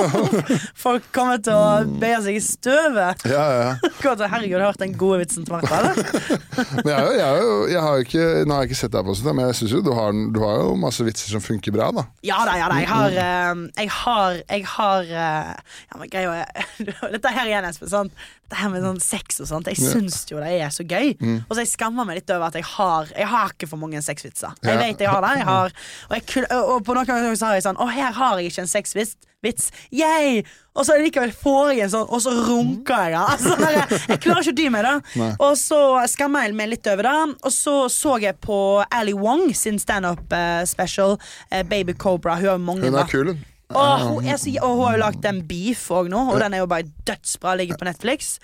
Folk 0.77 1.09
kommer 1.13 1.41
til 1.43 1.53
å 1.53 1.99
be 1.99 2.13
seg 2.23 2.37
i 2.39 2.41
støvet. 2.43 3.25
ja, 3.27 3.43
ja. 3.57 3.67
Herregud, 3.99 4.55
har 4.55 4.63
du 4.63 4.65
hørt 4.65 4.79
den 4.81 4.95
gode 4.97 5.19
vitsen 5.25 5.45
til 5.45 5.53
Martha? 5.57 5.81
eller? 5.81 5.99
Men 6.85 6.91
jeg, 6.93 7.19
jeg, 7.19 7.19
jeg, 7.19 7.69
jeg 7.73 7.83
har 7.83 7.97
jo 7.99 8.07
ikke, 8.07 8.25
nå 8.45 8.53
har 8.53 8.65
jeg 8.65 8.71
ikke 8.71 8.79
sett 8.81 8.93
deg 8.93 9.05
på 9.07 9.15
sånt, 9.17 9.29
men 9.37 9.47
jeg 9.49 9.57
synes 9.61 9.73
jo 9.77 9.81
du 9.85 9.91
har, 9.97 10.15
du 10.33 10.39
har 10.43 10.59
jo 10.61 10.73
masse 10.79 11.05
vitser 11.07 11.31
som 11.33 11.43
funker 11.43 11.73
bra, 11.73 11.87
da. 11.95 12.03
Ja 12.27 12.39
da, 12.47 12.55
ja 12.59 12.67
da. 12.71 12.79
Jeg 12.81 12.89
har 12.91 13.17
eh, 13.23 13.61
Jeg 13.79 13.91
har, 13.97 14.39
jeg 14.43 14.65
har 14.73 15.11
eh, 15.23 15.77
Ja, 15.87 15.99
men 16.01 16.11
greia 16.13 16.41
er 16.43 16.81
Dette 17.15 17.33
her 17.33 17.49
igjen, 17.49 17.67
Espen. 17.69 17.91
Sånn, 17.91 18.11
det 18.47 18.59
her 18.61 18.71
med 18.71 18.85
sånn 18.85 18.99
sex 19.03 19.41
og 19.43 19.49
sånt. 19.49 19.69
Jeg 19.71 19.81
syns 19.81 20.21
jo 20.29 20.39
det 20.43 20.53
er 20.55 20.69
så 20.71 20.85
gøy. 20.87 21.15
Og 21.47 21.55
så 21.55 21.63
jeg 21.63 21.71
skammer 21.73 22.07
meg 22.07 22.21
litt 22.21 22.31
over 22.31 22.47
at 22.47 22.55
jeg 22.59 22.67
har 22.75 23.09
Jeg 23.11 23.27
har 23.33 23.55
ikke 23.55 23.69
for 23.71 23.81
mange 23.81 24.01
sexvitser. 24.05 24.55
Jeg 24.63 24.79
vet 24.79 25.03
jeg 25.03 25.11
har 25.11 25.23
det. 25.25 25.33
Jeg 25.41 25.47
har, 25.49 25.73
og, 26.09 26.15
jeg, 26.17 26.45
og 26.61 26.83
på 26.87 26.95
noen 26.95 27.09
ganger 27.09 27.35
så 27.39 27.49
har 27.51 27.57
jeg 27.59 27.67
sånn 27.67 27.79
Å, 27.81 27.89
her 27.91 28.13
har 28.15 28.39
jeg 28.39 28.53
ikke 28.53 28.63
en 28.67 28.71
sexvits. 28.71 29.17
Vits. 29.45 29.69
Yay! 29.93 30.41
Og 30.73 30.85
så 30.87 30.95
likevel 30.97 31.29
får 31.35 31.75
jeg 31.75 31.83
en 31.85 31.91
sånn, 31.93 32.07
og 32.09 32.21
så 32.23 32.31
runker 32.33 33.11
jeg. 33.13 33.25
Altså, 33.37 33.53
jeg, 33.69 33.99
jeg 34.09 34.21
klarer 34.23 34.41
ikke 34.41 34.53
å 34.55 34.57
dy 34.57 34.69
meg, 34.73 34.87
da. 34.87 34.93
Nei. 35.21 35.29
Og 35.45 35.53
så 35.61 35.81
skammer 36.09 36.47
jeg 36.47 36.55
meg 36.57 36.71
litt 36.71 36.89
over 36.89 37.05
det. 37.05 37.17
Og 37.45 37.53
så 37.53 37.75
så 37.93 38.15
jeg 38.23 38.37
på 38.41 38.57
Ali 38.89 39.13
Wong 39.17 39.51
sin 39.57 39.77
standup 39.81 40.33
eh, 40.33 40.63
special, 40.69 41.17
eh, 41.51 41.61
Baby 41.69 41.93
Cobra. 41.93 42.39
Hun 42.41 42.49
har 42.49 42.63
mange 42.63 42.89
Hun 42.89 42.97
er 42.97 43.11
kul, 43.11 43.33
hun. 43.33 43.45
Hun, 43.67 44.25
er 44.25 44.39
så, 44.39 44.53
og 44.63 44.77
hun 44.79 44.83
har 44.85 44.95
jo 44.95 45.03
lagd 45.03 45.25
en 45.27 45.43
beef 45.45 45.81
òg 45.91 46.07
nå, 46.09 46.21
og 46.31 46.39
den 46.39 46.55
er 46.55 46.63
jo 46.63 46.69
bare 46.71 46.87
dødsbra. 47.05 47.57
Ligger 47.59 47.77
på 47.77 47.89
Netflix. 47.89 48.37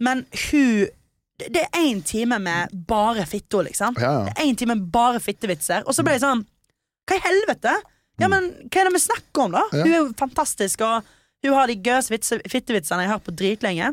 Men 0.00 0.24
hun 0.48 0.88
Det 1.40 1.62
er 1.62 1.78
én 1.80 2.02
time 2.04 2.36
med 2.38 2.72
bare 2.88 3.24
fitto, 3.26 3.62
liksom. 3.64 3.96
Ja. 4.00 4.26
Det 4.28 4.34
er 4.36 4.44
en 4.44 4.56
time 4.56 4.74
med 4.76 4.90
bare 4.92 5.20
fittevitser. 5.20 5.84
Og 5.88 5.96
så 5.96 6.04
ble 6.04 6.16
jeg 6.18 6.24
sånn 6.24 6.44
Hva 7.08 7.16
i 7.16 7.22
helvete? 7.24 7.72
Ja, 8.20 8.28
men 8.28 8.50
hva 8.68 8.82
er 8.84 8.90
det 8.90 8.94
vi 8.96 9.02
snakker 9.06 9.46
om, 9.48 9.56
da? 9.58 9.64
Ja. 9.72 9.82
Hun 9.84 9.92
er 9.92 9.98
jo 10.02 10.08
fantastisk, 10.20 10.80
og 10.86 11.02
hun 11.44 11.54
har 11.56 11.66
de 11.72 11.76
gøyeste 11.80 12.40
fittevitsene 12.52 13.04
jeg 13.06 13.10
har 13.10 13.18
hørt 13.18 13.28
på 13.28 13.36
dritlenge. 13.36 13.92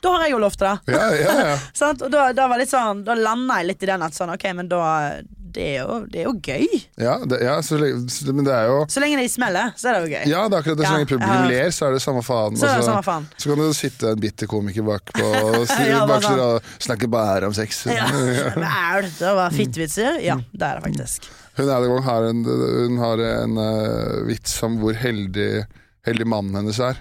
Da 0.00 0.08
har 0.14 0.22
jeg 0.24 0.32
jo 0.32 0.38
lov 0.40 0.54
til 0.56 0.64
det. 0.64 0.94
Ja, 0.94 1.08
ja, 1.12 1.32
ja. 1.50 1.56
sånn, 1.76 1.98
Og 2.06 2.08
da, 2.12 2.30
da 2.32 2.46
var 2.48 2.56
litt 2.56 2.70
sånn 2.72 3.02
Da 3.04 3.12
landa 3.18 3.58
jeg 3.60 3.66
litt 3.74 3.82
i 3.84 3.88
den 3.90 4.00
at 4.06 4.14
sånn, 4.16 4.30
ok, 4.32 4.46
men 4.56 4.70
da 4.70 4.78
Det 5.52 5.66
er 5.74 5.82
jo, 5.82 5.96
det 6.08 6.22
er 6.22 6.24
jo 6.28 6.32
gøy. 6.40 6.78
ja, 6.96 7.18
det, 7.28 7.40
ja 7.44 7.58
så, 7.66 7.76
men 8.32 8.46
det 8.46 8.54
er 8.54 8.70
jo 8.70 8.78
Så 8.88 9.02
lenge 9.02 9.18
de 9.20 9.26
smeller, 9.28 9.74
så 9.76 9.90
er 9.90 9.98
det 9.98 10.00
jo 10.06 10.12
gøy. 10.14 10.24
Ja, 10.30 10.46
det 10.48 10.56
er 10.56 10.62
akkurat 10.62 10.78
det. 10.80 10.86
Så 10.88 10.94
lenge 10.94 11.10
publikum 11.10 11.44
ler, 11.50 11.68
så 11.76 11.88
er 11.90 11.96
det 11.98 12.00
samme 12.06 12.22
faen. 12.24 12.56
Så 12.56 12.70
Altså, 12.70 12.86
samme 12.88 13.04
faen. 13.04 13.28
så 13.36 13.50
kan 13.52 13.60
det 13.64 13.68
sitte 13.76 14.14
en 14.14 14.22
bitter 14.24 14.48
komiker 14.54 14.86
bak 14.88 15.12
på 15.18 15.28
Ja, 15.90 16.00
bak 16.08 16.30
og 16.32 16.72
snakke 16.80 17.10
bare 17.12 17.50
om 17.50 17.56
sex. 17.60 17.82
Ja. 17.92 18.08
Er 18.70 19.04
det 19.04 19.12
det 19.20 19.36
var 19.36 19.52
fittevitser? 19.52 20.16
Ja, 20.24 20.38
det 20.54 20.64
er 20.64 20.80
det 20.80 20.86
faktisk. 20.88 21.28
Hun 21.58 21.68
Erdogan 21.68 22.06
har 22.06 22.28
en, 22.30 22.44
hun 22.46 22.98
har 23.02 23.22
en 23.26 23.58
uh, 23.58 24.20
vits 24.28 24.54
om 24.66 24.78
hvor 24.80 24.96
heldig, 24.96 25.64
heldig 26.06 26.28
mannen 26.30 26.60
hennes 26.60 26.78
er. 26.84 27.00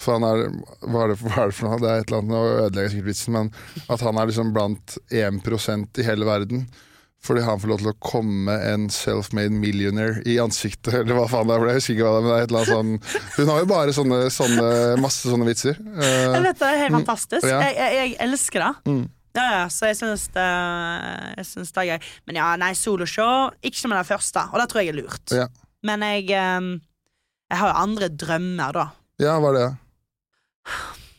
For 0.00 0.16
han 0.18 0.26
er 0.26 0.48
hva 0.90 1.04
er, 1.04 1.12
det, 1.12 1.20
hva 1.22 1.44
er 1.44 1.52
det 1.52 1.56
for 1.56 1.68
noe? 1.68 1.78
Det 1.82 1.90
er 1.90 2.02
et 2.02 2.10
eller 2.10 2.22
annet, 2.22 2.32
nå 2.34 2.40
ødelegger 2.64 2.88
jeg 2.88 2.94
sikkert 2.96 3.12
vitsen, 3.12 3.36
men 3.36 3.52
at 3.94 4.02
han 4.04 4.18
er 4.18 4.30
liksom 4.30 4.50
blant 4.56 4.96
1% 5.14 6.02
i 6.02 6.08
hele 6.08 6.28
verden. 6.28 6.66
Fordi 7.24 7.40
han 7.40 7.60
får 7.60 7.70
lov 7.70 7.80
til 7.80 7.88
å 7.88 7.96
komme 8.04 8.54
en 8.68 8.82
self-made 8.92 9.56
millionaire 9.56 10.20
i 10.28 10.34
ansiktet, 10.42 10.92
eller 10.98 11.16
hva 11.16 11.24
faen 11.30 11.48
det 11.48 11.54
er. 11.54 11.62
for 11.62 11.70
Jeg 11.70 11.80
husker 11.80 11.94
ikke 11.94 12.10
hva 12.10 12.20
det 12.26 12.34
er, 12.36 12.50
men 12.52 12.66
sånn 12.68 12.90
Hun 13.38 13.52
har 13.52 13.62
jo 13.62 13.68
bare 13.70 13.94
sånne, 13.96 14.18
sånne 14.34 14.66
masse 15.00 15.30
sånne 15.32 15.48
vitser. 15.48 15.78
Uh, 15.80 16.04
Jeg 16.04 16.42
vet 16.44 16.50
det, 16.50 16.58
det 16.60 16.68
er 16.68 16.82
helt 16.82 16.98
fantastisk. 16.98 17.48
Ja. 17.48 17.62
Jeg, 17.64 17.78
jeg, 17.80 17.96
jeg 18.02 18.18
elsker 18.26 18.66
det. 18.66 18.72
Mm. 18.92 19.04
Ja, 19.34 19.44
ja, 19.50 19.62
så 19.72 19.88
jeg 19.90 19.98
syns 19.98 20.28
det, 20.34 20.46
jeg 21.40 21.46
syns 21.48 21.72
det 21.74 21.82
er 21.82 21.88
gøy. 21.88 22.10
Men 22.28 22.36
ja, 22.38 22.48
nei, 22.60 22.70
soloshow 22.78 23.48
Ikke 23.66 23.80
som 23.80 23.94
den 23.94 24.06
første, 24.06 24.44
og 24.52 24.60
det 24.62 24.68
tror 24.70 24.84
jeg 24.84 24.92
er 24.92 24.98
lurt. 25.00 25.34
Ja. 25.34 25.48
Men 25.84 26.04
jeg 26.06 26.28
ehm, 26.38 26.76
Jeg 27.50 27.60
har 27.60 27.72
jo 27.72 27.80
andre 27.82 28.08
drømmer, 28.08 28.76
da. 28.76 28.84
ja, 29.22 29.38
hva 29.42 29.50
er 29.50 29.58
det? 29.58 29.72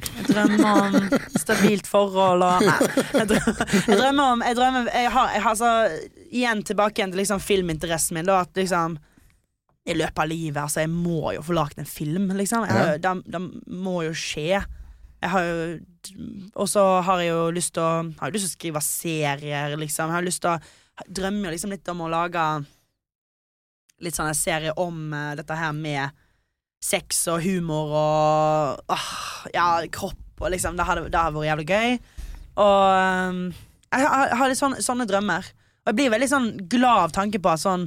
Jeg 0.06 0.26
drømmer 0.30 0.80
om 0.86 0.96
stabilt 1.40 1.88
forhold 1.90 2.44
og 2.46 2.64
Nei. 2.66 2.78
Jeg 3.16 3.28
drømmer, 3.30 3.60
jeg 3.76 4.00
drømmer 4.00 4.32
om 4.32 4.44
Jeg 4.46 4.58
drømmer 4.58 4.90
Jeg 4.94 5.12
har, 5.12 5.34
jeg 5.36 5.44
har 5.46 5.60
så 5.60 5.74
Igjen 6.26 6.64
tilbake 6.68 7.00
igjen 7.02 7.14
til 7.14 7.22
liksom 7.22 7.44
filminteressen 7.44 8.18
min, 8.18 8.28
da. 8.28 8.42
At 8.46 8.58
liksom 8.60 8.98
I 9.86 9.96
løpet 10.00 10.24
av 10.24 10.32
livet 10.32 10.62
Altså, 10.64 10.84
jeg 10.86 10.92
må 10.92 11.36
jo 11.36 11.44
få 11.46 11.56
lagd 11.58 11.80
en 11.84 11.90
film, 11.90 12.32
liksom. 12.40 12.66
Jeg, 12.70 13.04
det, 13.04 13.14
det 13.28 13.44
må 13.68 14.00
jo 14.08 14.16
skje. 14.18 14.64
Jeg 15.26 15.34
har 15.34 15.46
jo 15.48 15.56
Og 16.62 16.70
så 16.70 16.84
har 17.02 17.22
jeg 17.24 17.32
jo 17.34 17.50
lyst 17.56 17.74
til 17.76 17.82
å 17.84 17.94
Har 18.20 18.30
jo 18.30 18.38
lyst 18.38 18.48
til 18.48 18.54
å 18.54 18.58
skrive 18.60 18.84
serier, 18.86 19.76
liksom. 19.82 20.12
Jeg 20.12 20.20
har 20.20 20.26
lyst 20.26 20.44
til 20.46 20.54
å 20.54 21.06
Drømmer 21.12 21.52
liksom 21.52 21.74
litt 21.74 21.90
om 21.92 22.06
å 22.06 22.12
lage 22.12 22.44
litt 24.04 24.16
sånn 24.16 24.30
en 24.30 24.38
serie 24.38 24.72
om 24.80 25.12
eh, 25.16 25.34
dette 25.40 25.56
her 25.56 25.74
med 25.76 26.16
sex 26.84 27.26
og 27.32 27.42
humor 27.44 27.92
og 27.96 28.94
åh, 28.94 29.10
ja, 29.56 29.68
kropp 29.92 30.44
og 30.44 30.52
liksom. 30.54 30.78
Det 30.78 30.86
hadde, 30.88 31.06
det 31.10 31.20
hadde 31.20 31.36
vært 31.36 31.50
jævlig 31.50 31.68
gøy. 31.68 31.98
Og 32.64 33.30
um, 33.32 33.42
jeg 33.92 34.08
har, 34.08 34.26
jeg 34.30 34.40
har 34.40 34.52
litt 34.52 34.62
sånne, 34.62 34.82
sånne 34.84 35.08
drømmer. 35.10 35.52
Og 35.86 35.92
jeg 35.92 36.00
blir 36.00 36.16
veldig 36.16 36.32
sånn 36.32 36.50
glad 36.72 37.06
av 37.10 37.16
tanke 37.16 37.40
på 37.40 37.52
at 37.52 37.62
sånn 37.62 37.86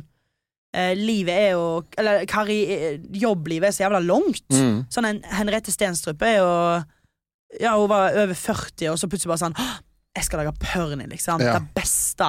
eh, 0.76 0.92
Livet 0.96 1.34
er 1.34 1.48
jo 1.56 1.64
Eller 1.98 2.22
karri, 2.30 2.60
jobblivet 3.18 3.70
er 3.70 3.76
så 3.76 3.84
jævla 3.86 4.02
langt. 4.04 4.46
Mm. 4.52 4.86
Sånn 4.92 5.08
en 5.08 5.20
Henriette 5.34 5.74
Stenstrup 5.74 6.22
er 6.26 6.38
jo 6.40 6.52
Ja, 7.56 7.74
hun 7.78 7.88
var 7.90 8.12
over 8.12 8.36
40, 8.36 8.90
og 8.92 8.98
så 9.00 9.08
plutselig 9.08 9.32
bare 9.32 9.40
sånn 9.46 9.56
Jeg 10.18 10.26
skal 10.26 10.42
lage 10.42 10.52
Pørni, 10.60 11.06
liksom. 11.08 11.40
Ja. 11.40 11.56
Det 11.56 11.72
beste 11.76 12.28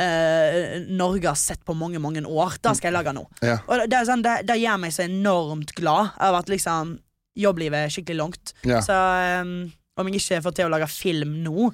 eh, 0.00 0.82
Norge 0.88 1.28
har 1.28 1.38
sett 1.38 1.64
på 1.64 1.74
mange, 1.76 2.00
mange 2.02 2.22
år. 2.24 2.58
Det 2.62 2.76
skal 2.78 2.90
jeg 2.90 2.96
lage 2.96 3.14
nå. 3.16 3.26
Ja. 3.44 3.58
Og 3.66 3.86
det, 3.86 3.98
er 3.98 4.08
sånn, 4.08 4.24
det, 4.24 4.38
det 4.48 4.58
gjør 4.62 4.80
meg 4.82 4.94
så 4.96 5.04
enormt 5.06 5.74
glad 5.76 6.16
av 6.22 6.38
at 6.40 6.52
liksom 6.52 6.96
jobblivet 7.36 7.86
er 7.86 7.92
skikkelig 7.92 8.18
langt. 8.18 8.54
Ja. 8.66 8.80
Så 8.84 8.96
um, 9.44 9.58
om 10.00 10.08
jeg 10.08 10.22
ikke 10.22 10.40
får 10.44 10.56
til 10.56 10.68
å 10.68 10.72
lage 10.72 10.88
film 10.92 11.42
nå 11.44 11.72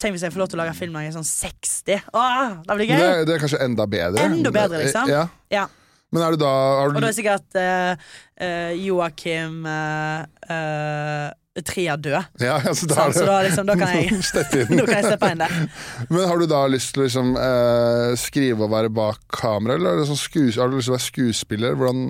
Tenk 0.00 0.14
hvis 0.14 0.22
jeg 0.24 0.32
får 0.32 0.40
lov 0.40 0.46
til 0.48 0.56
å 0.56 0.62
lage 0.62 0.72
film 0.78 0.94
når 0.94 1.02
jeg 1.02 1.10
er 1.10 1.14
sånn 1.18 1.26
60. 1.28 2.06
Åh, 2.16 2.52
det 2.64 2.76
blir 2.78 2.88
gøy! 2.88 3.00
det, 3.02 3.24
det 3.28 3.34
er 3.34 3.42
kanskje 3.42 3.58
enda 3.66 3.84
bedre. 3.84 4.22
Enda 4.24 4.52
bedre, 4.54 4.78
liksom. 4.80 5.10
Ja. 5.12 5.26
Ja. 5.52 5.66
Men 6.08 6.24
er 6.24 6.32
du 6.32 6.40
da 6.40 6.52
har 6.78 6.94
Og 6.94 7.04
da 7.04 7.10
er 7.10 7.16
sikkert 7.18 7.58
uh, 7.60 8.06
uh, 8.40 8.70
Joakim 8.80 9.58
uh, 9.68 11.28
uh, 11.56 11.62
Tria 11.66 11.96
døde. 11.98 12.20
ja, 12.40 12.56
altså, 12.62 12.86
da 12.86 13.06
er 13.08 13.12
Så 13.16 13.24
da, 13.26 13.38
liksom, 13.46 13.66
da 13.66 13.74
kan 13.80 13.90
jeg 13.96 14.20
Steppe 14.30 14.60
inn. 14.62 14.76
Da 14.80 14.84
kan 14.86 14.96
jeg 15.00 15.04
steppe 15.10 15.30
inn 15.34 15.40
der. 15.42 15.54
Men 16.10 16.28
har 16.30 16.38
du 16.38 16.46
da 16.50 16.60
lyst 16.70 16.92
til 16.94 17.02
å 17.02 17.06
liksom, 17.08 17.32
eh, 17.40 18.12
skrive 18.20 18.64
og 18.66 18.70
være 18.72 18.92
bak 18.94 19.18
kamera, 19.34 19.74
eller 19.78 19.96
er 19.96 20.00
det 20.02 20.06
sånn 20.12 20.20
skues 20.20 20.58
har 20.60 20.70
du 20.70 20.76
lyst 20.78 20.88
til 20.88 20.94
å 20.94 20.98
være 20.98 21.06
skuespiller? 21.08 21.74
Hvordan 21.80 22.04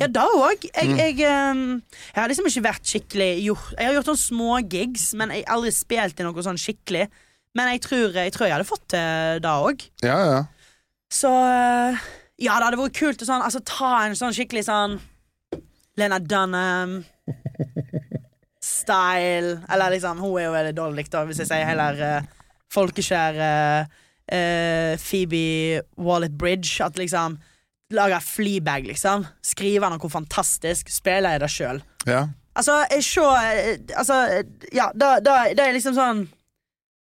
Ja, 0.00 0.08
da 0.08 0.24
òg. 0.32 0.64
Jeg, 0.70 0.88
Mm. 0.90 0.96
jeg, 0.98 1.14
um, 1.28 1.82
jeg 2.14 2.20
har 2.22 2.28
liksom 2.32 2.48
ikke 2.50 2.64
vært 2.70 2.88
skikkelig 2.94 3.30
gjort, 3.44 3.70
Jeg 3.78 3.86
har 3.86 3.94
gjort 3.98 4.10
noen 4.12 4.22
små 4.24 4.50
gigs, 4.68 5.06
men 5.14 5.30
jeg 5.30 5.44
har 5.46 5.56
aldri 5.58 5.72
spilt 5.76 6.20
i 6.20 6.26
noe 6.26 6.42
sånn 6.48 6.58
skikkelig. 6.60 7.06
Men 7.54 7.68
jeg 7.74 7.80
tror 7.84 8.12
jeg, 8.16 8.32
tror 8.34 8.46
jeg 8.48 8.56
hadde 8.56 8.66
fått 8.66 8.88
til 8.90 9.40
det 9.44 9.52
òg. 9.68 9.84
Ja, 10.02 10.18
ja. 10.32 10.40
Så 11.14 11.30
uh, 11.30 11.94
ja, 12.42 12.56
det 12.58 12.64
hadde 12.66 12.80
vært 12.80 12.96
kult 12.98 13.22
å 13.22 13.28
sånn, 13.28 13.44
altså, 13.46 13.60
ta 13.62 13.92
en 14.08 14.16
sånn 14.18 14.34
skikkelig 14.34 14.64
sånn 14.66 14.96
Lena 15.96 16.18
Dunham 16.18 17.04
Style 18.64 19.58
Eller 19.68 19.92
liksom, 19.92 20.22
hun 20.24 20.38
er 20.40 20.46
jo 20.46 20.54
veldig 20.54 20.76
dårlig, 20.78 21.08
da, 21.12 21.24
hvis 21.28 21.42
jeg 21.42 21.50
sier 21.50 21.66
heller 21.68 22.00
uh, 22.00 22.46
folkeskjær 22.72 23.40
uh, 23.44 24.94
Phoebe 24.98 25.82
Wallet-Bridge. 26.00 26.78
At 26.84 26.96
liksom 26.98 27.36
Lager 27.94 28.24
Fleabag, 28.24 28.86
liksom. 28.88 29.26
Skriver 29.44 29.92
noe 29.92 30.10
fantastisk. 30.10 30.88
Spiller 30.92 31.36
jeg 31.36 31.44
det 31.44 31.52
sjøl. 31.52 31.84
ja. 32.08 32.24
Altså, 32.54 32.76
jeg 32.90 33.02
se 33.02 33.22
eh, 33.26 33.78
Altså, 33.98 34.16
ja, 34.70 34.90
da, 34.94 35.18
da, 35.18 35.40
det 35.50 35.64
er 35.64 35.74
liksom 35.74 35.96
sånn 35.96 36.24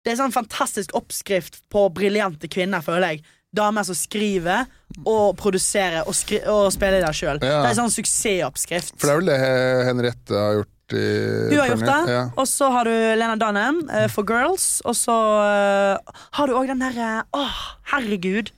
Det 0.05 0.15
er 0.15 0.21
sånn 0.21 0.33
fantastisk 0.33 0.95
oppskrift 0.97 1.63
på 1.73 1.87
briljante 1.97 2.49
kvinner, 2.49 2.85
føler 2.85 3.15
jeg. 3.15 3.25
Damer 3.55 3.87
som 3.87 3.97
skriver 3.97 4.67
og 5.07 5.37
produserer 5.39 6.09
og, 6.09 6.13
skri 6.17 6.41
og 6.51 6.67
spiller 6.75 7.05
det 7.05 7.13
sjøl. 7.17 7.39
Ja. 7.41 7.63
Det 7.63 7.71
er 7.71 7.79
sånn 7.79 7.93
suksessoppskrift. 7.95 8.97
For 8.99 9.07
det 9.09 9.15
er 9.15 9.21
vel 9.21 9.31
det 9.31 9.87
Henriette 9.89 10.41
har 10.41 10.59
gjort 10.59 10.74
i 10.93 11.49
Du 11.49 11.57
har 11.61 11.70
gjort 11.72 11.87
det. 11.87 12.01
Ja. 12.12 12.24
Og 12.37 12.49
så 12.51 12.68
har 12.74 12.85
du 12.85 12.93
Lena 12.93 13.37
Dunham 13.41 13.80
uh, 13.89 14.05
for 14.12 14.26
Girls. 14.28 14.82
Og 14.85 14.97
så 14.99 15.14
uh, 15.14 16.20
har 16.37 16.47
du 16.51 16.53
òg 16.59 16.68
den 16.68 16.82
derre 16.85 17.24
Åh, 17.32 17.62
herregud. 17.95 18.53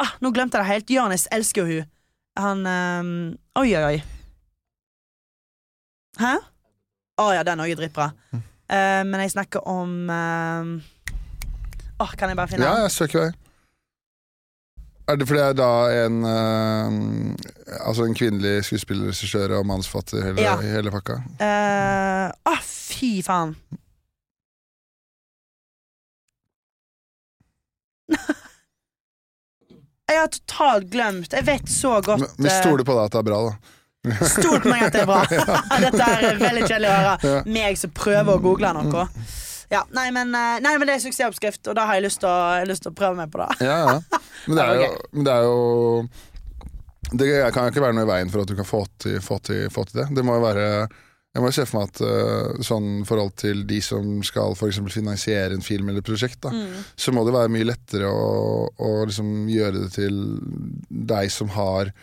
Ah, 0.00 0.16
nå 0.24 0.32
glemte 0.34 0.58
jeg 0.58 0.64
det 0.64 0.72
helt. 0.72 0.90
Jonis 0.90 1.28
elsker 1.30 1.62
jo 1.62 1.82
hun. 1.82 1.90
Han 2.34 2.64
eh, 2.66 3.60
Oi, 3.60 3.68
oi, 3.78 3.84
oi. 3.92 3.98
Hæ? 6.18 6.32
Å 7.22 7.28
ja, 7.36 7.44
den 7.46 7.62
òg 7.62 7.70
er 7.70 7.78
dritbra. 7.78 8.08
Uh, 8.34 9.02
men 9.06 9.20
jeg 9.22 9.34
snakker 9.34 9.66
om 9.68 10.08
eh, 10.10 10.70
Åh, 12.00 12.14
Kan 12.18 12.32
jeg 12.32 12.38
bare 12.38 12.48
finne 12.50 12.64
Ja, 12.64 12.72
den? 12.78 12.86
jeg 12.88 12.94
søker 12.96 13.20
vei. 13.26 13.32
Er 15.08 15.16
det 15.20 15.26
fordi 15.28 15.40
jeg 15.40 15.52
er 15.52 15.56
da 15.58 16.06
en 16.06 16.14
uh, 16.24 16.94
Altså 17.88 18.06
en 18.08 18.14
kvinnelig 18.16 18.64
skuespiller, 18.64 19.10
regissør 19.12 19.52
og 19.58 19.66
mannsfatter 19.68 20.22
hele, 20.24 20.40
Ja. 20.40 20.56
hele 20.60 20.90
pakka? 20.94 21.18
Uh, 21.40 22.30
Åh, 22.52 22.60
fy 22.64 23.18
faen. 23.26 23.56
Jeg 30.08 30.20
har 30.20 30.28
totalt 30.28 30.90
glemt. 30.92 31.32
Jeg 31.32 31.46
vet 31.46 31.70
så 31.70 32.00
godt 32.04 32.20
Men 32.38 32.46
eh, 32.50 32.58
stoler 32.60 32.84
på 32.84 32.92
deg 32.96 33.06
at 33.08 33.14
det 33.14 33.22
er 33.22 33.28
bra, 33.30 33.38
da. 33.48 33.54
Stol 34.28 34.58
på 34.60 34.68
meg 34.68 34.82
at 34.84 34.92
det 34.92 35.00
er 35.00 35.08
bra. 35.08 35.22
Dette 35.86 36.08
er 36.12 36.36
veldig 36.42 36.66
kjedelig 36.68 36.90
å 36.90 36.96
høre. 36.98 37.38
Meg 37.56 37.78
som 37.80 37.92
prøver 37.96 38.34
å 38.36 38.42
google 38.44 38.72
noe. 38.76 39.06
Ja, 39.72 39.84
nei, 39.96 40.10
men, 40.14 40.34
eh, 40.34 40.58
nei, 40.64 40.74
men 40.78 40.88
det 40.88 40.98
er 40.98 41.02
suksessoppskrift, 41.06 41.64
og 41.70 41.76
da 41.78 41.86
har 41.88 41.98
jeg 41.98 42.06
lyst 42.06 42.20
til 42.22 42.90
å, 42.90 42.94
prøve 42.94 43.16
meg 43.22 43.32
på 43.32 43.40
det. 43.40 43.48
Ja, 43.64 43.78
ja. 43.88 44.20
Men 44.44 44.58
det 44.58 44.64
er 44.64 44.76
jo, 44.76 44.88
men 45.14 45.24
det 45.24 45.32
er 45.32 45.44
jo 45.46 46.08
Det 47.16 47.28
kan 47.54 47.70
ikke 47.70 47.80
være 47.80 47.96
noe 47.96 48.04
i 48.04 48.10
veien 48.10 48.28
for 48.32 48.42
at 48.42 48.50
du 48.50 48.56
kan 48.58 48.66
få 48.68 48.82
til, 49.00 49.14
få 49.24 49.38
til, 49.40 49.70
få 49.72 49.86
til 49.88 50.02
det. 50.02 50.08
Det 50.18 50.24
må 50.26 50.34
jo 50.36 50.42
være 50.44 50.66
Jeg 50.66 51.40
må 51.40 51.48
jo 51.48 51.54
se 51.56 51.64
for 51.64 51.78
meg 51.78 51.88
at 51.94 52.02
uh, 52.04 52.60
sånn 52.66 53.06
forhold 53.08 53.32
til 53.40 53.62
de 53.70 53.78
som 53.82 54.18
skal 54.26 54.52
eksempel 54.52 54.92
finansiere 54.92 55.56
en 55.56 55.64
film 55.64 55.88
eller 55.88 56.04
prosjekt, 56.04 56.42
da, 56.44 56.52
Mm. 56.52 56.84
så 56.94 57.14
må 57.16 57.24
det 57.24 57.32
være 57.34 57.54
mye 57.56 57.70
lettere 57.70 58.10
å, 58.10 58.68
å 58.68 58.90
liksom 59.08 59.48
gjøre 59.48 59.86
det 59.86 59.90
til 59.96 60.20
deg 60.90 61.32
som 61.32 61.48
har 61.56 61.94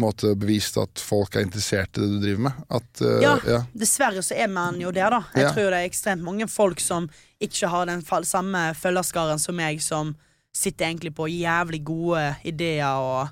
måte 0.00 0.32
bevist 0.38 0.76
at 0.80 0.98
folk 1.02 1.36
er 1.36 1.44
interessert 1.46 1.96
i 1.98 2.00
det 2.02 2.08
du 2.10 2.18
driver 2.22 2.42
med. 2.48 2.52
At, 2.70 3.02
uh, 3.04 3.20
Ja. 3.22 3.34
ja. 3.46 3.60
Dessverre 3.76 4.22
så 4.26 4.34
er 4.36 4.48
man 4.48 4.80
jo 4.80 4.90
der, 4.90 5.10
da. 5.10 5.22
Jeg 5.34 5.44
Ja. 5.44 5.52
tror 5.52 5.70
det 5.70 5.80
er 5.80 5.88
ekstremt 5.88 6.22
mange 6.26 6.48
folk 6.48 6.80
som 6.80 7.08
ikke 7.40 7.68
har 7.68 7.86
den 7.86 8.02
samme 8.24 8.74
følgerskaren 8.74 9.38
som 9.40 9.56
meg, 9.56 9.80
som 9.82 10.14
sitter 10.52 10.86
egentlig 10.90 11.14
på 11.14 11.28
jævlig 11.30 11.84
gode 11.84 12.36
ideer 12.44 12.86
og, 12.98 13.28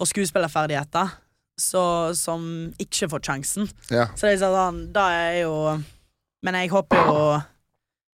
og 0.00 0.06
skuespillerferdigheter, 0.10 1.12
så, 1.60 2.14
som 2.16 2.72
ikke 2.80 3.08
får 3.12 3.20
sjansen. 3.22 3.68
ja. 3.90 4.06
Så 4.16 4.26
det 4.26 4.40
er 4.40 4.44
sånn, 4.48 4.92
da 4.92 5.08
er 5.10 5.42
jo 5.42 5.82
Men 6.42 6.54
jeg 6.54 6.70
håper 6.70 6.96
jo 6.96 7.42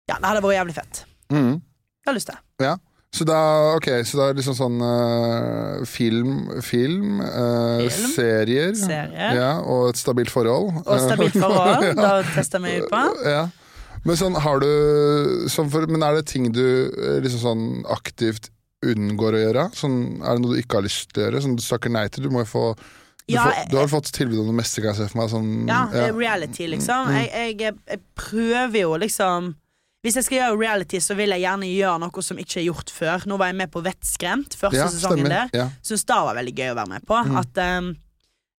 Ja, 0.08 0.16
det 0.18 0.24
hadde 0.26 0.42
vært 0.42 0.58
jævlig 0.58 0.74
fett. 0.74 1.04
Mm. 1.30 1.52
Jeg 1.62 2.06
har 2.06 2.14
lyst 2.14 2.26
til. 2.26 2.78
Så 3.16 3.24
da, 3.24 3.38
ok, 3.78 3.86
så 4.04 4.18
det 4.18 4.24
er 4.26 4.34
liksom 4.36 4.56
sånn 4.58 4.80
uh, 4.84 5.84
film, 5.88 6.34
film, 6.64 7.22
uh, 7.24 7.86
Film. 7.86 8.10
serier, 8.12 8.74
Serie. 8.76 9.30
Ja, 9.38 9.52
og 9.64 9.94
et 9.94 10.00
stabilt 10.00 10.32
forhold. 10.32 10.82
Og 10.84 11.00
stabilt 11.00 11.38
forhold. 11.44 11.86
Ja. 11.86 11.94
Da 11.96 12.10
tester 12.34 12.60
vi 12.64 12.74
ut 12.82 12.90
på. 12.92 13.00
Ja. 13.24 13.46
Men 14.06 14.18
sånn, 14.20 14.36
har 14.38 14.60
du 14.62 14.68
sånn 15.50 15.70
for, 15.72 15.88
Men 15.90 16.04
er 16.06 16.20
det 16.20 16.28
ting 16.30 16.52
du 16.54 16.62
eh, 16.62 17.16
liksom 17.24 17.40
sånn 17.42 17.64
aktivt 17.90 18.52
unngår 18.86 19.34
å 19.34 19.40
gjøre? 19.40 19.64
Sånn, 19.74 19.96
er 20.20 20.36
det 20.36 20.44
noe 20.44 20.54
du 20.54 20.60
ikke 20.60 20.78
har 20.78 20.86
lyst 20.86 21.10
til 21.10 21.24
å 21.24 21.26
gjøre? 21.26 21.42
Sånn 21.42 21.56
du 21.58 21.64
snakker 21.64 21.90
nei 21.90 22.04
til? 22.12 22.28
Du 22.28 22.30
må 22.34 22.44
jo 22.44 22.50
få 22.52 22.64
du, 22.76 23.32
Ja, 23.34 23.48
får, 23.48 23.70
du 23.72 23.78
har 23.80 23.88
fått 23.90 24.12
tilbud 24.14 24.44
om 24.44 24.52
det 24.52 24.58
meste, 24.60 24.84
kan 24.84 24.92
jeg 24.92 25.00
se 25.00 25.08
for 25.10 25.22
meg. 25.22 25.32
Sånn, 25.32 25.48
Ja, 25.66 25.80
det 25.90 26.04
er 26.12 26.14
reality, 26.14 26.68
liksom. 26.70 27.08
Mm. 27.08 27.16
Jeg, 27.18 27.56
jeg, 27.64 27.78
jeg 27.96 28.04
prøver 28.20 28.78
jo 28.84 28.92
liksom 29.02 29.54
Hvis 30.06 30.14
jeg 30.20 30.26
skal 30.28 30.38
gjøre 30.38 30.58
reality, 30.60 31.00
så 31.02 31.16
vil 31.18 31.34
jeg 31.34 31.42
gjerne 31.42 31.66
gjøre 31.66 31.98
noe 32.04 32.22
som 32.22 32.38
ikke 32.38 32.60
er 32.62 32.68
gjort 32.68 32.92
før. 32.94 33.24
Nå 33.26 33.38
var 33.40 33.50
jeg 33.50 33.58
med 33.58 33.72
på 33.74 33.82
Vettskremt, 33.82 34.54
første 34.54 34.78
ja, 34.78 34.86
sesongen 34.92 35.26
stemmer. 35.26 35.48
der. 35.50 35.64
Ja. 35.64 35.64
Syns 35.82 36.06
det 36.06 36.18
var 36.28 36.38
veldig 36.38 36.54
gøy 36.60 36.70
å 36.70 36.76
være 36.78 36.92
med 36.92 37.06
på. 37.10 37.18
Mm. 37.26 37.40
At, 37.42 37.58
um, 37.80 37.88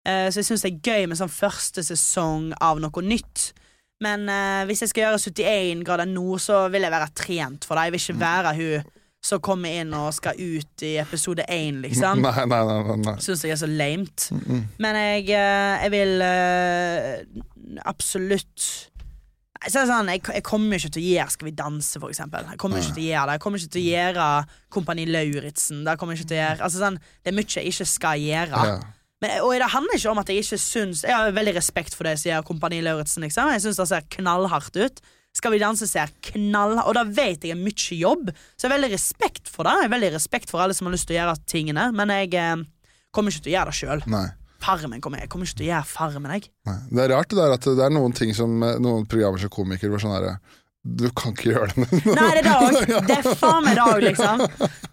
uh, 0.04 0.28
så 0.28 0.41
jeg 0.41 0.50
syns 0.50 0.66
det 0.68 0.74
er 0.74 0.91
gøy 0.91 1.08
med 1.08 1.22
sånn 1.22 1.32
første 1.32 1.86
sesong 1.88 2.50
av 2.60 2.84
noe 2.84 3.06
nytt. 3.08 3.45
Men 4.04 4.28
uh, 4.30 4.66
hvis 4.68 4.84
jeg 4.84 4.91
skal 4.91 5.06
gjøre 5.08 5.24
71 5.24 5.88
grader 5.88 6.12
nord, 6.12 6.43
så 6.43 6.66
vil 6.74 6.84
jeg 6.86 6.93
være 6.93 7.10
trent 7.18 7.66
for 7.66 7.80
det. 7.80 7.88
Jeg 7.88 7.95
vil 7.95 8.04
Mm. 8.04 8.12
ikke 8.12 8.26
være 8.28 8.56
hun 8.60 8.93
som 9.28 9.41
kommer 9.43 9.74
inn 9.82 9.89
og 9.98 10.12
skal 10.14 10.38
ut 10.38 10.84
i 10.86 10.91
episode 11.02 11.43
1 11.50 11.80
liksom. 11.88 12.22
Nei, 12.28 12.43
nei, 12.45 12.60
nei. 12.70 12.98
nei. 13.08 13.16
Syns 13.24 13.41
jeg 13.43 13.56
er 13.56 13.60
så 13.64 13.68
lamet. 13.72 14.28
Mm. 14.36 14.62
Men 14.84 15.00
jeg, 15.02 15.24
eh, 15.36 15.88
jeg 15.88 15.91
vil 15.95 16.14
uh, 16.24 17.82
absolutt 17.89 18.68
så 19.66 19.84
sånn, 19.89 20.12
jeg, 20.14 20.22
jeg 20.38 20.45
kommer 20.45 20.78
ikke 20.78 20.91
til 20.95 21.01
å 21.03 21.08
gjøre 21.08 21.34
Skal 21.34 21.49
vi 21.49 21.55
danse, 21.58 22.01
for 22.01 22.14
eksempel. 22.14 22.45
Jeg 22.53 22.60
kommer 22.62 22.84
ikke 22.84 22.93
til 22.97 23.05
å 23.05 23.08
gjøre 23.08 23.26
det 23.30 23.38
Jeg 23.38 23.43
kommer 23.45 23.62
ikke 23.62 23.74
til 23.74 23.82
å 23.82 23.88
gjøre 23.88 24.28
Kompani 24.78 25.08
Lauritzen. 25.10 25.82
Det 25.88 25.97
kommer 26.01 26.18
ikke 26.18 26.30
til 26.30 26.38
å 26.38 26.41
gjøre 26.43 26.68
Altså 26.68 26.84
sånn, 26.84 27.01
Det 27.22 27.32
er 27.32 27.38
mye 27.38 27.58
jeg 27.58 27.74
ikke 27.74 27.89
skal 27.89 28.24
gjøre. 28.24 28.64
Ja. 28.70 28.78
Men, 29.24 29.34
og 29.41 29.55
det 29.58 29.70
handler 29.74 29.97
ikke 29.97 30.12
om 30.14 30.22
at 30.22 30.30
jeg 30.30 30.43
ikke 30.43 30.60
syns 30.62 31.03
Jeg 31.08 31.16
har 31.16 31.34
veldig 31.34 31.55
respekt 31.58 31.97
for 31.97 32.10
det 32.10 32.18
som 32.22 32.32
gjør 32.32 32.47
Kompani 32.51 32.82
Lauritzen. 32.86 33.26
Liksom. 33.26 33.53
Jeg 33.55 33.66
syns 33.66 33.82
det 33.82 33.88
ser 33.89 34.10
knallhardt 34.18 34.78
ut. 34.78 35.01
Skal 35.38 35.53
vi 35.53 35.62
danse 35.62 35.88
ser 35.89 36.14
knall 36.32 36.78
Og 36.84 36.93
da 36.97 37.03
vet 37.05 37.45
jeg 37.45 37.53
er 37.53 37.62
mye 37.62 37.97
jobb, 37.97 38.32
så 38.55 38.66
jeg 38.66 38.72
har 38.72 38.78
veldig 38.78 38.93
respekt 38.95 39.51
for 39.51 39.68
det. 39.68 39.76
Jeg 39.78 39.89
har 39.89 39.95
veldig 39.97 40.12
respekt 40.16 40.53
for 40.53 40.64
alle 40.64 40.78
som 40.78 40.89
har 40.89 40.95
lyst 40.95 41.10
til 41.10 41.18
å 41.18 41.22
gjøre 41.22 41.38
tingene, 41.49 41.89
men 41.97 42.14
jeg 42.14 42.34
eh, 42.38 42.66
kommer 43.14 43.34
ikke 43.34 43.45
til 43.45 43.53
å 43.53 43.58
gjøre 43.58 43.74
det 43.74 43.80
sjøl. 43.82 44.05
Farmen 44.64 45.01
kommer 45.01 45.20
jeg. 45.22 45.28
jeg 45.28 45.32
kommer 45.34 45.45
ikke 45.49 45.60
til 45.62 45.68
å 45.68 45.72
gjøre 45.72 45.89
Farmen, 45.91 46.32
jeg. 46.38 46.49
Nei. 46.68 46.78
Det 46.91 47.03
er 47.03 47.12
rart 47.16 47.30
det 47.34 47.38
der 47.41 47.58
at 47.58 47.68
det 47.80 47.84
er 47.88 47.93
noen 47.93 48.16
ting 48.18 48.34
som 48.38 48.64
eh, 48.64 48.80
Noen 48.84 49.05
programmer 49.10 49.41
som 49.41 49.51
komiker 49.53 49.91
var 49.93 50.03
sånn 50.03 50.16
herre 50.16 50.38
Du 50.88 51.10
kan 51.12 51.34
ikke 51.36 51.49
gjøre 51.51 51.74
det. 51.76 51.88
Nei, 52.08 52.28
det 52.38 52.41
er 52.41 52.45
det 52.45 52.53
òg. 52.55 52.91
Det 53.10 53.18
er 53.18 53.26
faen 53.41 53.66
meg 53.66 53.76
det 53.76 53.84
òg, 53.84 54.03
liksom. 54.05 54.43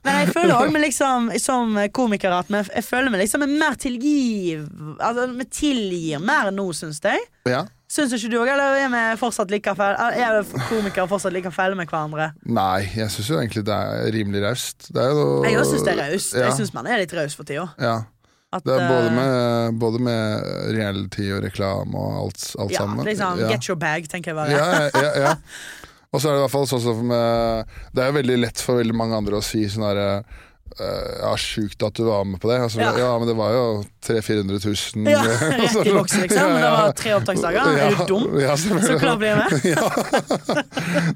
Men 0.04 0.16
jeg 0.20 0.32
føler 0.34 0.54
òg 0.56 0.74
liksom, 0.82 1.28
som 1.38 1.76
komiker 1.94 2.34
at 2.34 2.50
jeg 2.50 2.84
føler 2.86 3.12
meg 3.14 3.22
liksom 3.22 3.44
mer 3.46 3.76
tilgiv 3.78 4.64
Altså, 4.98 5.28
vi 5.38 5.46
tilgir 5.54 6.22
mer 6.24 6.50
nå, 6.54 6.66
syns 6.76 7.00
jeg. 7.04 7.24
ja. 7.50 7.64
Syns 7.94 8.10
ikke 8.16 8.30
du 8.32 8.38
òg, 8.40 8.48
eller 8.50 8.74
er 8.80 8.88
vi 8.90 9.00
fortsatt 9.20 9.52
like 9.52 9.70
feil 9.78 9.94
Er 10.18 10.40
komikere 10.66 11.06
fortsatt 11.06 11.34
like 11.36 11.50
fæle 11.54 11.76
med 11.78 11.86
hverandre? 11.86 12.30
Nei, 12.42 12.88
jeg 12.96 13.12
syns 13.12 13.28
jo 13.30 13.36
egentlig 13.38 13.62
det 13.68 13.76
er 13.76 14.08
rimelig 14.16 14.40
raust. 14.42 14.88
Det 14.90 15.02
er 15.04 15.12
jo 15.14 15.26
Jeg 15.44 15.60
òg 15.60 15.68
syns 15.68 15.84
det 15.86 15.92
er 15.92 16.00
raust. 16.00 16.34
Ja. 16.34 16.48
Jeg 16.48 16.56
syns 16.58 16.72
man 16.74 16.88
er 16.90 17.02
litt 17.04 17.14
raus 17.14 17.36
for 17.38 17.46
tida. 17.46 17.68
Ja. 17.78 18.00
At, 18.54 18.64
Det 18.66 18.74
er 18.76 18.84
både 18.86 19.08
eh, 19.10 19.16
med, 19.18 19.78
både 19.82 20.00
med 20.06 20.50
reality 20.76 21.26
og 21.34 21.42
reklame 21.44 21.98
og 21.98 22.20
alt, 22.22 22.44
alt 22.62 22.74
ja, 22.74 22.84
sammen. 22.84 23.04
liksom, 23.08 23.42
ja. 23.42 23.50
Get 23.50 23.68
your 23.68 23.80
bag, 23.80 24.06
tenker 24.12 24.30
jeg 24.32 24.38
bare. 24.38 24.54
ja, 24.54 24.68
ja, 24.86 25.02
ja, 25.02 25.14
ja. 25.28 25.34
Og 26.14 26.22
så 26.22 26.30
er 26.30 26.36
det 26.36 26.38
i 26.38 26.42
hvert 26.44 26.52
fall 26.54 26.66
sånn 26.70 26.82
som 26.84 26.98
med 27.10 27.70
Det 27.90 28.02
er 28.04 28.12
jo 28.12 28.18
veldig 28.20 28.34
lett 28.44 28.60
for 28.62 28.78
veldig 28.78 28.94
mange 28.94 29.16
andre 29.18 29.40
å 29.40 29.42
si 29.42 29.64
sånn 29.66 29.82
herre 29.88 30.08
Ja, 30.78 31.32
sjukt 31.38 31.82
at 31.86 31.94
du 31.98 32.04
var 32.06 32.24
med 32.26 32.40
på 32.42 32.48
det. 32.50 32.56
Altså, 32.64 32.80
ja. 32.82 32.92
Ja. 32.98 33.10
men 33.18 33.28
det 33.28 33.34
var 33.38 33.52
jo 33.54 33.64
300 34.06 34.58
000 34.62 35.10
Ja, 35.10 35.20
rett 35.58 35.76
i 35.86 35.92
boksen, 35.94 36.24
liksom. 36.24 36.48
Men 36.50 36.62
det 36.64 36.70
var 36.74 36.94
tre 36.98 37.12
opptaksdager. 37.18 37.68
Er 37.84 37.98
du 37.98 38.04
dum? 38.10 38.38
Ja, 38.42 38.56
Så 38.58 38.78
klar 38.78 38.98
klart 39.02 39.20
blir 39.22 39.34
jeg 39.34 39.38
med. 39.42 40.64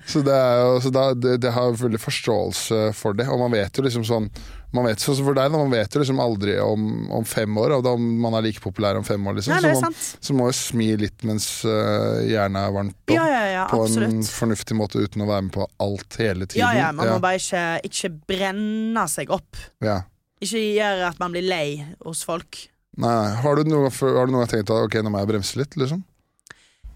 Så 0.12 0.22
det 0.26 0.36
er 0.36 0.62
jo 0.62 0.76
så 0.84 0.92
da, 0.94 1.08
det, 1.14 1.38
det 1.42 1.54
har 1.54 1.74
veldig 1.78 2.00
forståelse 2.02 2.80
for 2.98 3.18
det, 3.18 3.26
og 3.30 3.42
man 3.42 3.54
vet 3.54 3.78
jo 3.78 3.86
liksom 3.86 4.06
sånn 4.06 4.30
man 4.70 4.84
vet, 4.84 5.00
så 5.00 5.14
for 5.16 5.36
deg, 5.36 5.48
man 5.52 5.70
vet 5.72 5.94
jo 5.94 6.02
liksom 6.02 6.18
aldri 6.20 6.58
om, 6.60 6.82
om 7.16 7.24
fem 7.24 7.56
år, 7.60 7.78
og 7.78 7.84
da 7.86 7.94
man 7.96 8.36
er 8.36 8.44
like 8.44 8.60
populær 8.60 8.98
om 9.00 9.06
fem 9.06 9.22
år. 9.30 9.38
Liksom. 9.38 9.54
Nei, 9.54 9.60
så, 9.64 9.80
man, 9.80 9.94
så, 9.96 10.34
man, 10.34 10.40
må 10.42 10.48
jo 10.50 10.56
smi 10.58 10.88
litt 11.00 11.24
mens 11.28 11.46
uh, 11.64 12.20
hjernen 12.28 12.58
er 12.60 12.74
varmt, 12.74 12.96
opp, 13.06 13.14
Ja, 13.14 13.24
ja, 13.32 13.44
ja, 13.54 13.62
på 13.70 13.80
en 13.86 14.20
fornuftig 14.28 14.76
måte 14.76 15.00
uten 15.00 15.24
å 15.24 15.28
være 15.30 15.46
med 15.46 15.54
på 15.56 15.64
alt 15.84 16.18
hele 16.20 16.48
tiden. 16.48 16.60
Ja, 16.60 16.72
ja, 16.76 16.90
Man 16.96 17.08
må 17.14 17.20
bare 17.24 17.40
ikke, 17.40 17.62
ikke 17.88 18.12
brenne 18.28 19.06
seg 19.08 19.32
opp. 19.32 19.56
Ja. 19.84 20.02
Ikke 20.44 20.60
gjøre 20.60 21.08
at 21.14 21.22
man 21.22 21.32
blir 21.32 21.48
lei 21.48 21.70
hos 22.04 22.26
folk. 22.28 22.60
Nei, 22.98 23.14
har 23.40 23.56
du 23.56 23.70
noen 23.70 23.88
gang 23.88 24.50
tenkt 24.50 24.68
at 24.68 24.76
ok, 24.76 24.98
nå 25.00 25.14
må 25.14 25.22
jeg 25.22 25.30
bremse 25.32 25.60
litt, 25.60 25.78
liksom? 25.80 26.04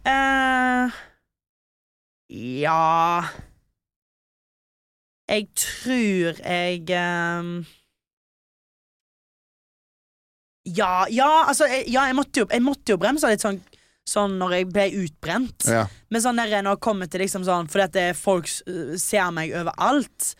Uh, 0.03 0.93
Ja 2.33 2.83
Jeg 5.31 5.47
tror 5.55 6.41
jeg 6.43 6.83
um, 6.99 7.53
Ja, 10.67 11.07
ja, 11.11 11.45
altså 11.49 11.67
jeg, 11.71 11.87
Ja, 11.93 12.07
jeg 12.11 12.17
måtte 12.19 12.43
jo, 12.43 12.49
jeg 12.51 12.63
måtte 12.65 12.95
jo 12.95 13.01
bremse 13.03 13.31
litt 13.31 13.45
sånn 13.45 13.61
Sånn 14.03 14.33
når 14.35 14.55
jeg 14.57 14.65
ble 14.75 14.85
utbrent. 14.99 15.63
Ja. 15.71 15.85
Men 16.11 16.23
sånn 16.25 16.41
der 16.41 16.51
når 16.51 16.75
jeg 16.75 16.83
kommer 16.83 17.07
til 17.07 17.23
liksom 17.23 17.45
sånn 17.47 17.69
Fordi 17.71 17.85
at 17.87 17.95
det 17.95 18.09
folk 18.19 18.51
uh, 18.67 18.97
ser 18.99 19.31
meg 19.35 19.55
overalt 19.55 20.33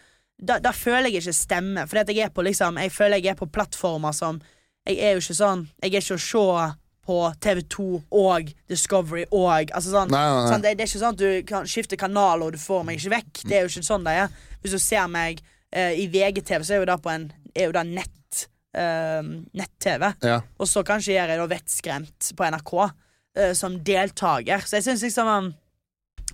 da, 0.43 0.57
da 0.59 0.73
føler 0.75 1.07
jeg 1.07 1.23
ikke 1.23 1.37
stemme 1.37 1.85
Fordi 1.87 2.03
at 2.03 2.11
jeg 2.11 2.27
er 2.27 2.35
på 2.35 2.43
liksom 2.43 2.81
Jeg 2.83 2.91
føler 2.95 3.23
jeg 3.23 3.37
er 3.37 3.39
på 3.39 3.47
plattformer 3.55 4.15
som 4.17 4.41
Jeg 4.89 4.99
er 4.99 5.15
jo 5.15 5.23
ikke 5.23 5.39
sånn 5.39 5.67
Jeg 5.83 5.93
er 5.93 6.01
ikke 6.03 6.19
å 6.19 6.25
se 6.27 6.71
på 7.03 7.19
TV2 7.43 7.85
og 8.19 8.51
Discovery 8.71 9.25
og 9.31 9.71
Altså 9.75 9.91
sånn, 9.95 10.11
Nei, 10.11 10.23
nei, 10.27 10.41
nei. 10.41 10.51
sånn 10.51 10.65
det, 10.65 10.75
det 10.79 10.85
er 10.85 10.91
ikke 10.91 11.03
sånn 11.05 11.17
at 11.17 11.23
du 11.23 11.47
kan 11.47 11.71
skifte 11.71 11.99
kanal 11.99 12.43
Og 12.47 12.57
du 12.57 12.59
får 12.63 12.83
meg 12.89 12.99
ikke 12.99 13.15
vekk 13.17 13.45
Det 13.47 13.59
er 13.59 13.65
jo 13.65 13.71
ikke 13.73 13.87
sånn 13.93 14.07
det 14.07 14.17
er 14.25 14.35
Hvis 14.63 14.75
du 14.77 14.81
ser 14.83 15.09
meg 15.11 15.41
eh, 15.75 15.97
i 16.03 16.07
VGTV 16.13 16.65
Så 16.67 16.77
er 16.77 16.83
jo 16.83 16.89
det 16.91 16.99
på 17.05 17.11
en 17.13 17.29
Er 17.55 17.69
jo 17.69 17.75
det 17.77 17.83
nett 17.91 18.45
eh, 18.77 19.23
Nett-TV 19.59 20.13
Ja. 20.25 20.41
og 20.59 20.69
så 20.71 20.85
kanskje 20.87 21.17
gjør 21.17 21.33
jeg 21.35 21.43
da 21.43 21.49
Vettskremt 21.51 22.31
på 22.39 22.49
NRK 22.55 22.73
eh, 22.87 23.53
som 23.59 23.77
deltaker. 23.85 24.65
Så 24.67 24.79
jeg 24.79 24.87
syns 24.89 25.05
liksom 25.09 25.29
um, 25.29 25.51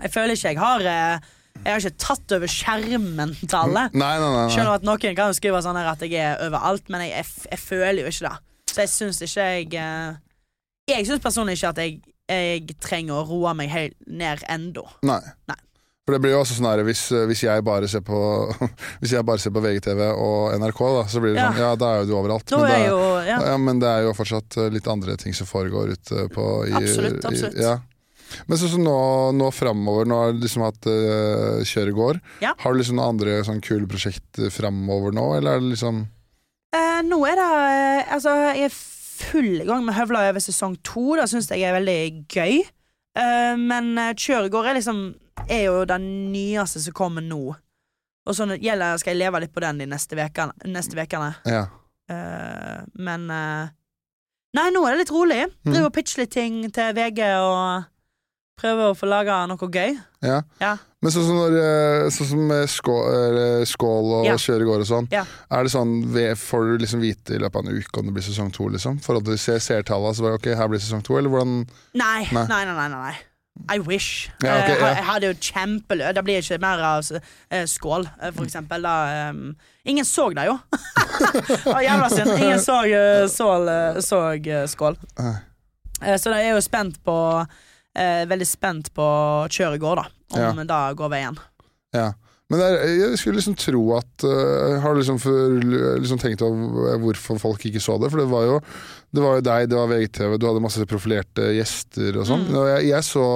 Jeg 0.03 0.13
føler 0.15 0.37
ikke 0.37 0.53
jeg 0.53 0.61
har 0.63 0.87
eh, 0.93 1.31
Jeg 1.65 1.73
har 1.73 1.83
ikke 1.83 2.05
tatt 2.05 2.37
over 2.37 2.53
skjermen 2.53 3.33
til 3.41 3.57
alle. 3.59 3.89
Nei, 3.91 4.13
nei, 4.23 4.29
nei. 4.37 4.45
Om 4.63 4.75
at 4.77 4.85
noen 4.87 5.01
kan 5.19 5.33
jo 5.33 5.39
skrive 5.41 5.63
sånn 5.65 5.79
her 5.81 5.89
at 5.91 6.05
jeg 6.07 6.15
er 6.23 6.45
overalt, 6.47 6.87
men 6.93 7.03
jeg, 7.03 7.17
jeg, 7.17 7.49
jeg 7.51 7.59
føler 7.65 8.05
jo 8.05 8.13
ikke 8.13 8.29
det. 8.29 8.37
Så 8.71 8.85
jeg 8.85 8.93
syns 8.93 9.19
ikke 9.27 9.49
jeg 9.49 9.75
eh, 9.83 10.21
Jeg 10.93 11.09
syns 11.09 11.25
personlig 11.25 11.59
ikke 11.59 11.73
at 11.75 11.83
jeg 11.87 11.99
jeg 12.29 12.75
trenger 12.85 13.23
å 13.23 13.25
roe 13.25 13.55
meg 13.57 13.71
helt 13.73 13.95
ned 14.05 14.43
ennå. 14.53 14.83
Nei. 15.09 15.21
Nei. 15.49 15.57
For 16.09 16.17
det 16.17 16.23
blir 16.25 16.33
jo 16.33 16.39
også 16.41 16.55
sånn 16.57 16.71
her, 16.71 16.81
hvis, 16.89 17.03
hvis, 17.29 17.43
jeg 17.45 17.63
bare 17.67 17.89
ser 17.93 18.01
på 18.01 18.17
Hvis 19.03 19.13
jeg 19.13 19.27
bare 19.29 19.43
ser 19.43 19.53
på 19.53 19.61
VGTV 19.61 19.99
og 20.15 20.55
NRK, 20.57 20.79
da, 20.97 21.03
så 21.13 21.21
blir 21.21 21.35
det 21.35 21.43
Ja. 21.43 21.51
sånn 21.51 21.61
Ja, 21.61 21.73
da 21.77 21.91
er 21.91 22.01
jo 22.01 22.07
du 22.09 22.15
overalt. 22.17 22.47
Da 22.49 22.63
men, 22.63 22.71
er 22.73 22.81
det, 22.81 22.87
jo 22.89 23.03
ja. 23.27 23.37
ja, 23.51 23.59
men 23.61 23.83
det 23.83 23.91
er 23.93 24.07
jo 24.07 24.15
fortsatt 24.17 24.57
eh, 24.57 24.71
litt 24.73 24.89
andre 24.89 25.19
ting 25.21 25.37
som 25.37 25.51
foregår 25.51 25.93
ute 25.99 26.25
på 26.33 26.47
i, 26.65 26.73
Absolutt, 26.81 27.21
absolutt. 27.29 27.61
I, 27.61 27.67
ja. 27.67 27.77
Men 28.49 28.61
sånn 28.63 28.73
som 28.73 28.87
nå, 28.89 28.97
nå 29.37 29.51
framover, 29.53 30.09
nå 30.09 30.23
har 30.23 30.33
du 30.33 30.41
liksom 30.47 30.65
hatt 30.65 30.89
uh, 30.89 31.61
kjøret 31.69 31.97
går. 32.01 32.23
Ja. 32.45 32.55
Har 32.65 32.73
du 32.73 32.81
liksom 32.81 32.97
noen 32.97 33.15
andre 33.19 33.39
sånn 33.45 33.61
kule 33.65 33.89
prosjekter 33.89 34.49
framover 34.53 35.13
nå, 35.17 35.29
eller 35.37 35.59
er 35.59 35.65
det 35.65 35.75
liksom 35.75 36.07
Eh, 36.77 36.99
nå 37.09 37.17
er 37.25 37.39
det 37.39 37.45
eh, 37.49 38.11
Altså, 38.13 38.35
jeg 38.53 38.67
er 38.67 38.75
full 38.75 39.63
i 39.63 39.65
gang 39.65 39.87
med 39.87 39.97
Høvla 39.97 40.27
over 40.29 40.45
sesong 40.45 40.75
to. 40.85 41.15
Det 41.17 41.25
syns 41.31 41.49
jeg 41.53 41.65
er 41.65 41.77
veldig 41.77 42.01
gøy. 42.33 42.61
Uh, 43.17 43.57
men 43.61 43.93
Kjøregård 44.17 44.69
er 44.69 44.81
liksom 44.81 45.01
Er 45.49 45.65
jo 45.69 45.85
den 45.89 46.33
nyeste 46.33 46.81
som 46.83 46.93
kommer 46.97 47.25
nå. 47.25 47.55
Og 48.29 48.37
så 48.37 48.45
gjelder 48.61 48.99
skal 49.01 49.15
jeg 49.15 49.23
leve 49.23 49.41
litt 49.41 49.55
på 49.55 49.63
den 49.65 49.79
de 49.81 49.87
neste 49.89 50.17
vekene. 50.19 51.35
Ja. 51.49 51.67
Uh, 52.09 52.85
men 52.97 53.29
uh, 53.31 53.69
Nei, 54.57 54.71
nå 54.73 54.81
er 54.89 54.95
det 54.97 55.03
litt 55.05 55.13
rolig. 55.13 55.43
Mm. 55.63 55.73
Driver 55.75 55.87
og 55.91 55.95
pitcher 55.95 56.23
litt 56.25 56.33
ting 56.33 56.63
til 56.73 56.95
VG 56.97 57.19
og 57.37 57.85
prøver 58.59 58.91
å 58.91 58.95
få 58.97 59.07
laga 59.07 59.43
noe 59.47 59.69
gøy. 59.71 59.99
ja. 60.25 60.43
Ja. 60.61 60.77
Men 60.99 61.13
sånn 61.15 61.27
som, 61.29 61.37
når, 61.39 61.53
eh, 61.63 62.05
sånn 62.11 62.27
som 62.27 62.49
skål, 62.67 63.63
skål 63.71 64.09
og 64.17 64.25
Ja. 64.27 64.33
kjøre 64.35 64.65
i 64.65 64.67
går 64.67 64.81
og 64.83 64.87
sånn, 64.89 65.07
Ja. 65.13 65.21
er 65.53 65.63
det 65.63 65.71
sånn, 65.71 65.93
får 66.35 66.65
du 66.73 66.79
liksom 66.83 67.01
vite 67.01 67.37
i 67.37 67.39
løpet 67.39 67.55
av 67.55 67.69
en 67.69 67.77
uke 67.79 68.01
om 68.01 68.07
det 68.07 68.15
blir 68.15 68.25
sesong 68.27 68.51
to, 68.53 68.65
liksom? 68.69 68.99
For 69.01 69.15
at 69.21 69.23
du 69.23 69.37
ser 69.37 69.61
seertallene, 69.63 70.17
så 70.17 70.23
bare 70.27 70.35
ok, 70.41 70.49
her 70.57 70.67
blir 70.67 70.81
sesong 70.81 71.05
to, 71.05 71.17
eller 71.19 71.31
hvordan 71.31 71.69
Nei, 71.95 72.27
Nei. 72.33 72.47
nei, 72.49 72.65
nei, 72.65 72.75
nei, 72.75 72.89
nei. 72.89 73.15
I 73.67 73.79
wish. 73.79 74.31
Ja, 74.43 74.59
ok, 74.59 74.69
Eh, 74.69 74.81
ja. 74.81 74.87
Jeg 74.87 75.05
hadde 75.05 75.27
jo 75.27 75.35
kjempelø 75.41 76.13
Det 76.15 76.25
blir 76.25 76.43
ikke 76.43 76.59
mer 76.63 76.83
av 76.85 77.11
eh, 77.51 77.67
skål, 77.67 78.09
eh, 78.23 78.33
for 78.33 78.45
eksempel. 78.45 78.83
Da, 78.83 79.31
um, 79.31 79.57
ingen 79.85 80.05
så 80.05 80.31
det, 80.31 80.47
jo. 80.47 80.59
Jævla 81.89 82.09
synd. 82.13 82.33
Ingen 82.39 82.61
så, 82.61 82.79
så, 83.29 83.51
så 84.01 84.23
skål. 84.67 84.97
Så 85.99 86.31
jeg 86.31 86.47
er 86.47 86.55
jo 86.55 86.63
spent 86.63 87.03
på 87.05 87.19
Veldig 87.99 88.47
spent 88.47 88.93
på 88.95 89.05
kjøret 89.51 89.81
går, 89.83 89.99
da. 89.99 90.43
Om 90.53 90.61
det 90.63 90.83
går 91.01 91.09
veien. 91.11 91.39
Ja. 91.97 92.13
Men 92.49 92.63
det 92.63 92.69
er, 92.69 92.93
jeg 92.97 93.19
skulle 93.21 93.37
liksom 93.37 93.57
tro 93.61 93.83
at 93.99 94.25
uh, 94.25 94.79
Har 94.81 94.95
du 94.95 95.03
liksom, 95.03 95.19
for, 95.21 95.59
liksom 96.01 96.21
tenkt 96.21 96.45
over 96.45 96.97
hvorfor 97.03 97.41
folk 97.43 97.67
ikke 97.69 97.83
så 97.83 97.99
det? 98.01 98.09
For 98.13 98.23
det 98.23 98.31
var 98.31 98.47
jo 98.49 98.61
Det 99.15 99.25
var 99.25 99.39
jo 99.39 99.45
deg, 99.47 99.69
det 99.71 99.77
var 99.79 99.89
VGTV, 99.89 100.37
du 100.39 100.47
hadde 100.51 100.61
masse 100.63 100.85
profilerte 100.89 101.47
gjester 101.57 102.19
og 102.21 102.27
sånn. 102.29 102.43
Mm. 102.49 102.57
Og 102.61 102.67
jeg, 102.75 102.89
jeg 102.93 103.07
så 103.09 103.27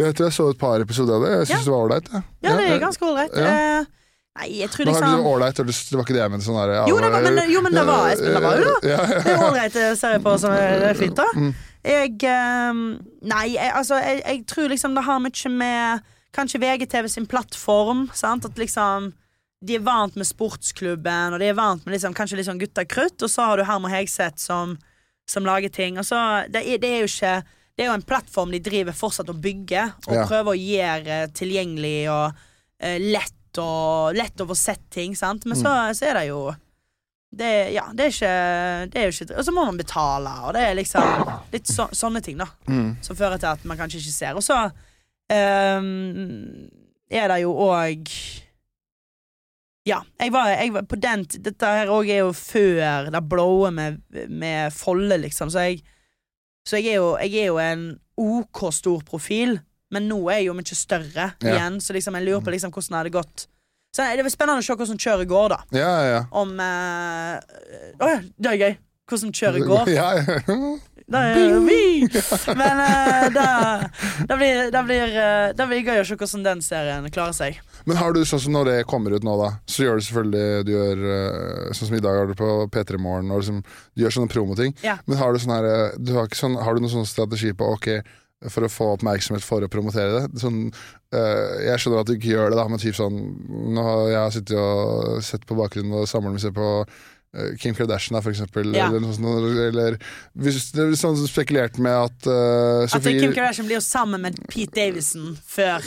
Jeg 0.00 0.14
tror 0.16 0.24
jeg 0.30 0.32
så 0.38 0.44
et 0.48 0.58
par 0.58 0.80
episoder 0.80 1.18
av 1.18 1.24
det. 1.26 1.32
Jeg 1.32 1.48
syns 1.50 1.58
Ja. 1.58 1.64
det 1.66 1.72
var 1.74 1.82
ålreit. 1.84 2.06
Ja. 2.12 2.22
Ja, 2.42 2.54
det 2.56 2.68
er 2.72 2.78
ganske 2.80 3.04
ålreit. 3.04 3.34
Ja. 3.36 3.84
Nei, 4.32 4.46
jeg 4.62 4.70
tror 4.72 4.88
liksom 4.88 5.04
det 5.04 5.26
ålreit? 5.28 5.58
Det 5.60 5.96
var 5.98 6.04
ikke 6.06 6.14
det 6.16 6.22
jeg 6.22 6.32
mente. 6.32 6.46
Sånn 6.46 6.56
ja, 6.56 6.86
Jo, 6.88 6.96
jo, 6.96 7.60
men 7.60 7.74
det 7.76 7.84
var- 7.84 8.08
Espen, 8.14 8.32
det 8.32 8.42
var 8.42 8.56
jo 8.56 8.64
det. 8.64 8.88
Ja, 8.88 8.96
ja, 8.96 9.20
Det 9.20 9.34
er 9.34 9.44
ålreit 9.50 9.72
serie 9.76 9.96
ser 10.00 10.18
på, 10.24 10.38
som 10.40 10.54
er 10.56 10.94
fint, 10.94 11.14
da. 11.14 11.26
Mm. 11.36 11.52
Jeg 11.84 12.18
ehm, 12.30 12.82
Nei, 13.22 13.46
jeg, 13.56 13.72
altså, 13.74 13.98
jeg, 14.00 14.22
jeg 14.24 14.46
tror 14.46 14.68
liksom 14.70 14.94
det 14.94 15.04
har 15.04 15.18
mye 15.20 15.50
med 15.50 16.00
Kanskje 16.32 16.60
VGTV 16.62 17.08
sin 17.12 17.26
plattform. 17.26 18.06
Sant? 18.14 18.46
At 18.48 18.56
liksom 18.56 19.12
De 19.62 19.74
er 19.76 19.84
vant 19.84 20.16
med 20.16 20.26
sportsklubben, 20.26 21.34
og 21.34 21.38
de 21.38 21.50
er 21.52 21.54
vant 21.54 21.84
med 21.84 21.92
liksom, 21.94 22.14
kanskje 22.14 22.36
litt 22.40 22.48
sånn 22.48 22.58
gutta 22.58 22.82
krutt, 22.88 23.20
og 23.22 23.30
så 23.30 23.44
har 23.46 23.60
du 23.60 23.64
Herman 23.68 23.92
Hegseth 23.92 24.40
som, 24.42 24.72
som 25.28 25.46
lager 25.46 25.72
ting. 25.72 25.98
Og 25.98 26.06
så, 26.06 26.18
det, 26.52 26.64
er, 26.66 26.78
det 26.82 26.88
er 26.90 27.04
jo 27.04 27.10
ikke 27.10 27.34
Det 27.72 27.84
er 27.84 27.88
jo 27.88 27.94
en 27.96 28.02
plattform 28.04 28.50
de 28.52 28.58
driver 28.60 28.92
fortsatt 28.92 29.30
å 29.32 29.38
bygge, 29.40 29.84
og 30.06 30.12
Ja. 30.14 30.26
prøver 30.28 30.52
å 30.52 30.58
gjøre 30.60 31.20
tilgjengelig 31.32 32.10
og 32.12 32.34
uh, 32.84 32.98
lett 33.00 33.58
og 33.62 34.12
lett 34.16 34.40
å 34.40 34.46
få 34.48 34.54
sett 34.56 34.84
ting, 34.92 35.14
sant. 35.16 35.46
Men 35.48 35.56
så, 35.56 35.72
så 35.96 36.10
er 36.10 36.14
det 36.20 36.26
jo 36.28 36.42
det, 37.32 37.72
ja, 37.72 37.86
det 37.96 38.04
er 38.04 38.12
ikke, 38.12 38.32
det 38.92 39.00
er 39.00 39.06
jo 39.08 39.12
ikke 39.16 39.38
Og 39.40 39.44
så 39.46 39.52
må 39.56 39.64
man 39.64 39.78
betale, 39.80 40.32
og 40.44 40.52
det 40.52 40.66
er 40.68 40.74
liksom 40.76 41.22
litt 41.52 41.68
så, 41.72 41.86
sånne 41.96 42.20
ting, 42.24 42.36
da. 42.40 42.50
Mm. 42.68 42.98
Som 43.00 43.16
fører 43.16 43.40
til 43.40 43.48
at 43.54 43.64
man 43.64 43.80
kanskje 43.80 44.02
ikke 44.02 44.12
ser. 44.18 44.36
Og 44.36 44.44
så 44.44 44.58
um, 45.32 46.68
er 47.08 47.28
det 47.32 47.38
jo 47.44 47.54
òg 47.56 48.12
Ja, 49.88 49.98
jeg 50.20 50.30
var, 50.30 50.48
jeg 50.54 50.70
var 50.76 50.84
på 50.86 50.96
den 51.02 51.24
Dette 51.42 51.66
her 51.66 51.90
òg 51.90 52.06
er 52.12 52.20
jo 52.20 52.30
før 52.36 53.08
det 53.10 53.22
blåer 53.26 53.72
med, 53.74 53.96
med 54.30 54.70
Folle, 54.74 55.18
liksom, 55.18 55.50
så 55.50 55.64
jeg 55.66 55.80
Så 56.68 56.78
jeg 56.78 56.92
er 56.94 57.00
jo, 57.00 57.08
jeg 57.18 57.34
er 57.42 57.48
jo 57.50 57.58
en 57.58 57.82
OK 58.22 58.68
stor 58.70 59.00
profil, 59.02 59.56
men 59.90 60.06
nå 60.06 60.20
er 60.30 60.38
jeg 60.42 60.46
jo 60.52 60.54
mye 60.54 60.76
større 60.78 61.32
Ja. 61.42 61.56
igjen, 61.56 61.80
så 61.82 61.96
liksom 61.96 62.14
jeg 62.14 62.28
lurer 62.28 62.44
på 62.46 62.54
liksom 62.54 62.70
hvordan 62.70 62.92
det 62.94 63.00
hadde 63.00 63.16
gått. 63.16 63.46
Så 63.92 64.06
det 64.16 64.22
blir 64.24 64.32
spennende 64.32 64.62
å 64.62 64.64
se 64.64 64.76
hvordan 64.78 65.00
kjøret 65.02 65.28
går, 65.28 65.48
da. 65.52 65.58
ja, 65.76 65.90
ja, 66.06 66.20
Om 66.30 66.54
Å 66.62 66.68
uh, 66.70 67.98
oh, 67.98 68.08
ja, 68.12 68.20
det 68.38 68.52
er 68.52 68.60
gøy. 68.62 68.76
Hvordan 69.10 69.34
kjøret 69.36 69.66
går. 69.68 69.90
Ja, 69.98 70.06
ja. 70.16 70.38
Det 71.12 71.22
er 71.32 71.58
vi! 71.66 71.82
Men 72.60 72.80
uh, 72.80 73.26
det, 73.34 73.48
det, 74.28 74.36
blir, 74.36 74.70
det, 74.72 74.82
blir, 74.88 75.16
eh, 75.22 75.48
det 75.56 75.66
blir 75.68 75.84
gøy 75.84 76.00
å 76.00 76.06
se 76.08 76.16
hvordan 76.16 76.46
den 76.46 76.64
serien 76.64 77.08
klarer 77.12 77.36
seg. 77.36 77.60
Men 77.88 77.98
har 77.98 78.14
du 78.14 78.22
sånn 78.28 78.42
som 78.44 78.54
når 78.56 78.70
det 78.70 78.78
kommer 78.90 79.14
ut 79.16 79.26
nå, 79.26 79.34
da, 79.40 79.50
så 79.66 79.86
gjør 79.86 79.98
du 79.98 80.06
selvfølgelig 80.06 80.64
du 80.68 80.72
gjør, 80.72 81.04
øh, 81.16 81.68
Sånn 81.76 81.90
som 81.90 81.98
i 81.98 82.02
dag 82.04 82.18
har 82.20 82.30
du 82.30 82.34
på 82.38 82.50
P3 82.72 83.00
Morgen, 83.02 83.30
og 83.34 83.42
liksom, 83.42 83.60
du 83.94 84.04
gjør 84.04 84.16
sånne 84.16 84.32
promoting. 84.32 84.74
Ja. 84.86 84.98
Men 85.06 85.20
har 85.20 85.32
du 85.32 85.42
sånn 85.42 85.54
her 85.56 85.68
øh, 85.68 85.86
du 85.98 86.14
har, 86.16 86.32
sånn, 86.38 86.58
har 86.62 86.74
du 86.74 86.84
noen 86.84 86.94
sånn 86.94 87.08
strategi 87.08 87.52
på 87.56 87.70
ok, 87.76 87.88
for 88.50 88.66
å 88.66 88.72
få 88.72 88.88
oppmerksomhet 88.96 89.44
for 89.46 89.64
å 89.64 89.70
promotere 89.70 90.20
det? 90.20 90.42
Sånn, 90.42 90.64
øh, 91.14 91.54
jeg 91.66 91.82
skjønner 91.82 92.02
at 92.02 92.10
du 92.10 92.16
ikke 92.16 92.34
gjør 92.34 92.52
det, 92.52 92.60
da, 92.60 92.66
men 92.70 92.82
typ 92.82 92.98
sånn 92.98 93.18
Nå 93.76 93.86
har 93.86 94.04
jeg 94.14 94.36
sittet 94.38 94.58
og 94.58 95.22
sett 95.26 95.46
på 95.48 95.58
bakgrunnen, 95.58 96.02
og 96.02 96.10
samboeren 96.10 96.38
min 96.38 96.44
ser 96.44 96.54
på 96.56 96.70
Kim 97.58 97.74
Kardashian, 97.74 98.18
da, 98.18 98.20
for 98.20 98.34
eksempel. 98.34 98.74
Ja. 98.76 98.90
Eller, 98.90 99.00
noe 99.00 99.14
sånt, 99.16 99.56
eller 99.70 99.96
hvis 100.36 100.68
det 100.76 100.84
er 100.84 100.94
sånn 101.00 101.16
spekulert 101.24 101.78
med 101.80 101.96
at 101.96 102.28
øh, 102.28 102.84
At 102.84 103.08
Kim 103.08 103.32
Kardashian 103.32 103.68
blir 103.70 103.78
jo 103.78 103.84
sammen 103.84 104.20
med 104.26 104.36
Pete 104.52 104.74
Davidson 104.76 105.30
før, 105.40 105.86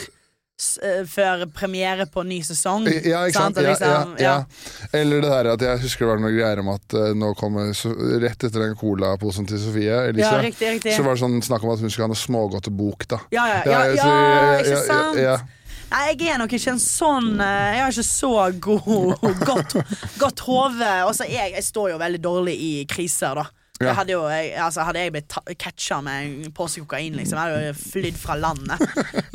eh, 0.82 1.04
før 1.06 1.44
premiere 1.54 2.08
på 2.10 2.24
ny 2.26 2.40
sesong. 2.42 2.88
Ja, 2.90 3.22
ikke 3.30 3.38
sant? 3.38 3.60
sant? 3.60 3.62
Ja, 3.62 3.70
liksom, 3.76 4.16
ja, 4.18 4.34
ja. 4.42 4.90
Eller 4.98 5.22
det 5.22 5.30
der 5.36 5.50
at 5.52 5.66
jeg 5.68 5.84
husker 5.86 6.08
det 6.08 6.12
var 6.16 6.24
noe 6.24 6.34
greier 6.34 6.64
om 6.64 6.72
at 6.74 6.98
uh, 6.98 7.12
nå 7.14 7.30
kommer 7.38 7.70
so 7.78 7.94
rett 7.94 8.48
etter 8.48 8.64
den 8.66 8.74
colaposen 8.80 9.46
til 9.46 9.62
Sofie 9.62 10.00
Elise, 10.08 10.26
Ja, 10.26 10.42
riktig, 10.42 10.72
riktig. 10.80 10.96
så 10.98 11.06
var 11.06 11.14
det 11.14 11.22
sånn 11.22 11.38
snakk 11.46 11.62
om 11.62 11.76
at 11.76 11.84
hun 11.84 11.94
skulle 11.94 12.08
ha 12.08 12.14
noe 12.16 12.24
smågodtebok, 12.26 13.06
da. 13.14 13.22
Ja, 13.36 13.46
ja, 13.54 13.62
ja, 13.70 14.58
ikke 14.64 14.82
sant? 14.82 15.54
Ja. 15.90 15.96
Nei, 15.96 16.06
jeg 16.18 16.32
er 16.34 16.40
nok 16.42 16.52
ikke 16.56 16.72
en 16.74 16.80
sånn 16.82 17.36
eh, 17.40 17.76
Jeg 17.76 17.82
har 17.84 17.92
ikke 17.94 18.06
så 18.08 18.32
god, 18.66 19.28
godt, 19.50 19.76
godt 20.18 20.42
hode. 20.48 20.96
Jeg, 21.30 21.54
jeg 21.54 21.64
står 21.64 21.92
jo 21.94 22.00
veldig 22.02 22.20
dårlig 22.24 22.56
i 22.58 22.72
kriser, 22.90 23.38
da. 23.38 23.46
Ja. 23.76 23.90
Jeg 23.90 23.96
hadde, 23.98 24.12
jo, 24.14 24.22
jeg, 24.32 24.52
altså, 24.56 24.80
hadde 24.88 25.00
jeg 25.04 25.12
blitt 25.12 25.34
catcha 25.60 25.98
med 26.00 26.46
en 26.46 26.52
pose 26.56 26.80
kokain, 26.80 27.12
liksom, 27.18 27.36
jeg 27.36 27.52
hadde 27.52 27.66
jo 27.66 27.74
flydd 27.76 28.16
fra 28.16 28.36
landet. 28.40 28.80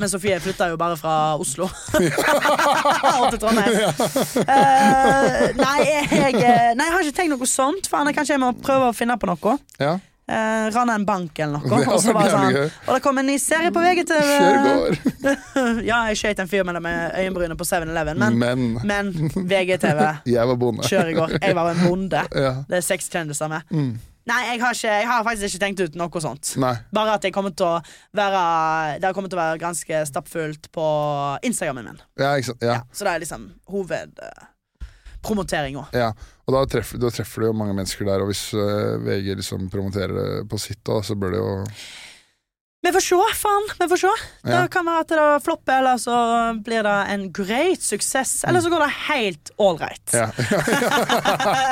Men 0.01 0.09
Sofie 0.09 0.39
flytta 0.41 0.71
jo 0.71 0.79
bare 0.81 0.97
fra 0.97 1.35
Oslo. 1.37 1.67
Og 3.21 3.27
til 3.29 3.37
Trondheim. 3.43 3.75
Eh, 4.41 5.43
nei, 5.59 5.75
jeg, 5.85 6.07
jeg, 6.09 6.39
nei, 6.73 6.87
jeg 6.87 6.95
har 6.95 7.05
ikke 7.05 7.19
tenkt 7.19 7.35
noe 7.35 7.49
sånt. 7.49 7.91
Faen, 7.91 8.09
Kanskje 8.17 8.39
jeg 8.39 8.41
må 8.41 8.49
prøve 8.65 8.89
å 8.89 8.97
finne 8.97 9.19
på 9.21 9.29
noe. 9.29 9.59
ja. 9.81 9.99
Uh, 10.31 10.69
rana 10.71 10.93
en 10.95 11.05
bank 11.05 11.39
eller 11.43 11.59
noe. 11.59 11.79
Ja, 11.83 11.91
Og 11.91 11.99
så 12.03 12.13
var 12.15 12.29
det 12.29 12.31
sånn. 12.31 12.59
Og 12.87 12.93
det 12.95 13.01
kom 13.03 13.17
en 13.19 13.27
ny 13.27 13.35
serie 13.41 13.71
på 13.75 13.81
VGTV. 13.83 14.29
Ja, 15.89 15.97
jeg 16.11 16.19
skøyt 16.21 16.39
en 16.39 16.47
fyr 16.51 16.63
med 16.67 16.87
øyenbrynet 17.19 17.59
på 17.59 17.67
7-Eleven, 17.67 18.21
men, 18.21 18.37
Men 18.39 18.61
men 18.87 19.11
VGTV 19.35 19.99
jeg 20.35 20.47
var 20.47 20.55
bonde. 20.61 20.87
kjør 20.87 21.11
i 21.11 21.17
går. 21.17 21.35
Jeg 21.41 21.57
var 21.57 21.73
en 21.73 21.83
bonde. 21.83 22.23
Ja. 22.31 22.53
Det 22.69 22.79
er 22.79 22.85
seks 22.85 23.11
kjendiser 23.11 23.51
med. 23.51 23.67
Mm. 23.75 23.91
Nei, 24.29 24.39
jeg 24.51 24.61
har, 24.61 24.75
ikke, 24.77 24.95
jeg 25.01 25.07
har 25.09 25.23
faktisk 25.25 25.47
ikke 25.49 25.61
tenkt 25.65 25.81
ut 25.81 25.95
noe 25.97 26.21
sånt. 26.23 26.53
Nei. 26.61 26.75
Bare 26.93 27.15
at 27.17 27.25
jeg 27.25 27.33
kommer 27.33 27.55
til 27.57 27.65
å 27.65 27.79
være 28.15 28.41
Det 29.01 29.07
har 29.09 29.15
kommet 29.17 29.33
til 29.33 29.39
å 29.39 29.41
være 29.41 29.61
ganske 29.63 30.03
stappfullt 30.07 30.69
på 30.75 30.85
Instagrammen 31.49 31.89
min. 31.89 32.01
Ja, 32.21 32.35
ikke. 32.37 32.55
Ja. 32.61 32.81
Så 32.93 33.07
det 33.07 33.15
er 33.15 33.23
liksom 33.25 33.49
hovedpromoteringa. 35.21 35.85
Ja. 35.93 36.11
Og 36.47 36.53
da 36.55 36.65
treffer, 36.65 36.97
da 37.01 37.09
treffer 37.13 37.41
du 37.41 37.47
jo 37.51 37.53
mange 37.57 37.73
mennesker 37.77 38.05
der, 38.05 38.21
og 38.21 38.31
hvis 38.31 38.47
eh, 38.53 38.97
VG 39.05 39.35
liksom 39.37 39.69
promoterer 39.71 40.13
det 40.17 40.49
på 40.49 40.59
sitt, 40.59 40.81
da, 40.87 41.01
så 41.05 41.15
bør 41.15 41.31
det 41.31 41.39
jo 41.41 41.51
Vi 42.81 42.89
får 42.89 43.03
se, 43.05 43.17
faen. 43.37 43.67
Vi 43.77 43.87
får 43.91 43.99
se. 44.01 44.11
Det 44.43 44.51
Ja. 44.55 44.67
kan 44.67 44.85
være 44.87 44.99
at 45.03 45.07
det 45.13 45.43
flopper, 45.45 45.77
eller 45.83 45.97
så 46.01 46.15
blir 46.65 46.81
det 46.81 46.95
en 47.13 47.27
great 47.31 47.79
suksess. 47.85 48.43
Eller 48.49 48.59
så 48.59 48.71
går 48.73 48.79
det 48.81 48.89
helt 49.05 49.51
ålreit. 49.61 50.09
ja. 50.17 50.31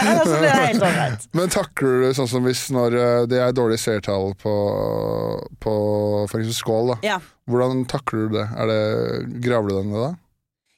eller 0.06 0.26
så 0.26 0.38
blir 0.38 0.52
det 0.54 0.68
helt 0.68 0.84
ålreit. 0.86 1.26
Men 1.34 1.50
takler 1.50 2.04
du 2.06 2.14
sånn 2.14 2.30
som 2.30 2.46
hvis 2.46 2.68
når 2.70 2.94
eh, 2.94 3.26
det 3.26 3.42
er 3.42 3.52
dårlige 3.58 3.82
seertall 3.82 4.36
på, 4.38 4.54
på 5.60 5.74
eksempel 6.28 6.54
Skål, 6.54 6.94
da. 6.94 7.00
Ja. 7.16 7.18
Hvordan 7.50 7.86
takler 7.90 8.28
du 8.30 8.38
det? 8.38 8.48
Det 8.70 9.42
graver 9.50 9.70
du 9.74 9.76
deg 9.80 9.90
ned 9.90 10.04
da? 10.06 10.12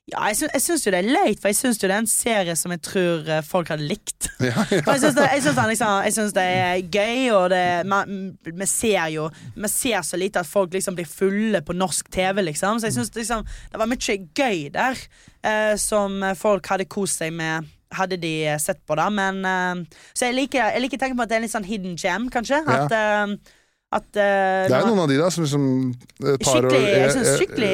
Ja, 0.09 0.23
jeg, 0.31 0.39
syns, 0.39 0.51
jeg 0.57 0.63
syns 0.65 0.83
jo 0.83 0.91
det 0.91 0.99
er 1.03 1.07
leit, 1.13 1.39
for 1.39 1.51
jeg 1.51 1.57
syns 1.59 1.77
jo 1.77 1.85
det 1.87 1.93
er 1.93 2.01
en 2.01 2.09
serie 2.09 2.53
som 2.57 2.71
jeg 2.73 2.81
tror 2.83 3.27
eh, 3.29 3.43
folk 3.45 3.69
hadde 3.71 3.85
likt. 3.87 4.27
Ja, 4.41 4.63
ja. 4.73 4.79
Jeg 4.81 5.01
syns 5.03 5.13
det, 5.13 5.27
jeg 5.29 5.43
liksom, 5.69 6.31
det 6.33 6.45
er 6.57 6.79
gøy, 6.89 7.27
og 7.37 7.45
det, 7.53 7.61
man, 7.87 8.15
vi 8.41 8.65
ser 8.67 9.05
jo 9.13 9.27
Vi 9.53 9.69
ser 9.69 10.01
så 10.07 10.17
lite 10.17 10.41
at 10.41 10.49
folk 10.49 10.73
liksom 10.73 10.97
blir 10.97 11.05
fulle 11.07 11.61
på 11.61 11.75
norsk 11.77 12.09
TV, 12.11 12.41
liksom. 12.49 12.81
Så 12.81 12.89
jeg 12.89 12.97
syns 12.97 13.13
liksom, 13.15 13.45
det 13.45 13.79
var 13.83 13.91
mye 13.91 14.17
gøy 14.41 14.65
der 14.73 14.97
eh, 15.45 15.75
som 15.79 16.17
folk 16.41 16.67
hadde 16.73 16.89
kost 16.91 17.21
seg 17.21 17.37
med. 17.37 17.69
Hadde 17.93 18.17
de 18.17 18.33
sett 18.63 18.81
på 18.87 18.95
det, 18.97 19.07
men 19.13 19.45
eh, 19.45 20.03
Så 20.17 20.27
jeg 20.31 20.39
liker, 20.41 20.73
jeg 20.73 20.81
liker 20.87 20.97
å 20.97 21.05
tenke 21.05 21.19
på 21.21 21.27
at 21.27 21.31
det 21.31 21.37
er 21.37 21.43
en 21.43 21.47
litt 21.47 21.55
sånn 21.55 21.69
hidden 21.69 21.95
gem, 22.01 22.27
kanskje. 22.33 22.63
Ja. 22.65 22.81
At, 22.87 22.97
eh, 22.97 23.55
at 24.01 24.09
eh, 24.17 24.67
Det 24.73 24.77
er 24.81 24.89
noen 24.89 25.05
av 25.05 25.09
de 25.13 25.21
da 25.21 25.29
som 25.31 25.45
liksom 25.45 25.65
eh, 25.93 26.35
tar 26.41 26.65
Skikkelig, 26.65 26.81
og- 26.81 27.01
jeg 27.05 27.15
syns 27.19 27.31
eh, 27.35 27.39
skikkelig 27.45 27.73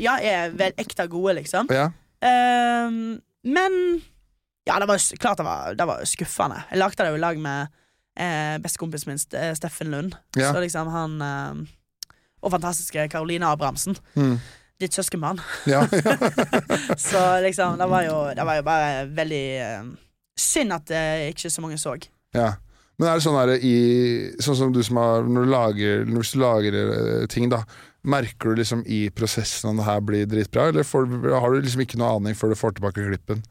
Ja, 0.00 0.18
er 0.20 0.52
vel 0.56 0.76
ekte 0.80 1.08
gode, 1.10 1.38
liksom. 1.40 1.70
Ja, 1.72 1.90
Um, 2.20 3.20
men 3.44 4.02
Ja, 4.66 4.78
det 4.78 4.86
var 4.86 5.16
klart 5.16 5.38
det 5.38 5.44
var, 5.44 5.74
det 5.74 5.86
var 5.88 6.04
skuffende. 6.04 6.62
Jeg 6.70 6.78
lagde 6.78 7.02
det 7.04 7.10
jo 7.10 7.16
i 7.16 7.20
lag 7.22 7.38
med 7.40 7.66
eh, 8.20 8.58
bestekompisen 8.60 9.08
min, 9.10 9.18
Steffen 9.56 9.90
Lund. 9.90 10.14
Ja. 10.36 10.52
Så 10.52 10.60
liksom 10.60 10.88
han 10.92 11.22
eh, 11.22 11.54
Og 12.42 12.50
fantastiske 12.50 13.08
Karoline 13.08 13.46
Abrahamsen. 13.46 13.96
mm. 14.14 14.38
Ditt 14.80 14.94
søskenbarn. 14.94 15.40
ja, 15.66 15.80
ja. 15.92 16.16
Så 16.96 17.40
liksom, 17.40 17.78
det 17.78 17.88
var 17.88 18.02
jo, 18.02 18.30
det 18.36 18.44
var 18.46 18.54
jo 18.56 18.62
bare 18.62 19.06
veldig 19.06 19.44
eh, 19.60 19.82
synd 20.38 20.72
at 20.72 20.90
eh, 20.90 21.28
ikke 21.28 21.50
så 21.50 21.60
mange 21.60 21.78
så. 21.78 21.96
ja. 22.34 22.52
Men 23.00 23.08
er 23.08 23.16
det 23.16 23.24
sånn 23.24 23.36
her 23.38 23.50
i 23.64 23.76
Sånn 24.44 24.56
som 24.58 24.72
du 24.72 24.82
som 24.84 24.98
har 25.00 25.22
Når 25.24 25.46
du 25.46 25.50
lager, 25.50 26.02
når 26.04 26.26
du 26.26 26.40
lager 26.40 26.74
eh, 26.76 27.26
ting, 27.32 27.48
da. 27.48 27.62
Merker 28.02 28.54
du 28.54 28.62
liksom 28.62 28.82
i 28.88 29.02
prosessen 29.12 29.70
om 29.70 29.80
det 29.80 29.84
her 29.84 30.00
blir 30.00 30.28
dritbra, 30.28 30.70
eller 30.70 30.86
får, 30.86 31.08
har 31.34 31.52
du 31.52 31.60
liksom 31.60 31.82
ikke 31.84 32.00
noe 32.00 32.14
aning 32.16 32.38
før 32.38 32.54
du 32.54 32.60
får 32.60 32.78
tilbake 32.78 33.04
klippen? 33.10 33.42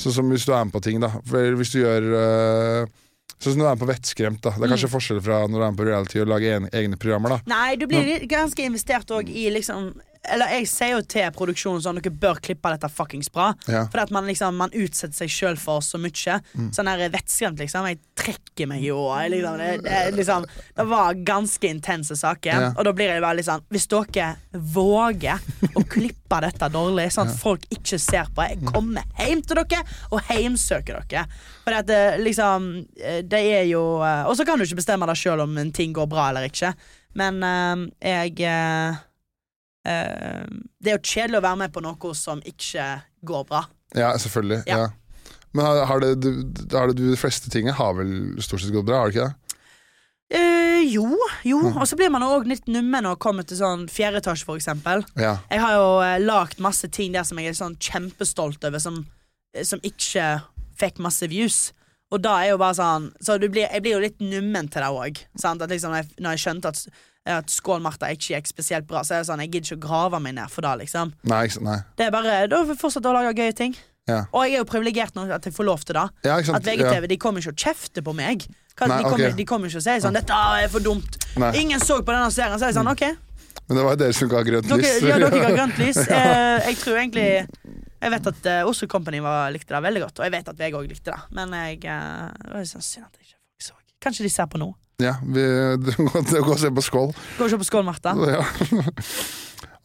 Sånn 0.00 0.14
som 0.16 0.32
hvis 0.32 0.46
du 0.48 0.54
er 0.56 0.64
med 0.64 0.72
på 0.72 0.80
ting, 0.84 1.00
da. 1.02 1.12
Hvis 1.28 1.74
du 1.74 1.82
gjør 1.82 2.10
eh, 2.22 2.98
Sånn 3.40 3.54
som 3.54 3.60
når 3.60 3.64
du 3.64 3.68
er 3.70 3.76
med 3.76 3.80
på 3.80 3.88
Vettskremt, 3.88 4.40
da. 4.44 4.50
Det 4.52 4.66
er 4.66 4.72
kanskje 4.74 4.88
forskjell 4.92 5.20
fra 5.24 5.36
når 5.48 5.54
du 5.54 5.62
er 5.64 5.70
med 5.70 5.78
på 5.78 5.84
reality 5.86 6.18
og 6.20 6.26
lager 6.28 6.58
en, 6.58 6.66
egne 6.76 6.98
programmer, 7.00 7.32
da. 7.32 7.38
Nei, 7.48 7.76
du 7.80 7.86
blir 7.88 8.26
ganske 8.28 8.66
investert 8.66 9.12
òg 9.16 9.30
i 9.32 9.46
liksom 9.54 9.94
Eller 10.28 10.52
jeg 10.58 10.66
sier 10.68 10.90
jo 10.92 11.04
til 11.08 11.30
produksjonen 11.32 11.80
sånn 11.80 11.96
Dere 11.96 12.12
bør 12.12 12.40
klippe 12.44 12.72
dette 12.74 12.90
fuckings 12.92 13.30
bra. 13.32 13.50
Ja. 13.70 13.86
Fordi 13.88 14.02
at 14.02 14.12
man 14.12 14.28
liksom 14.28 14.58
Man 14.60 14.74
utsetter 14.76 15.22
seg 15.22 15.32
sjøl 15.32 15.56
for 15.60 15.80
så 15.84 16.00
mye. 16.00 16.36
Sånn 16.76 16.90
der 16.90 17.12
vettskremt, 17.12 17.60
liksom. 17.62 17.88
Jeg 17.88 18.00
trekker 18.20 18.68
meg 18.68 18.84
jo. 18.84 18.98
Jeg, 19.16 19.32
liksom, 19.32 19.56
det, 19.60 19.70
det, 19.86 20.02
liksom, 20.18 20.46
det 20.76 20.86
var 20.90 21.22
ganske 21.26 21.72
intense 21.72 22.18
saker. 22.20 22.66
Ja. 22.66 22.70
Og 22.74 22.84
da 22.88 22.94
blir 22.96 23.14
det 23.14 23.24
bare 23.24 23.38
litt 23.40 23.48
sånn 23.48 23.64
Hvis 23.72 23.88
dere 23.90 24.34
våger 24.52 25.40
å 25.74 25.84
klippe 25.88 26.42
dette 26.44 26.68
dårlig, 26.72 27.08
sånn 27.14 27.30
at 27.30 27.40
folk 27.40 27.64
ikke 27.72 27.98
ser 28.00 28.28
på 28.34 28.44
Jeg 28.50 28.60
kommer 28.68 29.06
hjem 29.18 29.42
til 29.46 29.62
dere 29.62 29.82
og 30.12 30.24
heimsøker 30.28 31.00
dere. 31.00 31.26
For 31.64 31.80
at 31.80 31.88
det, 31.88 32.00
liksom 32.22 32.70
eh, 33.00 33.20
Det 33.26 33.40
er 33.56 33.68
jo 33.70 33.82
eh, 34.04 34.24
Og 34.28 34.36
så 34.38 34.46
kan 34.48 34.60
du 34.60 34.66
ikke 34.66 34.80
bestemme 34.82 35.08
deg 35.08 35.18
sjøl 35.18 35.44
om 35.46 35.56
en 35.60 35.72
ting 35.74 35.94
går 35.96 36.08
bra 36.10 36.28
eller 36.30 36.48
ikke. 36.50 36.74
Men 37.18 37.40
eh, 37.46 37.86
jeg 38.12 38.36
eh, 38.46 39.00
eh, 39.86 40.44
Det 40.80 40.92
er 40.92 40.98
jo 40.98 41.02
kjedelig 41.12 41.38
å 41.40 41.46
være 41.48 41.60
med 41.64 41.72
på 41.72 41.82
noe 41.84 42.14
som 42.14 42.40
ikke 42.44 43.02
går 43.24 43.44
bra. 43.48 43.64
Ja, 43.94 44.12
selvfølgelig. 44.18 44.62
Ja. 44.66 44.78
Ja. 44.78 44.88
Men 45.52 45.66
har, 45.66 45.84
har, 45.86 46.00
det, 46.00 46.20
du, 46.22 46.66
har 46.76 46.86
det, 46.92 46.96
de 47.00 47.16
fleste 47.18 47.50
tingene 47.50 47.74
har 47.74 47.94
vel 47.98 48.40
stort 48.42 48.60
sett 48.62 48.70
gått 48.72 48.86
bra, 48.86 49.00
har 49.02 49.10
det 49.10 49.16
ikke 49.16 49.28
det? 49.28 49.36
Eh, 50.30 50.84
jo, 50.94 51.08
jo. 51.42 51.58
Og 51.74 51.82
så 51.90 51.96
blir 51.98 52.10
man 52.14 52.22
òg 52.22 52.46
litt 52.46 52.68
nummen 52.70 53.02
når 53.02 53.16
det 53.16 53.22
kommer 53.24 53.46
til 53.46 53.58
sånn 53.58 53.88
fjerde 53.90 54.20
etasje, 54.22 54.46
for 54.46 54.60
eksempel. 54.60 55.02
Ja. 55.18 55.38
Jeg 55.50 55.62
har 55.64 55.74
jo 55.74 55.88
eh, 56.06 56.20
lagd 56.22 56.60
masse 56.62 56.86
ting 56.94 57.16
der 57.16 57.26
som 57.26 57.40
jeg 57.42 57.50
er 57.50 57.58
sånn 57.58 57.74
kjempestolt 57.82 58.62
over, 58.68 58.78
som, 58.82 59.00
eh, 59.56 59.66
som 59.66 59.82
ikke 59.82 60.28
fikk 60.80 61.02
masse 61.02 61.26
views. 61.32 61.72
Og 62.14 62.22
da 62.22 62.36
er 62.42 62.52
jo 62.52 62.58
bare 62.58 62.74
sånn 62.74 63.04
Så 63.22 63.36
du 63.38 63.44
blir, 63.48 63.68
jeg 63.70 63.82
blir 63.84 63.92
jo 63.94 64.00
litt 64.02 64.22
nummen 64.22 64.66
til 64.70 64.82
det 64.82 64.88
òg. 64.90 65.18
Liksom, 65.34 65.90
når 65.90 65.96
jeg- 66.00 66.14
når 66.18 66.30
jeg 66.36 66.42
skjønte 66.44 66.68
at, 66.72 66.86
at 67.28 67.52
Skål 67.52 67.82
Martha 67.84 68.08
ikke 68.14 68.32
gikk 68.34 68.48
spesielt 68.48 68.86
bra, 68.88 69.02
så 69.04 69.14
er 69.18 69.22
det 69.22 69.28
sånn 69.28 69.42
jeg 69.44 69.50
gidder 69.52 69.74
ikke 69.74 69.80
å 69.80 69.86
grave 69.88 70.20
meg 70.24 70.34
ned 70.38 70.50
for 70.52 70.64
det. 70.64 70.72
liksom 70.86 71.12
Nei, 71.28 71.44
ikke. 71.50 71.62
Nei. 71.66 71.78
Det 71.98 72.06
er 72.06 72.14
bare, 72.14 72.36
Da 72.48 72.62
fortsetter 72.72 73.10
å 73.10 73.16
lage 73.18 73.36
gøye 73.36 73.56
ting. 73.56 73.76
Ja. 74.08 74.24
Og 74.32 74.46
jeg 74.46 74.56
er 74.56 74.62
jo 74.62 74.68
privilegert 74.68 75.14
nok 75.14 75.30
at 75.36 75.46
jeg 75.46 75.54
får 75.54 75.66
lov 75.68 75.84
til 75.86 75.98
det. 75.98 76.06
Ja. 76.26 76.38
At 76.40 76.66
VGTV 76.66 77.06
de 77.10 77.18
kommer 77.20 77.44
ikke 77.44 77.52
og 77.52 77.64
kjefter 77.64 78.04
på 78.06 78.14
meg. 78.16 78.46
Hva, 78.74 78.88
Nei, 78.88 79.02
de, 79.02 79.10
kommer, 79.10 79.26
okay. 79.28 79.36
de 79.36 79.46
kommer 79.46 79.70
ikke 79.70 79.82
og 79.82 79.84
sier 79.84 80.00
sånn 80.02 80.16
'Dette 80.16 80.32
er 80.32 80.70
for 80.72 80.80
dumt'. 80.80 81.18
Nei. 81.38 81.50
Ingen 81.60 81.82
så 81.82 82.00
på 82.00 82.14
denne 82.14 82.30
serien. 82.32 82.56
Så 82.58 82.66
er 82.66 82.72
jeg 82.72 82.78
sånn, 82.80 82.90
ok 82.90 83.04
Men 83.68 83.76
det 83.76 83.84
var 83.84 83.92
jo 83.94 84.00
dere 84.00 84.16
som 84.16 84.30
ga 84.30 84.40
grønt 84.46 84.66
Dere, 84.66 84.78
lys. 84.80 85.02
ja, 85.04 85.18
dere 85.20 85.42
ga 85.44 85.50
grønt 85.58 85.78
lys. 85.78 86.00
Eh, 86.08 86.70
jeg 86.70 86.76
tror 86.80 86.96
egentlig 86.96 87.28
Jeg 88.00 88.10
vet 88.16 88.26
at 88.32 88.46
uh, 88.48 88.70
Oslo 88.70 88.88
Company 88.88 89.20
var, 89.20 89.50
likte 89.52 89.74
det 89.74 89.82
veldig 89.84 90.00
godt, 90.06 90.18
og 90.18 90.24
jeg 90.24 90.32
vet 90.32 90.48
at 90.48 90.56
VG 90.58 90.78
òg 90.80 90.88
likte 90.88 91.12
det. 91.12 91.20
Men 91.36 91.52
jeg 91.52 91.84
uh, 91.84 92.32
det 92.32 92.54
var 92.56 92.64
sånn 92.72 92.86
synd 92.86 93.04
at 93.04 93.20
jeg 93.20 93.28
ikke 93.28 93.36
folk 93.36 93.66
så. 93.68 93.74
Kanskje 94.00 94.24
de 94.24 94.32
ser 94.32 94.48
på 94.48 94.58
nå. 94.62 94.70
Ja, 95.00 95.14
vi, 95.24 95.44
går 96.44 96.54
og 96.54 96.58
se 96.60 96.70
på 96.76 96.82
Skål. 96.84 97.12
Gå 97.38 97.46
og 97.46 97.50
se 97.52 97.58
på 97.60 97.66
Skål, 97.68 97.86
Martha. 97.88 98.12
Ja. 98.28 98.42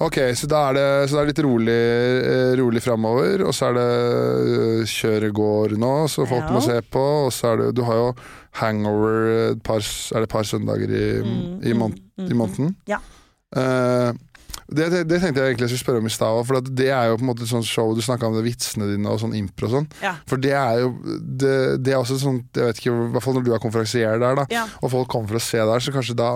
Ok, 0.03 0.17
så 0.35 0.47
da 0.51 0.59
er 0.69 0.75
det, 0.75 0.85
så 1.07 1.15
det 1.15 1.21
er 1.21 1.29
litt 1.29 1.39
rolig, 1.45 1.75
eh, 2.27 2.49
rolig 2.59 2.81
framover, 2.83 3.45
og 3.47 3.53
så 3.55 3.69
er 3.69 3.77
det 3.77 3.85
eh, 3.95 4.81
kjøret 4.91 5.31
går 5.37 5.75
nå, 5.79 5.91
så 6.11 6.25
folk 6.27 6.43
Ja. 6.49 6.51
må 6.51 6.59
se 6.65 6.75
på. 6.91 7.03
Og 7.27 7.31
så 7.31 7.53
er 7.53 7.61
det 7.61 7.69
Du 7.77 7.83
har 7.87 8.01
jo 8.01 8.09
hangover 8.59 9.53
et 9.53 9.63
par, 9.63 9.79
er 9.79 10.19
det 10.19 10.27
et 10.27 10.33
par 10.35 10.43
søndager 10.43 10.91
i, 10.91 11.05
Mm, 11.23 11.61
i, 11.63 11.73
mm, 11.79 12.27
i 12.27 12.33
måneden. 12.35 12.75
Ja. 12.91 12.99
Eh, 13.55 14.11
det, 14.67 14.87
det, 14.89 15.01
det 15.09 15.19
tenkte 15.21 15.43
jeg 15.43 15.51
egentlig 15.53 15.67
jeg 15.67 15.75
skulle 15.75 15.83
spørre 15.85 16.01
om 16.01 16.07
i 16.09 16.13
stad 16.15 16.39
òg, 16.39 16.45
for 16.49 16.57
det 16.81 16.87
er 16.89 17.11
jo 17.11 17.17
på 17.19 17.25
en 17.25 17.29
måte 17.29 17.43
et 17.45 17.51
sånt 17.51 17.67
show 17.69 17.91
Du 17.93 18.01
snakka 18.01 18.25
om 18.31 18.33
det 18.37 18.41
vitsene 18.47 18.87
dine 18.89 19.11
og 19.13 19.19
sånn 19.21 19.35
impro 19.37 19.67
og 19.69 19.73
sånn. 19.75 19.87
Ja. 20.01 20.15
For 20.25 20.41
det 20.41 20.55
er 20.57 20.79
jo 20.81 20.89
det, 21.21 21.53
det 21.85 21.93
er 21.93 21.99
også 22.01 22.17
sånn 22.21 22.39
Jeg 22.55 22.71
vet 22.71 22.81
ikke, 22.81 22.93
i 22.95 23.09
hvert 23.13 23.25
fall 23.27 23.37
når 23.37 23.45
du 23.45 23.51
er 23.53 23.61
konferansier 23.61 24.17
der, 24.21 24.39
da, 24.41 24.45
Ja. 24.53 24.63
og 24.81 24.89
folk 24.95 25.11
kommer 25.13 25.29
for 25.29 25.37
å 25.37 25.43
se 25.45 25.61
der, 25.61 25.83
så 25.85 25.93
kanskje 25.93 26.17
da 26.17 26.31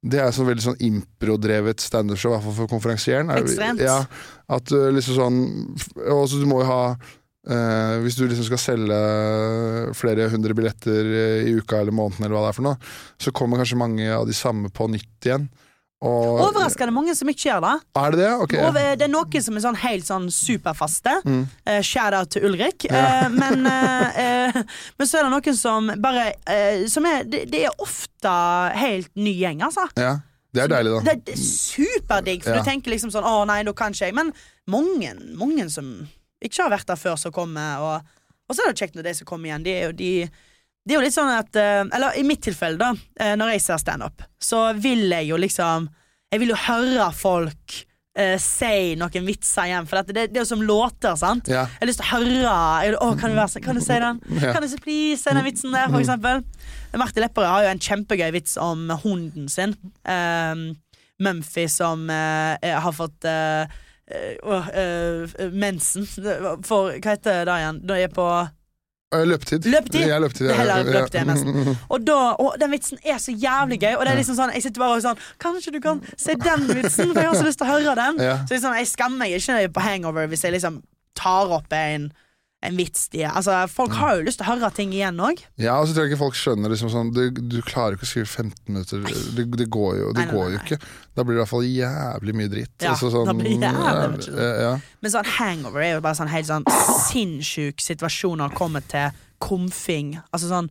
det 0.00 0.16
er 0.16 0.30
sånn 0.32 0.46
veldig 0.48 0.62
sånn 0.64 0.78
impro-drevet 0.80 1.82
standup-show, 1.84 2.32
i 2.32 2.36
hvert 2.38 2.44
fall 2.46 2.54
for 2.62 2.70
konferansieren. 2.70 3.28
Er- 3.34 3.42
Ekstremt. 3.44 3.82
Ja, 3.84 3.98
at 4.48 4.70
uh, 4.72 4.86
liksom 4.96 5.18
sånn 5.18 5.40
Og 6.08 6.22
så 6.32 6.38
du 6.40 6.46
må 6.48 6.62
jo 6.62 6.68
ha 6.70 6.78
eh, 6.96 7.98
Hvis 8.00 8.16
du 8.16 8.22
liksom 8.24 8.46
skal 8.48 8.62
selge 8.62 9.00
flere 9.96 10.30
hundre 10.32 10.56
billetter 10.56 11.04
eh, 11.04 11.50
i 11.50 11.56
uka 11.58 11.82
eller 11.82 11.92
måneden, 11.96 12.24
eller 12.24 12.36
hva 12.38 12.46
det 12.46 12.52
er 12.54 12.58
for 12.60 12.68
noe, 12.70 12.80
så 13.20 13.32
kommer 13.36 13.60
kanskje 13.60 13.78
mange 13.80 14.08
av 14.14 14.24
de 14.28 14.36
samme 14.36 14.72
på 14.72 14.88
nytt 14.92 15.28
igjen. 15.28 15.50
Og, 16.00 16.38
Overraskende 16.46 16.94
mange 16.96 17.12
som 17.12 17.28
ikke 17.28 17.50
gjør 17.50 17.60
det. 17.60 17.72
Er 18.00 18.14
det 18.14 18.20
det? 18.22 18.28
Okay. 18.46 18.60
Og 18.64 18.76
det 18.78 19.04
er 19.04 19.10
noen 19.12 19.42
som 19.44 19.58
er 19.58 19.64
sånn 19.66 19.78
helt 19.82 20.06
sånn 20.08 20.30
superfaste. 20.32 21.12
Mm. 21.28 21.42
Uh, 21.68 21.80
Shout-out 21.84 22.30
til 22.32 22.46
Ulrik. 22.48 22.86
Ja. 22.88 23.02
Uh, 23.26 23.34
men, 23.34 23.66
uh, 23.68 24.06
eh, 24.24 24.60
men 24.96 25.10
så 25.10 25.20
er 25.20 25.28
det 25.28 25.34
noen 25.34 25.58
som 25.58 25.92
bare 26.00 26.30
eh, 26.48 26.86
som 26.88 27.04
er, 27.08 27.28
det, 27.28 27.44
det 27.52 27.66
er 27.68 27.84
ofte 27.84 28.32
helt 28.80 29.12
ny 29.20 29.34
gjeng, 29.42 29.60
altså. 29.68 29.84
Ja, 30.00 30.14
det 30.56 30.64
er 30.64 30.72
deilig, 30.72 30.96
da. 30.96 31.02
Det, 31.10 31.16
det 31.28 31.36
er 31.36 31.44
superdigg, 31.44 32.46
for 32.48 32.56
Ja. 32.56 32.64
du 32.64 32.70
tenker 32.72 32.94
liksom 32.94 33.12
sånn 33.12 33.28
Å 33.28 33.44
nei, 33.52 33.60
da 33.68 33.76
kan 33.76 33.92
ikke 33.92 34.08
jeg. 34.08 34.16
Men 34.16 34.32
mange, 34.72 35.12
mange 35.36 35.68
som 35.68 35.92
ikke 36.40 36.64
har 36.64 36.72
vært 36.78 36.88
der 36.88 36.96
før, 36.96 37.20
som 37.20 37.34
kommer. 37.36 37.84
Og, 37.84 38.14
og 38.48 38.56
så 38.56 38.64
er 38.64 38.72
det 38.72 38.80
kjekt 38.80 38.96
når 38.96 39.10
de 39.10 39.18
som 39.20 39.28
kommer 39.28 39.52
igjen. 39.52 39.68
De 39.68 39.76
er 39.76 39.90
jo 39.90 39.98
de 40.00 40.14
det 40.86 40.94
er 40.94 40.98
jo 40.98 41.04
litt 41.04 41.14
sånn 41.14 41.30
at 41.34 41.56
eh, 41.60 41.82
Eller 41.92 42.16
i 42.16 42.22
mitt 42.24 42.40
tilfelle, 42.42 42.78
da, 42.80 42.94
eh, 43.20 43.34
når 43.36 43.54
jeg 43.54 43.62
ser 43.66 43.80
standup, 43.82 44.22
så 44.40 44.70
vil 44.80 45.06
jeg 45.12 45.28
jo 45.28 45.36
liksom 45.40 45.88
Jeg 46.32 46.40
vil 46.42 46.52
jo 46.54 46.58
høre 46.64 47.10
folk 47.14 47.74
uh, 48.18 48.36
si 48.40 48.94
noen 48.98 49.26
vitser 49.26 49.68
igjen, 49.68 49.86
for 49.90 50.00
dette, 50.00 50.14
det, 50.16 50.24
det 50.30 50.40
er 50.40 50.44
jo 50.44 50.50
som 50.52 50.62
låter, 50.62 51.16
sant? 51.18 51.50
Ja. 51.50 51.64
Jeg 51.74 51.82
har 51.82 51.90
lyst 51.90 52.00
til 52.02 52.06
å 52.06 52.12
høre 52.14 52.54
jeg, 52.86 52.94
å, 52.96 53.08
kan, 53.18 53.32
du 53.34 53.38
være, 53.38 53.62
kan 53.64 53.78
du 53.78 53.82
si 53.84 53.98
den? 54.04 54.20
Ja. 54.44 54.52
Kan 54.54 54.64
du 54.64 54.76
please 54.84 55.20
si 55.24 55.34
den 55.34 55.46
vitsen 55.46 55.74
der, 55.74 55.90
for 55.90 56.00
eksempel? 56.00 56.44
Martin 57.02 57.24
Lepperød 57.26 57.50
har 57.50 57.66
jo 57.66 57.72
en 57.74 57.82
kjempegøy 57.86 58.30
vits 58.38 58.56
om 58.62 58.86
hunden 59.04 59.50
sin. 59.50 59.74
Um, 60.06 60.64
Mumphy 61.20 61.66
som 61.68 62.06
er- 62.10 62.78
har 62.80 62.94
fått 62.96 63.26
uh, 63.28 63.66
uh, 64.46 65.34
mensen. 65.52 66.06
For 66.66 66.94
hva 66.96 67.12
heter 67.14 67.44
det 67.46 67.58
igjen? 67.60 67.82
Når 67.84 68.00
jeg 68.00 68.08
er 68.10 68.14
på 68.16 68.30
Løpetid. 69.10 69.64
Løpetid? 69.66 70.04
Ja, 70.06 70.18
løpetid 70.22 70.46
ja. 70.46 70.54
heller 70.54 70.84
Ja. 70.84 70.92
løpetid 71.00 71.20
enn 71.20 71.30
nesten. 71.32 71.76
Og, 71.92 72.04
da, 72.06 72.18
og 72.38 72.54
den 72.60 72.70
vitsen 72.70 72.98
er 73.02 73.18
så 73.18 73.32
jævlig 73.34 73.80
gøy. 73.82 73.96
Og 73.98 74.04
det 74.06 74.12
er 74.12 74.20
liksom 74.20 74.36
sånn 74.38 74.52
Jeg 74.54 74.62
sitter 74.62 74.84
bare 74.84 74.98
og 75.00 75.02
sånn 75.02 75.18
Kanskje 75.42 75.72
du 75.74 75.80
kan 75.82 75.98
se 76.14 76.36
den 76.38 76.66
vitsen, 76.70 77.10
for 77.10 77.18
jeg 77.18 77.32
har 77.32 77.38
så 77.40 77.46
lyst 77.48 77.58
til 77.58 77.66
å 77.66 77.72
høre 77.74 77.96
den. 77.98 78.20
Ja. 78.22 78.36
Så 78.46 78.54
liksom, 78.54 78.76
jeg 78.78 78.86
skammer 78.92 79.18
meg 79.24 79.34
ikke 79.40 79.58
på 79.74 79.82
hangover 79.88 80.30
hvis 80.30 80.44
jeg 80.46 80.54
liksom 80.54 80.78
tar 81.18 81.50
opp 81.58 81.74
en, 81.74 82.12
en 82.62 82.76
vits. 82.76 83.08
De, 83.08 83.22
altså, 83.24 83.54
folk 83.72 83.94
har 83.96 84.18
jo 84.18 84.24
lyst 84.26 84.40
til 84.40 84.44
å 84.44 84.50
høre 84.52 84.68
ting 84.76 84.90
igjen 84.92 85.16
òg. 85.24 85.40
Ja, 85.60 85.78
og 85.80 85.88
så 85.88 85.94
tror 85.96 86.04
jeg 86.04 86.12
ikke 86.12 86.20
folk 86.26 86.36
skjønner 86.36 86.72
liksom 86.72 86.90
sånn 86.92 87.12
Du, 87.16 87.22
du 87.32 87.56
klarer 87.64 87.96
ikke 87.96 88.04
å 88.04 88.10
skrive 88.10 88.28
15 88.28 88.52
minutter. 88.68 89.04
Det, 89.36 89.46
det 89.62 89.68
går 89.72 89.96
jo, 90.02 90.10
det 90.12 90.26
Nei, 90.26 90.28
nei, 90.28 90.34
går 90.36 90.50
jo 90.52 90.60
ikke. 90.60 90.80
Da 91.16 91.24
blir 91.24 91.34
det 91.36 91.40
i 91.40 91.42
hvert 91.44 91.52
fall 91.54 91.68
jævlig 91.70 92.36
mye 92.36 92.52
dritt. 92.52 92.74
Ja, 92.84 92.92
Altså 92.92 93.12
sånn, 93.14 93.28
da 93.30 93.36
blir 93.38 93.56
det 93.56 93.70
jævlig 93.72 94.10
mye 94.18 94.44
ja, 94.44 94.54
ja. 94.66 94.72
Men 95.00 95.14
sånn 95.16 95.30
hangover 95.38 95.86
er 95.86 95.94
jo 95.96 96.04
bare 96.04 96.20
sånn 96.20 96.32
helt 96.32 96.50
sånn 96.50 96.68
sinnssyk 97.08 97.80
situasjon 97.80 98.42
når 98.42 98.52
det 98.52 98.60
kommer 98.60 98.84
til 98.92 99.22
komfing. 99.40 100.18
Altså 100.30 100.52
sånn 100.52 100.68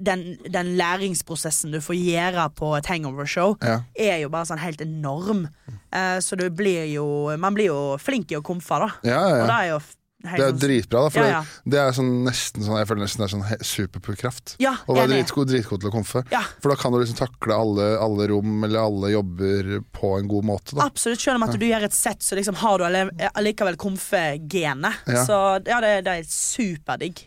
den, 0.00 0.36
den 0.52 0.74
læringsprosessen 0.78 1.72
du 1.74 1.80
får 1.82 1.96
gjøre 1.98 2.44
på 2.54 2.68
et 2.78 2.86
hangover-show, 2.86 3.56
Ja. 3.64 3.80
er 3.98 4.20
jo 4.22 4.28
bare 4.32 4.46
sånn 4.46 4.60
helt 4.62 4.80
enorm. 4.84 5.48
Eh, 5.90 6.18
så 6.22 6.36
du 6.38 6.48
blir 6.50 6.86
jo 6.92 7.36
Man 7.36 7.54
blir 7.54 7.66
jo 7.66 7.96
flink 7.98 8.30
i 8.32 8.36
å 8.38 8.42
komfe, 8.44 8.78
da. 8.78 8.90
Ja, 9.02 9.20
ja, 9.28 9.42
Og 9.42 9.48
det 9.50 9.56
er 9.58 9.68
jo 9.72 9.80
Det 10.22 10.44
er 10.46 10.54
dritbra, 10.56 11.04
da. 11.06 11.12
For 11.12 11.22
Ja, 11.22 11.30
ja. 11.40 11.42
Det, 11.64 11.80
er 11.82 11.96
sånn 11.96 12.10
nesten 12.26 12.62
sånn 12.62 12.78
Jeg 12.78 12.88
føler 12.90 13.02
nesten 13.04 13.22
det 13.22 13.26
er 13.26 13.32
sånn 13.34 13.64
superkraft. 13.72 14.54
Ja, 14.62 14.76
Å 14.86 14.96
være 14.96 15.16
dritgod, 15.16 15.50
dritgod 15.50 15.82
til 15.82 15.90
å 15.90 15.94
komfe. 15.94 16.22
Ja. 16.34 16.44
For 16.62 16.72
da 16.72 16.78
kan 16.78 16.94
du 16.94 17.00
liksom 17.00 17.18
takle 17.18 17.58
alle, 17.58 17.88
alle 18.02 18.28
rom 18.30 18.62
eller 18.68 18.84
alle 18.84 19.12
jobber 19.16 19.72
på 19.94 20.14
en 20.20 20.30
god 20.30 20.48
måte. 20.52 20.76
Da. 20.78 20.86
Absolutt, 20.86 21.22
Selv 21.22 21.40
om 21.40 21.48
at 21.48 21.58
du 21.58 21.66
gjør 21.66 21.88
et 21.88 21.96
sett, 21.96 22.22
så 22.22 22.38
liksom 22.38 22.58
har 22.62 22.78
du 22.78 22.86
allikevel 23.32 23.78
komfe-genet. 23.80 25.04
Så 25.26 25.42
ja, 25.66 25.82
det, 25.82 25.94
det 26.06 26.18
er 26.20 26.30
superdigg. 26.30 27.26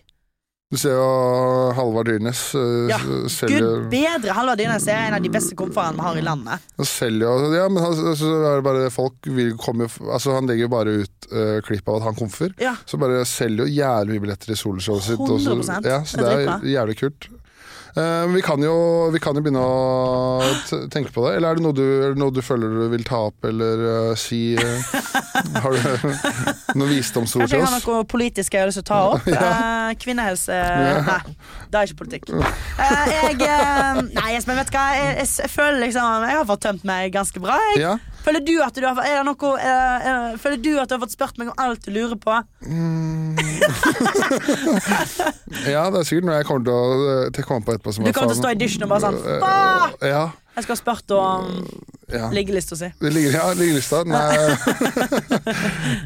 Du 0.74 0.80
ser 0.82 0.96
jo 0.98 1.10
Halvard 1.78 2.08
Dyrnes 2.10 2.40
uh, 2.58 2.88
Ja, 2.90 2.98
selger 3.30 3.62
Gud 3.62 3.92
bedre 3.92 4.34
Halvard 4.34 4.58
Dyrnes 4.58 4.88
er 4.90 5.12
en 5.12 5.18
av 5.20 5.22
de 5.22 5.30
beste 5.30 5.54
komferne 5.58 5.94
vi 5.94 6.02
har 6.08 6.18
i 6.18 6.24
landet. 6.26 6.66
Selger 6.90 7.46
Ja, 7.54 7.68
men 7.70 7.84
han, 7.86 7.94
så 8.18 8.32
er 8.40 8.58
det 8.58 8.66
bare 8.66 8.88
folk 8.94 9.30
vil 9.30 9.54
komme 9.62 9.86
Altså 10.10 10.34
Han 10.34 10.50
legger 10.50 10.66
jo 10.66 10.72
bare 10.74 10.96
ut 11.04 11.30
uh, 11.30 11.60
klipp 11.66 11.86
av 11.92 12.00
at 12.00 12.08
han 12.10 12.18
komfer. 12.18 12.56
Ja. 12.62 12.74
Så 12.90 12.98
bare 13.02 13.22
selger 13.30 13.68
jo 13.68 13.78
jævlig 13.78 14.18
mye 14.18 14.26
billetter 14.26 14.56
i 14.56 14.58
soloshowet 14.58 15.06
sitt. 15.06 15.22
100%. 15.22 15.86
Ja, 15.86 16.02
så 16.02 16.18
Det 16.18 16.26
det 16.26 16.34
er 16.34 16.54
er 16.56 16.70
jævlig 16.74 16.98
kult. 17.04 17.30
Eh, 17.96 18.02
men 18.02 18.34
vi 18.34 18.42
kan, 18.42 18.64
jo, 18.64 19.10
vi 19.14 19.20
kan 19.24 19.38
jo 19.38 19.42
begynne 19.44 19.62
å 19.64 20.44
tenke 20.92 21.14
på 21.16 21.24
det. 21.26 21.38
Eller 21.38 21.54
er 21.54 21.60
det 21.60 21.64
noe 21.64 21.76
du, 21.76 21.86
det 21.86 22.20
noe 22.20 22.34
du 22.36 22.42
føler 22.44 22.74
du 22.76 22.90
vil 22.92 23.06
ta 23.08 23.22
opp 23.30 23.48
eller 23.48 23.84
uh, 24.12 24.16
si? 24.20 24.42
eh, 24.60 24.90
har 25.64 25.72
du 25.72 25.80
noen 26.80 26.92
visdomsord 26.92 27.46
til 27.46 27.48
oss? 27.48 27.54
jeg 27.56 27.64
har 27.64 27.76
noe 27.80 28.08
politisk 28.12 28.58
jeg 28.58 28.66
har 28.66 28.72
lyst 28.72 28.82
til 28.82 28.88
å 28.88 28.92
ta 28.92 29.02
opp. 29.16 29.32
Eh, 29.46 29.92
kvinnehelse 30.02 30.56
Nei, 31.06 31.18
det 31.70 31.78
er 31.78 31.90
ikke 31.90 32.00
politikk. 32.00 32.32
Jeg 32.34 33.36
Nei, 34.16 34.30
Espen, 34.34 34.58
vet 34.58 34.72
du 34.72 34.78
hva? 34.78 34.86
Jeg, 34.98 35.12
jeg, 35.20 35.30
jeg 35.44 35.52
føler 35.54 35.78
liksom 35.84 36.26
Jeg 36.26 36.38
har 36.40 36.48
fått 36.50 36.64
tømt 36.66 36.86
meg 36.88 37.14
ganske 37.14 37.44
bra. 37.44 37.60
Jeg. 37.70 37.84
Ja. 37.84 37.94
Føler 38.26 38.42
du 38.42 38.56
at 38.66 38.74
du 38.74 38.82
har 38.88 38.98
er 39.06 39.20
det 39.20 39.26
noe, 39.28 39.50
er, 39.62 40.02
er, 40.10 40.38
Føler 40.42 40.58
du 40.58 40.72
at 40.82 40.90
du 40.90 40.96
har 40.96 41.02
fått 41.04 41.14
spurt 41.14 41.38
meg 41.38 41.52
om 41.52 41.60
alt 41.62 41.86
du 41.86 41.92
lurer 41.94 42.18
på? 42.18 42.34
ja, 45.70 45.84
det 45.94 46.00
er 46.00 46.08
sikkert 46.08 46.26
noe 46.26 46.40
jeg 46.40 46.48
kommer 46.50 46.66
til 46.66 46.74
å 46.74 47.46
komme 47.46 47.66
på 47.68 47.76
etterpå. 47.76 47.85
Som 47.94 48.04
Du 48.04 48.10
er 48.10 48.14
kommer 48.14 48.30
til 48.34 48.40
å 48.40 48.44
stå 48.44 48.52
i 48.52 48.56
dusjen 48.60 48.84
og 48.84 48.90
bare 48.90 49.02
sånn 49.02 49.16
Eh, 50.02 50.10
Ja, 50.10 50.30
Jeg 50.56 50.64
skal 50.64 50.76
ha 50.76 50.80
spurt 50.80 51.12
om 51.12 51.68
ja. 52.14 52.30
liggelista 52.32 52.76
si. 52.80 52.88
Ja, 53.36 53.50
liggelista. 53.54 54.04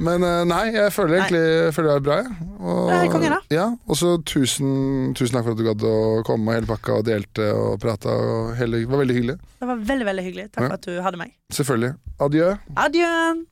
Men 0.06 0.24
eh, 0.26 0.42
nei, 0.50 0.64
jeg 0.74 0.94
føler 0.96 1.20
egentlig 1.20 1.42
jeg 1.44 1.74
føler 1.76 1.90
det 1.92 1.98
er 2.00 2.06
bra, 2.08 2.16
jeg. 2.24 2.30
Og, 2.60 2.90
Det 2.90 2.96
er 2.98 3.12
konge, 3.14 3.30
da. 3.36 3.40
Ja, 3.54 3.68
og 3.88 3.96
så 4.00 4.16
tusen, 4.26 5.14
tusen 5.18 5.36
takk 5.38 5.46
for 5.48 5.54
at 5.56 5.62
du 5.62 5.66
gadd 5.68 5.84
å 5.86 5.94
komme 6.28 6.44
med 6.50 6.60
hele 6.62 6.72
pakka 6.72 6.92
og 7.00 7.06
delte 7.08 7.46
og 7.56 7.78
prata. 7.84 8.10
Det 8.58 8.86
var 8.90 9.00
veldig 9.04 9.16
hyggelig. 9.20 9.38
Det 9.60 9.68
var 9.70 9.78
veldig 9.94 10.08
veldig 10.10 10.26
hyggelig. 10.30 10.48
Takk 10.52 10.64
Ja. 10.64 10.68
for 10.68 10.74
at 10.80 10.86
du 10.90 11.02
hadde 11.06 11.18
meg. 11.22 11.32
Selvfølgelig. 11.54 11.94
Adjø. 12.20 12.48
Adjø! 12.76 13.46